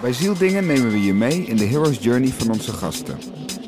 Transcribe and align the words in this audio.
Bij 0.00 0.12
Zieldingen 0.12 0.66
nemen 0.66 0.90
we 0.90 1.02
je 1.02 1.14
mee 1.14 1.42
in 1.42 1.56
de 1.56 1.64
hero's 1.64 1.98
journey 2.00 2.28
van 2.28 2.50
onze 2.50 2.72
gasten. 2.72 3.18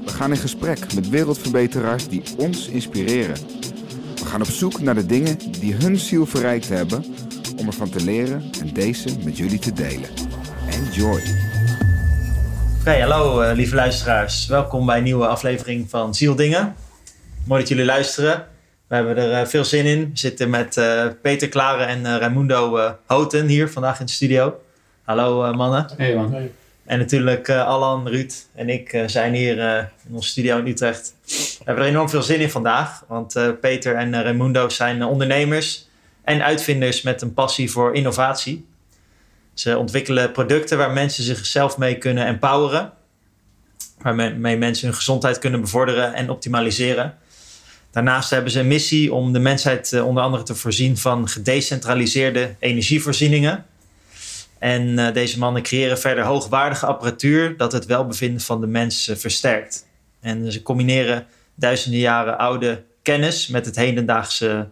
We 0.04 0.10
gaan 0.10 0.30
in 0.30 0.36
gesprek 0.36 0.94
met 0.94 1.08
wereldverbeteraars 1.08 2.08
die 2.08 2.22
ons 2.36 2.68
inspireren. 2.68 3.36
We 4.14 4.24
gaan 4.26 4.40
op 4.40 4.46
zoek 4.46 4.80
naar 4.80 4.94
de 4.94 5.06
dingen 5.06 5.38
die 5.60 5.74
hun 5.74 5.98
ziel 5.98 6.26
verrijkt 6.26 6.68
hebben 6.68 7.04
om 7.56 7.66
ervan 7.66 7.90
te 7.90 8.04
leren 8.04 8.42
en 8.60 8.72
deze 8.72 9.08
met 9.24 9.36
jullie 9.36 9.58
te 9.58 9.72
delen. 9.72 10.08
Enjoy! 10.70 11.22
Oké, 12.80 13.00
hallo 13.00 13.42
uh, 13.42 13.50
lieve 13.54 13.74
luisteraars. 13.74 14.46
Welkom 14.46 14.86
bij 14.86 14.96
een 14.96 15.04
nieuwe 15.04 15.26
aflevering 15.26 15.90
van 15.90 16.14
Zieldingen. 16.14 16.74
Mooi 17.46 17.60
dat 17.60 17.68
jullie 17.68 17.84
luisteren. 17.84 18.46
We 18.88 18.94
hebben 18.94 19.16
er 19.16 19.40
uh, 19.40 19.46
veel 19.46 19.64
zin 19.64 19.84
in. 19.84 20.00
We 20.00 20.18
zitten 20.18 20.50
met 20.50 20.76
uh, 20.76 21.06
Peter 21.22 21.48
Klaren 21.48 21.86
en 21.86 22.18
Raimundo 22.18 22.94
Houten 23.06 23.46
hier 23.46 23.70
vandaag 23.70 24.00
in 24.00 24.06
de 24.06 24.12
studio. 24.12 24.60
Hallo 25.10 25.52
mannen. 25.54 25.86
Hey 25.96 26.14
man. 26.14 26.32
Hey. 26.32 26.52
En 26.84 26.98
natuurlijk 26.98 27.50
Alan, 27.50 28.08
Ruud 28.08 28.32
en 28.54 28.68
ik 28.68 29.02
zijn 29.06 29.34
hier 29.34 29.58
in 30.08 30.14
onze 30.14 30.28
studio 30.28 30.58
in 30.58 30.66
Utrecht. 30.66 31.14
We 31.24 31.62
hebben 31.64 31.84
er 31.84 31.90
enorm 31.90 32.08
veel 32.08 32.22
zin 32.22 32.40
in 32.40 32.50
vandaag. 32.50 33.04
Want 33.08 33.58
Peter 33.60 33.94
en 33.94 34.22
Raimundo 34.22 34.68
zijn 34.68 35.04
ondernemers 35.04 35.88
en 36.24 36.42
uitvinders 36.42 37.02
met 37.02 37.22
een 37.22 37.34
passie 37.34 37.70
voor 37.70 37.94
innovatie. 37.94 38.66
Ze 39.54 39.78
ontwikkelen 39.78 40.32
producten 40.32 40.78
waar 40.78 40.90
mensen 40.90 41.24
zichzelf 41.24 41.78
mee 41.78 41.98
kunnen 41.98 42.26
empoweren. 42.26 42.92
Waarmee 43.98 44.56
mensen 44.56 44.86
hun 44.86 44.96
gezondheid 44.96 45.38
kunnen 45.38 45.60
bevorderen 45.60 46.14
en 46.14 46.30
optimaliseren. 46.30 47.14
Daarnaast 47.90 48.30
hebben 48.30 48.52
ze 48.52 48.60
een 48.60 48.68
missie 48.68 49.12
om 49.12 49.32
de 49.32 49.38
mensheid 49.38 49.92
eh, 49.92 50.06
onder 50.06 50.22
andere 50.22 50.42
te 50.42 50.54
voorzien 50.54 50.96
van 50.96 51.28
gedecentraliseerde 51.28 52.54
energievoorzieningen. 52.58 53.64
En 54.60 54.82
uh, 54.82 55.12
deze 55.12 55.38
mannen 55.38 55.62
creëren 55.62 55.98
verder 55.98 56.24
hoogwaardige 56.24 56.86
apparatuur 56.86 57.56
dat 57.56 57.72
het 57.72 57.86
welbevinden 57.86 58.40
van 58.40 58.60
de 58.60 58.66
mens 58.66 59.08
uh, 59.08 59.16
versterkt. 59.16 59.86
En 60.20 60.52
ze 60.52 60.62
combineren 60.62 61.26
duizenden 61.54 62.00
jaren 62.00 62.38
oude 62.38 62.84
kennis 63.02 63.46
met, 63.46 63.66
het 63.66 63.76
hedendaagse, 63.76 64.68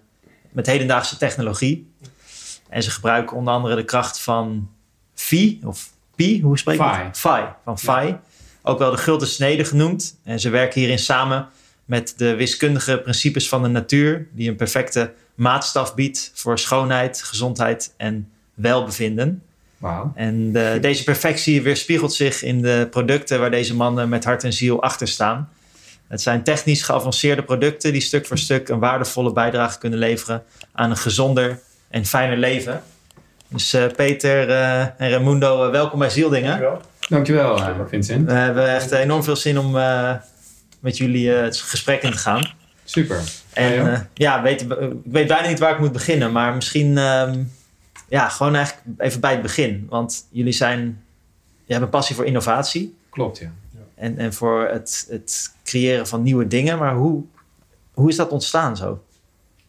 met 0.51 0.67
hedendaagse 0.67 1.17
technologie. 1.17 1.93
En 2.69 2.83
ze 2.83 2.91
gebruiken 2.91 3.37
onder 3.37 3.55
andere 3.55 3.77
de 3.77 3.85
kracht 3.85 4.21
van 4.21 4.71
Phi, 5.15 5.61
of 5.65 5.93
Pi, 6.15 6.43
hoe 6.43 6.59
spreek 6.59 6.79
je 6.79 6.85
Phi. 6.85 7.09
Phi, 7.13 7.43
van 7.65 7.79
Phi. 7.79 8.15
Ook 8.63 8.79
wel 8.79 8.91
de 8.91 8.97
gulden 8.97 9.29
snede 9.29 9.65
genoemd. 9.65 10.19
En 10.25 10.41
ze 10.41 10.51
werken 10.51 10.81
hierin 10.81 10.99
samen 10.99 11.49
met 11.85 12.15
de 12.17 12.35
wiskundige 12.35 12.99
principes 12.99 13.49
van 13.49 13.63
de 13.63 13.69
natuur, 13.69 14.29
die 14.33 14.49
een 14.49 14.57
perfecte 14.57 15.13
maatstaf 15.35 15.95
biedt 15.95 16.31
voor 16.35 16.59
schoonheid, 16.59 17.23
gezondheid 17.23 17.95
en 17.97 18.31
welbevinden. 18.55 19.43
Wow. 19.79 20.13
En 20.15 20.53
de, 20.53 20.79
deze 20.81 21.05
perfectie 21.05 21.63
weerspiegelt 21.63 22.13
zich 22.13 22.43
in 22.43 22.63
de 22.63 22.87
producten 22.91 23.41
waar 23.41 23.51
deze 23.51 23.75
mannen 23.75 24.09
met 24.09 24.25
hart 24.25 24.45
en 24.45 24.53
ziel 24.53 24.83
achter 24.83 25.09
staan. 25.09 25.49
Het 26.09 26.21
zijn 26.21 26.43
technisch 26.43 26.83
geavanceerde 26.83 27.43
producten 27.43 27.93
die 27.93 28.01
stuk 28.01 28.27
voor 28.27 28.39
stuk 28.39 28.69
een 28.69 28.79
waardevolle 28.79 29.33
bijdrage 29.33 29.79
kunnen 29.79 29.99
leveren 29.99 30.43
aan 30.73 30.91
een 30.91 30.97
gezonder 30.97 31.61
en 31.89 32.05
fijner 32.05 32.37
leven. 32.37 32.83
Dus 33.49 33.75
uh, 33.75 33.85
Peter 33.97 34.49
uh, 34.49 34.81
en 34.81 35.11
Raimundo, 35.11 35.67
uh, 35.67 35.71
welkom 35.71 35.99
bij 35.99 36.11
Zieldingen. 36.11 36.61
Dankjewel. 37.09 37.57
Dankjewel, 37.57 37.89
Vincent. 37.89 38.27
We 38.27 38.33
hebben 38.33 38.75
echt 38.75 38.91
enorm 38.91 39.25
veel 39.25 39.37
zin 39.37 39.59
om 39.59 39.73
met 40.81 40.97
jullie 40.97 41.31
het 41.31 41.61
gesprek 41.61 42.03
in 42.03 42.11
te 42.11 42.17
gaan. 42.17 42.51
Super. 42.85 43.21
En 43.53 43.73
ja, 43.73 44.09
ja 44.15 44.43
weet, 44.43 44.61
ik 44.61 44.69
weet 45.05 45.27
bijna 45.27 45.49
niet 45.49 45.59
waar 45.59 45.73
ik 45.73 45.79
moet 45.79 45.93
beginnen, 45.93 46.33
maar 46.33 46.55
misschien 46.55 46.97
um, 46.97 47.53
ja, 48.09 48.29
gewoon 48.29 48.55
eigenlijk 48.55 48.87
even 48.99 49.21
bij 49.21 49.33
het 49.33 49.43
begin. 49.43 49.87
Want 49.89 50.27
jullie 50.31 50.53
zijn, 50.53 50.81
je 51.65 51.73
hebben 51.73 51.83
een 51.83 51.95
passie 51.95 52.17
voor 52.17 52.25
innovatie. 52.25 52.97
Klopt, 53.11 53.39
ja. 53.39 53.53
En, 53.95 54.19
en 54.19 54.33
voor 54.33 54.69
het, 54.69 55.07
het 55.11 55.55
creëren 55.65 56.07
van 56.07 56.23
nieuwe 56.23 56.47
dingen. 56.47 56.79
Maar 56.79 56.95
hoe, 56.95 57.23
hoe 57.93 58.09
is 58.09 58.17
dat 58.17 58.31
ontstaan 58.31 58.77
zo? 58.77 59.03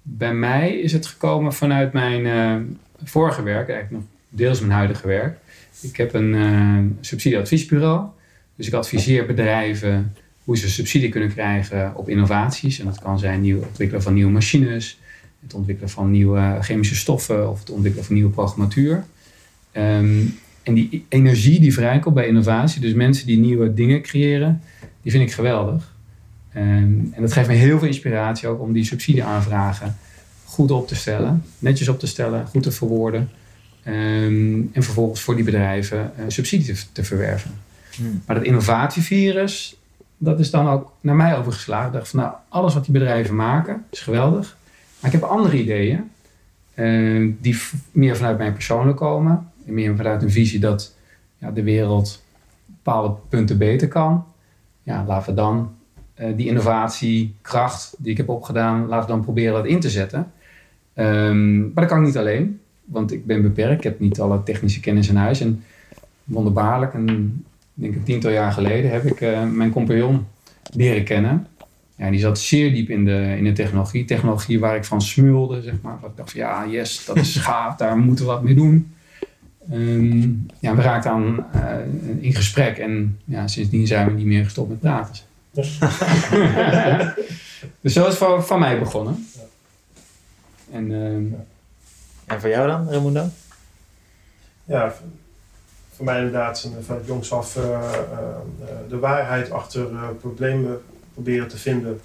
Bij 0.01 0.33
mij 0.33 0.79
is 0.79 0.91
het 0.93 1.05
gekomen 1.05 1.53
vanuit 1.53 1.93
mijn 1.93 2.79
vorige 3.03 3.43
werk, 3.43 3.69
eigenlijk 3.69 3.91
nog 3.91 4.03
deels 4.29 4.59
mijn 4.59 4.71
huidige 4.71 5.07
werk. 5.07 5.37
Ik 5.81 5.97
heb 5.97 6.13
een 6.13 6.33
uh, 6.33 6.77
subsidieadviesbureau. 7.01 8.07
Dus 8.55 8.67
ik 8.67 8.73
adviseer 8.73 9.25
bedrijven 9.25 10.15
hoe 10.43 10.57
ze 10.57 10.69
subsidie 10.69 11.09
kunnen 11.09 11.33
krijgen 11.33 11.95
op 11.95 12.09
innovaties. 12.09 12.79
En 12.79 12.85
dat 12.85 12.99
kan 12.99 13.19
zijn 13.19 13.45
het 13.45 13.67
ontwikkelen 13.67 14.03
van 14.03 14.13
nieuwe 14.13 14.31
machines, 14.31 14.99
het 15.43 15.53
ontwikkelen 15.53 15.89
van 15.89 16.11
nieuwe 16.11 16.57
chemische 16.61 16.95
stoffen 16.95 17.49
of 17.49 17.59
het 17.59 17.69
ontwikkelen 17.69 18.05
van 18.05 18.15
nieuwe 18.15 18.31
programmatuur. 18.31 19.03
Um, 19.73 20.37
en 20.63 20.73
die 20.73 21.05
energie 21.09 21.59
die 21.59 21.73
vrijkomt 21.73 22.15
bij 22.15 22.27
innovatie, 22.27 22.81
dus 22.81 22.93
mensen 22.93 23.27
die 23.27 23.37
nieuwe 23.37 23.73
dingen 23.73 24.01
creëren, 24.01 24.61
die 25.01 25.11
vind 25.11 25.23
ik 25.23 25.33
geweldig. 25.33 25.93
Um, 26.55 27.09
en 27.13 27.21
dat 27.21 27.33
geeft 27.33 27.47
me 27.47 27.53
heel 27.53 27.79
veel 27.79 27.87
inspiratie 27.87 28.47
ook 28.47 28.61
om 28.61 28.73
die 28.73 28.83
subsidieaanvragen 28.83 29.97
goed 30.45 30.71
op 30.71 30.87
te 30.87 30.95
stellen, 30.95 31.43
netjes 31.59 31.87
op 31.87 31.99
te 31.99 32.07
stellen, 32.07 32.47
goed 32.47 32.63
te 32.63 32.71
verwoorden. 32.71 33.29
Um, 33.87 34.69
en 34.73 34.83
vervolgens 34.83 35.21
voor 35.21 35.35
die 35.35 35.43
bedrijven 35.43 36.11
uh, 36.19 36.25
subsidie 36.27 36.73
te, 36.73 36.81
te 36.91 37.03
verwerven. 37.03 37.51
Hmm. 37.95 38.21
Maar 38.25 38.35
dat 38.35 38.45
innovatievirus, 38.45 39.75
dat 40.17 40.39
is 40.39 40.51
dan 40.51 40.67
ook 40.67 40.91
naar 41.01 41.15
mij 41.15 41.37
overgeslagen. 41.37 41.87
Ik 41.87 41.93
dacht 41.93 42.09
van 42.09 42.19
nou, 42.19 42.33
alles 42.49 42.73
wat 42.73 42.83
die 42.83 42.93
bedrijven 42.93 43.35
maken 43.35 43.85
is 43.91 43.99
geweldig. 43.99 44.57
Maar 44.99 45.13
ik 45.13 45.19
heb 45.19 45.29
andere 45.29 45.61
ideeën 45.61 46.09
uh, 46.75 47.33
die 47.41 47.61
meer 47.91 48.17
vanuit 48.17 48.37
mijn 48.37 48.53
persoonlijk 48.53 48.97
komen. 48.97 49.51
En 49.65 49.73
meer 49.73 49.95
vanuit 49.95 50.23
een 50.23 50.31
visie 50.31 50.59
dat 50.59 50.95
ja, 51.37 51.51
de 51.51 51.63
wereld 51.63 52.23
bepaalde 52.65 53.13
punten 53.29 53.57
beter 53.57 53.87
kan. 53.87 54.25
Ja, 54.83 55.03
laten 55.07 55.29
we 55.29 55.35
dan 55.35 55.71
uh, 56.19 56.27
die 56.35 56.47
innovatiekracht 56.47 57.95
die 57.97 58.11
ik 58.11 58.17
heb 58.17 58.29
opgedaan, 58.29 58.87
laten 58.87 59.07
we 59.07 59.13
dan 59.15 59.23
proberen 59.23 59.53
dat 59.53 59.65
in 59.65 59.79
te 59.79 59.89
zetten. 59.89 60.31
Um, 60.95 61.59
maar 61.59 61.83
dat 61.83 61.85
kan 61.85 61.99
ik 61.99 62.05
niet 62.05 62.17
alleen, 62.17 62.59
want 62.85 63.11
ik 63.11 63.25
ben 63.25 63.41
beperkt. 63.41 63.77
Ik 63.77 63.83
heb 63.83 63.99
niet 63.99 64.19
alle 64.19 64.43
technische 64.43 64.79
kennis 64.79 65.09
in 65.09 65.15
huis. 65.15 65.41
En 65.41 65.63
wonderbaarlijk, 66.23 66.93
een, 66.93 67.45
denk 67.73 67.95
een 67.95 68.03
tiental 68.03 68.31
jaar 68.31 68.51
geleden, 68.51 68.91
heb 68.91 69.03
ik 69.03 69.21
uh, 69.21 69.49
mijn 69.49 69.71
compagnon 69.71 70.25
leren 70.73 71.03
kennen. 71.03 71.47
Ja, 71.99 72.09
die 72.09 72.19
zat 72.19 72.39
zeer 72.39 72.71
diep 72.71 72.89
in 72.89 73.05
de, 73.05 73.35
in 73.37 73.43
de 73.43 73.51
technologie. 73.51 74.05
Technologie 74.05 74.59
waar 74.59 74.75
ik 74.75 74.85
van 74.85 75.01
smulde, 75.01 75.61
zeg 75.61 75.73
maar. 75.81 75.97
Waar 76.01 76.09
ik 76.09 76.17
dacht 76.17 76.31
van, 76.31 76.39
ja, 76.39 76.67
yes, 76.67 77.05
dat 77.05 77.15
is 77.15 77.35
gaaf, 77.45 77.75
daar 77.75 77.97
moeten 77.97 78.25
we 78.25 78.31
wat 78.31 78.43
mee 78.43 78.55
doen. 78.55 78.93
Um, 79.71 80.45
ja, 80.59 80.75
we 80.75 80.81
raakten 80.81 81.11
aan 81.11 81.45
uh, 81.55 82.23
in 82.23 82.33
gesprek 82.33 82.77
en 82.77 83.19
ja, 83.25 83.47
sindsdien 83.47 83.87
zijn 83.87 84.07
we 84.07 84.13
niet 84.13 84.25
meer 84.25 84.43
gestopt 84.43 84.69
met 84.69 84.79
praten. 84.79 85.15
dus 87.81 87.93
zo 87.93 88.01
is 88.01 88.07
het 88.07 88.17
van, 88.17 88.45
van 88.45 88.59
mij 88.59 88.79
begonnen. 88.79 89.27
En, 90.71 90.91
uh, 90.91 91.15
en 92.25 92.39
voor 92.39 92.49
jou 92.49 92.67
dan, 92.67 92.89
Raimundo? 92.89 93.25
Ja, 94.65 94.93
voor 95.95 96.05
mij 96.05 96.17
inderdaad 96.17 96.69
van 96.85 96.95
het 96.95 97.05
jongs 97.05 97.31
af 97.31 97.55
uh, 97.55 97.63
uh, 97.63 97.79
de 98.89 98.99
waarheid 98.99 99.51
achter 99.51 99.87
problemen 100.19 100.81
proberen 101.23 101.47
te 101.47 101.57
vinden. 101.57 101.99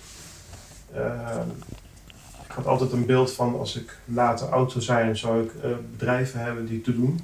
ik 2.45 2.51
had 2.51 2.67
altijd 2.67 2.93
een 2.93 3.07
beeld 3.07 3.33
van 3.33 3.59
als 3.59 3.77
ik 3.77 3.99
later 4.05 4.49
oud 4.49 4.73
zou 4.73 4.85
zijn, 4.85 5.17
zou 5.17 5.43
ik 5.43 5.53
bedrijven 5.91 6.41
hebben 6.41 6.67
die 6.67 6.81
te 6.81 6.95
doen. 6.95 7.21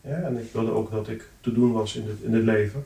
Ja, 0.00 0.16
en 0.16 0.38
ik 0.38 0.52
wilde 0.52 0.70
ook 0.70 0.90
dat 0.90 1.08
ik 1.08 1.28
te 1.40 1.52
doen 1.52 1.72
was 1.72 1.96
in 1.96 2.08
het, 2.08 2.20
in 2.20 2.34
het 2.34 2.44
leven. 2.44 2.84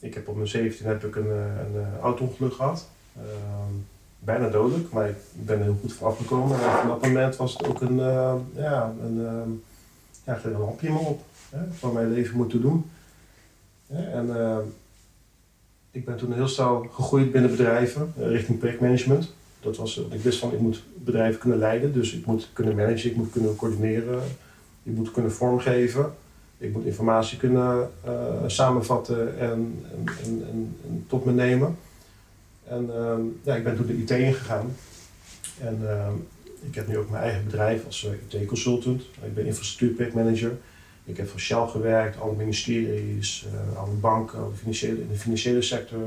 Ik 0.00 0.14
heb 0.14 0.28
op 0.28 0.36
mijn 0.36 0.48
17 0.48 0.86
heb 0.86 1.04
ik 1.04 1.16
een, 1.16 1.30
een, 1.30 1.74
een 1.74 2.00
auto-ongeluk 2.00 2.52
gehad. 2.52 2.88
Ehm, 3.16 3.74
bijna 4.18 4.48
dodelijk, 4.48 4.92
maar 4.92 5.08
ik 5.08 5.16
ben 5.32 5.58
er 5.58 5.64
heel 5.64 5.78
goed 5.80 5.92
voor 5.92 6.06
afgekomen. 6.08 6.60
En 6.60 6.80
op 6.80 6.88
dat 6.88 7.02
moment 7.02 7.36
was 7.36 7.52
het 7.52 7.66
ook 7.66 7.80
een, 7.80 7.96
ja, 8.54 8.92
een, 9.02 9.16
uh, 9.16 9.42
ja, 10.24 10.40
een 10.44 10.54
hapje 10.54 10.90
me 10.90 10.98
op 10.98 11.22
hè, 11.50 11.58
van 11.72 11.92
mijn 11.92 12.12
leven 12.12 12.36
moeten 12.36 12.60
doen. 12.60 12.90
En 13.88 14.26
uh, 14.26 14.58
ik 15.90 16.04
ben 16.04 16.16
toen 16.16 16.32
heel 16.32 16.48
snel 16.48 16.86
gegroeid 16.90 17.32
binnen 17.32 17.50
bedrijven 17.50 18.12
richting 18.16 18.58
projectmanagement. 18.58 19.32
Dat 19.60 19.76
was, 19.76 19.96
ik 20.10 20.20
wist 20.20 20.38
van 20.38 20.52
ik 20.52 20.58
moet 20.58 20.82
bedrijven 20.94 21.40
kunnen 21.40 21.58
leiden, 21.58 21.92
dus 21.92 22.14
ik 22.14 22.26
moet 22.26 22.48
kunnen 22.52 22.76
managen, 22.76 23.10
ik 23.10 23.16
moet 23.16 23.30
kunnen 23.30 23.56
coördineren, 23.56 24.22
ik 24.82 24.92
moet 24.92 25.10
kunnen 25.10 25.32
vormgeven. 25.32 26.12
Ik 26.60 26.72
moet 26.72 26.84
informatie 26.84 27.38
kunnen 27.38 27.90
samenvatten 28.46 29.38
en, 29.38 29.84
en, 30.24 30.44
en, 30.50 30.76
tot 31.06 31.24
me 31.24 31.32
nemen. 31.32 31.76
En 32.68 32.84
uh, 32.84 33.14
ja, 33.42 33.54
ik 33.54 33.64
ben 33.64 33.76
toen 33.76 33.86
de 33.86 33.96
IT 33.96 34.10
ingegaan. 34.10 34.74
En 35.60 35.78
uh, 35.82 36.08
ik 36.60 36.74
heb 36.74 36.88
nu 36.88 36.98
ook 36.98 37.10
mijn 37.10 37.22
eigen 37.22 37.44
bedrijf 37.44 37.86
als 37.86 38.08
eh, 38.30 38.40
IT-consultant. 38.40 39.02
Ik 39.02 39.34
ben 39.34 39.46
infrastructuurprojectmanager. 39.46 40.58
Ik 41.08 41.16
heb 41.16 41.28
voor 41.28 41.40
Shell 41.40 41.66
gewerkt, 41.66 42.20
alle 42.20 42.36
ministeries, 42.36 43.46
uh, 43.52 43.78
alle 43.78 43.94
banken, 43.94 44.56
financiële, 44.56 45.00
in 45.00 45.08
de 45.10 45.18
financiële 45.18 45.62
sector. 45.62 45.98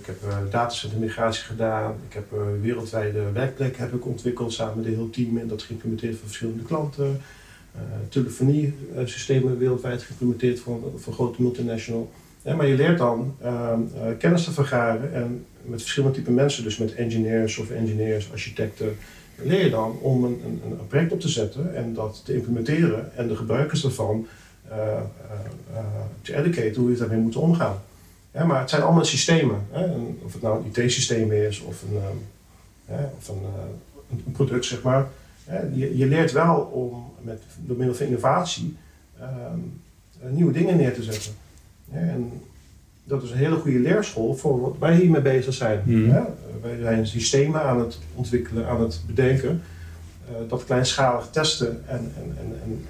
ik 0.00 0.06
heb 0.06 0.16
datacenter 0.50 0.98
migratie 0.98 1.44
gedaan. 1.44 1.94
Ik 2.08 2.14
heb 2.14 2.24
wereldwijde 2.60 3.32
werkplekken 3.32 3.82
heb 3.82 3.92
ik 3.94 4.06
ontwikkeld 4.06 4.52
samen 4.52 4.76
met 4.76 4.86
een 4.86 4.94
heel 4.94 5.10
team. 5.10 5.38
En 5.38 5.48
dat 5.48 5.62
geïmplementeerd 5.62 6.16
voor 6.16 6.26
verschillende 6.26 6.62
klanten. 6.62 7.20
telefoniesystemen 8.08 9.58
wereldwijd 9.58 10.02
geïmplementeerd 10.02 10.60
voor, 10.60 10.80
voor 10.96 11.12
grote 11.12 11.42
multinational. 11.42 12.10
maar 12.42 12.66
je 12.66 12.76
leert 12.76 12.98
dan 12.98 13.36
kennis 14.18 14.44
te 14.44 14.52
vergaren 14.52 15.14
en 15.14 15.44
met 15.62 15.80
verschillende 15.80 16.16
type 16.16 16.30
mensen, 16.30 16.64
dus 16.64 16.78
met 16.78 16.94
engineers 16.94 17.58
of 17.58 17.70
engineers, 17.70 18.32
architecten, 18.32 18.96
leer 19.36 19.64
je 19.64 19.70
dan 19.70 19.98
om 20.00 20.24
een, 20.24 20.40
een, 20.44 20.62
een, 20.64 20.86
project 20.86 21.12
op 21.12 21.20
te 21.20 21.28
zetten 21.28 21.74
en 21.76 21.94
dat 21.94 22.22
te 22.24 22.34
implementeren 22.34 23.16
en 23.16 23.28
de 23.28 23.36
gebruikers 23.36 23.84
ervan 23.84 24.26
uh, 24.70 25.00
te 26.22 26.36
educaten 26.36 26.80
hoe 26.80 26.90
je 26.90 26.96
daarmee 26.96 27.18
moet 27.18 27.36
omgaan. 27.36 27.76
maar 28.32 28.60
het 28.60 28.70
zijn 28.70 28.82
allemaal 28.82 29.04
systemen. 29.04 29.66
Hè? 29.70 29.84
of 30.24 30.32
het 30.32 30.42
nou 30.42 30.64
een 30.64 30.82
IT-systeem 30.82 31.32
is 31.32 31.60
of 31.60 31.82
een, 31.82 31.96
ehm, 32.88 33.04
of 33.18 33.28
een, 33.28 33.42
een, 34.10 34.32
product, 34.32 34.64
zeg 34.64 34.82
maar. 34.82 35.08
Je, 35.74 35.96
je, 35.96 36.06
leert 36.06 36.32
wel 36.32 36.56
om 36.60 37.12
met, 37.20 37.42
door 37.58 37.76
middel 37.76 37.94
van 37.94 38.06
innovatie 38.06 38.76
ehm, 39.18 39.58
nieuwe 40.30 40.52
dingen 40.52 40.76
neer 40.76 40.94
te 40.94 41.02
zetten. 41.02 41.32
En 41.90 42.32
dat 43.04 43.22
is 43.22 43.30
een 43.30 43.36
hele 43.36 43.56
goede 43.56 43.78
leerschool 43.78 44.34
voor 44.34 44.60
wat 44.60 44.76
wij 44.78 44.96
hiermee 44.96 45.20
bezig 45.20 45.54
zijn. 45.54 45.82
Mm. 45.84 46.12
Wij 46.62 46.78
zijn 46.80 47.06
systemen 47.06 47.62
aan 47.62 47.80
het 47.80 47.98
ontwikkelen, 48.14 48.68
aan 48.68 48.80
het 48.80 49.00
bedenken, 49.06 49.62
uh, 50.30 50.36
dat 50.48 50.64
kleinschalig 50.64 51.28
testen 51.30 51.88
en, 51.88 52.12
en, 52.16 52.36
en, 52.38 52.60
en 52.64 52.84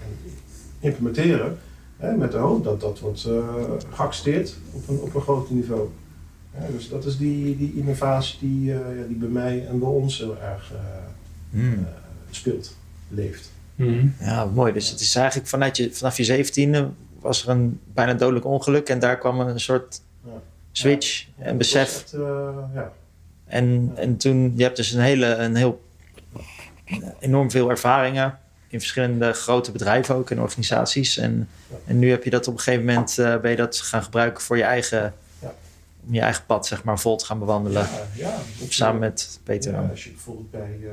implementeren, 0.80 1.58
hè, 1.96 2.16
met 2.16 2.32
de 2.32 2.38
hoop 2.38 2.64
dat 2.64 2.80
dat 2.80 3.00
wordt 3.00 3.26
uh, 3.28 3.44
geaccepteerd 3.90 4.56
op 4.72 4.88
een, 4.88 4.98
op 4.98 5.14
een 5.14 5.20
groot 5.20 5.50
niveau. 5.50 5.88
dus 6.72 6.88
dat 6.88 7.04
is 7.04 7.16
die, 7.16 7.56
die 7.56 7.74
innovatie 7.76 8.38
die, 8.40 8.70
uh, 8.70 8.78
die 9.08 9.16
bij 9.16 9.28
mij 9.28 9.66
en 9.66 9.78
bij 9.78 9.88
ons 9.88 10.18
heel 10.18 10.36
erg 10.40 10.72
mm. 11.50 11.86
speelt, 12.30 12.76
leeft. 13.08 13.52
Mm. 13.74 14.14
Ja, 14.20 14.44
mooi. 14.44 14.72
Dus 14.72 14.90
het 14.90 15.00
is 15.00 15.14
eigenlijk 15.14 15.48
vanuit 15.48 15.76
je, 15.76 15.92
vanaf 15.92 16.16
je 16.16 16.24
zeventiende 16.24 16.90
was 17.22 17.42
er 17.42 17.48
een 17.48 17.80
bijna 17.84 18.14
dodelijk 18.14 18.44
ongeluk 18.44 18.88
en 18.88 18.98
daar 18.98 19.18
kwam 19.18 19.40
een 19.40 19.60
soort 19.60 20.00
switch 20.72 21.26
en 21.38 21.58
besef. 21.58 22.04
ja. 22.74 22.92
En, 23.44 23.92
en 23.94 24.16
toen, 24.16 24.52
je 24.56 24.62
hebt 24.62 24.76
dus 24.76 24.92
een 24.92 25.00
hele, 25.00 25.26
een 25.26 25.54
heel, 25.54 25.82
enorm 27.18 27.50
veel 27.50 27.70
ervaringen 27.70 28.38
in 28.68 28.78
verschillende 28.78 29.32
grote 29.32 29.72
bedrijven 29.72 30.14
ook 30.14 30.30
en 30.30 30.40
organisaties. 30.40 31.16
En, 31.16 31.48
en 31.86 31.98
nu 31.98 32.10
heb 32.10 32.24
je 32.24 32.30
dat 32.30 32.48
op 32.48 32.54
een 32.54 32.60
gegeven 32.60 32.84
moment, 32.84 33.18
uh, 33.18 33.36
ben 33.36 33.50
je 33.50 33.56
dat 33.56 33.78
gaan 33.78 34.02
gebruiken 34.02 34.42
voor 34.42 34.56
je 34.56 34.62
eigen, 34.62 35.14
om 36.06 36.14
je 36.14 36.20
eigen 36.20 36.46
pad 36.46 36.66
zeg 36.66 36.84
maar 36.84 36.98
vol 37.00 37.16
te 37.16 37.24
gaan 37.24 37.38
bewandelen. 37.38 37.88
Ja, 38.14 38.38
samen 38.68 39.00
met 39.00 39.40
Peter. 39.42 39.76
als 39.76 40.04
je 40.04 40.10
bijvoorbeeld 40.10 40.50
bij, 40.50 40.78
uh, 40.80 40.90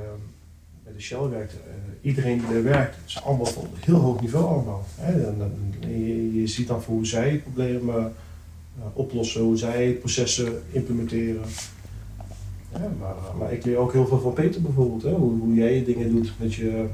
de 0.96 1.02
Shell 1.02 1.28
werkt, 1.30 1.54
uh, 1.54 1.60
iedereen 2.02 2.38
die 2.38 2.56
er 2.56 2.64
werkt, 2.64 2.98
is 3.06 3.24
allemaal 3.24 3.48
op 3.56 3.68
heel 3.80 3.96
hoog 3.96 4.22
niveau 4.22 4.46
allemaal. 4.46 4.86
Hè? 4.96 5.12
Je, 6.34 6.48
ziet 6.48 6.68
dan 6.68 6.82
hoe 6.86 7.06
zij 7.06 7.38
problemen 7.38 8.14
oplossen, 8.94 9.42
hoe 9.42 9.58
zij 9.58 9.92
processen 9.92 10.62
implementeren. 10.72 11.42
Ja, 12.72 12.92
maar, 13.00 13.16
maar 13.40 13.54
ik 13.54 13.66
leer 13.66 13.78
ook 13.78 13.94
heel 13.94 14.08
veel 14.08 14.20
van 14.20 14.34
Peter 14.34 14.62
bijvoorbeeld. 14.62 15.04
Hè? 15.04 15.12
Hoe, 15.12 15.40
hoe 15.40 15.54
jij 15.54 15.84
dingen 15.84 16.10
doet 16.10 16.34
met 16.38 16.54
je 16.54 16.86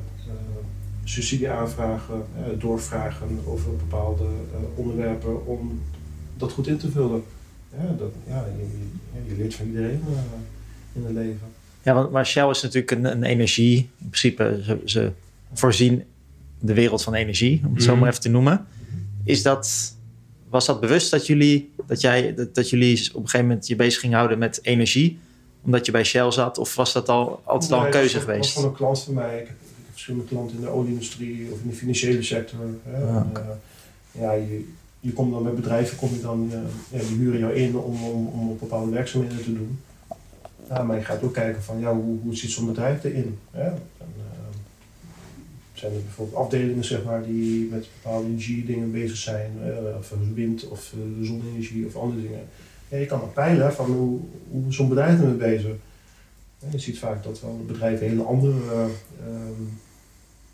subsidieaanvragen, 1.03 2.24
doorvragen 2.59 3.39
over 3.45 3.75
bepaalde 3.75 4.25
onderwerpen 4.75 5.45
om 5.45 5.81
dat 6.38 6.51
goed 6.51 6.68
in 6.68 6.77
te 6.77 6.92
vullen. 6.92 7.24
Dat, 7.97 8.12
ja, 8.27 8.45
je, 8.57 9.27
je 9.27 9.36
leert 9.36 9.56
van 9.56 9.65
iedereen 9.65 10.01
in 10.94 11.03
het 11.03 11.13
leven. 11.13 11.47
Ja, 11.85 11.93
want 11.93 12.11
maar 12.11 12.25
Shell 12.25 12.49
is 12.49 12.61
natuurlijk 12.61 12.91
een, 12.91 13.05
een 13.05 13.23
energie. 13.23 13.77
In 13.77 14.09
principe, 14.09 14.61
ze, 14.63 14.79
ze, 14.85 15.11
voorzien 15.53 16.03
de 16.59 16.73
wereld 16.73 17.03
van 17.03 17.13
energie, 17.13 17.61
om 17.65 17.73
het 17.73 17.83
zo 17.83 17.91
mhm. 17.91 17.99
maar 17.99 18.09
even 18.09 18.21
te 18.21 18.29
noemen. 18.29 18.65
Is 19.23 19.43
dat, 19.43 19.95
was 20.49 20.65
dat 20.65 20.79
bewust 20.79 21.11
dat 21.11 21.27
jullie, 21.27 21.73
dat, 21.87 22.01
jij, 22.01 22.33
dat, 22.33 22.55
dat 22.55 22.69
jullie 22.69 23.09
op 23.09 23.21
een 23.21 23.29
gegeven 23.29 23.47
moment 23.47 23.67
je 23.67 23.75
bezig 23.75 23.99
gingen 23.99 24.17
houden 24.17 24.37
met 24.37 24.59
energie? 24.61 25.19
omdat 25.65 25.85
je 25.85 25.91
bij 25.91 26.03
Shell 26.03 26.31
zat? 26.31 26.57
Of 26.57 26.75
was 26.75 26.93
dat 26.93 27.09
al, 27.09 27.41
altijd 27.43 27.71
al 27.71 27.85
een 27.85 27.91
keuze 27.91 28.19
geweest? 28.19 28.37
Dat 28.37 28.45
was 28.45 28.53
gewoon 28.53 28.69
een 28.69 28.75
klant 28.75 29.01
van 29.01 29.13
mij. 29.13 29.39
Ik 29.39 29.47
heb, 29.47 29.55
verschillende 29.91 30.25
klanten 30.25 30.55
in 30.55 30.61
de 30.61 30.69
olieindustrie 30.69 31.51
of 31.51 31.61
in 31.61 31.69
de 31.69 31.75
financiële 31.75 32.23
sector. 32.23 32.59
Hè. 32.83 33.05
Ah, 33.05 33.15
en, 33.15 33.31
uh, 33.33 34.21
ja, 34.21 34.31
je, 34.31 34.67
je 34.99 35.13
komt 35.13 35.31
dan 35.31 35.43
met 35.43 35.55
bedrijven, 35.55 35.97
kom 35.97 36.09
je 36.13 36.21
dan, 36.21 36.49
uh, 36.51 36.99
ja, 36.99 37.07
die 37.07 37.17
huren 37.17 37.39
jou 37.39 37.53
in 37.53 37.77
om, 37.77 38.03
om, 38.03 38.27
om 38.27 38.57
bepaalde 38.59 38.91
werkzaamheden 38.91 39.43
te 39.43 39.53
doen. 39.53 39.79
Ja, 40.69 40.83
maar 40.83 40.97
je 40.97 41.03
gaat 41.03 41.23
ook 41.23 41.33
kijken 41.33 41.63
van 41.63 41.79
ja, 41.79 41.94
hoe, 41.94 42.19
hoe 42.23 42.35
zit 42.35 42.50
zo'n 42.50 42.65
bedrijf 42.65 43.03
erin? 43.03 43.39
Hè? 43.51 43.67
En, 43.67 44.13
uh, 44.17 44.23
zijn 45.73 45.94
er 45.94 46.01
bijvoorbeeld 46.01 46.38
afdelingen 46.38 46.83
zeg 46.83 47.03
maar, 47.03 47.23
die 47.23 47.69
met 47.69 47.88
bepaalde 48.01 48.27
energiedingen 48.27 48.91
bezig 48.91 49.17
zijn, 49.17 49.51
of 49.97 50.13
wind 50.33 50.67
of 50.67 50.94
zonne-energie 51.21 51.85
of 51.85 51.95
andere 51.95 52.21
dingen 52.21 52.47
je 53.00 53.06
kan 53.06 53.21
ook 53.21 53.33
peilen 53.33 53.73
van 53.73 53.85
hoe, 53.85 54.19
hoe 54.50 54.73
zo'n 54.73 54.89
bedrijf 54.89 55.19
ermee 55.19 55.33
bezig 55.33 55.71
Je 56.69 56.79
ziet 56.79 57.00
vaak 57.00 57.23
dat 57.23 57.41
wel 57.41 57.63
bedrijven 57.68 58.07
hele 58.07 58.23
andere 58.23 58.59
ehm, 59.25 59.61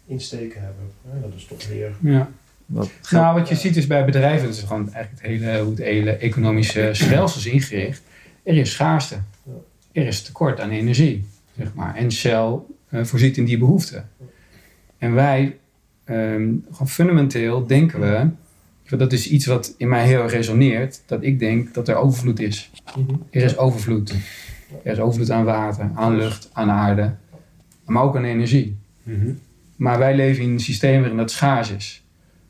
insteken 0.06 0.62
hebben. 0.62 1.22
dat 1.22 1.32
is 1.36 1.46
toch 1.46 1.68
weer. 1.68 1.96
Ja. 2.00 2.30
Wat 2.66 2.90
nou, 3.10 3.40
wat 3.40 3.50
je 3.50 3.56
ziet 3.56 3.78
is 3.78 3.88
bij 3.88 4.06
bedrijven, 4.06 4.48
dat 4.48 4.56
is 4.56 4.64
gewoon 4.64 4.94
eigenlijk 4.94 5.22
het 5.22 5.32
hele, 5.32 5.60
hoe 5.60 5.70
het 5.70 5.80
hele 5.80 6.12
economische 6.12 6.90
stelsel 6.92 7.40
is 7.40 7.46
ingericht. 7.46 8.02
Er 8.44 8.58
is 8.58 8.72
schaarste. 8.72 9.18
Er 9.92 10.08
is 10.08 10.22
tekort 10.22 10.60
aan 10.60 10.70
energie, 10.70 11.26
zeg 11.58 11.74
maar. 11.74 11.96
En 11.96 12.12
Shell 12.12 12.60
uh, 12.90 13.04
voorziet 13.04 13.38
in 13.38 13.46
die 13.46 13.58
behoefte. 13.58 14.04
En 14.98 15.14
wij, 15.14 15.58
um, 16.06 16.66
gewoon 16.72 16.90
fundamenteel 16.90 17.68
denken 17.68 18.00
we 18.00 18.28
dat 18.98 19.14
is 19.14 19.30
iets 19.30 19.46
wat 19.46 19.74
in 19.78 19.90
mij 19.90 20.06
heel 20.06 20.28
resoneert. 20.28 21.04
Dat 21.06 21.24
ik 21.24 21.40
denk 21.40 21.74
dat 21.74 21.88
er 21.88 21.96
overvloed 21.96 22.40
is. 22.40 22.72
Mhm. 22.98 23.16
Er 23.30 23.44
is 23.44 23.58
overvloed. 23.58 24.16
Er 24.84 24.92
is 24.92 25.00
overvloed 25.00 25.32
aan 25.32 25.44
water, 25.44 25.92
aan 25.96 26.16
lucht, 26.16 26.50
aan 26.54 26.70
aarde. 26.70 27.14
Maar 27.86 28.04
ook 28.04 28.16
aan 28.16 28.24
energie. 28.24 28.78
Mhm. 29.04 29.32
Maar 29.76 30.00
wij 30.00 30.16
leven 30.16 30.44
in 30.44 30.50
een 30.50 30.60
systeem 30.60 31.00
waarin 31.00 31.18
dat 31.18 31.32
schaars 31.32 31.72
is. 31.72 32.04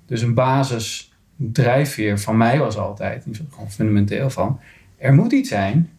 Dus 0.06 0.22
een 0.22 0.34
basisdrijfveer 0.34 2.20
van 2.20 2.38
mij 2.38 2.60
was 2.60 2.78
altijd, 2.78 3.26
gewoon 3.50 3.72
fundamenteel 3.72 4.30
van, 4.30 4.60
er 4.98 5.14
moet 5.14 5.32
iets 5.32 5.50
zijn. 5.50 5.90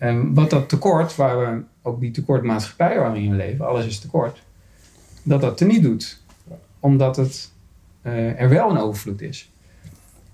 En 0.00 0.34
wat 0.34 0.50
dat 0.50 0.68
tekort, 0.68 1.16
waar 1.16 1.38
we 1.38 1.62
ook 1.82 2.00
die 2.00 2.10
tekortmaatschappij 2.10 2.98
waarin 2.98 3.30
we 3.30 3.36
leven, 3.36 3.66
alles 3.66 3.86
is 3.86 3.98
tekort, 3.98 4.42
dat 5.22 5.40
dat 5.40 5.60
er 5.60 5.66
niet 5.66 5.82
doet. 5.82 6.22
Omdat 6.78 7.16
het 7.16 7.50
uh, 8.02 8.40
er 8.40 8.48
wel 8.48 8.70
een 8.70 8.78
overvloed 8.78 9.22
is. 9.22 9.50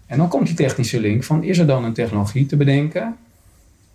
En 0.06 0.18
dan 0.18 0.28
komt 0.28 0.46
die 0.46 0.56
technische 0.56 1.00
link 1.00 1.24
van 1.24 1.42
is 1.42 1.58
er 1.58 1.66
dan 1.66 1.84
een 1.84 1.92
technologie 1.92 2.46
te 2.46 2.56
bedenken 2.56 3.16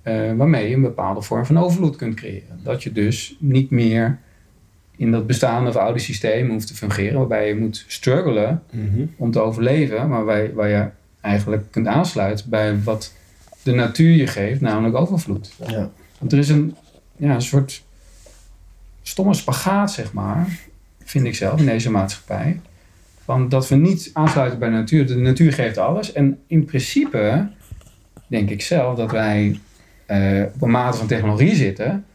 uh, 0.03 0.33
waarmee 0.33 0.69
je 0.69 0.75
een 0.75 0.81
bepaalde 0.81 1.21
vorm 1.21 1.45
van 1.45 1.57
overvloed 1.59 1.95
kunt 1.95 2.15
creëren. 2.15 2.59
Dat 2.63 2.83
je 2.83 2.91
dus 2.91 3.35
niet 3.39 3.69
meer 3.69 4.19
in 4.95 5.11
dat 5.11 5.27
bestaande 5.27 5.69
of 5.69 5.75
oude 5.75 5.99
systeem 5.99 6.49
hoeft 6.49 6.67
te 6.67 6.75
fungeren, 6.75 7.17
waarbij 7.17 7.47
je 7.47 7.55
moet 7.55 7.85
struggelen 7.87 8.63
mhm. 8.71 9.05
om 9.17 9.31
te 9.31 9.39
overleven, 9.39 10.09
maar 10.09 10.25
waar, 10.25 10.53
waar 10.53 10.69
je 10.69 10.89
eigenlijk 11.21 11.63
kunt 11.71 11.87
aansluiten 11.87 12.49
bij 12.49 12.83
wat 12.83 13.13
de 13.63 13.71
natuur 13.71 14.15
je 14.15 14.27
geeft, 14.27 14.61
namelijk 14.61 14.95
overvloed. 14.95 15.53
Ja. 15.67 15.89
Want 16.19 16.31
er 16.31 16.37
is 16.37 16.49
een, 16.49 16.75
ja, 17.15 17.33
een 17.33 17.41
soort 17.41 17.83
stomme 19.01 19.33
spagaat, 19.33 19.91
zeg 19.91 20.13
maar, 20.13 20.59
vind 21.03 21.25
ik 21.25 21.35
zelf, 21.35 21.59
in 21.59 21.65
deze 21.65 21.91
maatschappij 21.91 22.59
van 23.23 23.49
dat 23.49 23.67
we 23.67 23.75
niet 23.75 24.09
aansluiten 24.13 24.59
bij 24.59 24.69
de 24.69 24.75
natuur. 24.75 25.07
De 25.07 25.15
natuur 25.15 25.53
geeft 25.53 25.77
alles. 25.77 26.11
En 26.11 26.39
in 26.47 26.65
principe 26.65 27.49
denk 28.27 28.49
ik 28.49 28.61
zelf 28.61 28.97
dat 28.97 29.11
wij 29.11 29.59
uh, 30.07 30.43
op 30.53 30.61
een 30.61 30.71
mate 30.71 30.97
van 30.97 31.07
technologie 31.07 31.55
zitten. 31.55 32.05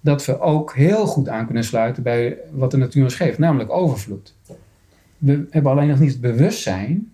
Dat 0.00 0.24
we 0.24 0.40
ook 0.40 0.74
heel 0.74 1.06
goed 1.06 1.28
aan 1.28 1.44
kunnen 1.44 1.64
sluiten 1.64 2.02
bij 2.02 2.36
wat 2.50 2.70
de 2.70 2.76
natuur 2.76 3.04
ons 3.04 3.14
geeft, 3.14 3.38
namelijk 3.38 3.70
overvloed. 3.70 4.34
We 5.18 5.46
hebben 5.50 5.72
alleen 5.72 5.88
nog 5.88 5.98
niet 5.98 6.10
het 6.10 6.20
bewustzijn 6.20 7.12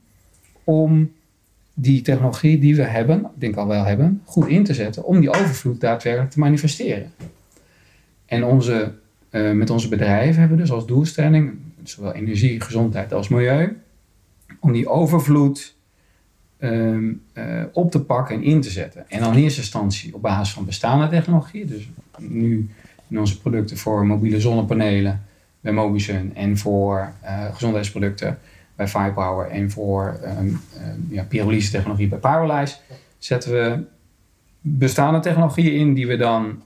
om 0.64 1.12
die 1.74 2.02
technologie 2.02 2.58
die 2.58 2.76
we 2.76 2.82
hebben, 2.82 3.20
ik 3.20 3.40
denk 3.40 3.56
al 3.56 3.66
wel 3.66 3.84
hebben, 3.84 4.22
goed 4.24 4.46
in 4.46 4.64
te 4.64 4.74
zetten 4.74 5.04
om 5.04 5.20
die 5.20 5.30
overvloed 5.30 5.80
daadwerkelijk 5.80 6.30
te 6.30 6.38
manifesteren. 6.38 7.12
En 8.26 8.44
onze, 8.44 8.94
uh, 9.30 9.52
met 9.52 9.70
onze 9.70 9.88
bedrijven 9.88 10.40
hebben 10.40 10.56
we 10.56 10.62
dus 10.62 10.72
als 10.72 10.86
doelstelling, 10.86 11.52
zowel 11.82 12.12
energie, 12.12 12.60
gezondheid 12.60 13.12
als 13.12 13.28
milieu, 13.28 13.76
om 14.60 14.72
die 14.72 14.88
overvloed 14.88 15.74
ehm, 16.58 17.12
eh, 17.32 17.62
op 17.72 17.90
te 17.90 18.00
pakken 18.00 18.34
en 18.34 18.42
in 18.42 18.60
te 18.60 18.70
zetten. 18.70 19.10
En 19.10 19.20
dan 19.20 19.34
in 19.34 19.42
eerste 19.42 19.60
instantie 19.60 20.14
op 20.14 20.22
basis 20.22 20.54
van 20.54 20.64
bestaande 20.64 21.08
technologie, 21.08 21.64
dus 21.64 21.88
nu 22.18 22.70
in 23.08 23.18
onze 23.18 23.40
producten 23.40 23.76
voor 23.76 24.06
mobiele 24.06 24.40
zonnepanelen 24.40 25.22
bij 25.60 25.72
Mobisun 25.72 26.34
en 26.34 26.58
voor 26.58 27.12
uh, 27.24 27.54
gezondheidsproducten 27.54 28.38
bij 28.76 28.88
Firepower 28.88 29.46
en 29.46 29.70
voor 29.70 30.20
um, 30.38 30.60
ja, 31.08 31.24
pyrolyse 31.24 31.70
technologie 31.70 32.08
bij 32.08 32.18
Powerlyze, 32.18 32.76
zetten 33.18 33.52
we 33.52 33.82
bestaande 34.60 35.20
technologieën 35.20 35.72
in 35.72 35.94
die 35.94 36.06
we 36.06 36.16
dan 36.16 36.62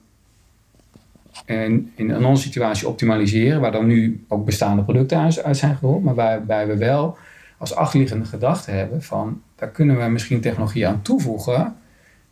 in 1.45 2.25
onze 2.25 2.43
situatie 2.43 2.87
optimaliseren, 2.87 3.61
waar 3.61 3.71
dan 3.71 3.85
nu 3.85 4.25
ook 4.27 4.45
bestaande 4.45 4.83
producten 4.83 5.43
uit 5.43 5.57
zijn 5.57 5.75
gerold, 5.75 6.03
maar 6.03 6.15
waarbij 6.15 6.67
we 6.67 6.77
wel 6.77 7.17
als 7.57 7.75
achterliggende 7.75 8.25
gedachte 8.25 8.71
hebben 8.71 9.01
van 9.01 9.41
daar 9.55 9.69
kunnen 9.69 9.99
we 9.99 10.09
misschien 10.09 10.41
technologie 10.41 10.87
aan 10.87 11.01
toevoegen 11.01 11.75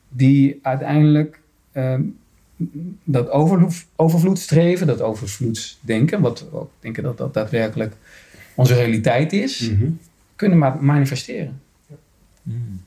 die 0.10 0.60
uiteindelijk 0.62 1.40
ehm, 1.72 2.02
dat 3.04 3.30
overvloed, 3.30 3.86
overvloedstreven, 3.96 4.88
dat 4.88 5.02
overvloedsdenken, 5.02 6.22
wat 6.22 6.46
we 6.52 6.58
ook 6.58 6.72
denken 6.80 7.04
dat 7.04 7.18
dat 7.18 7.34
daadwerkelijk 7.34 7.94
onze 8.58 8.74
realiteit 8.74 9.34
is, 9.34 9.70
Mhm. 9.70 9.90
kunnen 10.36 10.58
ma- 10.58 10.78
manifesteren. 10.82 11.62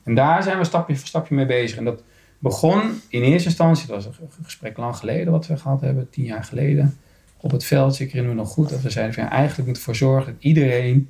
En 0.05 0.15
daar 0.15 0.43
zijn 0.43 0.59
we 0.59 0.65
stapje 0.65 0.97
voor 0.97 1.07
stapje 1.07 1.35
mee 1.35 1.47
bezig. 1.47 1.79
En 1.79 1.85
dat 1.85 2.03
begon 2.39 2.83
in 3.09 3.23
eerste 3.23 3.49
instantie, 3.49 3.87
dat 3.87 3.97
was 3.97 4.07
een 4.07 4.13
ge- 4.13 4.43
gesprek 4.43 4.77
lang 4.77 4.97
geleden 4.97 5.33
wat 5.33 5.47
we 5.47 5.57
gehad 5.57 5.81
hebben, 5.81 6.11
tien 6.11 6.25
jaar 6.25 6.45
geleden, 6.45 6.97
op 7.37 7.51
het 7.51 7.65
veld. 7.65 8.01
Ik 8.01 8.11
herinner 8.13 8.35
me 8.35 8.41
nog 8.41 8.51
goed 8.51 8.69
dat 8.69 8.81
we 8.83 8.91
zeiden 8.91 9.15
van 9.15 9.25
ja, 9.25 9.31
eigenlijk 9.31 9.67
moeten 9.69 9.85
we 9.85 9.91
ervoor 9.91 10.09
zorgen 10.09 10.33
dat 10.33 10.43
iedereen, 10.43 11.09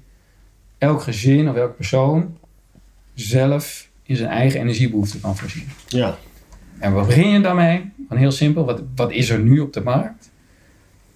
elk 0.78 1.02
gezin 1.02 1.48
of 1.48 1.56
elk 1.56 1.76
persoon, 1.76 2.36
zelf 3.14 3.88
in 4.02 4.16
zijn 4.16 4.28
eigen 4.30 4.60
energiebehoefte 4.60 5.20
kan 5.20 5.36
voorzien. 5.36 5.68
Ja. 5.86 6.18
En 6.78 6.92
waar 6.92 7.06
begin 7.06 7.28
je 7.28 7.40
dan 7.40 7.56
mee? 7.56 7.90
Van 8.08 8.16
heel 8.16 8.30
simpel, 8.32 8.64
wat, 8.64 8.82
wat 8.94 9.12
is 9.12 9.30
er 9.30 9.38
nu 9.38 9.58
op 9.60 9.72
de 9.72 9.80
markt? 9.80 10.30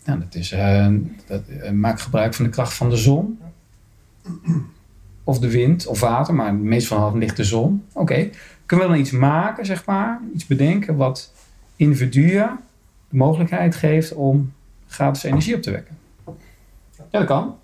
Nou, 0.04 0.20
dat 0.20 0.34
is, 0.34 0.52
eh, 0.52 0.88
dat, 1.26 1.48
eh, 1.48 1.70
maak 1.70 2.00
gebruik 2.00 2.34
van 2.34 2.44
de 2.44 2.50
kracht 2.50 2.74
van 2.74 2.90
de 2.90 2.96
zon. 2.96 3.38
Of 5.24 5.38
de 5.38 5.50
wind, 5.50 5.86
of 5.86 6.00
water, 6.00 6.34
maar 6.34 6.54
meestal 6.54 7.10
van 7.10 7.18
ligt 7.18 7.36
de 7.36 7.44
zon. 7.44 7.84
Oké, 7.92 8.30
kunnen 8.66 8.86
we 8.86 8.92
dan 8.92 9.00
iets 9.00 9.10
maken, 9.10 9.66
zeg 9.66 9.84
maar, 9.84 10.20
iets 10.34 10.46
bedenken 10.46 10.96
wat 10.96 11.32
individuen 11.76 12.58
de 13.08 13.16
mogelijkheid 13.16 13.74
geeft 13.74 14.12
om 14.12 14.52
gratis 14.86 15.22
energie 15.22 15.54
op 15.54 15.62
te 15.62 15.70
wekken? 15.70 15.96
Ja, 16.96 17.18
dat 17.18 17.24
kan. 17.24 17.56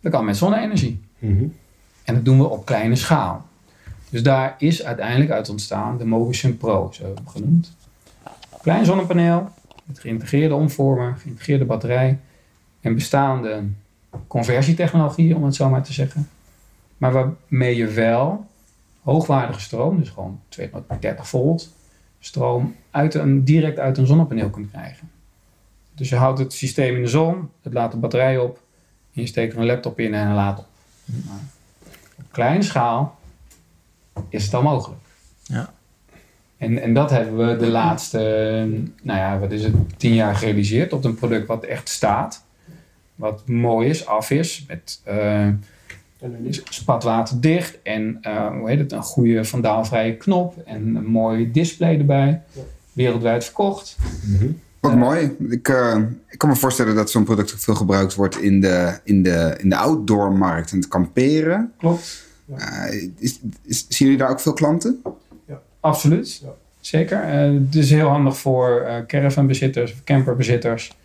Dat 0.00 0.12
kan 0.12 0.24
met 0.24 0.36
zonne-energie. 0.36 1.00
Mhm. 1.18 1.44
En 2.04 2.14
dat 2.14 2.24
doen 2.24 2.38
we 2.38 2.48
op 2.48 2.66
kleine 2.66 2.96
schaal. 2.96 3.46
Dus 4.10 4.22
daar 4.22 4.54
is 4.58 4.84
uiteindelijk 4.84 5.30
uit 5.30 5.48
ontstaan 5.48 5.98
de 5.98 6.04
Motion 6.04 6.56
Pro, 6.56 6.90
zo 6.92 7.14
genoemd. 7.26 7.76
Klein 8.62 8.84
zonnepaneel 8.84 9.50
met 9.86 9.98
geïntegreerde 9.98 10.54
omvormer, 10.54 11.16
geïntegreerde 11.16 11.64
batterij 11.64 12.18
en 12.80 12.94
bestaande 12.94 13.64
conversietechnologie, 14.26 15.36
om 15.36 15.44
het 15.44 15.54
zo 15.54 15.68
maar 15.68 15.82
te 15.82 15.92
zeggen. 15.92 16.28
Maar 16.96 17.12
waarmee 17.12 17.76
je 17.76 17.86
wel 17.86 18.46
hoogwaardige 19.02 19.60
stroom, 19.60 19.98
dus 19.98 20.08
gewoon 20.08 20.40
230 20.48 21.28
volt 21.28 21.74
stroom, 22.18 22.74
uit 22.90 23.14
een, 23.14 23.44
direct 23.44 23.78
uit 23.78 23.98
een 23.98 24.06
zonnepaneel 24.06 24.50
kunt 24.50 24.70
krijgen. 24.70 25.10
Dus 25.94 26.08
je 26.08 26.16
houdt 26.16 26.38
het 26.38 26.52
systeem 26.52 26.96
in 26.96 27.02
de 27.02 27.08
zon, 27.08 27.50
het 27.62 27.72
laat 27.72 27.92
de 27.92 27.98
batterij 27.98 28.38
op, 28.38 28.60
en 29.14 29.20
je 29.20 29.26
steekt 29.26 29.52
er 29.52 29.58
een 29.58 29.66
laptop 29.66 30.00
in 30.00 30.14
en 30.14 30.26
hij 30.26 30.34
laat 30.34 30.58
op. 30.58 30.66
Maar 31.04 31.40
op 32.16 32.24
kleine 32.30 32.62
schaal 32.62 33.18
is 34.28 34.44
het 34.44 34.54
al 34.54 34.62
mogelijk. 34.62 35.00
Ja. 35.42 35.72
En, 36.58 36.82
en 36.82 36.94
dat 36.94 37.10
hebben 37.10 37.48
we 37.48 37.56
de 37.56 37.68
laatste, 37.70 38.18
nou 39.02 39.18
ja, 39.18 39.38
wat 39.38 39.52
is 39.52 39.62
het, 39.62 39.74
tien 39.96 40.14
jaar 40.14 40.34
gerealiseerd 40.34 40.92
op 40.92 41.04
een 41.04 41.14
product 41.14 41.46
wat 41.46 41.64
echt 41.64 41.88
staat. 41.88 42.44
Wat 43.14 43.48
mooi 43.48 43.88
is, 43.88 44.06
af 44.06 44.30
is, 44.30 44.64
met 44.68 45.00
eh, 45.04 45.48
nu 46.20 46.38
niet. 46.38 46.62
spatwaterdicht 46.68 47.78
en 47.82 48.18
eh, 48.22 48.46
hoe 48.58 48.68
heet 48.68 48.78
het, 48.78 48.92
een 48.92 49.02
goede 49.02 49.44
vandaalvrije 49.44 50.16
knop 50.16 50.62
en 50.66 50.94
een 50.96 51.06
mooi 51.06 51.50
display 51.52 51.98
erbij. 51.98 52.42
Wereldwijd 52.92 53.44
verkocht. 53.44 53.96
Mhm. 54.26 54.46
Wat 54.80 54.92
Ja. 54.92 54.98
mooi. 54.98 55.36
Ik, 55.48 55.68
eh, 55.68 55.96
ik 56.28 56.38
kan 56.38 56.48
me 56.48 56.56
voorstellen 56.56 56.94
dat 56.94 57.10
zo'n 57.10 57.24
product 57.24 57.52
ook 57.52 57.58
veel 57.58 57.74
gebruikt 57.74 58.14
wordt 58.14 58.38
in 58.38 58.60
de, 58.60 58.98
in 59.04 59.22
de, 59.22 59.54
in 59.58 59.68
de 59.68 59.76
outdoor-markt 59.76 60.70
en 60.70 60.76
het 60.76 60.88
kamperen. 60.88 61.72
Klopt. 61.78 62.24
Eh, 62.56 62.94
is, 63.18 63.40
is, 63.62 63.86
zien 63.88 64.08
jullie 64.08 64.16
daar 64.16 64.30
ook 64.30 64.40
veel 64.40 64.52
klanten? 64.52 65.02
Absoluut. 65.86 66.40
Ja. 66.44 66.48
Zeker. 66.80 67.20
Eh, 67.22 67.52
het 67.66 67.74
is 67.74 67.90
heel 67.90 68.08
handig 68.08 68.36
voor 68.38 68.80
eh 68.80 68.94
caravanbezitters 69.06 69.92
of 69.92 70.04
camperbezitters. 70.04 70.96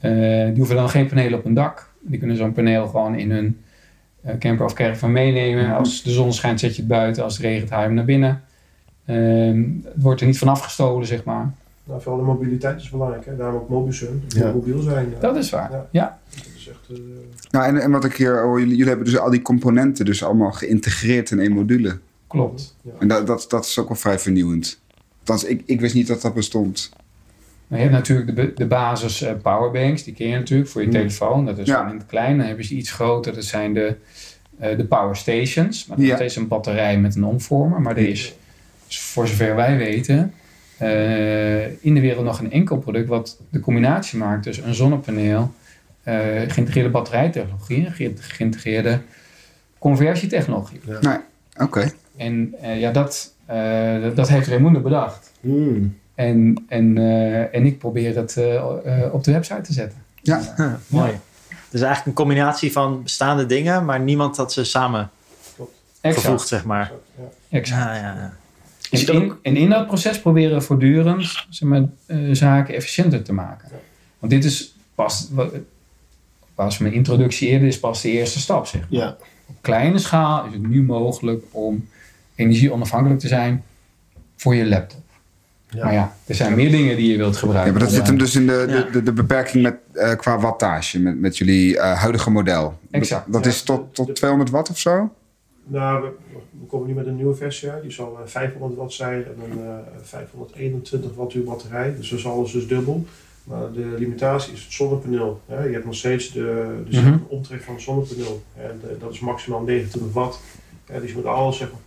Eh, 0.00 0.10
die 0.46 0.56
hoeven 0.56 0.76
dan 0.76 0.88
geen 0.88 1.06
panelen 1.06 1.38
op 1.38 1.44
hun 1.44 1.54
dak. 1.54 1.88
Die 2.00 2.18
kunnen 2.18 2.36
zo'n 2.36 2.52
paneel 2.52 2.86
gewoon 2.86 3.14
in 3.14 3.30
hun 3.30 3.58
eh, 4.22 4.34
camper 4.38 4.64
of 4.66 4.72
caravan 4.72 5.12
meenemen. 5.12 5.76
Als 5.76 6.02
de 6.02 6.10
zon 6.10 6.32
schijnt, 6.32 6.60
zet 6.60 6.74
je 6.74 6.80
het 6.82 6.90
buiten. 6.90 7.22
Als 7.24 7.36
het 7.36 7.42
regent, 7.46 7.70
haal 7.70 7.80
je 7.80 7.86
hem 7.86 7.94
naar 7.94 8.04
binnen. 8.04 8.42
Ehm, 9.06 9.62
het 9.84 10.02
wordt 10.02 10.20
er 10.20 10.26
niet 10.26 10.38
van 10.38 10.48
afgestolen, 10.48 11.06
zeg 11.06 11.24
maar. 11.24 11.50
Nou, 11.84 12.02
vooral 12.02 12.20
de 12.20 12.26
mobiliteit 12.26 12.80
is 12.80 12.90
belangrijk. 12.90 13.24
Hè? 13.26 13.36
Daarom 13.36 13.56
ook 13.60 13.68
Mobisun. 13.68 14.22
Dat 14.28 14.36
Ja. 14.38 14.44
moet 14.44 14.54
mobiel 14.54 14.80
zijn. 14.82 15.14
Dat 15.20 15.36
is 15.36 15.50
waar. 15.50 15.70
Ja. 15.72 15.86
Ja, 15.90 16.18
Dat 16.30 16.46
is 16.56 16.68
echt... 16.68 16.98
eh, 16.98 17.04
Nou, 17.50 17.66
en, 17.66 17.76
en 17.82 17.90
wat 17.90 18.04
ik 18.04 18.14
hier 18.16 18.42
hoor, 18.42 18.58
jullie, 18.58 18.72
jullie 18.76 18.88
hebben 18.92 19.06
dus 19.06 19.18
al 19.18 19.30
die 19.30 19.42
componenten 19.42 20.04
dus 20.04 20.24
allemaal 20.24 20.52
geïntegreerd 20.52 21.30
in 21.30 21.40
één 21.40 21.52
module. 21.52 21.98
Klopt. 22.30 22.76
Ja. 22.82 22.90
En 22.98 23.08
dat, 23.08 23.26
dat, 23.26 23.46
dat 23.48 23.64
is 23.64 23.78
ook 23.78 23.88
wel 23.88 23.96
vrij 23.96 24.18
vernieuwend. 24.18 24.80
Althans, 25.18 25.44
ik, 25.44 25.62
ik 25.66 25.80
wist 25.80 25.94
niet 25.94 26.06
dat 26.06 26.22
dat 26.22 26.34
bestond. 26.34 26.90
Maar 27.66 27.78
je 27.78 27.84
hebt 27.84 27.96
natuurlijk 27.96 28.36
de, 28.36 28.52
de 28.54 28.66
basis 28.66 29.22
eh, 29.22 29.32
powerbanks. 29.42 30.02
Die 30.04 30.14
ken 30.14 30.28
je 30.28 30.34
natuurlijk 30.36 30.70
voor 30.70 30.80
je 30.80 30.86
Hmm. 30.88 30.96
telefoon. 30.96 31.46
Dat 31.46 31.58
is 31.58 31.66
Ja. 31.66 31.88
in 31.88 31.96
het 31.96 32.06
klein. 32.06 32.36
Dan 32.36 32.46
hebben 32.46 32.64
ze 32.64 32.74
iets 32.74 32.90
groter. 32.92 33.34
Dat 33.34 33.44
zijn 33.44 33.74
de, 33.74 33.96
eh, 34.58 34.76
de 34.76 34.84
power 34.84 35.16
stations. 35.16 35.86
Maar 35.86 35.96
dat 35.96 36.06
Ja. 36.06 36.12
is 36.12 36.18
steeds 36.18 36.36
een 36.36 36.48
batterij 36.48 36.98
met 37.00 37.14
een 37.14 37.24
omvormer. 37.24 37.80
Maar 37.80 37.96
er 37.96 38.08
is, 38.08 38.34
voor 38.88 39.28
zover 39.28 39.54
wij 39.56 39.76
weten, 39.76 40.34
eh, 40.76 41.64
in 41.84 41.94
de 41.94 42.00
wereld 42.00 42.24
nog 42.24 42.38
een 42.40 42.52
enkel 42.52 42.78
product 42.78 43.08
wat 43.08 43.40
de 43.50 43.60
combinatie 43.60 44.18
maakt 44.18 44.42
tussen 44.42 44.66
een 44.68 44.74
zonnepaneel, 44.74 45.52
eh, 46.02 46.14
geïntegreerde 46.48 46.90
batterijtechnologie 46.90 47.86
en 47.86 47.92
ge- 47.92 48.12
geïntegreerde 48.18 49.00
conversietechnologie. 49.78 50.80
Oké. 51.60 51.92
En 52.20 52.54
eh, 52.60 52.80
ja, 52.80 52.90
dat, 52.90 53.34
eh, 53.46 54.02
dat, 54.02 54.16
dat 54.16 54.28
heeft 54.28 54.46
Raimundo 54.48 54.80
bedacht. 54.80 55.32
Hmm. 55.40 55.98
En, 56.14 56.64
en, 56.68 56.98
eh, 56.98 57.54
en 57.54 57.66
ik 57.66 57.78
probeer 57.78 58.16
het 58.16 58.36
eh, 58.36 58.54
eh, 58.54 59.14
op 59.14 59.24
de 59.24 59.32
website 59.32 59.60
te 59.60 59.72
zetten. 59.72 59.98
Ja. 60.22 60.54
Ja, 60.56 60.80
mooi. 60.86 61.10
Dus 61.70 61.80
eigenlijk 61.80 62.06
een 62.06 62.24
combinatie 62.24 62.72
van 62.72 63.02
bestaande 63.02 63.46
dingen, 63.46 63.84
maar 63.84 64.00
niemand 64.00 64.36
had 64.36 64.52
ze 64.52 64.64
samen 64.64 65.10
gevoegd, 66.02 66.48
zeg 66.48 66.64
maar. 66.64 66.92
ja. 67.18 67.24
Exact. 67.58 67.80
Ja, 67.80 67.94
ja, 67.94 68.14
ja. 68.14 68.32
En, 68.90 69.22
in, 69.22 69.32
en 69.42 69.56
in 69.56 69.70
dat 69.70 69.86
proces 69.86 70.20
proberen 70.20 70.56
we 70.56 70.60
voortdurend 70.60 71.46
zeg 71.50 71.68
maar, 71.68 71.84
zaken 72.32 72.74
efficiënter 72.74 73.22
te 73.22 73.32
maken. 73.32 73.68
Want 74.18 74.32
dit 74.32 74.44
is 74.44 74.74
pas, 74.94 75.28
was 76.54 76.78
mijn 76.78 76.92
introductie 76.92 77.48
eerder, 77.48 77.68
is 77.68 77.80
pas 77.80 78.02
de 78.02 78.10
eerste 78.10 78.38
stap. 78.38 78.66
Zeg 78.66 78.80
maar. 78.80 79.00
Ja. 79.00 79.16
Op 79.46 79.56
kleine 79.60 79.98
schaal 79.98 80.44
is 80.46 80.52
het 80.52 80.68
nu 80.68 80.82
mogelijk 80.82 81.44
om 81.50 81.88
energie 82.40 82.72
onafhankelijk 82.72 83.20
te 83.20 83.28
zijn 83.28 83.62
voor 84.36 84.54
je 84.54 84.66
laptop. 84.66 85.00
Ja. 85.68 85.84
Maar 85.84 85.92
ja, 85.92 86.16
er 86.26 86.34
zijn 86.34 86.54
meer 86.54 86.70
dingen 86.70 86.96
die 86.96 87.10
je 87.10 87.16
wilt 87.16 87.34
Ja, 87.34 87.38
gebruiken. 87.40 87.72
maar 87.72 87.82
dat 87.82 87.92
zit 87.92 88.06
hem 88.06 88.18
dus 88.18 88.34
in 88.36 88.46
de, 88.46 88.64
Ja. 88.68 88.76
de, 88.82 88.90
de, 88.90 89.02
de 89.02 89.12
beperking 89.12 89.62
met, 89.62 89.76
eh, 89.92 90.12
qua 90.16 90.38
wattage 90.40 91.00
met, 91.00 91.20
met 91.20 91.38
jullie 91.38 91.78
eh, 91.78 91.98
huidige 92.00 92.30
model. 92.30 92.78
Exact. 92.90 93.32
Dat 93.32 93.44
Ja. 93.44 93.50
is 93.50 93.62
tot, 93.62 93.94
tot 93.94 94.14
200 94.14 94.50
watt 94.50 94.70
of 94.70 94.78
zo? 94.78 95.12
Nou, 95.66 96.02
we, 96.02 96.08
we 96.60 96.66
komen 96.66 96.86
nu 96.88 96.94
met 96.94 97.06
een 97.06 97.16
nieuwe 97.16 97.34
versie 97.34 97.70
uit. 97.70 97.82
Die 97.82 97.90
zal 97.92 98.18
eh, 98.22 98.26
500 98.26 98.74
watt 98.80 98.92
zijn 98.92 99.24
en 99.24 99.34
een 99.50 99.64
eh, 99.66 99.74
521 100.02 101.14
wattuur 101.14 101.44
batterij. 101.44 101.94
Dus 101.96 102.08
dat 102.10 102.18
is 102.18 102.26
alles 102.26 102.52
dus 102.52 102.66
dubbel. 102.68 103.06
Maar 103.44 103.72
de 103.72 103.94
limitatie 103.98 104.52
is 104.52 104.62
het 104.62 104.72
zonnepaneel. 104.72 105.40
Hè. 105.46 105.64
Je 105.64 105.72
hebt 105.72 105.84
nog 105.84 105.94
steeds 105.94 106.32
de, 106.32 106.76
de 106.88 107.00
Mhm. 107.00 107.18
omtrek 107.28 107.62
van 107.62 107.74
het 107.74 107.82
zonnepaneel. 107.82 108.42
En 108.56 108.80
eh, 108.82 109.00
dat 109.00 109.12
is 109.12 109.20
maximaal 109.20 109.60
29 109.62 110.12
watt. 110.12 110.40
Ja, 110.92 110.98
dus 111.00 111.08
je 111.10 111.16
moet 111.16 111.24
alles 111.26 111.56
zeg 111.56 111.70
maar, 111.72 111.80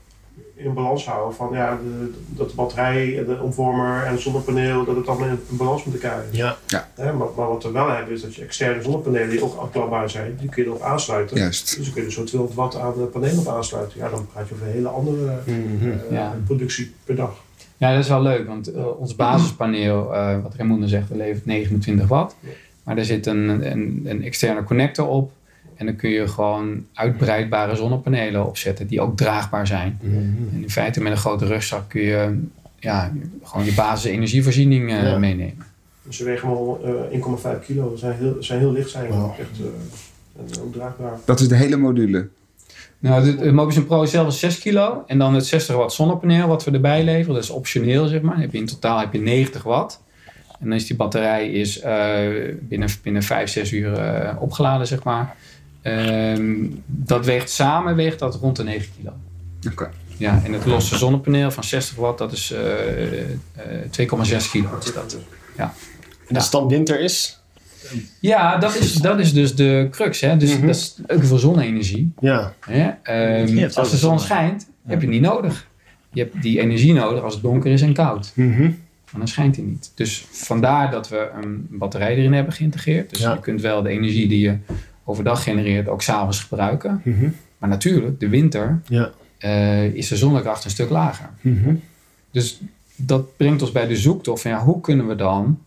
in 0.56 0.74
balans 0.74 1.06
houden. 1.06 1.36
Van, 1.36 1.50
ja, 1.52 1.72
de, 1.84 2.12
dat 2.30 2.50
de 2.50 2.56
batterij, 2.56 3.18
en 3.20 3.26
de 3.26 3.40
omvormer 3.42 4.04
en 4.04 4.12
het 4.12 4.22
zonnepaneel, 4.22 4.86
dat 4.86 4.96
het 4.96 5.08
allemaal 5.08 5.28
in, 5.28 5.40
in 5.50 5.58
balans 5.58 5.84
moet 5.84 5.98
krijgen. 5.98 6.28
Ja. 6.32 6.58
Hè, 6.96 7.14
maar, 7.14 7.28
maar 7.38 7.48
wat 7.48 7.64
we 7.64 7.72
wel 7.72 7.90
hebben 7.90 8.14
is 8.14 8.22
dat 8.22 8.36
je 8.36 8.44
externe 8.44 8.82
zonnepanelen 8.84 9.30
die 9.30 9.44
ook 9.44 9.56
afklapbaar 9.58 10.10
zijn, 10.10 10.36
die 10.40 10.50
kun 10.50 10.64
je 10.64 10.70
erop 10.70 10.82
aansluiten. 10.82 11.38
Juist. 11.38 11.76
Dus 11.76 11.86
dan 11.86 11.94
kun 11.94 12.02
je 12.02 12.08
er 12.08 12.14
zo 12.14 12.24
200 12.24 12.60
watt 12.60 12.76
aan 12.76 12.94
de 12.98 13.06
paneel 13.06 13.40
op 13.40 13.48
aansluiten. 13.48 14.00
Ja, 14.00 14.10
dan 14.10 14.28
praat 14.34 14.48
je 14.48 14.54
over 14.54 14.66
een 14.68 14.74
hele 14.74 14.88
andere 14.88 15.40
Mhm. 15.46 15.90
eh, 15.90 16.12
Ja. 16.12 16.36
productie 16.46 16.94
per 17.04 17.16
dag. 17.16 17.36
Ja, 17.78 17.92
dat 17.92 18.00
is 18.04 18.10
wel 18.10 18.22
leuk, 18.22 18.48
want 18.48 18.74
eh, 18.74 19.00
ons 19.00 19.16
basispaneel, 19.16 20.14
eh, 20.14 20.36
wat 20.44 20.54
Raimundo 20.56 20.88
zegt, 20.88 21.10
dat 21.10 21.18
levert 21.18 21.46
29 21.46 22.08
watt. 22.08 22.36
Ja. 22.40 22.50
Maar 22.84 22.98
er 22.98 23.06
zit 23.06 23.26
een, 23.26 23.72
een, 23.72 24.02
een 24.06 24.24
externe 24.24 24.64
connector 24.64 25.08
op. 25.08 25.32
En 25.76 25.86
dan 25.86 25.96
kun 25.96 26.10
je 26.10 26.28
gewoon 26.28 26.86
uitbreidbare 26.94 27.76
zonnepanelen 27.76 28.46
opzetten 28.46 28.88
die 28.88 29.02
ook 29.02 29.18
draagbaar 29.18 29.68
zijn. 29.68 30.00
Mhm. 30.02 30.16
En 30.16 30.62
in 30.62 30.70
feite 30.70 31.02
met 31.02 31.12
een 31.12 31.18
grote 31.18 31.46
rugzak 31.46 31.90
kun 31.90 32.02
je 32.02 32.40
ja, 32.80 33.12
gewoon 33.44 33.66
je 33.66 33.74
basis 33.74 34.12
energievoorziening 34.12 34.92
eh, 34.92 35.04
Ja. 35.04 35.18
meenemen. 35.18 35.66
Dus 36.04 36.18
ze 36.18 36.24
wegen 36.24 36.50
wel 36.50 36.80
eh 37.12 37.20
1,5 37.20 37.66
kilo. 37.66 37.92
Ze 37.92 37.98
zijn 37.98 38.18
heel, 38.18 38.36
zijn 38.40 38.60
heel 38.60 38.72
licht 38.72 38.90
zijn. 38.90 39.12
Wow. 39.12 39.32
Echt, 39.40 39.60
eh, 39.60 40.56
en 40.58 40.62
ook 40.64 40.74
draagbaar. 40.74 41.18
Dat 41.26 41.40
is 41.40 41.48
de 41.48 41.56
hele 41.56 41.78
module. 41.78 42.28
Nou, 43.00 43.24
de, 43.24 43.36
de 43.36 43.52
Mobisun 43.52 43.86
Pro 43.86 44.02
is 44.02 44.12
zelf 44.12 44.28
is 44.28 44.40
6 44.40 44.60
kilo. 44.60 45.04
En 45.08 45.18
dan 45.18 45.34
het 45.34 45.46
60 45.46 45.76
watt 45.76 45.94
zonnepaneel 45.94 46.48
wat 46.48 46.64
we 46.64 46.72
erbij 46.72 47.04
leveren. 47.04 47.34
Dat 47.34 47.44
is 47.44 47.50
optioneel, 47.50 48.08
zeg 48.08 48.22
maar. 48.22 48.40
Heb 48.40 48.52
je 48.52 48.58
in 48.58 48.66
totaal 48.66 49.00
heb 49.00 49.14
je 49.14 49.20
90 49.20 49.64
watt. 49.64 50.02
En 50.60 50.70
dan 50.70 50.78
is 50.78 50.88
die 50.88 50.96
batterij 50.96 51.50
is, 51.52 51.80
eh, 51.80 52.28
binnen, 52.60 52.90
binnen 53.04 53.24
5, 53.24 53.50
6 53.50 53.72
uur 53.72 53.94
eh, 53.94 54.42
opgeladen, 54.42 54.88
zeg 54.88 55.04
maar. 55.04 55.36
Ehm, 55.84 56.54
dat 56.86 57.26
weegt 57.26 57.50
samen 57.50 57.96
weegt 57.96 58.20
dat 58.20 58.36
rond 58.36 58.56
de 58.56 58.64
9 58.64 58.90
kilo. 58.98 59.14
Oké. 59.72 59.90
Ja, 60.18 60.42
en 60.46 60.54
het 60.54 60.66
losse 60.66 60.98
zonnepaneel 60.98 61.52
van 61.52 61.64
60 61.64 61.96
watt, 61.98 62.18
dat 62.18 62.32
is 62.32 62.52
eh, 62.52 63.22
eh, 63.22 63.30
2,6 63.90 64.50
kilo. 64.52 64.70
Is 64.86 64.94
dat. 64.94 65.18
En 66.28 66.34
de 66.36 66.40
stand 66.40 66.72
winter 66.72 67.00
is? 67.00 67.42
Ja, 68.20 68.58
dat 68.58 68.76
is, 68.76 68.94
dat 68.94 69.20
is 69.20 69.34
dus 69.34 69.56
de 69.56 69.88
crux. 69.92 70.22
Hè? 70.22 70.38
Dus 70.38 70.54
Mhm. 70.58 70.66
dat 70.66 70.76
is 70.76 70.96
ook 71.08 71.24
veel 71.24 71.38
zonne-energie. 71.38 72.12
Ja. 72.20 72.54
Hè? 72.60 72.90
Ehm, 73.04 73.70
als 73.74 73.92
de 73.92 73.98
zon 73.98 74.20
schijnt, 74.20 74.68
heb 74.86 75.00
je 75.02 75.06
het 75.06 75.16
niet 75.16 75.22
nodig. 75.22 75.68
Je 76.12 76.22
hebt 76.22 76.42
die 76.42 76.60
energie 76.60 76.94
nodig 76.94 77.24
als 77.24 77.34
het 77.34 77.44
donker 77.44 77.72
is 77.72 77.82
en 77.82 77.94
koud. 77.94 78.32
Mhm. 78.36 78.62
Maar 78.62 79.22
dan 79.22 79.28
schijnt 79.28 79.56
hij 79.56 79.66
niet. 79.66 79.92
Dus 79.96 80.26
vandaar 80.32 80.92
dat 80.92 81.10
we 81.10 81.30
een 81.42 81.68
batterij 81.70 82.16
erin 82.16 82.34
hebben 82.34 82.54
geïntegreerd. 82.54 83.10
Dus 83.10 83.20
Ja. 83.20 83.34
je 83.34 83.40
kunt 83.40 83.62
wel 83.62 83.82
de 83.82 83.90
energie 83.90 84.28
die 84.28 84.40
je 84.40 84.58
overdag 85.04 85.44
genereert 85.44 85.88
ook 85.88 86.02
s'avonds 86.02 86.40
gebruiken. 86.44 87.02
Mhm. 87.04 87.30
Maar 87.58 87.70
natuurlijk, 87.70 88.20
de 88.20 88.30
winter 88.30 88.82
Ja. 88.88 89.12
eh, 89.38 89.84
is 89.84 90.08
de 90.08 90.18
zonnekracht 90.18 90.64
een 90.64 90.70
stuk 90.72 90.90
lager. 90.90 91.30
Mhm. 91.42 91.76
Dus 92.32 92.62
dat 92.96 93.38
brengt 93.38 93.62
ons 93.62 93.72
bij 93.72 93.88
de 93.88 93.96
zoektocht 93.96 94.42
van 94.42 94.52
ja, 94.52 94.60
hoe 94.64 94.82
kunnen 94.82 95.08
we 95.08 95.16
dan 95.16 95.60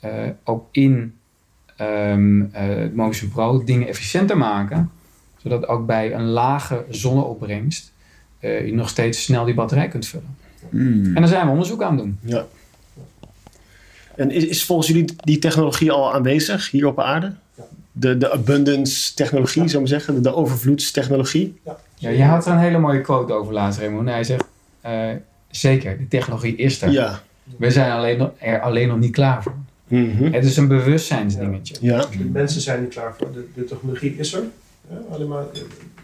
eh, 0.00 0.10
ook 0.44 0.66
in 0.70 1.14
ehm 1.76 2.42
eh, 2.52 2.88
Motion 2.94 3.30
Pro 3.30 3.64
dingen 3.64 3.88
efficiënter 3.88 4.36
maken, 4.38 4.90
zodat 5.36 5.66
ook 5.68 5.86
bij 5.86 6.14
een 6.14 6.24
lage 6.28 6.84
zonneopbrengst 6.88 7.92
eh, 8.38 8.66
je 8.66 8.74
nog 8.74 8.88
steeds 8.88 9.22
snel 9.22 9.44
die 9.44 9.54
batterij 9.54 9.88
kunt 9.88 10.06
vullen. 10.06 10.36
Hmm. 10.70 11.04
En 11.04 11.14
daar 11.14 11.28
zijn 11.28 11.44
we 11.46 11.50
onderzoek 11.52 11.82
aan 11.82 11.96
doen. 11.96 12.18
Ja. 12.20 12.46
En 14.16 14.30
is, 14.30 14.44
is 14.44 14.64
volgens 14.64 14.88
jullie 14.88 15.14
die 15.16 15.38
technologie 15.38 15.92
al 15.92 16.14
aanwezig 16.14 16.70
hier 16.70 16.86
op 16.86 17.00
aarde? 17.00 17.34
De, 18.02 18.18
de 18.18 18.32
abundance 18.32 19.14
technologie, 19.14 19.68
zou 19.68 19.82
ik 19.82 19.88
zeggen, 19.88 20.14
de, 20.14 20.20
de 20.20 20.34
overvloedstechnologie. 20.34 21.60
Ja, 21.96 22.08
je 22.08 22.24
had 22.24 22.46
er 22.46 22.52
een 22.52 22.58
hele 22.58 22.78
mooie 22.78 23.00
quote 23.00 23.32
over 23.32 23.52
laatst, 23.52 23.80
Raymond. 23.80 24.08
Hij 24.08 24.24
zegt, 24.24 24.44
eh, 24.80 25.08
zeker, 25.50 25.98
die 25.98 26.08
technologie 26.08 26.56
is 26.56 26.82
er. 26.82 26.90
Ja. 26.90 27.22
We 27.56 27.70
zijn 27.70 27.90
alleen 27.90 28.18
nog, 28.18 28.30
er 28.38 28.60
alleen 28.60 28.88
nog 28.88 28.98
niet 28.98 29.12
klaar 29.12 29.42
voor. 29.42 29.54
Mhm. 29.88 30.32
Het 30.32 30.44
is 30.44 30.56
een 30.56 30.68
bewustzijnsdingetje. 30.68 31.74
Ja. 31.80 32.04
De 32.18 32.24
mensen 32.24 32.60
zijn 32.60 32.80
niet 32.80 32.90
klaar 32.90 33.14
voor. 33.18 33.32
De, 33.32 33.46
de 33.54 33.64
technologie 33.64 34.16
is 34.16 34.32
er. 34.32 34.42
Ja, 34.90 34.96
alleen 35.10 35.28
maar, 35.28 35.42
eh, 35.52 35.60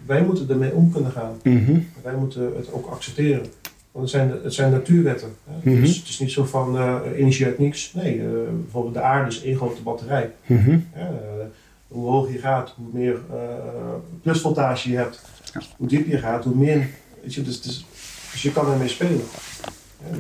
wij 0.06 0.22
moeten 0.22 0.48
ermee 0.48 0.72
om 0.72 0.92
kunnen 0.92 1.12
gaan. 1.12 1.38
Mhm. 1.42 1.78
Wij 2.02 2.14
moeten 2.14 2.52
het 2.56 2.72
ook 2.72 2.86
accepteren. 2.86 3.46
Want 3.92 4.10
het 4.10 4.10
zijn, 4.10 4.32
het 4.42 4.54
zijn 4.54 4.70
natuurwetten. 4.70 5.28
Hè. 5.44 5.70
Mhm. 5.70 5.80
dus 5.80 5.96
het 5.96 6.08
is 6.08 6.18
niet 6.18 6.30
zo 6.30 6.44
van 6.44 6.78
eh, 6.78 6.96
energie 7.16 7.46
uit 7.46 7.58
niks. 7.58 7.92
Nee, 7.94 8.20
eh, 8.20 8.26
bijvoorbeeld 8.62 8.94
de 8.94 9.00
aarde 9.00 9.30
is 9.30 9.42
één 9.42 9.56
grote 9.56 9.82
batterij. 9.82 10.30
Mhm. 10.46 10.78
Ja, 10.96 11.10
hoe 11.88 12.10
hoger 12.10 12.32
je 12.32 12.38
gaat, 12.38 12.74
hoe 12.76 12.86
meer 12.92 13.20
eh, 13.30 13.38
plusvoltage 14.22 14.90
je 14.90 14.96
hebt. 14.96 15.20
Ja. 15.54 15.60
Hoe 15.76 15.88
dieper 15.88 16.10
je 16.10 16.18
gaat, 16.18 16.44
hoe 16.44 16.54
meer. 16.54 16.88
Weet 17.22 17.34
je, 17.34 17.42
dus, 17.42 17.60
dus, 17.60 17.86
dus 18.32 18.42
je 18.42 18.52
kan 18.52 18.72
ermee 18.72 18.88
spelen. 18.88 19.20
Ja, 20.10 20.16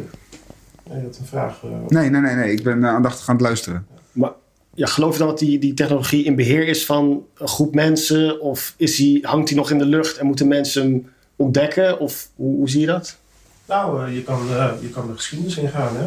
nee, 0.92 1.02
dat 1.02 1.10
is 1.12 1.18
een 1.18 1.26
vraag. 1.26 1.62
eh, 1.64 1.70
Nee, 1.88 2.10
nee, 2.10 2.20
nee, 2.20 2.34
nee. 2.34 2.52
Ik 2.52 2.62
ben 2.62 2.84
eh, 2.84 2.90
aandachtig 2.90 3.28
aan 3.28 3.34
het 3.34 3.44
luisteren. 3.44 3.86
Ja, 4.74 4.86
geloof 4.86 5.12
je 5.12 5.18
dan 5.18 5.28
dat 5.28 5.38
die, 5.38 5.58
die 5.58 5.74
technologie 5.74 6.24
in 6.24 6.36
beheer 6.36 6.68
is 6.68 6.86
van 6.86 7.22
een 7.34 7.48
groep 7.48 7.74
mensen? 7.74 8.40
Of 8.40 8.74
is 8.76 8.96
die, 8.96 9.26
hangt 9.26 9.48
die 9.48 9.56
nog 9.56 9.70
in 9.70 9.78
de 9.78 9.84
lucht 9.86 10.16
en 10.16 10.26
moeten 10.26 10.48
mensen 10.48 10.82
hem 10.82 11.06
ontdekken? 11.36 11.98
Of 12.00 12.30
hoe, 12.34 12.56
hoe 12.56 12.68
zie 12.70 12.80
je 12.80 12.86
dat? 12.86 13.17
Nou, 13.68 14.04
eh, 14.04 14.14
je, 14.14 14.22
kan, 14.22 14.48
eh, 14.50 14.70
je 14.80 14.88
kan 14.88 15.06
de 15.06 15.12
geschiedenis 15.12 15.56
ingaan. 15.56 15.96
Hè? 15.96 16.06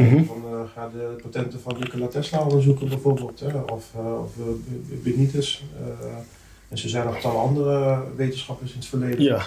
Mhm. 0.00 0.16
Eh, 0.16 0.26
van, 0.26 0.42
eh, 0.46 0.60
ga 0.74 0.88
de 0.92 1.16
patenten 1.22 1.60
van 1.60 1.76
Nikola 1.78 2.06
Tesla 2.06 2.42
onderzoeken 2.42 2.88
bijvoorbeeld. 2.88 3.40
Hè? 3.40 3.58
Of, 3.58 3.84
uh, 3.96 4.20
of 4.20 4.30
Benitez. 5.02 5.62
en 6.68 6.78
zo 6.78 6.88
zijn 6.88 7.06
nog 7.06 7.20
tal 7.20 7.38
andere 7.38 8.02
wetenschappers 8.16 8.72
in 8.72 8.78
het 8.78 8.86
verleden. 8.88 9.22
Ja. 9.22 9.46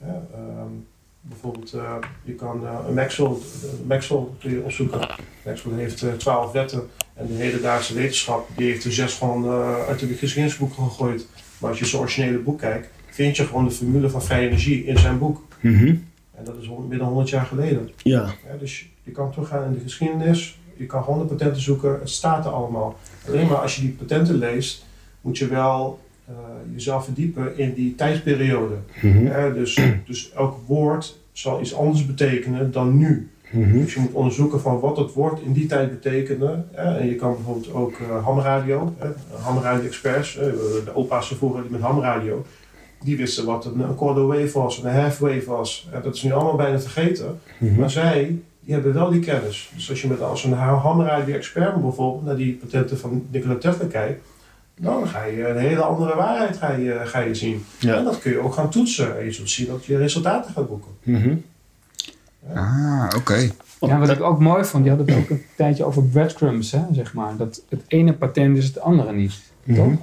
Ehm, 0.00 0.72
bijvoorbeeld, 1.20 1.74
je 2.22 2.32
kan 2.32 2.66
een 2.88 2.94
Maxwell, 2.94 3.26
uh, 3.26 3.86
Maxwell 3.86 4.24
kun 4.40 4.50
je 4.50 4.62
opzoeken. 4.62 5.08
Maxwell 5.44 5.78
heeft 5.78 6.04
twaalf 6.16 6.52
wetten. 6.52 6.88
En 7.14 7.26
de 7.26 7.34
hedendaagse 7.34 7.94
wetenschap 7.94 8.48
die 8.56 8.70
heeft 8.70 8.84
er 8.84 8.92
zes 8.92 9.12
van 9.12 9.48
uit 9.88 9.98
de 9.98 10.06
geschiedenisboeken 10.06 10.82
gegooid. 10.82 11.26
Maar 11.58 11.70
als 11.70 11.78
je 11.78 11.84
zijn 11.84 12.02
originele 12.02 12.38
boek 12.38 12.58
kijkt, 12.58 12.88
vind 13.10 13.36
je 13.36 13.46
gewoon 13.46 13.64
de 13.64 13.70
formule 13.70 14.10
van 14.10 14.22
vrije 14.22 14.46
energie 14.46 14.84
in 14.84 14.98
zijn 14.98 15.18
boek. 15.18 15.42
Mhm. 15.60 15.94
En 16.34 16.44
dat 16.44 16.54
is 16.60 16.68
meer 16.88 16.98
dan 16.98 17.06
100 17.06 17.28
jaar 17.28 17.46
geleden. 17.46 17.90
Ja. 18.02 18.20
Ja, 18.22 18.56
dus 18.58 18.88
je 19.02 19.10
kan 19.10 19.30
teruggaan 19.30 19.64
in 19.64 19.72
de 19.72 19.80
geschiedenis. 19.80 20.58
Je 20.76 20.86
kan 20.86 21.04
gewoon 21.04 21.18
de 21.18 21.24
patenten 21.24 21.62
zoeken. 21.62 21.98
Het 22.00 22.10
staat 22.10 22.44
er 22.44 22.50
allemaal. 22.50 22.96
Alleen 23.28 23.46
maar 23.46 23.56
als 23.56 23.76
je 23.76 23.80
die 23.80 23.90
patenten 23.90 24.34
leest, 24.34 24.84
moet 25.20 25.38
je 25.38 25.48
wel 25.48 25.98
eh, 26.24 26.34
jezelf 26.72 27.04
verdiepen 27.04 27.58
in 27.58 27.74
die 27.74 27.94
tijdsperiode. 27.94 28.74
Ja, 29.02 29.50
dus, 29.50 29.80
dus 30.06 30.32
elk 30.32 30.56
woord 30.66 31.18
zal 31.32 31.60
iets 31.60 31.74
anders 31.74 32.06
betekenen 32.06 32.72
dan 32.72 32.98
nu. 32.98 33.28
Mhm. 33.50 33.78
Dus 33.78 33.94
je 33.94 34.00
moet 34.00 34.12
onderzoeken 34.12 34.60
van 34.60 34.80
wat 34.80 34.96
het 34.96 35.12
woord 35.12 35.40
in 35.40 35.52
die 35.52 35.66
tijd 35.66 35.90
betekende. 35.90 36.64
Ja, 36.72 36.96
en 36.96 37.06
je 37.06 37.14
kan 37.14 37.34
bijvoorbeeld 37.34 37.72
ook 37.72 37.92
eh, 37.92 38.24
hamradio, 38.24 38.94
hè, 38.98 39.08
hamradio-experts, 39.42 40.36
eh, 40.36 40.44
de 40.84 40.94
opa's 40.94 41.28
vroeger 41.28 41.62
die 41.62 41.70
met 41.70 41.80
hamradio, 41.80 42.44
die 43.04 43.16
wisten 43.16 43.44
wat 43.44 43.64
een, 43.64 43.80
een 43.80 43.96
quarter 43.96 44.26
wave 44.26 44.58
was, 44.58 44.82
een 44.82 44.94
half 44.94 45.18
wave 45.18 45.44
was. 45.46 45.88
En 45.92 46.02
dat 46.02 46.14
is 46.14 46.22
nu 46.22 46.32
allemaal 46.32 46.56
bijna 46.56 46.80
vergeten. 46.80 47.40
Mhm. 47.58 47.80
Maar 47.80 47.90
zij, 47.90 48.38
die 48.60 48.74
hebben 48.74 48.94
wel 48.94 49.10
die 49.10 49.20
kennis. 49.20 49.70
Dus 49.74 49.90
als 49.90 50.02
je 50.02 50.08
met 50.08 50.22
als 50.22 50.44
een 50.44 50.52
hamradio-expert 50.52 51.80
bijvoorbeeld 51.82 52.24
naar 52.24 52.36
die 52.36 52.52
patenten 52.52 52.98
van 52.98 53.26
Nikola 53.30 53.54
Tesla 53.54 53.86
kijkt, 53.86 54.26
dan 54.80 55.08
ga 55.08 55.24
je 55.24 55.48
een 55.48 55.56
hele 55.56 55.82
andere 55.82 56.16
waarheid 56.16 56.56
ga 56.56 56.72
je, 56.72 57.00
ga 57.04 57.20
je 57.20 57.34
zien. 57.34 57.64
Ja. 57.78 57.96
En 57.96 58.04
dat 58.04 58.18
kun 58.18 58.30
je 58.32 58.38
ook 58.38 58.54
gaan 58.54 58.70
toetsen. 58.70 59.18
En 59.18 59.24
je 59.24 59.32
zult 59.32 59.50
zien 59.50 59.66
dat 59.66 59.84
je 59.84 59.96
resultaten 59.96 60.52
gaat 60.52 60.68
boeken. 60.68 60.90
Mhm. 61.02 61.36
Ah, 62.54 63.08
oké. 63.16 63.50
Ja, 63.80 63.98
wat 63.98 64.08
ik 64.08 64.22
ook 64.22 64.40
mooi 64.40 64.64
vond, 64.64 64.84
die 64.84 64.92
had 64.92 65.06
het 65.06 65.16
ook 65.16 65.30
een 65.30 65.42
tijdje 65.56 65.84
over 65.84 66.02
breadcrumbs, 66.02 66.70
hè, 66.70 66.80
zeg 66.92 67.14
maar. 67.14 67.36
Dat 67.36 67.62
het 67.68 67.82
ene 67.86 68.12
patent 68.12 68.56
is 68.56 68.66
het 68.66 68.80
andere 68.80 69.12
niet. 69.12 69.40
Mhm. 69.62 69.76
Toch? 69.76 69.98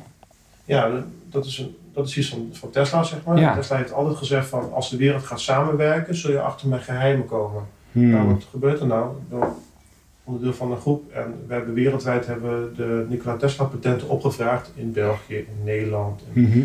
Ja, 0.65 1.03
dat 1.29 1.45
is, 1.45 1.57
een, 1.57 1.75
dat 1.93 2.08
is 2.08 2.17
iets 2.17 2.30
van, 2.30 2.49
van 2.51 2.69
Tesla, 2.69 3.04
zeg 3.04 3.19
maar. 3.25 3.39
Ja. 3.39 3.56
Tesla 3.56 3.77
heeft 3.77 3.93
altijd 3.93 4.17
gezegd 4.17 4.47
van 4.47 4.73
als 4.73 4.89
de 4.89 4.97
wereld 4.97 5.23
gaat 5.23 5.39
samenwerken, 5.39 6.15
zul 6.15 6.32
je 6.32 6.39
achter 6.41 6.67
mijn 6.67 6.82
geheimen 6.82 7.25
komen. 7.25 7.63
Mhm. 7.91 8.10
Nou, 8.10 8.27
wat 8.27 8.43
gebeurt 8.51 8.80
er 8.80 8.88
nou? 8.88 9.15
Wel, 9.30 9.60
onderdeel 10.23 10.54
van 10.54 10.71
een 10.71 10.80
groep. 10.80 11.12
En 11.12 11.34
we 11.47 11.54
hebben 11.54 11.73
wereldwijd 11.73 12.25
hebben 12.25 12.73
de 12.75 13.06
Nikola 13.10 13.38
Tesla 13.38 13.65
patenten 13.65 14.10
opgevraagd 14.10 14.71
in 14.75 14.91
België, 14.91 15.36
in 15.36 15.63
Nederland, 15.63 16.21
in 16.34 16.41
Mhm. 16.41 16.60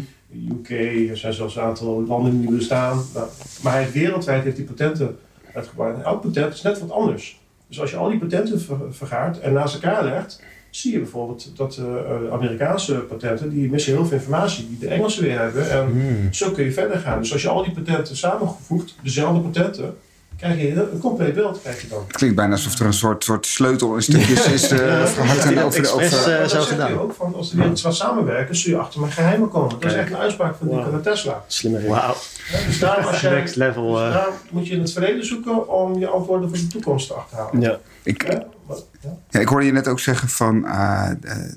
UK. 0.52 0.70
Er 1.10 1.16
zijn 1.16 1.32
zelfs 1.32 1.56
een 1.56 1.62
aantal 1.62 2.04
landen 2.06 2.40
die 2.40 2.50
bestaan. 2.50 3.02
Nou, 3.14 3.26
maar 3.62 3.72
hij 3.72 3.80
heeft 3.82 3.94
wereldwijd 3.94 4.44
heeft 4.44 4.56
die 4.56 4.64
patenten 4.64 5.18
uitgebracht. 5.54 5.94
En 5.96 6.04
elk 6.04 6.20
patent 6.22 6.54
is 6.54 6.62
net 6.62 6.78
wat 6.80 6.90
anders. 6.90 7.40
Dus 7.68 7.80
als 7.80 7.90
je 7.90 7.96
al 7.96 8.08
die 8.08 8.18
patenten 8.18 8.60
ver- 8.60 8.76
vergaart 8.94 9.40
en 9.40 9.52
naast 9.52 9.74
elkaar 9.74 10.04
legt, 10.04 10.42
zie 10.76 10.92
je 10.92 10.98
bijvoorbeeld 10.98 11.50
dat 11.56 11.72
de 11.72 12.04
eh, 12.26 12.32
Amerikaanse 12.32 12.94
patenten, 12.94 13.50
die 13.50 13.70
missen 13.70 13.92
heel 13.92 14.06
veel 14.06 14.16
informatie 14.16 14.66
die 14.68 14.78
de 14.78 14.88
Engelsen 14.88 15.22
weer 15.22 15.38
hebben. 15.38 15.70
En 15.70 15.86
Mhm. 15.96 16.32
zo 16.32 16.50
kun 16.50 16.64
je 16.64 16.72
verder 16.72 16.98
gaan. 16.98 17.18
Dus 17.20 17.32
als 17.32 17.42
je 17.42 17.48
al 17.48 17.62
die 17.64 17.72
patenten 17.72 18.16
samengevoegd, 18.16 18.94
dezelfde 19.02 19.40
patenten, 19.40 19.96
krijg 20.38 20.60
je 20.60 20.72
een 20.92 20.98
compleet 21.00 21.34
beeld. 21.34 21.60
Krijg 21.62 21.80
je 21.82 21.88
dan. 21.88 22.02
Het 22.06 22.16
klinkt 22.16 22.36
bijna 22.36 22.52
alsof 22.52 22.78
er 22.78 22.86
een 22.86 22.92
soort, 22.92 23.24
soort 23.24 23.46
sleutel 23.46 23.94
in 23.94 24.02
stukjes 24.02 24.46
is 24.46 24.72
uh, 24.72 24.78
Ja, 24.78 25.06
verhard 25.06 25.44
en 25.44 25.54
ja, 25.54 25.62
over 25.62 25.82
de... 25.82 25.88
Over, 25.92 26.32
eh, 26.40 26.48
zo 26.48 26.60
gedaan. 26.60 26.90
je 26.92 27.00
ook 27.00 27.12
van, 27.14 27.34
als 27.34 27.50
de 27.50 27.56
wereld 27.56 27.80
gaat 27.80 27.94
samenwerken, 27.96 28.56
zul 28.56 28.72
je 28.72 28.78
achter 28.78 29.00
mijn 29.00 29.12
geheimen 29.12 29.48
komen. 29.48 29.68
Dat 29.80 29.84
is 29.90 29.96
echt 29.96 30.10
een 30.10 30.16
uitspraak 30.16 30.54
van 30.56 30.66
Wow. 30.66 30.76
Nikola 30.78 30.98
Tesla. 30.98 31.44
Slimme. 31.46 31.86
Wauw, 31.88 32.14
Ja, 32.52 32.66
dus 32.66 32.78
daarom 32.78 33.04
als 33.10 33.20
jij, 33.20 33.34
next 33.34 33.56
level. 33.56 33.92
dus 33.92 34.00
eh. 34.02 34.12
daarom 34.12 34.34
moet 34.50 34.66
je 34.66 34.74
in 34.74 34.80
het 34.80 34.92
verleden 34.92 35.26
zoeken 35.26 35.68
om 35.68 35.98
je 35.98 36.06
antwoorden 36.06 36.48
voor 36.48 36.58
de 36.58 36.66
toekomst 36.66 37.06
te 37.06 37.14
achterhalen. 37.14 37.60
Ja. 37.60 37.78
ik, 38.02 38.22
Ja, 38.32 38.46
wat- 38.66 38.86
ja. 39.00 39.18
ja, 39.30 39.40
ik 39.40 39.48
hoorde 39.48 39.66
je 39.66 39.72
net 39.72 39.88
ook 39.88 40.00
zeggen 40.00 40.28
van... 40.28 40.66
eh, 40.66 41.10
eh, 41.22 41.52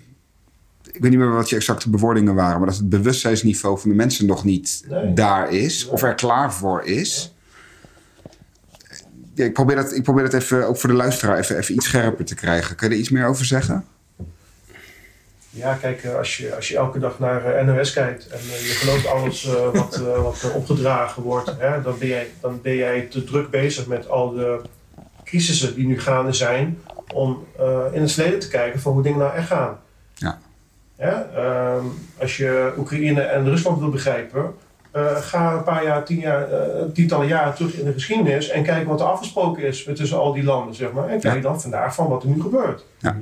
ik 0.91 1.01
weet 1.01 1.11
niet 1.11 1.19
meer 1.19 1.31
wat 1.31 1.49
je 1.49 1.55
exacte 1.55 1.89
bewoordingen 1.89 2.35
waren... 2.35 2.57
maar 2.57 2.67
dat 2.67 2.77
het 2.77 2.89
bewustzijnsniveau 2.89 3.79
van 3.79 3.89
de 3.89 3.95
mensen 3.95 4.25
nog 4.25 4.43
niet 4.43 4.83
Nee. 4.89 5.13
daar 5.13 5.51
is... 5.51 5.85
of 5.87 6.01
er 6.03 6.15
klaar 6.15 6.53
voor 6.53 6.83
is. 6.83 7.33
Ja, 9.33 9.45
ik, 9.45 9.53
probeer 9.53 9.75
dat, 9.75 9.93
ik 9.95 10.03
probeer 10.03 10.23
dat 10.23 10.33
even, 10.33 10.67
ook 10.67 10.77
voor 10.77 10.89
de 10.89 10.95
luisteraar 10.95 11.37
even, 11.37 11.57
even 11.57 11.75
iets 11.75 11.85
scherper 11.85 12.25
te 12.25 12.35
krijgen. 12.35 12.75
Kun 12.75 12.87
je 12.89 12.93
er 12.93 12.99
iets 12.99 13.09
meer 13.09 13.25
over 13.25 13.45
zeggen? 13.45 13.85
Ja, 15.49 15.73
kijk, 15.73 16.03
eh, 16.03 16.15
als 16.15 16.37
je, 16.37 16.55
als 16.55 16.67
je 16.67 16.77
elke 16.77 16.99
dag 16.99 17.19
naar 17.19 17.65
NOS 17.65 17.93
kijkt 17.93 18.27
en 18.27 18.39
je 18.43 18.75
gelooft 18.79 19.07
alles 19.07 19.43
wat, 19.73 19.95
wat 19.97 20.41
er 20.41 20.53
opgedragen 20.53 21.23
wordt, 21.23 21.51
hè, 21.57 21.81
dan, 21.81 21.97
ben 21.99 22.07
jij, 22.07 22.27
dan 22.41 22.59
ben 22.61 22.75
jij 22.75 23.01
te 23.01 23.23
druk 23.23 23.49
bezig 23.49 23.87
met 23.87 24.09
al 24.09 24.31
de 24.33 24.61
crisissen 25.23 25.75
die 25.75 25.85
nu 25.87 25.99
gaande 25.99 26.33
zijn, 26.33 26.77
om 27.13 27.45
eh, 27.59 27.79
in 27.91 28.01
het 28.01 28.11
verleden 28.11 28.39
te 28.39 28.47
kijken 28.49 28.79
van 28.79 28.93
hoe 28.93 29.01
dingen 29.01 29.19
nou 29.19 29.33
echt 29.35 29.47
gaan. 29.47 29.77
Ja. 30.13 30.37
Ja, 30.97 31.27
ehm, 31.35 31.85
als 32.19 32.37
je 32.37 32.73
Oekraïne 32.77 33.21
en 33.21 33.45
Rusland 33.45 33.79
wil 33.79 33.89
begrijpen, 33.89 34.53
eh, 34.91 35.15
ga 35.15 35.53
een 35.53 35.63
paar 35.63 35.83
jaar, 35.83 36.05
tien 36.05 36.19
jaar, 36.19 36.51
eh, 36.51 36.83
tientallen 36.93 37.27
jaren 37.27 37.53
terug 37.55 37.73
in 37.73 37.85
de 37.85 37.93
geschiedenis 37.93 38.49
en 38.49 38.63
kijk 38.63 38.87
wat 38.87 38.99
er 38.99 39.05
afgesproken 39.05 39.63
is 39.63 39.83
tussen 39.95 40.17
al 40.19 40.33
die 40.33 40.43
landen, 40.43 40.75
zeg 40.75 40.91
maar. 40.91 41.09
En 41.09 41.19
kijk 41.19 41.35
Ja. 41.35 41.41
dan 41.41 41.61
vandaag 41.61 41.95
van 41.95 42.07
wat 42.07 42.23
er 42.23 42.29
nu 42.29 42.41
gebeurt. 42.41 42.85
Ja. 42.99 43.17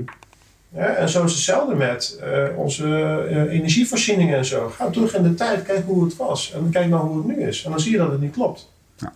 Ja, 0.69 0.85
en 0.85 1.09
zo 1.09 1.23
is 1.23 1.31
hetzelfde 1.33 1.75
met 1.75 2.19
onze 2.55 2.85
eh, 3.29 3.53
energievoorziening 3.53 4.33
en 4.33 4.45
zo. 4.45 4.69
Ga 4.69 4.89
terug 4.89 5.15
in 5.15 5.23
de 5.23 5.33
tijd, 5.33 5.63
kijk 5.63 5.85
hoe 5.85 6.03
het 6.03 6.15
was. 6.15 6.53
En 6.53 6.69
kijk 6.69 6.89
dan 6.89 6.99
hoe 6.99 7.17
het 7.17 7.25
nu 7.37 7.47
is. 7.47 7.63
En 7.63 7.71
dan 7.71 7.79
zie 7.79 7.91
je 7.91 7.97
dat 7.97 8.11
het 8.11 8.21
niet 8.21 8.33
klopt. 8.33 8.71
Ja. 8.95 9.13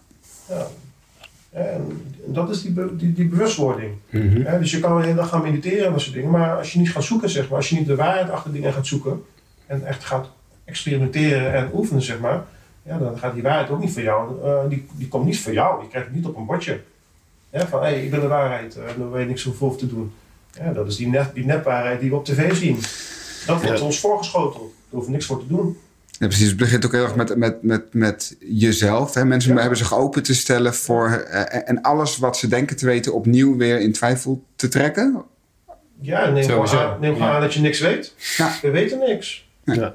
En 1.51 2.01
dat 2.25 2.49
is 2.49 2.61
die, 2.61 2.71
be- 2.71 2.95
die, 2.95 3.13
die 3.13 3.27
bewustwording. 3.27 3.93
Mhm. 4.09 4.59
Dus 4.59 4.71
je 4.71 4.79
kan 4.79 4.97
de 4.97 5.03
hele 5.03 5.15
dag 5.15 5.29
gaan 5.29 5.41
mediteren 5.41 5.85
en 5.85 5.91
dat 5.91 6.01
soort 6.01 6.13
dingen. 6.15 6.29
Maar 6.29 6.57
als 6.57 6.73
je 6.73 6.79
niet 6.79 6.91
gaat 6.91 7.03
zoeken, 7.03 7.29
zeg 7.29 7.47
maar, 7.47 7.57
als 7.57 7.69
je 7.69 7.75
niet 7.77 7.87
de 7.87 7.95
waarheid 7.95 8.29
achter 8.29 8.51
dingen 8.51 8.73
gaat 8.73 8.87
zoeken. 8.87 9.23
En 9.65 9.85
echt 9.85 10.03
gaat 10.03 10.29
experimenteren 10.65 11.53
en 11.53 11.69
oefenen, 11.73 12.01
zeg 12.01 12.19
maar. 12.19 12.43
Ja, 12.83 12.97
dan 12.97 13.17
gaat 13.17 13.33
die 13.33 13.43
waarheid 13.43 13.69
ook 13.69 13.79
niet 13.79 13.93
voor 13.93 14.01
jou. 14.01 14.43
eh, 14.43 14.59
die, 14.69 14.85
die 14.91 15.07
komt 15.07 15.25
niet 15.25 15.39
voor 15.39 15.53
jou. 15.53 15.81
Je 15.81 15.87
krijgt 15.89 16.07
het 16.07 16.15
niet 16.15 16.25
op 16.25 16.37
een 16.37 16.45
bordje. 16.45 16.79
Ja, 17.49 17.67
van 17.67 17.79
hé, 17.79 17.85
hey, 17.87 18.03
ik 18.03 18.11
ben 18.11 18.19
de 18.19 18.27
waarheid. 18.27 18.75
eh, 18.75 18.83
daar 18.97 19.11
weet 19.11 19.21
ik 19.21 19.27
niks 19.27 19.49
voor 19.57 19.75
te 19.75 19.87
doen. 19.87 20.11
Ja, 20.59 20.73
dat 20.73 20.87
is 20.87 20.95
die, 20.95 21.07
net, 21.07 21.33
die 21.33 21.45
nepwaarheid 21.45 21.99
die 21.99 22.09
we 22.09 22.15
op 22.15 22.25
tv 22.25 22.53
zien. 22.55 22.75
Dat 23.47 23.61
wordt 23.63 23.79
Ja. 23.79 23.85
ons 23.85 23.99
voorgeschoteld. 23.99 24.73
Daar 24.89 24.99
hoef 24.99 25.07
niks 25.07 25.25
voor 25.25 25.39
te 25.39 25.47
doen. 25.47 25.77
Ja, 26.21 26.27
precies. 26.27 26.47
Het 26.47 26.57
begint 26.57 26.85
ook 26.85 26.91
heel 26.91 27.03
erg 27.03 27.15
met, 27.15 27.35
met, 27.35 27.63
met, 27.63 27.93
met 27.93 28.35
jezelf. 28.39 29.13
Hè? 29.13 29.25
Mensen 29.25 29.53
Ja. 29.53 29.59
hebben 29.59 29.77
zich 29.77 29.93
open 29.93 30.23
te 30.23 30.35
stellen 30.35 30.73
voor... 30.73 31.09
eh, 31.09 31.69
en 31.69 31.81
alles 31.81 32.17
wat 32.17 32.37
ze 32.37 32.47
denken 32.47 32.75
te 32.75 32.85
weten 32.85 33.13
opnieuw 33.13 33.57
weer 33.57 33.79
in 33.79 33.91
twijfel 33.91 34.43
te 34.55 34.67
trekken. 34.67 35.23
Ja, 35.99 36.29
neem 36.29 36.43
gewoon 36.43 36.67
aan, 36.69 36.99
neem 36.99 37.13
gewoon 37.13 37.27
ja. 37.27 37.33
aan 37.35 37.41
dat 37.41 37.53
je 37.53 37.59
niks 37.59 37.79
weet. 37.79 38.13
Ja. 38.37 38.51
We 38.61 38.69
weten 38.69 38.99
niks. 38.99 39.49
Ja. 39.63 39.93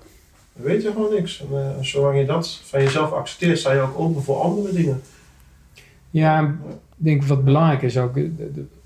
We 0.53 0.63
weten 0.63 0.93
gewoon 0.93 1.13
niks. 1.15 1.41
En 1.41 1.47
eh, 1.59 1.83
zolang 1.85 2.19
je 2.19 2.25
dat 2.25 2.61
van 2.65 2.83
jezelf 2.83 3.13
accepteert, 3.13 3.59
sta 3.59 3.73
je 3.73 3.81
ook 3.81 3.99
open 3.99 4.23
voor 4.23 4.37
andere 4.41 4.73
dingen. 4.73 5.03
Ja, 6.11 6.41
ik 6.69 6.95
denk 6.97 7.25
wat 7.25 7.45
belangrijk 7.45 7.83
is 7.83 7.99
ook, 7.99 8.17
eh, 8.17 8.25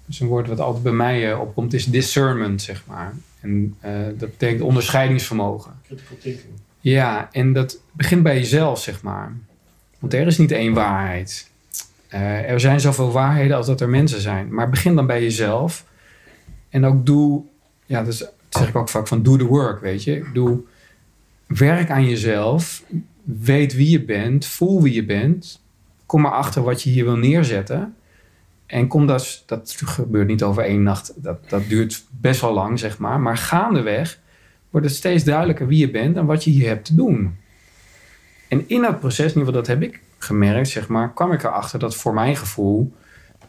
is 0.09 0.20
een 0.20 0.26
woord 0.26 0.48
wat 0.48 0.61
altijd 0.61 0.83
bij 0.83 0.92
mij 0.92 1.31
eh, 1.33 1.40
opkomt, 1.40 1.72
is 1.74 1.85
discernment, 1.85 2.62
zeg 2.62 2.83
maar. 2.87 3.14
En 3.40 3.76
eh, 3.81 3.92
dat 4.18 4.31
betekent 4.31 4.61
onderscheidingsvermogen. 4.62 5.72
Critical 5.87 6.16
thinking. 6.20 6.53
Ja, 6.81 7.29
en 7.33 7.53
dat 7.53 7.81
begint 7.93 8.23
bij 8.23 8.37
jezelf, 8.37 8.81
zeg 8.81 9.03
maar. 9.03 9.33
Want 9.99 10.14
er 10.14 10.27
is 10.27 10.38
niet 10.38 10.53
één 10.53 10.75
waarheid. 10.75 11.51
Eh, 12.09 12.51
er 12.51 12.61
zijn 12.61 12.81
zoveel 12.81 13.12
waarheden 13.12 13.57
als 13.57 13.66
dat 13.66 13.81
er 13.81 13.88
mensen 13.88 14.21
zijn. 14.21 14.55
Maar 14.55 14.71
begin 14.71 14.95
dan 14.95 15.07
bij 15.07 15.23
jezelf. 15.23 15.85
En 16.69 16.85
ook 16.85 17.07
doe, 17.07 17.43
ja, 17.87 18.03
dat, 18.03 18.33
zeg 18.49 18.69
ik 18.69 18.77
ook 18.77 18.88
vaak 18.88 19.07
van, 19.07 19.23
do 19.23 19.37
the 19.37 19.45
work, 19.45 19.81
weet 19.81 20.05
je. 20.05 20.31
Doe, 20.33 20.61
werk 21.47 21.90
aan 21.90 22.09
jezelf. 22.09 22.83
Weet 23.23 23.75
wie 23.75 23.90
je 23.90 24.05
bent. 24.05 24.47
Voel 24.47 24.83
wie 24.83 24.95
je 24.95 25.05
bent. 25.05 25.61
Kom 26.07 26.27
erachter 26.27 26.62
wat 26.62 26.83
je 26.83 26.90
hier 26.90 27.05
wil 27.05 27.16
neerzetten. 27.16 27.95
En 28.66 28.87
kom 28.87 29.07
dat, 29.07 29.43
dat 29.47 29.77
gebeurt 29.85 30.27
niet 30.27 30.43
over 30.43 30.62
één 30.62 30.83
nacht. 30.83 31.12
Dat, 31.16 31.49
dat 31.49 31.69
duurt 31.69 32.05
best 32.11 32.40
wel 32.40 32.53
lang, 32.53 32.79
zeg 32.79 32.99
maar. 32.99 33.21
Maar 33.21 33.37
gaandeweg 33.37 34.19
wordt 34.71 34.87
het 34.87 34.97
steeds 34.97 35.25
duidelijker 35.25 35.67
wie 35.67 35.79
je 35.79 35.91
bent 35.91 36.17
en 36.17 36.27
wat 36.27 36.45
je 36.45 36.51
hier 36.51 36.69
hebt 36.69 36.85
te 36.85 36.95
doen. 36.95 37.37
En 38.49 38.65
in 38.69 38.83
dat 38.83 39.01
proces, 39.01 39.33
in 39.33 39.39
ieder 39.39 39.45
geval 39.45 39.61
dat 39.61 39.67
heb 39.67 39.83
ik 39.83 40.01
gemerkt, 40.19 40.69
zeg 40.69 40.89
maar, 40.89 41.13
kwam 41.13 41.33
ik 41.33 41.43
erachter 41.43 41.79
dat 41.79 41.97
voor 41.97 42.15
mijn 42.15 42.37
gevoel 42.37 42.93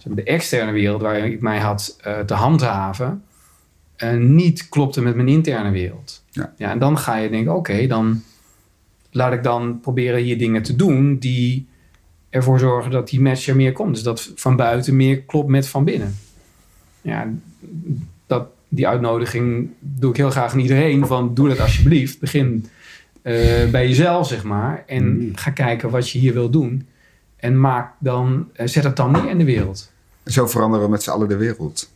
de 0.03 0.23
externe 0.23 0.71
wereld 0.71 1.01
waar 1.01 1.17
ik 1.17 1.41
mij 1.41 1.59
had 1.59 1.97
eh, 2.01 2.19
te 2.19 2.33
handhaven, 2.33 3.23
eh, 3.95 4.17
niet 4.17 4.69
klopte 4.69 5.01
met 5.01 5.15
mijn 5.15 5.27
interne 5.27 5.71
wereld. 5.71 6.23
Ja. 6.29 6.53
en 6.57 6.79
dan 6.79 6.97
ga 6.97 7.15
je 7.15 7.29
denken, 7.29 7.55
oké, 7.55 7.87
dan 7.87 8.23
laat 9.11 9.33
ik 9.33 9.43
dan 9.43 9.79
proberen 9.79 10.21
hier 10.21 10.37
dingen 10.37 10.63
te 10.63 10.75
doen 10.75 11.17
die 11.17 11.67
ervoor 12.29 12.59
zorgen 12.59 12.91
dat 12.91 13.09
die 13.09 13.21
match 13.21 13.47
er 13.47 13.55
meer 13.55 13.71
komt. 13.71 13.93
Dus 13.93 14.03
dat 14.03 14.31
van 14.35 14.55
buiten 14.55 14.95
meer 14.95 15.21
klopt 15.21 15.49
met 15.49 15.67
van 15.67 15.83
binnen. 15.83 16.15
Ja, 17.01 17.27
dat, 18.27 18.47
die 18.73 18.87
uitnodiging 18.87 19.69
doe 19.79 20.09
ik 20.11 20.17
heel 20.17 20.29
graag 20.31 20.51
aan 20.53 20.59
iedereen. 20.59 21.07
Van 21.07 21.33
doe 21.33 21.47
dat 21.47 21.59
alsjeblieft. 21.59 22.19
Begin 22.19 22.65
eh, 23.21 23.33
bij 23.69 23.87
jezelf, 23.87 24.27
zeg 24.27 24.43
maar. 24.43 24.83
En 24.87 25.03
Mm. 25.17 25.35
ga 25.35 25.51
kijken 25.51 25.89
wat 25.89 26.09
je 26.09 26.19
hier 26.19 26.33
wil 26.33 26.49
doen. 26.49 26.87
En 27.35 27.59
maak 27.59 27.93
dan, 27.99 28.49
eh, 28.53 28.67
zet 28.67 28.83
het 28.83 28.95
dan 28.95 29.11
neer 29.11 29.29
in 29.29 29.37
de 29.37 29.43
wereld. 29.43 29.91
Zo 30.25 30.47
veranderen 30.47 30.85
we 30.85 30.91
met 30.91 31.03
z'n 31.03 31.09
allen 31.09 31.27
de 31.27 31.35
wereld. 31.37 31.91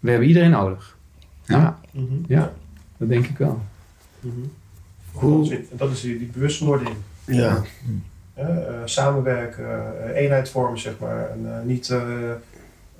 We 0.00 0.10
hebben 0.10 0.28
iedereen 0.28 0.50
nodig. 0.50 0.96
Ja. 1.44 1.56
Ja, 1.58 1.78
Mhm. 1.90 2.06
Ja. 2.26 2.52
dat 2.96 3.08
denk 3.08 3.26
ik 3.26 3.38
wel. 3.38 3.62
Mhm. 4.20 4.32
Hoe- 5.12 5.42
Dat 5.42 5.52
is, 5.52 5.58
en 5.70 5.76
dat 5.76 5.90
is 5.90 6.00
die, 6.00 6.18
die 6.18 6.30
bewustwording. 6.32 6.90
Ja. 7.26 7.62
eh, 8.34 8.46
samenwerken, 8.84 10.14
eenheid 10.14 10.48
vormen, 10.48 10.78
zeg 10.78 10.98
maar. 10.98 11.30
En 11.30 11.66
niet 11.66 11.90
eh, 11.90 12.02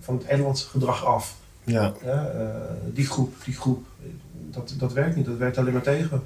van 0.00 0.14
het 0.14 0.26
eilandgedrag 0.26 1.04
af. 1.04 1.36
Ja. 1.64 1.92
Ja, 2.04 2.26
eh, 2.34 2.46
die 2.94 3.06
groep, 3.06 3.34
die 3.44 3.54
groep, 3.54 3.84
dat, 4.50 4.74
dat 4.78 4.92
werkt 4.92 5.16
niet, 5.16 5.26
dat 5.26 5.36
werkt 5.36 5.58
alleen 5.58 5.72
maar 5.72 5.82
tegen. 5.82 6.22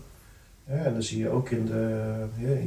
Ja, 0.68 0.74
en 0.76 0.92
dan 0.92 1.02
zie 1.02 1.18
je 1.18 1.28
ook 1.30 1.50
in 1.50 1.66
de, 1.66 2.00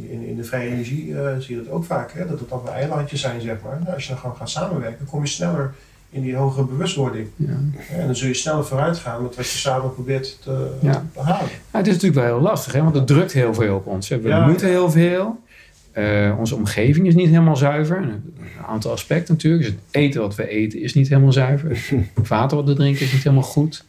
in, 0.09 0.27
in 0.27 0.35
de 0.35 0.43
vrije 0.43 0.69
energie 0.69 1.19
eh, 1.21 1.37
zie 1.37 1.55
je 1.57 1.63
dat 1.63 1.71
ook 1.73 1.83
vaak, 1.85 2.11
hè, 2.13 2.27
dat 2.27 2.39
het 2.39 2.49
dan 2.49 2.61
weer 2.63 2.71
eilandjes 2.73 3.21
zijn, 3.21 3.41
zeg 3.41 3.57
maar. 3.63 3.79
Nou, 3.83 3.93
als 3.93 4.03
je 4.03 4.09
dan 4.09 4.19
gewoon 4.19 4.35
gaat 4.35 4.49
samenwerken, 4.49 5.05
kom 5.05 5.21
je 5.21 5.27
sneller 5.27 5.73
in 6.09 6.21
die 6.21 6.35
hogere 6.35 6.65
bewustwording. 6.65 7.27
Ja. 7.35 7.47
Ja, 7.89 7.95
en 7.95 8.05
dan 8.05 8.15
zul 8.15 8.27
je 8.27 8.33
sneller 8.33 8.65
vooruit 8.65 8.97
gaan 8.97 9.21
met 9.23 9.35
wat 9.35 9.45
je 9.49 9.57
samen 9.57 9.93
probeert 9.93 10.41
te 10.41 10.77
Ja. 10.81 11.05
behalen. 11.13 11.49
Ja, 11.71 11.77
het 11.77 11.87
is 11.87 11.93
natuurlijk 11.93 12.21
wel 12.25 12.35
heel 12.35 12.43
lastig, 12.43 12.73
hè? 12.73 12.83
want 12.83 12.95
het 12.95 13.07
drukt 13.07 13.31
heel 13.31 13.53
veel 13.53 13.75
op 13.75 13.85
ons. 13.87 14.09
hè. 14.09 14.19
We 14.19 14.27
Ja. 14.27 14.47
moeten 14.47 14.67
heel 14.67 14.91
veel. 14.91 15.39
Eh, 15.99 16.39
onze 16.39 16.55
omgeving 16.55 17.07
is 17.07 17.15
niet 17.15 17.27
helemaal 17.29 17.55
zuiver. 17.55 17.97
Een 17.97 18.21
aantal 18.67 18.91
aspecten 18.91 19.33
natuurlijk. 19.33 19.63
Dus 19.63 19.71
het 19.71 19.81
eten 19.91 20.21
wat 20.21 20.35
we 20.35 20.47
eten 20.49 20.81
is 20.81 20.93
niet 20.93 21.09
helemaal 21.09 21.31
zuiver. 21.31 21.69
Het 22.15 22.27
water 22.27 22.57
wat 22.57 22.67
we 22.67 22.73
drinken 22.73 23.05
is 23.05 23.11
niet 23.11 23.23
helemaal 23.23 23.43
goed. 23.43 23.85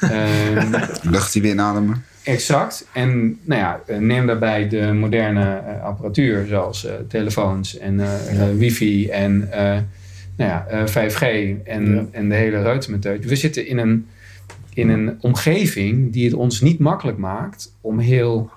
Ehm, 0.00 0.74
Lucht 1.10 1.32
die 1.32 1.42
we 1.42 1.48
inademen. 1.48 2.04
exact. 2.22 2.86
En 2.92 3.38
nou 3.44 3.60
ja, 3.60 3.80
eh, 3.86 3.98
neem 3.98 4.26
daarbij 4.26 4.68
de 4.68 4.92
moderne 4.92 5.56
eh, 5.56 5.82
apparatuur 5.84 6.46
zoals 6.46 6.86
telefoons 7.08 7.78
en 7.78 8.00
wifi 8.58 9.08
en 9.08 9.48
nou 10.36 10.50
ja, 10.50 10.66
eh, 10.68 10.86
5G 10.86 11.22
en, 11.64 11.94
Ja. 11.94 12.06
en 12.10 12.28
de 12.28 12.34
hele 12.34 12.62
reutemeteut. 12.62 13.24
We 13.24 13.36
zitten 13.36 13.66
in 13.66 13.78
een, 13.78 14.06
in 14.74 14.88
een 14.88 15.16
omgeving 15.20 16.12
die 16.12 16.24
het 16.24 16.34
ons 16.34 16.60
niet 16.60 16.78
makkelijk 16.78 17.18
maakt 17.18 17.72
om 17.80 17.98
heel 17.98 18.50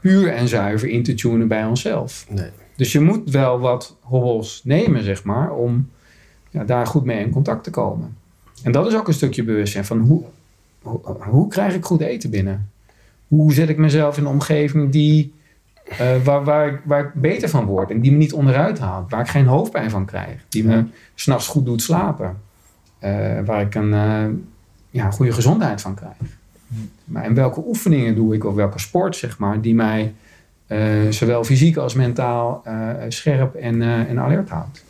puur 0.00 0.32
en 0.32 0.48
zuiver 0.48 0.88
in 0.88 1.02
te 1.02 1.14
tunen 1.14 1.48
bij 1.48 1.64
onszelf. 1.64 2.26
Nee. 2.28 2.50
Dus 2.76 2.92
je 2.92 3.00
moet 3.00 3.30
wel 3.30 3.58
wat 3.58 3.96
hobbels 4.00 4.60
nemen, 4.64 5.04
zeg 5.04 5.24
maar, 5.24 5.52
om 5.52 5.90
ja, 6.50 6.64
daar 6.64 6.86
goed 6.86 7.04
mee 7.04 7.24
in 7.24 7.30
contact 7.30 7.64
te 7.64 7.70
komen. 7.70 8.16
En 8.62 8.72
dat 8.72 8.86
is 8.86 8.94
ook 8.94 9.08
een 9.08 9.14
stukje 9.14 9.42
bewustzijn 9.42 9.84
van 9.84 9.98
hoe, 9.98 10.22
hoe, 10.82 11.00
hoe 11.18 11.48
krijg 11.48 11.74
ik 11.74 11.84
goed 11.84 12.00
eten 12.00 12.30
binnen? 12.30 12.70
Hoe 13.28 13.52
zet 13.52 13.68
ik 13.68 13.76
mezelf 13.76 14.16
in 14.16 14.24
een 14.24 14.30
omgeving 14.30 14.92
die, 14.92 15.32
eh, 15.84 16.22
waar, 16.24 16.44
waar, 16.44 16.66
ik, 16.66 16.80
waar 16.84 17.04
ik 17.04 17.14
beter 17.14 17.48
van 17.48 17.64
word 17.64 17.90
en 17.90 18.00
die 18.00 18.12
me 18.12 18.16
niet 18.16 18.32
onderuit 18.32 18.78
haalt, 18.78 19.10
waar 19.10 19.20
ik 19.20 19.28
geen 19.28 19.46
hoofdpijn 19.46 19.90
van 19.90 20.04
krijg, 20.04 20.44
die 20.48 20.64
me 20.64 20.84
s'nachts 21.14 21.46
goed 21.46 21.64
doet 21.64 21.82
slapen, 21.82 22.40
eh, 22.98 23.40
waar 23.44 23.60
ik 23.60 23.74
een 23.74 23.92
eh, 23.92 24.24
ja, 24.90 25.10
goede 25.10 25.32
gezondheid 25.32 25.80
van 25.80 25.94
krijg. 25.94 26.16
Maar 27.04 27.24
en 27.24 27.34
welke 27.34 27.62
oefeningen 27.66 28.14
doe 28.14 28.34
ik 28.34 28.44
of 28.44 28.54
welke 28.54 28.78
sport, 28.78 29.16
zeg 29.16 29.38
maar, 29.38 29.60
die 29.60 29.74
mij 29.74 30.14
eh, 30.70 31.10
zowel 31.10 31.44
fysiek 31.44 31.76
als 31.76 31.94
mentaal 31.94 32.62
eh, 32.64 32.88
scherp 33.08 33.54
en, 33.54 33.82
eh, 33.82 33.98
en 33.98 34.18
alert 34.18 34.48
houdt. 34.48 34.84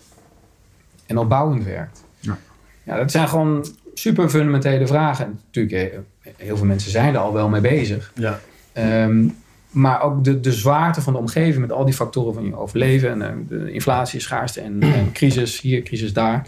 En 1.07 1.19
opbouwend 1.19 1.65
werkt. 1.65 2.05
Ja. 2.19 2.39
ja, 2.83 2.97
dat 2.97 3.11
zijn 3.11 3.29
gewoon 3.29 3.67
super 3.95 4.29
fundamentele 4.29 4.87
vragen. 4.87 5.25
En 5.25 5.41
natuurlijk, 5.45 6.01
heel 6.37 6.57
veel 6.57 6.67
mensen 6.67 6.91
zijn 6.91 7.15
er 7.15 7.21
al 7.21 7.33
wel 7.33 7.49
mee 7.49 7.61
bezig. 7.61 8.13
Ja. 8.15 8.41
Ehm, 8.73 9.29
maar 9.71 10.03
ook 10.03 10.25
de, 10.25 10.41
de 10.41 10.53
zwaarte 10.53 11.01
van 11.01 11.13
de 11.13 11.19
omgeving 11.19 11.61
met 11.61 11.73
al 11.73 11.85
die 11.85 11.95
factoren 11.95 12.35
van 12.35 12.45
je 12.45 12.57
overleven. 12.57 13.23
En 13.23 13.47
de 13.49 13.73
inflatie, 13.73 14.21
schaarste 14.21 14.61
en, 14.61 14.83
en 14.83 15.13
crisis 15.13 15.61
hier, 15.61 15.83
crisis 15.83 16.13
daar. 16.13 16.47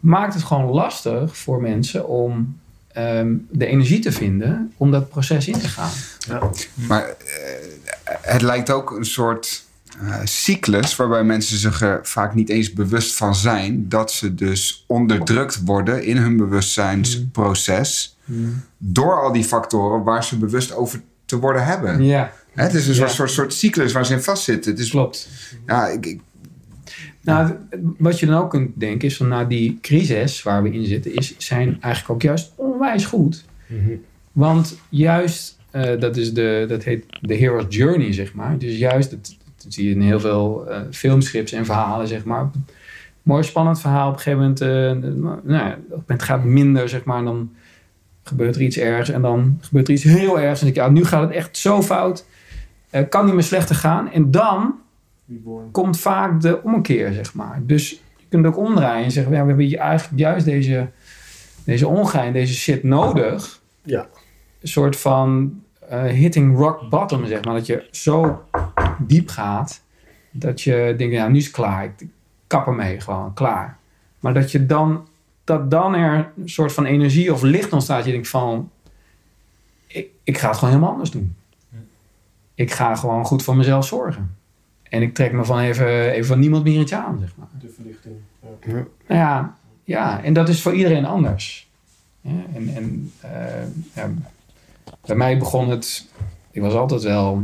Maakt 0.00 0.34
het 0.34 0.42
gewoon 0.42 0.70
lastig 0.70 1.36
voor 1.36 1.60
mensen 1.60 2.08
om 2.08 2.60
ehm, 2.92 3.34
de 3.50 3.66
energie 3.66 3.98
te 3.98 4.12
vinden 4.12 4.72
om 4.76 4.90
dat 4.90 5.08
proces 5.08 5.46
in 5.48 5.58
te 5.58 5.68
gaan. 5.68 5.90
Maar 6.74 7.02
eh, 7.04 7.14
het 8.20 8.42
lijkt 8.42 8.70
ook 8.70 8.90
een 8.90 9.04
soort 9.04 9.64
eh, 10.00 10.14
cyclus 10.24 10.96
waarbij 10.96 11.24
mensen 11.24 11.56
zich 11.58 11.80
er 11.82 12.00
vaak 12.02 12.34
niet 12.34 12.48
eens 12.48 12.72
bewust 12.72 13.14
van 13.16 13.34
zijn 13.34 13.88
dat 13.88 14.12
ze 14.12 14.34
dus 14.34 14.84
onderdrukt 14.86 15.64
worden 15.64 16.04
in 16.04 16.16
hun 16.16 16.36
bewustzijnsproces 16.36 18.16
door 18.78 19.22
al 19.22 19.32
die 19.32 19.44
factoren 19.44 20.02
waar 20.02 20.24
ze 20.24 20.38
bewust 20.38 20.74
over 20.74 21.02
te 21.24 21.38
worden 21.38 21.64
hebben. 21.64 22.04
Ja, 22.04 22.32
Hè, 22.52 22.62
Het 22.62 22.74
is 22.74 22.86
een 22.86 22.94
Ja. 22.94 22.98
soort, 22.98 23.10
soort, 23.12 23.30
soort 23.30 23.54
cyclus 23.54 23.92
waar 23.92 24.06
ze 24.06 24.12
in 24.12 24.22
vastzitten. 24.22 24.70
Het 24.70 24.80
is, 24.80 24.90
klopt. 24.90 25.28
ja, 25.66 25.86
ik, 25.88 26.06
ik- 26.06 26.20
Nou, 27.22 27.52
wat 27.98 28.18
je 28.20 28.26
dan 28.26 28.42
ook 28.42 28.50
kunt 28.50 28.70
denken 28.80 29.08
is 29.08 29.16
van 29.16 29.28
nou 29.28 29.46
die 29.46 29.78
crisis 29.80 30.42
waar 30.42 30.62
we 30.62 30.72
in 30.72 30.84
zitten, 30.84 31.14
is, 31.14 31.34
zijn 31.38 31.76
eigenlijk 31.80 32.14
ook 32.14 32.22
juist 32.22 32.52
onwijs 32.56 33.04
goed. 33.04 33.44
Want 34.32 34.78
juist, 34.88 35.58
eh, 35.70 36.00
dat, 36.00 36.16
is 36.16 36.34
de, 36.34 36.64
dat 36.68 36.84
heet 36.84 37.04
de 37.20 37.34
hero's 37.34 37.64
journey, 37.68 38.12
zeg 38.12 38.34
maar. 38.34 38.58
Dus 38.58 38.78
juist 38.78 39.10
het, 39.10 39.36
Dat 39.62 39.72
zie 39.72 39.88
je 39.88 39.94
in 39.94 40.00
heel 40.00 40.20
veel 40.20 40.66
uh, 40.68 40.80
filmscripts 40.90 41.52
en 41.52 41.64
verhalen, 41.64 42.08
zeg 42.08 42.24
maar. 42.24 42.50
Mooi 43.22 43.42
spannend 43.42 43.80
verhaal. 43.80 44.08
Op 44.08 44.14
een 44.14 44.20
gegeven 44.20 44.40
moment, 44.40 44.62
uh, 44.62 44.68
nou, 45.44 45.72
op 45.72 45.82
een 45.90 45.90
moment 45.90 46.22
gaat 46.22 46.42
het 46.42 46.48
minder, 46.48 46.88
zeg 46.88 47.04
maar. 47.04 47.18
En 47.18 47.24
dan 47.24 47.52
gebeurt 48.22 48.54
er 48.54 48.62
iets 48.62 48.78
ergs. 48.78 49.08
En 49.08 49.22
dan 49.22 49.58
gebeurt 49.60 49.88
er 49.88 49.94
iets 49.94 50.02
heel 50.02 50.40
ergs. 50.40 50.60
En 50.60 50.66
ik 50.66 50.74
ja, 50.74 50.88
nu 50.88 51.04
gaat 51.04 51.22
het 51.22 51.30
echt 51.30 51.56
zo 51.56 51.82
fout. 51.82 52.24
Kan 53.08 53.24
niet 53.24 53.34
meer 53.34 53.42
slechter 53.42 53.74
gaan. 53.74 54.10
En 54.10 54.30
dan 54.30 54.74
komt 55.70 56.00
vaak 56.00 56.40
de 56.40 56.62
omkeer, 56.62 57.12
zeg 57.12 57.34
maar. 57.34 57.60
Dus 57.62 57.90
je 58.16 58.26
kunt 58.28 58.46
ook 58.46 58.56
omdraaien 58.56 59.04
en 59.04 59.10
zeggen: 59.10 59.32
ja, 59.32 59.42
we 59.42 59.48
hebben 59.48 59.78
eigenlijk 59.78 60.20
juist 60.20 60.44
deze, 60.44 60.88
deze 61.64 61.88
ongein, 61.88 62.32
deze 62.32 62.54
shit 62.54 62.82
nodig. 62.82 63.60
Ja. 63.82 64.06
Een 64.60 64.68
soort 64.68 64.96
van 64.96 65.60
uh, 65.90 66.04
hitting 66.04 66.56
rock 66.56 66.88
bottom, 66.88 67.26
zeg 67.26 67.44
maar. 67.44 67.54
Dat 67.54 67.66
je 67.66 67.88
zo 67.90 68.44
diep 68.98 69.28
gaat 69.28 69.82
dat 70.30 70.60
je 70.60 70.94
denkt: 70.96 71.14
ja, 71.14 71.28
nu 71.28 71.36
is 71.36 71.44
het 71.44 71.54
klaar. 71.54 71.84
Ik 71.84 72.08
kap 72.46 72.66
ermee, 72.66 73.00
gewoon 73.00 73.34
klaar. 73.34 73.78
Maar 74.20 74.34
dat 74.34 74.50
je 74.50 74.66
dan, 74.66 75.08
dat 75.44 75.70
dan 75.70 75.94
er 75.94 76.32
een 76.36 76.48
soort 76.48 76.72
van 76.72 76.84
energie 76.84 77.32
of 77.32 77.42
licht 77.42 77.72
ontstaat. 77.72 78.04
Je 78.04 78.12
denkt 78.12 78.28
van: 78.28 78.70
ik, 79.86 80.08
ik 80.22 80.38
ga 80.38 80.48
het 80.48 80.56
gewoon 80.56 80.70
helemaal 80.70 80.92
anders 80.92 81.10
doen. 81.10 81.36
Ik 82.54 82.72
ga 82.72 82.94
gewoon 82.94 83.24
goed 83.24 83.42
voor 83.42 83.56
mezelf 83.56 83.86
zorgen. 83.86 84.36
En 84.92 85.02
ik 85.02 85.14
trek 85.14 85.32
me 85.32 85.44
van 85.44 85.58
even, 85.58 86.10
even 86.10 86.26
van 86.26 86.38
niemand 86.38 86.64
meer 86.64 86.80
iets 86.80 86.92
aan, 86.92 87.18
zeg 87.20 87.30
maar. 87.36 87.46
De 87.60 87.68
verlichting. 87.68 88.14
Ja. 88.40 88.78
Nou 89.06 89.20
ja, 89.20 89.56
ja, 89.84 90.22
en 90.22 90.32
dat 90.32 90.48
is 90.48 90.62
voor 90.62 90.72
iedereen 90.72 91.04
anders. 91.04 91.70
Ja, 92.20 92.44
en 92.54 92.74
en 92.74 93.12
uh, 93.24 93.30
ja, 93.94 94.10
bij 95.06 95.16
mij 95.16 95.38
begon 95.38 95.70
het... 95.70 96.08
Ik 96.50 96.60
was 96.60 96.74
altijd 96.74 97.02
wel, 97.02 97.42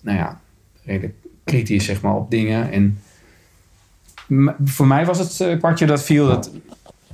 nou 0.00 0.18
ja, 0.18 0.40
redelijk 0.84 1.14
kritisch, 1.44 1.84
zeg 1.84 2.00
maar, 2.00 2.14
op 2.14 2.30
dingen. 2.30 2.70
En 2.72 3.00
voor 4.64 4.86
mij 4.86 5.06
was 5.06 5.18
het 5.18 5.40
uh, 5.40 5.58
kwartje 5.58 5.86
dat 5.86 6.02
viel 6.02 6.26
dat... 6.26 6.50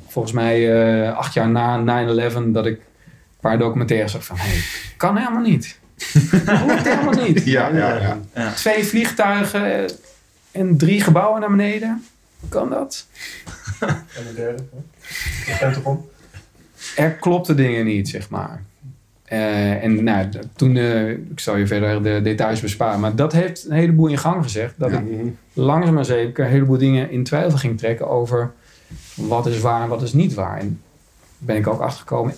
Volgens 0.06 0.34
mij 0.34 0.60
uh, 0.60 1.16
acht 1.16 1.34
jaar 1.34 1.48
na 1.48 2.06
9-11 2.30 2.38
dat 2.46 2.66
ik 2.66 2.76
een 2.76 3.40
paar 3.40 3.58
documentaires 3.58 4.12
zag 4.12 4.24
van... 4.24 4.36
Hé, 4.36 4.48
hey, 4.48 4.62
kan 4.96 5.16
helemaal 5.16 5.42
niet. 5.42 5.78
Dat 6.44 6.58
hoort 6.58 6.88
helemaal 6.88 7.24
niet. 7.26 7.44
Ja, 7.56 7.68
ja, 7.68 8.18
ja. 8.34 8.52
Twee 8.52 8.84
vliegtuigen 8.84 9.90
en 10.50 10.76
drie 10.76 11.00
gebouwen 11.00 11.40
naar 11.40 11.50
beneden. 11.50 12.04
Hoe 12.40 12.48
kan 12.48 12.70
dat? 12.70 13.06
En 13.80 14.24
de 14.28 14.34
derde, 14.34 14.62
de. 15.82 15.96
Er 16.96 17.12
klopte 17.12 17.54
dingen 17.54 17.84
niet, 17.84 18.08
zeg 18.08 18.30
maar. 18.30 18.62
Uh, 19.32 19.84
en 19.84 20.04
nou, 20.04 20.28
toen, 20.56 20.74
uh, 20.74 21.10
ik 21.10 21.40
zal 21.40 21.56
je 21.56 21.66
verder 21.66 22.02
de 22.02 22.20
details 22.22 22.60
besparen, 22.60 23.00
maar 23.00 23.16
dat 23.16 23.32
heeft 23.32 23.64
een 23.64 23.76
heleboel 23.76 24.06
in 24.06 24.18
gang 24.18 24.42
gezegd. 24.42 24.74
Dat 24.76 24.90
ja. 24.90 24.98
ik 24.98 25.32
langzaam 25.52 25.94
maar 25.94 26.04
zeker 26.04 26.44
een 26.44 26.50
heleboel 26.50 26.78
dingen 26.78 27.10
in 27.10 27.24
twijfel 27.24 27.58
ging 27.58 27.78
trekken 27.78 28.08
over 28.08 28.52
wat 29.14 29.46
is 29.46 29.60
waar 29.60 29.82
en 29.82 29.88
wat 29.88 30.02
is 30.02 30.12
niet 30.12 30.34
waar. 30.34 30.58
En 30.58 30.80
ben 31.38 31.56
ik 31.56 31.66
ook 31.66 31.80
achtergekomen, 31.80 32.34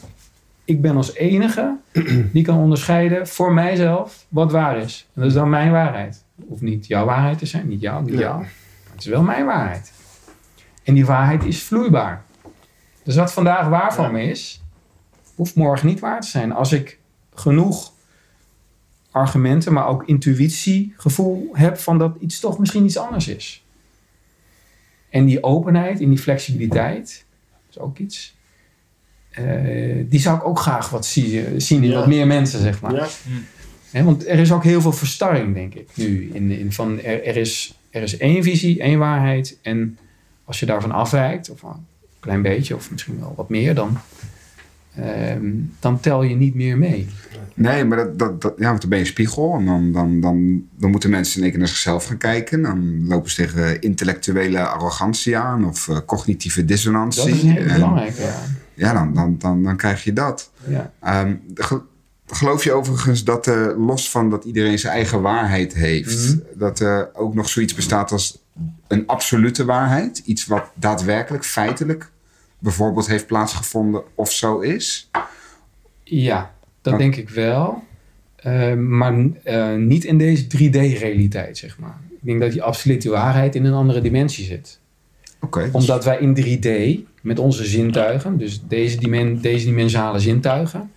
ik 0.69 0.81
ben 0.81 0.97
als 0.97 1.15
enige 1.15 1.77
die 2.33 2.45
kan 2.45 2.59
onderscheiden 2.59 3.29
voor 3.29 3.53
mijzelf 3.53 4.27
wat 4.29 4.53
waar 4.53 4.79
is. 4.79 5.07
En 5.15 5.21
dat 5.21 5.31
is 5.31 5.37
dan 5.37 5.51
mijn 5.51 5.71
waarheid. 5.71 6.25
Of 6.49 6.61
niet 6.61 6.87
jouw 6.87 7.05
waarheid 7.05 7.39
te 7.39 7.47
zijn, 7.47 7.69
niet 7.69 7.81
jouw, 7.81 8.01
niet 8.01 8.15
ja. 8.15 8.21
jou. 8.21 8.39
Maar 8.39 8.53
het 8.93 9.01
is 9.01 9.07
wel 9.07 9.23
mijn 9.23 9.47
waarheid. 9.47 9.93
En 10.85 10.95
die 10.95 11.07
waarheid 11.07 11.45
is 11.45 11.63
vloeibaar. 11.63 12.25
Dus 13.03 13.17
wat 13.17 13.33
vandaag 13.33 13.69
waar 13.69 13.95
van 13.95 14.13
me 14.13 14.23
is, 14.23 14.63
hoeft 15.35 15.55
morgen 15.55 15.87
niet 15.87 16.01
waar 16.01 16.21
te 16.21 16.29
zijn. 16.29 16.53
Als 16.53 16.73
ik 16.73 16.99
genoeg 17.35 17.93
argumenten, 19.11 19.73
maar 19.73 19.87
ook 19.87 20.05
intuïtie, 20.05 20.95
gevoel 20.97 21.49
heb 21.53 21.79
van 21.79 21.99
dat 21.99 22.17
iets 22.21 22.41
toch 22.41 22.59
misschien 22.59 22.85
iets 22.85 22.99
anders 22.99 23.29
is. 23.29 23.65
En 25.11 25.25
die 25.25 25.43
openheid 25.43 26.01
en 26.01 26.09
die 26.09 26.19
flexibiliteit, 26.19 27.25
is 27.71 27.79
ook 27.79 27.99
iets. 27.99 28.37
Uh, 29.41 30.05
die 30.09 30.21
zou 30.21 30.37
ik 30.37 30.45
ook 30.45 30.59
graag 30.59 30.91
wat 30.91 31.07
zien, 31.07 31.61
zien 31.61 31.83
in 31.83 31.89
ja. 31.89 31.95
wat 31.95 32.07
meer 32.07 32.27
mensen, 32.27 32.61
zeg 32.61 32.81
maar. 32.81 32.95
Ja. 32.95 33.07
He, 33.91 34.03
want 34.03 34.29
er 34.29 34.39
is 34.39 34.53
ook 34.53 34.65
heel 34.65 34.81
veel 34.81 34.93
verstarring, 34.93 35.55
denk 35.55 35.75
ik, 35.75 35.89
nu. 35.95 36.31
In, 36.33 36.51
in 36.51 36.73
van 36.73 37.01
er, 37.03 37.25
er, 37.25 37.37
is, 37.37 37.79
er 37.91 38.03
is 38.03 38.17
één 38.17 38.43
visie, 38.43 38.81
één 38.81 38.99
waarheid. 38.99 39.59
En 39.63 39.99
als 40.45 40.61
je 40.61 40.67
daarvan 40.67 40.93
afwijkt, 40.93 41.51
of 41.51 41.63
een 41.63 41.87
klein 42.21 42.43
beetje, 42.43 42.75
of 42.75 42.91
misschien 42.91 43.21
wel 43.21 43.33
wat 43.37 43.49
meer, 43.49 43.75
dan, 43.75 43.99
uh, 44.99 45.05
dan 45.81 46.01
tel 46.01 46.23
je 46.23 46.37
niet 46.37 46.55
meer 46.55 46.79
mee. 46.79 47.07
Nee, 47.55 47.85
maar 47.85 47.99
dat, 47.99 48.19
dat, 48.19 48.43
dat, 48.43 48.55
ja, 48.59 48.69
want 48.69 48.81
dan 48.81 48.91
ben 48.91 48.99
je 48.99 49.05
een 49.05 49.11
spiegel. 49.11 49.55
En 49.55 49.65
dan, 49.65 49.93
dan, 49.93 50.21
dan, 50.21 50.63
dan 50.77 50.91
moeten 50.91 51.11
mensen 51.11 51.37
in 51.37 51.43
één 51.43 51.51
keer 51.51 51.61
naar 51.61 51.69
zichzelf 51.69 52.07
gaan 52.07 52.19
kijken. 52.19 52.63
Dan 52.63 53.07
lopen 53.07 53.31
ze 53.31 53.37
tegen 53.37 53.81
intellectuele 53.81 54.61
arrogantie 54.61 55.37
aan 55.37 55.67
of 55.67 55.89
uh, 55.89 55.99
cognitieve 56.07 56.65
dissonantie. 56.65 57.25
Dat 57.25 57.35
is 57.35 57.43
heel 57.43 57.57
en, 57.57 57.75
belangrijk, 57.75 58.19
ja. 58.19 58.41
Ja, 58.79 58.93
dan, 58.93 59.15
dan, 59.15 59.39
dan, 59.39 59.63
dan 59.63 59.77
krijg 59.77 60.05
je 60.05 60.13
dat. 60.13 60.51
Ja. 60.67 60.93
Um, 61.23 61.43
geloof 62.27 62.65
je 62.65 62.73
overigens 62.73 63.25
dat 63.25 63.47
uh, 63.47 63.67
los 63.87 64.11
van 64.11 64.31
dat 64.31 64.45
iedereen 64.45 64.79
zijn 64.79 64.93
eigen 64.93 65.21
waarheid 65.23 65.75
heeft, 65.75 66.17
Mhm. 66.17 66.33
mm 66.33 66.43
-hmm. 66.49 66.59
dat 66.59 66.81
er 66.81 67.11
ook 67.15 67.35
nog 67.35 67.49
zoiets 67.49 67.75
bestaat 67.75 68.13
als 68.13 68.39
een 68.89 69.07
absolute 69.07 69.65
waarheid? 69.65 70.19
Iets 70.19 70.47
wat 70.47 70.71
daadwerkelijk, 70.75 71.45
feitelijk 71.45 72.11
bijvoorbeeld 72.59 73.07
heeft 73.07 73.27
plaatsgevonden 73.27 74.03
of 74.15 74.33
zo 74.33 74.59
is? 74.59 75.11
Ja, 76.05 76.55
dat 76.83 76.99
denk 76.99 77.17
ik 77.17 77.29
wel. 77.29 77.83
Uh, 78.47 78.75
maar 78.75 79.15
uh, 79.45 79.75
niet 79.75 80.05
in 80.05 80.19
deze 80.19 80.45
3D-realiteit, 80.45 81.59
zeg 81.59 81.79
maar. 81.79 81.99
Ik 82.11 82.27
denk 82.27 82.41
dat 82.41 82.53
die 82.53 82.63
absolute 82.63 83.11
waarheid 83.11 83.55
in 83.55 83.65
een 83.65 83.73
andere 83.73 84.01
dimensie 84.01 84.45
zit. 84.45 84.81
Okay, 85.41 85.65
dus... 85.65 85.73
Omdat 85.73 86.05
wij 86.05 86.19
in 86.19 86.37
3D 86.37 87.01
met 87.29 87.39
onze 87.39 87.65
zintuigen, 87.65 88.39
dus 88.39 88.61
deze, 88.69 88.97
dimen 88.97 89.41
deze 89.41 89.65
dimensale 89.65 90.19
zintuigen, 90.19 90.91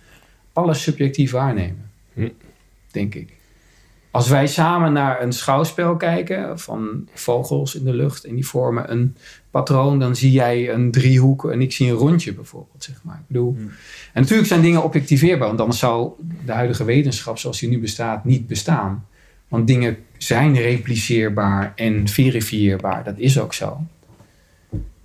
alles 0.52 0.82
subjectief 0.82 1.30
waarnemen. 1.30 1.90
Hm. 2.14 2.28
Denk 2.90 3.14
ik. 3.14 3.32
Als 4.10 4.28
wij 4.28 4.46
samen 4.46 4.92
naar 4.92 5.22
een 5.22 5.32
schouwspel 5.32 5.96
kijken 5.96 6.58
van 6.58 7.08
vogels 7.14 7.74
in 7.74 7.84
de 7.84 7.94
lucht 7.94 8.24
en 8.24 8.34
die 8.34 8.46
vormen 8.46 8.90
een 8.90 9.16
patroon, 9.50 9.98
dan 9.98 10.16
zie 10.16 10.30
jij 10.30 10.72
een 10.72 10.90
driehoek 10.90 11.50
en 11.50 11.60
ik 11.60 11.72
zie 11.72 11.90
een 11.90 11.96
rondje 11.96 12.34
bijvoorbeeld. 12.34 12.84
Zeg 12.84 13.00
maar. 13.02 13.16
Ik 13.16 13.26
bedoel, 13.26 13.54
Hm. 13.54 13.60
En 14.12 14.20
natuurlijk 14.20 14.48
zijn 14.48 14.62
dingen 14.62 14.82
objectiveerbaar, 14.82 15.48
want 15.48 15.60
anders 15.60 15.78
zou 15.78 16.12
de 16.44 16.52
huidige 16.52 16.84
wetenschap 16.84 17.38
zoals 17.38 17.60
die 17.60 17.68
nu 17.68 17.78
bestaat 17.78 18.24
niet 18.24 18.46
bestaan. 18.46 19.06
Want 19.48 19.66
dingen 19.66 19.96
zijn 20.18 20.56
repliceerbaar 20.56 21.72
en 21.76 22.08
verifieerbaar, 22.08 23.04
dat 23.04 23.18
is 23.18 23.38
ook 23.40 23.54
zo. 23.54 23.86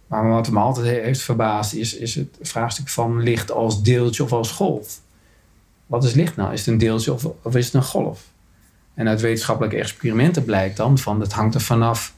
Maar 0.08 0.30
wat 0.30 0.50
me 0.50 0.60
altijd 0.60 1.04
heeft 1.04 1.22
verbaasd 1.22 1.74
is, 1.74 1.96
is 1.96 2.15
het 2.15 2.38
vraagstuk 2.41 2.89
van 2.89 3.24
licht 3.24 3.52
als 3.52 3.84
deeltje 3.84 4.24
of 4.24 4.32
als 4.32 4.52
golf. 4.52 5.00
Wat 5.86 6.04
is 6.04 6.13
licht 6.13 6.36
nou? 6.36 6.54
Is 6.54 6.60
het 6.60 6.67
een 6.67 6.78
deeltje 6.78 7.13
of, 7.13 7.26
of 7.41 7.56
is 7.56 7.65
het 7.65 7.74
een 7.74 7.84
golf? 7.84 8.24
En 8.93 9.08
uit 9.08 9.22
wetenschappelijke 9.22 9.78
experimenten 9.78 10.46
blijkt 10.46 10.78
dan 10.78 10.98
van 10.98 11.20
het 11.20 11.34
hangt 11.34 11.56
er 11.56 11.62
vanaf 11.62 12.13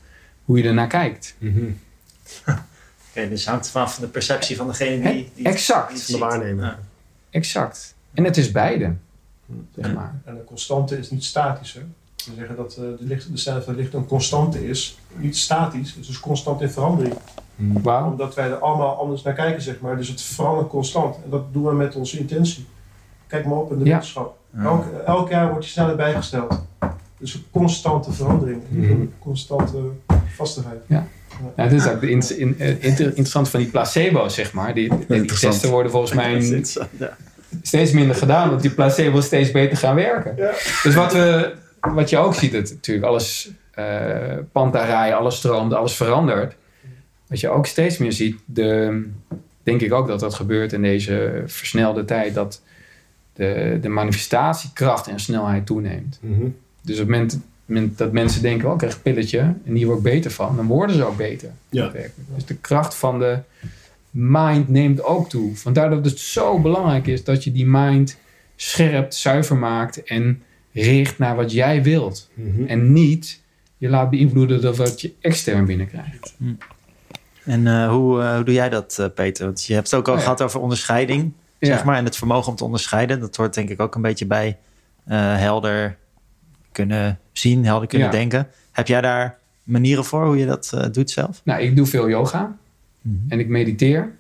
hoe 0.46 0.58
je 0.58 0.64
ernaar 0.64 0.88
kijkt. 0.88 1.36
Mm 1.38 1.54
-hmm. 1.54 1.80
Oké, 2.54 2.64
okay, 3.10 3.30
dus 3.30 3.46
hangt 3.46 3.70
vanaf 3.70 3.96
de 3.96 4.08
perceptie 4.08 4.56
van 4.56 4.68
degene 4.68 5.12
die, 5.12 5.32
die 5.36 5.46
exact. 5.46 6.08
Die 6.08 6.18
de. 6.18 6.56
Ja. 6.56 6.80
Exact. 7.30 7.96
En 8.14 8.24
het 8.24 8.38
is 8.38 8.52
beide. 8.52 8.96
Zeg 9.76 9.94
maar. 9.94 10.22
En 10.26 10.36
een 10.36 10.44
constante 10.44 10.98
is 10.98 11.12
niet 11.12 11.24
statisch. 11.24 11.74
Hè? 11.74 11.82
We 12.26 12.36
zeggen 12.36 12.56
dat 12.56 12.72
uh, 12.72 12.84
de, 12.84 12.98
licht, 13.00 13.46
de 13.46 13.62
van 13.62 13.76
licht 13.76 13.94
een 13.94 14.06
constante 14.06 14.68
is, 14.68 14.98
niet 15.16 15.38
statisch, 15.38 15.90
het 15.90 16.00
is 16.00 16.08
dus 16.08 16.20
constant 16.20 16.62
in 16.62 16.70
verandering. 16.70 17.16
Wow. 17.60 18.06
Omdat 18.12 18.36
wij 18.36 18.50
er 18.50 18.58
allemaal 18.58 18.96
anders 18.98 19.24
naar 19.24 19.34
kijken, 19.34 19.62
zeg 19.62 19.80
maar. 19.80 19.98
Dus 19.98 20.08
het 20.08 20.22
verandert 20.22 20.68
constant. 20.68 21.16
En 21.24 21.30
dat 21.30 21.54
doen 21.54 21.64
we 21.64 21.74
met 21.74 21.96
onze 21.96 22.20
intentie. 22.20 22.66
Kijk 23.28 23.46
maar 23.46 23.58
op 23.58 23.72
in 23.72 23.78
de 23.80 23.86
Ja. 23.86 23.92
wetenschap. 23.92 24.38
Elk, 24.64 24.86
elk 25.06 25.30
jaar 25.30 25.50
wordt 25.50 25.66
je 25.66 25.72
sneller 25.72 25.96
bijgesteld. 25.96 26.62
Dus 27.18 27.34
een 27.34 27.44
constante 27.52 28.12
verandering. 28.12 28.62
Niet 28.70 28.90
een 28.90 29.14
constante 29.20 29.78
vastigheid. 30.36 30.80
Ja, 30.88 31.08
dat 31.56 31.72
is 31.72 31.88
ook 31.88 32.02
de 32.02 32.10
in, 32.10 32.24
in, 32.38 32.60
in, 32.60 32.98
interessant 32.98 33.50
van 33.50 33.60
die 33.60 33.70
placebo's, 33.70 34.34
zeg 34.34 34.54
maar. 34.54 34.74
Die, 34.74 34.92
die 35.08 35.26
testen 35.26 35.70
worden 35.70 35.92
volgens 35.92 36.14
mij 36.14 36.34
Ja. 36.98 37.18
steeds 37.62 37.92
minder 37.92 38.16
gedaan, 38.16 38.44
omdat 38.48 38.62
die 38.62 38.72
placebo's 38.74 39.26
steeds 39.26 39.52
beter 39.52 39.78
gaan 39.78 39.96
werken. 39.96 40.34
Ja. 40.38 40.52
Dus 40.84 40.96
wat, 40.96 41.14
we, 41.14 41.54
wat 41.80 42.10
je 42.10 42.18
ook 42.18 42.34
ziet, 42.34 42.54
het, 42.54 42.70
natuurlijk, 42.72 43.08
alles 43.08 43.52
uh, 43.80 43.86
pantarij, 44.52 45.16
alles 45.16 45.36
stroomt, 45.36 45.74
alles 45.74 45.94
verandert. 45.96 46.56
Wat 47.30 47.40
je 47.40 47.50
ook 47.50 47.66
steeds 47.66 47.98
meer 47.98 48.12
ziet, 48.12 48.40
de, 48.46 49.04
denk 49.64 49.82
ik 49.82 49.94
ook 49.94 50.08
dat 50.08 50.20
dat 50.20 50.34
gebeurt 50.34 50.74
in 50.74 50.82
deze 50.82 51.44
versnelde 51.46 52.06
tijd, 52.06 52.34
dat 52.34 52.62
de, 53.34 53.78
de 53.82 53.90
manifestatiekracht 53.90 55.08
en 55.08 55.20
snelheid 55.20 55.66
toeneemt. 55.66 56.20
Mm 56.22 56.34
-hmm. 56.34 56.56
Dus 56.82 57.00
op 57.00 57.08
het 57.08 57.10
moment, 57.10 57.40
moment, 57.66 57.98
dat 57.98 58.12
mensen 58.12 58.42
denken, 58.42 58.68
oh, 58.68 58.72
ik 58.72 58.78
krijg 58.78 58.94
een 58.94 59.02
pilletje 59.02 59.40
en 59.66 59.76
hier 59.76 59.86
word 59.86 59.98
ik 59.98 60.04
beter 60.04 60.32
van, 60.32 60.56
dan 60.56 60.68
worden 60.68 60.96
ze 60.96 61.04
ook 61.04 61.18
beter. 61.18 61.50
Ja. 61.70 61.92
Dus 62.36 62.46
de 62.46 62.56
kracht 62.56 62.96
van 62.96 63.20
de 63.20 63.38
mind 64.10 64.70
neemt 64.70 65.04
ook 65.04 65.30
toe. 65.30 65.56
Vandaar 65.56 65.90
dat 65.90 66.06
het 66.06 66.20
zo 66.20 66.60
belangrijk 66.60 67.08
is 67.08 67.24
dat 67.24 67.44
je 67.44 67.52
die 67.52 67.66
mind 67.66 68.18
scherp, 68.56 69.14
zuiver 69.14 69.58
maakt 69.58 70.04
en 70.04 70.42
richt 70.72 71.18
naar 71.18 71.36
wat 71.36 71.52
jij 71.52 71.84
wilt. 71.84 72.30
Mm 72.34 72.56
-hmm. 72.56 72.68
En 72.68 72.94
niet 72.94 73.42
je 73.78 73.90
laat 73.90 74.10
beïnvloeden 74.10 74.62
door 74.62 74.76
wat 74.76 75.02
je 75.02 75.14
extern 75.20 75.66
binnenkrijgt. 75.66 76.36
En 77.50 77.68
eh, 77.68 77.90
hoe, 77.90 78.22
eh, 78.22 78.36
hoe 78.36 78.44
doe 78.44 78.54
jij 78.54 78.70
dat, 78.70 78.98
eh, 79.00 79.06
Peter? 79.16 79.46
Want 79.46 79.66
je 79.66 79.74
hebt 79.74 79.92
het 79.92 80.00
ook 80.00 80.08
al 80.08 80.14
Oh 80.14 80.18
ja. 80.20 80.24
gehad 80.24 80.42
over 80.42 80.60
onderscheiding, 80.60 81.34
zeg 81.60 81.84
maar. 81.84 81.98
En 81.98 82.06
het 82.06 82.16
vermogen 82.16 82.50
om 82.50 82.56
te 82.56 82.64
onderscheiden. 82.64 83.20
Dat 83.20 83.36
hoort 83.36 83.54
denk 83.54 83.70
ik 83.70 83.80
ook 83.82 83.96
een 83.96 84.02
beetje 84.02 84.26
bij 84.26 84.58
helder 85.08 85.98
kunnen 86.72 87.20
zien, 87.32 87.66
helder 87.66 87.88
kunnen 87.88 88.08
Ja. 88.08 88.14
denken. 88.14 88.48
Heb 88.72 88.88
jij 88.88 89.02
daar 89.02 89.38
manieren 89.64 90.06
voor 90.06 90.26
hoe 90.26 90.38
je 90.38 90.46
dat 90.46 90.90
doet 90.92 91.10
zelf? 91.10 91.42
Nou, 91.44 91.62
ik 91.62 91.76
doe 91.76 91.86
veel 91.86 92.10
yoga 92.10 92.56
en 93.28 93.40
ik 93.40 93.48
mediteer. 93.48 94.12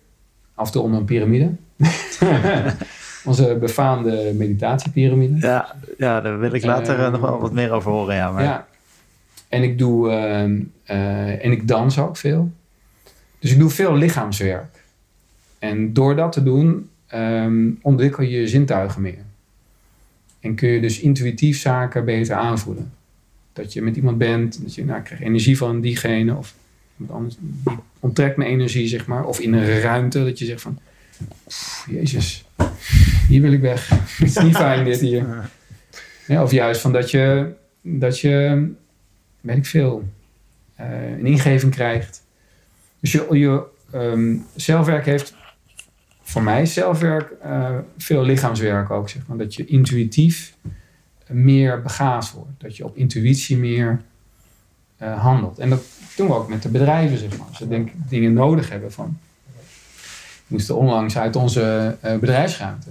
Af 0.56 0.66
en 0.66 0.72
toe 0.72 0.82
onder 0.82 1.00
een 1.00 1.06
piramide. 1.06 1.52
Onze 3.26 3.58
befaamde 3.60 4.34
meditatiepyramide. 4.36 5.48
Ja, 5.48 5.76
ja 5.98 6.22
daar 6.22 6.40
wil 6.40 6.54
ik 6.54 6.64
later 6.64 7.12
nog 7.12 7.22
wel 7.22 7.40
wat 7.40 7.52
meer 7.54 7.72
over 7.72 7.92
horen. 7.92 8.16
Ja, 8.16 8.32
maar 8.32 8.44
Ja. 8.44 8.68
En 9.50 9.64
ik 9.64 9.78
doe 9.78 10.12
ehm, 10.12 10.62
eh, 10.84 11.46
en 11.46 11.52
ik 11.52 11.68
dans 11.68 12.00
ook 12.00 12.18
veel. 12.18 12.52
Dus 13.40 13.52
ik 13.52 13.60
doe 13.60 13.70
veel 13.70 13.96
lichaamswerk. 13.96 14.84
En 15.60 15.94
door 15.94 16.16
dat 16.16 16.32
te 16.32 16.44
doen, 16.44 16.90
ehm, 17.08 17.70
ontwikkel 17.82 18.24
je 18.24 18.40
je 18.40 18.48
zintuigen 18.48 19.02
meer. 19.02 19.24
En 20.40 20.56
kun 20.56 20.70
je 20.70 20.82
dus 20.82 21.00
intuïtief 21.00 21.60
zaken 21.60 22.06
beter 22.06 22.36
aanvoelen. 22.36 22.92
Dat 23.54 23.74
je 23.74 23.82
met 23.82 23.96
iemand 23.96 24.18
bent, 24.18 24.62
dat 24.62 24.76
je 24.76 24.86
nou, 24.86 25.02
krijg 25.02 25.22
energie 25.22 25.58
van 25.58 25.82
diegene 25.82 26.36
of 26.36 26.56
iemand 26.98 27.18
anders 27.18 27.36
die 27.40 27.76
onttrekt 28.00 28.38
me 28.38 28.46
energie, 28.46 28.88
zeg 28.88 29.06
maar. 29.06 29.26
Of 29.26 29.40
in 29.40 29.54
een 29.54 29.80
ruimte 29.80 30.24
dat 30.24 30.40
je 30.40 30.46
zegt 30.46 30.62
van, 30.62 30.80
"Pff, 31.48 31.88
jezus, 31.90 32.46
hier 33.28 33.42
wil 33.42 33.52
ik 33.52 33.62
weg. 33.62 33.90
Het 34.20 34.28
is 34.28 34.38
niet 34.38 34.56
fijn 34.56 34.86
dit 34.86 35.00
hier. 35.00 35.50
Ja, 36.28 36.44
of 36.44 36.52
juist 36.52 36.82
van 36.82 36.92
dat 36.92 37.12
je, 37.12 37.52
dat 37.82 38.20
je, 38.20 38.66
weet 39.42 39.58
ik 39.58 39.66
veel, 39.66 40.04
eh, 40.76 41.10
een 41.10 41.26
ingeving 41.26 41.72
krijgt. 41.72 42.24
Dus 43.00 43.12
je, 43.12 43.28
je 43.32 43.64
ehm, 43.92 44.38
zelfwerk 44.56 45.06
heeft 45.06 45.34
voor 46.30 46.44
mij 46.44 46.66
zelfwerk 46.66 47.32
eh, 47.32 47.76
veel 47.98 48.24
lichaamswerk 48.24 48.90
ook. 48.90 49.10
Zeg 49.10 49.28
maar. 49.28 49.38
Dat 49.38 49.56
je 49.56 49.66
intuïtief 49.66 50.56
meer 51.28 51.82
begaafd 51.82 52.34
wordt. 52.34 52.52
Dat 52.58 52.78
je 52.78 52.86
op 52.86 52.98
intuïtie 52.98 53.58
meer 53.58 54.02
eh, 54.98 55.22
handelt. 55.22 55.60
En 55.60 55.70
dat 55.70 55.84
doen 56.16 56.28
we 56.28 56.34
ook 56.34 56.50
met 56.50 56.64
de 56.64 56.70
bedrijven, 56.70 57.18
zeg 57.18 57.38
maar. 57.38 57.48
Ze 57.54 57.68
denk, 57.68 57.90
dingen 57.96 58.34
nodig 58.34 58.70
hebben 58.70 58.92
van... 58.92 59.18
We 60.48 60.56
moesten 60.56 60.76
onlangs 60.76 61.18
uit 61.18 61.36
onze 61.36 61.98
eh, 62.02 62.18
bedrijfsruimte. 62.18 62.90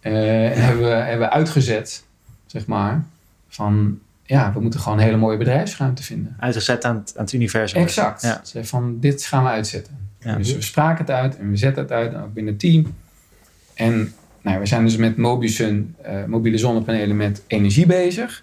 en 0.00 0.62
hebben 0.62 0.82
we, 0.82 0.88
hebben 0.88 1.30
uitgezet, 1.30 2.04
zeg 2.46 2.66
maar, 2.66 3.04
van... 3.48 3.98
Ja, 4.28 4.52
we 4.52 4.60
moeten 4.60 4.80
gewoon 4.80 4.98
een 4.98 5.04
hele 5.04 5.16
mooie 5.16 5.36
bedrijfsruimte 5.36 6.02
vinden. 6.02 6.36
uitgezet 6.38 6.84
aan 6.84 6.96
het, 6.96 7.12
aan 7.16 7.24
het 7.24 7.32
universum. 7.32 7.82
Exact. 7.82 8.22
Ja. 8.22 8.40
Ze 8.44 8.64
van 8.64 9.00
dit 9.00 9.24
gaan 9.24 9.42
we 9.42 9.48
uitzetten. 9.48 9.98
Ja. 10.20 10.36
Dus 10.36 10.54
we 10.54 10.62
spraken 10.62 11.04
het 11.04 11.14
uit 11.14 11.38
en 11.38 11.50
we 11.50 11.56
zetten 11.56 11.82
het 11.82 11.92
uit, 11.92 12.14
ook 12.14 12.32
binnen 12.32 12.52
het 12.52 12.60
team. 12.60 12.94
En 13.74 14.12
nou, 14.42 14.58
we 14.58 14.66
zijn 14.66 14.84
dus 14.84 14.96
met 14.96 15.16
Mobisun, 15.16 15.94
eh, 16.02 16.24
mobiele 16.24 16.58
zonnepanelen 16.58 17.16
met 17.16 17.42
energie 17.46 17.86
bezig. 17.86 18.42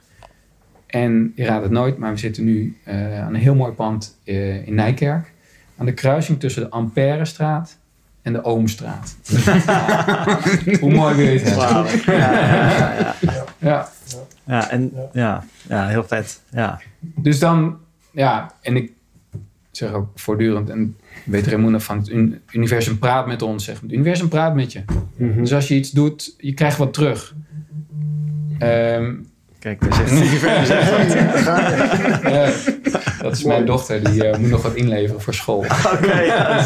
En 0.88 1.32
je 1.36 1.46
raadt 1.46 1.64
het 1.64 1.72
nooit, 1.72 1.98
maar 1.98 2.12
we 2.12 2.20
zitten 2.20 2.44
nu 2.44 2.78
eh, 2.84 3.22
aan 3.22 3.34
een 3.34 3.40
heel 3.40 3.56
mooi 3.56 3.72
pand 3.72 4.18
eh, 4.24 4.68
in 4.68 4.74
Nijkerk. 4.74 5.34
Aan 5.78 5.86
de 5.86 5.94
kruising 5.94 6.40
tussen 6.40 6.62
de 6.62 6.70
Amperestraat 6.70 7.78
en 8.22 8.34
de 8.34 8.44
Oomstraat. 8.44 9.16
Hoe 10.80 10.94
mooi 10.94 11.16
wil 11.16 11.26
je 11.26 11.40
het 11.40 11.56
hebben? 11.56 12.16
Ja, 12.18 12.32
ja, 13.20 13.46
ja, 13.58 13.90
ja. 14.48 14.54
Ja. 14.56 14.60
ja, 14.62 14.70
en 14.70 14.92
ja, 15.14 15.44
ja, 15.70 15.88
heel 15.88 16.04
vet. 16.04 16.42
Ja. 16.52 16.82
Dus 17.00 17.40
dan, 17.40 17.78
ja, 18.12 18.52
en 18.62 18.76
ik 18.76 18.92
zeg 19.72 19.92
ook 19.94 20.08
voortdurend, 20.16 20.70
en 20.70 20.98
weet 21.26 21.48
Raymond 21.48 21.84
van 21.84 21.98
het 21.98 22.10
un- 22.10 22.42
universum 22.52 23.00
praat 23.00 23.28
met 23.28 23.42
ons. 23.42 23.64
Zeg, 23.66 23.80
het 23.82 23.92
universum 23.92 24.28
praat 24.28 24.56
met 24.56 24.72
je. 24.72 24.82
Mhm. 25.16 25.40
Dus 25.40 25.54
als 25.54 25.68
je 25.68 25.76
iets 25.76 25.92
doet, 25.92 26.34
je 26.38 26.54
krijgt 26.54 26.78
wat 26.78 26.94
terug. 26.94 27.34
Ehm, 28.60 29.14
Kijk, 29.60 29.82
daar 29.82 29.94
zegt 29.94 30.10
het 30.10 30.20
universum. 30.20 30.78
eh, 32.34 32.50
dat 33.22 33.32
is 33.38 33.44
mijn 33.44 33.66
dochter, 33.66 34.12
die 34.12 34.28
eh, 34.28 34.38
moet 34.38 34.50
nog 34.50 34.62
wat 34.62 34.74
inleveren 34.76 35.22
voor 35.22 35.34
school. 35.34 35.58
Oké, 35.94 36.20
ja. 36.20 36.66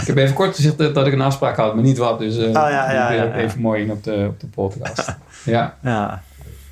Ik 0.00 0.06
heb 0.06 0.16
even 0.16 0.34
kort 0.34 0.54
gezegd 0.54 0.78
dat 0.78 0.94
dat 0.94 1.06
ik 1.06 1.12
een 1.12 1.20
afspraak 1.20 1.56
had, 1.56 1.74
maar 1.74 1.84
niet 1.84 1.98
wat. 1.98 2.18
Dus 2.18 2.36
eh 2.38 2.44
Oh, 2.46 2.52
ja, 2.52 2.68
ja, 2.70 3.10
ik 3.10 3.16
ja, 3.16 3.28
ben 3.30 3.38
ja. 3.40 3.44
even 3.46 3.60
mooi 3.60 3.82
in 3.82 3.90
op 3.90 4.04
de, 4.04 4.24
op 4.28 4.40
de 4.40 4.46
podcast. 4.46 5.16
Ja, 5.44 5.74
ja. 5.82 6.22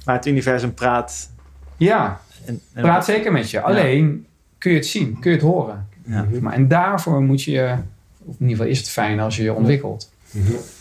Maar 0.09 0.16
het 0.16 0.27
universum 0.27 0.75
praat. 0.75 1.31
ja 1.77 2.21
En, 2.44 2.61
en 2.73 2.83
praat 2.83 3.05
zeker 3.05 3.33
met 3.33 3.51
je. 3.51 3.61
Alleen 3.61 4.27
kun 4.59 4.71
je 4.71 4.77
het 4.77 4.87
zien, 4.87 5.18
kun 5.21 5.31
je 5.31 5.37
het 5.37 5.47
horen. 5.47 5.88
Ja. 6.05 6.27
Maar, 6.40 6.53
en 6.53 6.68
daarvoor 6.68 7.23
moet 7.23 7.42
je, 7.42 7.75
of 8.25 8.35
in 8.38 8.49
ieder 8.49 8.57
geval 8.57 8.71
is 8.71 8.79
het 8.79 8.88
fijn 8.90 9.21
als 9.21 9.37
je 9.37 9.42
je 9.42 9.53
ontwikkelt. 9.53 10.12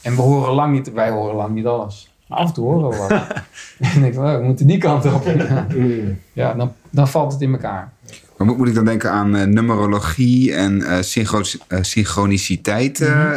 En 0.02 0.16
we 0.16 0.22
horen 0.22 0.54
lang 0.54 0.74
niet, 0.74 0.92
wij 0.92 1.10
horen 1.10 1.36
lang 1.36 1.54
niet 1.54 1.66
alles. 1.66 2.13
Maar 2.28 2.38
af 2.38 2.48
en 2.48 2.54
toe 2.54 2.66
horen 2.66 2.90
we 2.90 2.98
wat. 2.98 3.12
en 3.80 3.92
dan 3.94 4.02
denk 4.02 4.13
ik, 4.13 4.20
oh, 4.20 4.36
we 4.38 4.44
moeten 4.44 4.68
die 4.68 4.78
kant 4.78 5.06
op. 5.13 5.24
ja, 6.34 6.54
dan, 6.54 6.74
dan 6.90 7.08
valt 7.08 7.32
het 7.34 7.42
in 7.42 7.52
elkaar. 7.52 7.92
Maar 8.38 8.48
moet, 8.48 8.58
moet 8.58 8.68
ik 8.68 8.76
dan 8.76 8.86
denken 8.86 9.12
aan 9.12 9.36
eh, 9.36 9.46
numerologie 9.46 10.54
en 10.54 10.82
eh, 10.82 11.02
synchro 11.02 11.42
eh, 11.68 11.80
synchroniciteit? 11.82 13.02
eh, 13.02 13.10
Mhm. 13.10 13.36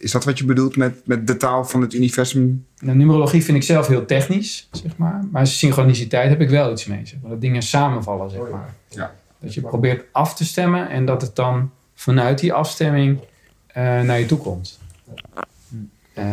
Is 0.00 0.10
dat 0.10 0.24
wat 0.24 0.38
je 0.38 0.44
bedoelt 0.44 0.76
met, 0.76 1.00
met 1.04 1.26
de 1.26 1.36
taal 1.36 1.64
van 1.64 1.80
het 1.80 1.94
universum? 1.94 2.66
Nou, 2.78 2.96
numerologie 2.96 3.44
vind 3.44 3.56
ik 3.56 3.62
zelf 3.62 3.86
heel 3.86 4.04
technisch, 4.04 4.68
zeg 4.72 4.96
maar. 4.96 5.24
Maar 5.30 5.46
synchroniciteit 5.46 6.28
heb 6.28 6.40
ik 6.40 6.48
wel 6.48 6.72
iets 6.72 6.86
mee. 6.86 7.06
Zeg 7.06 7.18
maar. 7.20 7.30
Dat 7.30 7.40
dingen 7.40 7.62
samenvallen, 7.62 8.30
zeg 8.30 8.40
maar. 8.50 8.74
Ja. 8.88 9.14
Dat 9.40 9.54
je 9.54 9.60
probeert 9.60 10.04
af 10.12 10.34
te 10.34 10.44
stemmen 10.44 10.88
en 10.88 11.04
dat 11.04 11.22
het 11.22 11.36
dan 11.36 11.70
vanuit 11.94 12.38
die 12.38 12.52
afstemming 12.52 13.18
eh, 13.66 13.82
naar 14.00 14.18
je 14.18 14.26
toe 14.26 14.38
komt. 14.38 14.78
Eh, 16.12 16.24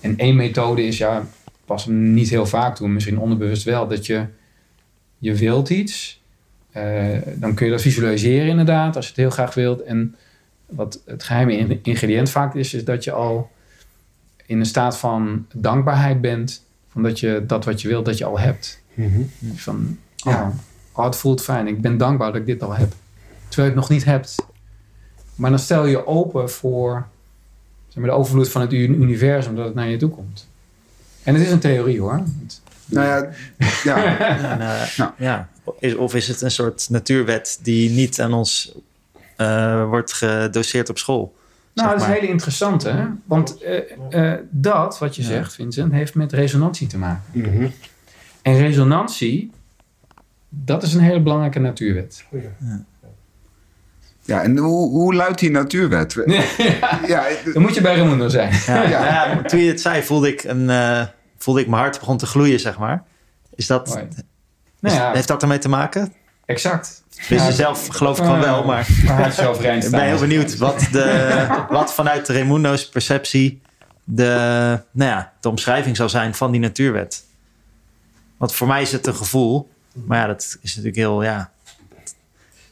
en 0.00 0.16
één 0.16 0.36
methode 0.36 0.82
is, 0.86 0.98
ja, 0.98 1.26
pas 1.64 1.84
hem 1.84 2.12
niet 2.12 2.28
heel 2.30 2.46
vaak 2.46 2.76
toe, 2.76 2.88
misschien 2.88 3.18
onderbewust 3.18 3.62
wel, 3.64 3.88
dat 3.88 4.06
je, 4.06 4.24
je 5.18 5.34
wilt 5.34 5.70
iets. 5.70 6.22
eh, 6.72 7.18
dan 7.34 7.54
kun 7.54 7.66
je 7.66 7.72
dat 7.72 7.82
visualiseren 7.82 8.48
inderdaad, 8.48 8.96
als 8.96 9.04
je 9.04 9.10
het 9.10 9.20
heel 9.20 9.30
graag 9.30 9.54
wilt. 9.54 9.82
En 9.82 10.16
wat 10.70 11.00
het 11.06 11.22
geheime 11.22 11.56
in- 11.56 11.78
ingrediënt 11.82 12.30
vaak 12.30 12.54
is, 12.54 12.74
is 12.74 12.84
dat 12.84 13.04
je 13.04 13.12
al 13.12 13.50
in 14.46 14.58
een 14.60 14.66
staat 14.66 14.96
van 14.98 15.46
dankbaarheid 15.54 16.20
bent. 16.20 16.64
Van 16.92 17.02
dat 17.02 17.20
je 17.20 17.44
dat 17.46 17.64
wat 17.64 17.80
je 17.82 17.88
wilt, 17.88 18.04
dat 18.04 18.18
je 18.18 18.24
al 18.24 18.38
hebt. 18.38 18.82
Van, 19.54 19.98
oh, 20.24 20.32
Ja. 20.32 20.52
oh, 20.92 21.04
het 21.04 21.16
voelt 21.16 21.42
fijn. 21.42 21.66
Ik 21.66 21.80
ben 21.80 21.98
dankbaar 21.98 22.32
dat 22.32 22.40
ik 22.40 22.46
dit 22.46 22.62
al 22.62 22.74
heb. 22.74 22.92
Terwijl 23.48 23.68
je 23.68 23.74
het 23.74 23.88
nog 23.88 23.88
niet 23.88 24.04
hebt. 24.04 24.34
Maar 25.34 25.50
dan 25.50 25.58
stel 25.58 25.86
je 25.86 26.06
open 26.06 26.50
voor 26.50 27.06
zeg 27.88 27.96
maar, 28.02 28.12
de 28.12 28.16
overvloed 28.18 28.48
van 28.50 28.60
het 28.60 28.72
uni- 28.72 28.96
universum. 28.96 29.54
Dat 29.56 29.64
het 29.64 29.74
naar 29.74 29.88
je 29.88 29.96
toe 29.96 30.10
komt. 30.10 30.48
En 31.22 31.34
het 31.34 31.42
is 31.42 31.50
een 31.50 31.58
theorie 31.58 32.00
hoor. 32.00 32.22
Nou 32.84 33.06
ja, 33.06 33.30
ja. 33.84 34.18
En, 34.50 34.60
eh, 34.60 34.86
Ja. 34.96 35.14
ja. 35.18 35.48
Is, 35.78 35.94
of 35.94 36.14
is 36.14 36.28
het 36.28 36.40
een 36.40 36.50
soort 36.50 36.86
natuurwet 36.90 37.58
die 37.62 37.90
niet 37.90 38.20
aan 38.20 38.32
ons 38.32 38.74
eh, 39.40 39.84
wordt 39.88 40.12
gedoseerd 40.12 40.88
op 40.88 40.98
school? 40.98 41.36
Nou, 41.74 41.88
dat 41.88 42.00
is 42.00 42.06
maar. 42.06 42.14
hele 42.16 42.28
interessante. 42.28 42.88
Hè? 42.90 43.04
Want 43.24 43.62
eh, 43.62 44.32
eh, 44.32 44.38
dat, 44.50 44.98
wat 44.98 45.16
je 45.16 45.22
Ja. 45.22 45.28
zegt, 45.28 45.54
Vincent, 45.54 45.92
heeft 45.92 46.14
met 46.14 46.32
resonantie 46.32 46.86
te 46.86 46.98
maken. 46.98 47.22
Mhm. 47.32 47.66
En 48.42 48.58
resonantie, 48.58 49.50
dat 50.48 50.82
is 50.82 50.94
een 50.94 51.00
hele 51.00 51.20
belangrijke 51.20 51.58
natuurwet. 51.58 52.24
ja 54.24 54.42
en 54.42 54.56
hoe, 54.58 54.88
hoe 54.90 55.14
luidt 55.14 55.38
die 55.38 55.50
natuurwet? 55.50 56.16
Ja, 57.06 57.24
Dan 57.52 57.62
moet 57.62 57.74
je 57.74 57.80
bij 57.80 57.94
Raimundo 57.96 58.28
zijn. 58.28 58.52
Ja, 58.66 58.82
Ja. 58.82 59.04
ja, 59.04 59.42
toen 59.42 59.60
je 59.60 59.68
het 59.70 59.80
zei, 59.80 60.02
voelde 60.02 60.28
ik, 60.28 60.44
een, 60.44 60.70
eh, 60.70 61.02
voelde 61.38 61.60
ik 61.60 61.66
mijn 61.68 61.82
hart 61.82 61.98
begon 61.98 62.16
te 62.16 62.26
gloeien, 62.26 62.60
zeg 62.60 62.78
maar. 62.78 63.02
Is 63.54 63.66
dat, 63.66 63.88
is- 63.88 63.94
Nou 64.80 64.94
ja, 64.96 65.12
heeft 65.12 65.28
dat 65.28 65.42
ermee 65.42 65.58
te 65.58 65.68
maken? 65.68 66.12
Exact. 66.50 67.02
Dus 67.14 67.28
Ja, 67.28 67.50
zelf 67.50 67.86
geloof 67.86 68.18
ik 68.18 68.24
van 68.24 68.40
wel, 68.40 68.64
maar 68.64 68.88
Maar 69.04 69.18
hij 69.18 69.30
zelf 69.30 69.60
rein 69.60 69.82
ik 69.82 69.90
ben 69.90 70.04
heel 70.04 70.18
benieuwd 70.18 70.56
wat, 70.56 70.88
de, 70.92 71.46
wat 71.68 71.94
vanuit 71.94 72.28
Raimundo's 72.28 72.88
perceptie 72.88 73.62
de, 74.04 74.24
nou 74.90 75.10
ja, 75.10 75.32
de 75.40 75.48
omschrijving 75.48 75.96
zou 75.96 76.08
zijn 76.08 76.34
van 76.34 76.50
die 76.50 76.60
natuurwet. 76.60 77.24
Want 78.36 78.54
voor 78.54 78.66
mij 78.66 78.82
is 78.82 78.92
het 78.92 79.06
een 79.06 79.14
gevoel, 79.14 79.70
maar 79.92 80.18
ja, 80.18 80.26
dat 80.26 80.58
is 80.60 80.70
natuurlijk 80.70 80.96
heel, 80.96 81.22
ja, 81.22 81.50
het 81.94 82.14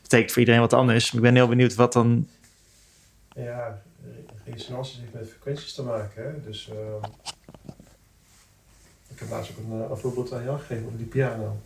betekent 0.02 0.30
voor 0.30 0.40
iedereen 0.40 0.60
wat 0.60 0.72
anders. 0.72 1.06
Maar 1.06 1.22
ik 1.22 1.28
ben 1.28 1.34
heel 1.34 1.48
benieuwd 1.48 1.74
wat 1.74 1.92
dan, 1.92 2.28
Ja, 3.34 3.78
resonantie 4.44 5.00
heeft 5.00 5.12
met 5.12 5.28
frequenties 5.28 5.74
te 5.74 5.82
maken. 5.82 6.22
Hè? 6.22 6.42
Dus 6.50 6.70
ehm, 6.70 7.10
ik 9.08 9.18
heb 9.18 9.30
laatst 9.30 9.50
ook 9.50 9.56
een, 9.56 9.82
eh, 9.82 9.90
een 9.90 9.96
voorbeeld 9.96 10.32
aan 10.32 10.44
jou 10.44 10.58
gegeven 10.58 10.86
over 10.86 10.98
die 10.98 11.06
piano. 11.06 11.60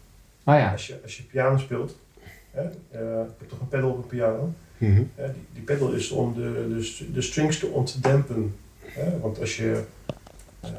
Oh 0.45 0.55
ja. 0.55 0.73
Als 0.73 0.87
je, 0.87 1.01
als 1.03 1.17
je 1.17 1.23
piano 1.23 1.59
speelt, 1.59 1.97
hè, 2.53 2.63
eh, 2.63 3.21
ik 3.21 3.35
heb 3.39 3.49
toch 3.49 3.61
een 3.61 3.69
pedal 3.69 3.91
op 3.91 3.97
een 3.97 4.07
piano. 4.07 4.53
Mhm. 4.79 4.95
Die, 4.95 5.07
die 5.53 5.63
pedal 5.63 5.93
is 5.93 6.11
om 6.11 6.35
de, 6.35 6.41
de, 6.69 7.13
de 7.13 7.23
strings 7.23 7.59
te 7.59 7.67
ontdempen. 7.67 8.55
Hè? 8.81 9.19
Want 9.21 9.41
als 9.41 9.57
je, 9.57 9.83
eh, 10.61 10.71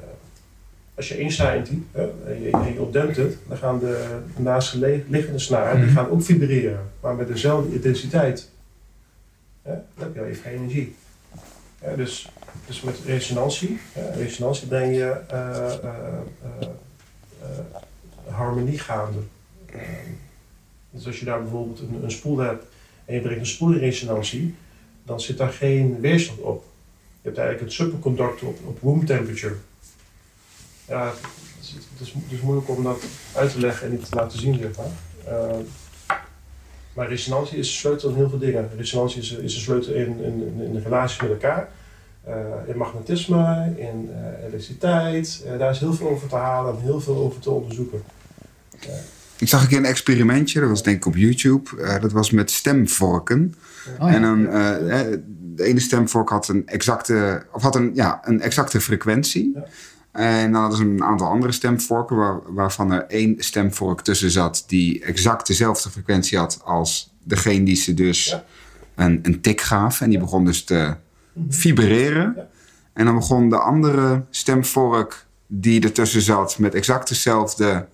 als 0.95 1.07
je 1.07 1.15
één 1.15 1.31
snaar 1.31 1.55
intypt 1.55 1.95
en 1.95 2.41
je, 2.41 2.49
en 2.51 2.73
je 2.73 2.81
ontdemt 2.81 3.15
het, 3.15 3.37
dan 3.47 3.57
gaan 3.57 3.79
de 3.79 4.19
naast 4.37 4.73
liggende 4.73 5.39
snaren 5.39 5.75
die 5.75 5.85
Mhm. 5.85 5.95
gaan 5.95 6.09
ook 6.09 6.21
vibreren, 6.23 6.89
maar 6.99 7.15
met 7.15 7.27
dezelfde 7.27 7.73
intensiteit. 7.73 8.49
Hè, 9.61 9.71
dan 9.71 10.03
heb 10.07 10.15
je 10.15 10.25
even 10.25 10.43
geen 10.43 10.53
energie. 10.57 10.95
Ja, 11.81 11.95
dus, 11.95 12.29
dus 12.67 12.81
met 12.81 12.99
resonantie, 13.05 13.79
hè, 13.91 14.11
resonantie 14.11 14.67
breng 14.67 14.95
je 14.95 15.09
eh, 15.27 15.73
harmonie 18.29 18.79
gaande. 18.79 19.19
Dus 20.93 21.05
als 21.05 21.19
je 21.19 21.25
daar 21.25 21.41
bijvoorbeeld 21.41 21.79
een, 21.79 22.03
een 22.03 22.11
spoel 22.11 22.37
hebt 22.37 22.65
en 23.05 23.15
je 23.15 23.21
brengt 23.21 23.39
een 23.39 23.45
spoel 23.45 23.71
in 23.71 23.79
resonantie, 23.79 24.55
dan 25.05 25.21
zit 25.21 25.37
daar 25.37 25.51
geen 25.51 25.99
weerstand 25.99 26.39
op. 26.39 26.63
Je 27.21 27.29
hebt 27.29 27.37
eigenlijk 27.37 27.67
een 27.67 27.75
superconductor 27.75 28.47
op, 28.47 28.59
op 28.65 28.81
room 28.81 29.05
temperature. 29.05 29.55
Ja, 30.87 31.13
het 31.99 32.07
is, 32.31 32.41
moeilijk 32.41 32.69
om 32.69 32.83
dat 32.83 33.03
uit 33.35 33.51
te 33.51 33.59
leggen 33.59 33.87
en 33.87 33.91
niet 33.93 34.09
te 34.09 34.15
laten 34.15 34.39
zien, 34.39 34.59
zeg 34.59 34.71
maar. 34.77 34.91
Ehm, 35.25 35.61
maar 36.93 37.07
resonantie 37.07 37.57
is 37.57 37.67
een 37.67 37.73
sleutel 37.73 38.09
in 38.09 38.15
heel 38.15 38.29
veel 38.29 38.39
dingen. 38.39 38.69
Resonantie 38.77 39.21
is, 39.21 39.31
is 39.31 39.55
een 39.55 39.61
sleutel 39.61 39.93
in, 39.93 40.23
in, 40.23 40.61
in 40.61 40.73
de 40.73 40.81
relaties 40.81 41.21
met 41.21 41.29
elkaar. 41.29 41.69
eh, 42.23 42.67
in 42.67 42.77
magnetisme, 42.77 43.73
in 43.75 44.11
eh, 44.13 44.39
elektriciteit. 44.39 45.43
Eh, 45.45 45.59
daar 45.59 45.71
is 45.71 45.79
heel 45.79 45.93
veel 45.93 46.09
over 46.09 46.27
te 46.27 46.35
halen 46.35 46.75
en 46.75 46.81
heel 46.81 47.01
veel 47.01 47.15
over 47.15 47.39
te 47.39 47.49
onderzoeken. 47.49 48.03
Ik 49.43 49.49
zag 49.49 49.61
een 49.61 49.67
keer 49.67 49.77
een 49.77 49.85
experimentje, 49.85 50.59
dat 50.59 50.69
was 50.69 50.83
denk 50.83 50.97
ik 50.97 51.05
op 51.05 51.15
YouTube. 51.15 51.81
Eh, 51.81 52.01
dat 52.01 52.11
was 52.11 52.31
met 52.31 52.51
stemvorken. 52.51 53.53
Oh 53.99 54.09
ja. 54.09 54.15
En 54.15 54.21
dan, 54.21 54.47
eh, 54.47 55.17
de 55.55 55.63
ene 55.63 55.79
stemvork 55.79 56.29
had 56.29 56.47
een 56.47 56.67
exacte, 56.67 57.45
of 57.51 57.61
had 57.61 57.75
een, 57.75 57.91
ja, 57.93 58.19
een 58.23 58.41
exacte 58.41 58.81
frequentie. 58.81 59.51
Ja. 59.55 59.65
En 60.11 60.51
dan 60.51 60.61
hadden 60.61 60.79
ze 60.79 60.85
een 60.85 61.03
aantal 61.03 61.27
andere 61.27 61.51
stemvorken, 61.51 62.15
waar, 62.15 62.39
waarvan 62.53 62.91
er 62.91 63.05
één 63.07 63.35
stemvork 63.37 64.01
tussen 64.01 64.31
zat 64.31 64.63
die 64.67 65.03
exact 65.03 65.47
dezelfde 65.47 65.89
frequentie 65.89 66.37
had 66.37 66.59
als 66.63 67.13
degene 67.23 67.65
die 67.65 67.75
ze 67.75 67.93
dus 67.93 68.25
Ja. 68.25 68.43
een, 68.95 69.19
een 69.21 69.41
tik 69.41 69.61
gaf. 69.61 70.01
En 70.01 70.09
die 70.09 70.19
begon 70.19 70.45
dus 70.45 70.63
te 70.63 70.95
vibreren. 71.49 72.33
Ja. 72.35 72.47
En 72.93 73.05
dan 73.05 73.15
begon 73.15 73.49
de 73.49 73.57
andere 73.59 74.23
stemvork 74.29 75.25
die 75.47 75.81
ertussen 75.83 76.21
zat 76.21 76.57
met 76.59 76.75
exact 76.75 77.07
dezelfde 77.09 77.87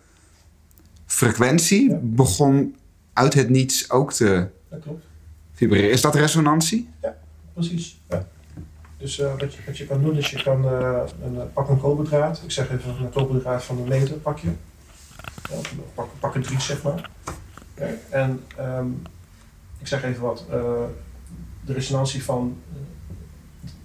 frequentie, 1.10 1.90
Ja. 1.90 2.00
begon 2.02 2.76
uit 3.14 3.34
het 3.34 3.50
niets 3.50 3.90
ook 3.90 4.14
te 4.14 4.48
Dat 4.70 4.80
klopt. 4.82 5.06
vibreren. 5.54 5.92
Is 5.92 6.02
dat 6.02 6.16
resonantie? 6.16 6.90
Precies. 7.54 8.00
Ja. 8.10 8.28
Dus 8.98 9.20
eh, 9.20 9.32
wat, 9.40 9.54
je, 9.54 9.60
wat 9.66 9.78
je 9.78 9.86
kan 9.86 10.02
doen 10.04 10.18
is 10.18 10.30
je 10.30 10.44
kan 10.44 10.66
eh, 10.66 11.02
een, 11.24 11.36
eh, 11.36 11.44
pak 11.54 11.70
een 11.70 11.80
koperdraad. 11.80 12.42
Ik 12.44 12.52
zeg 12.52 12.72
even 12.72 12.96
een 13.00 13.10
koperdraad 13.10 13.64
van 13.64 13.78
een 13.78 13.88
meter 13.88 14.16
pak 14.16 14.38
je. 14.40 14.48
Ja, 15.50 15.56
pak, 15.94 16.08
pak 16.20 16.36
een 16.36 16.42
drie 16.42 16.60
zeg 16.62 16.82
maar. 16.84 17.10
Ja, 17.78 17.88
en 18.10 18.40
ehm, 18.58 18.88
ik 19.80 19.88
zeg 19.88 20.04
even 20.04 20.22
wat. 20.24 20.46
de 21.66 21.74
resonantie 21.74 22.24
van 22.24 22.58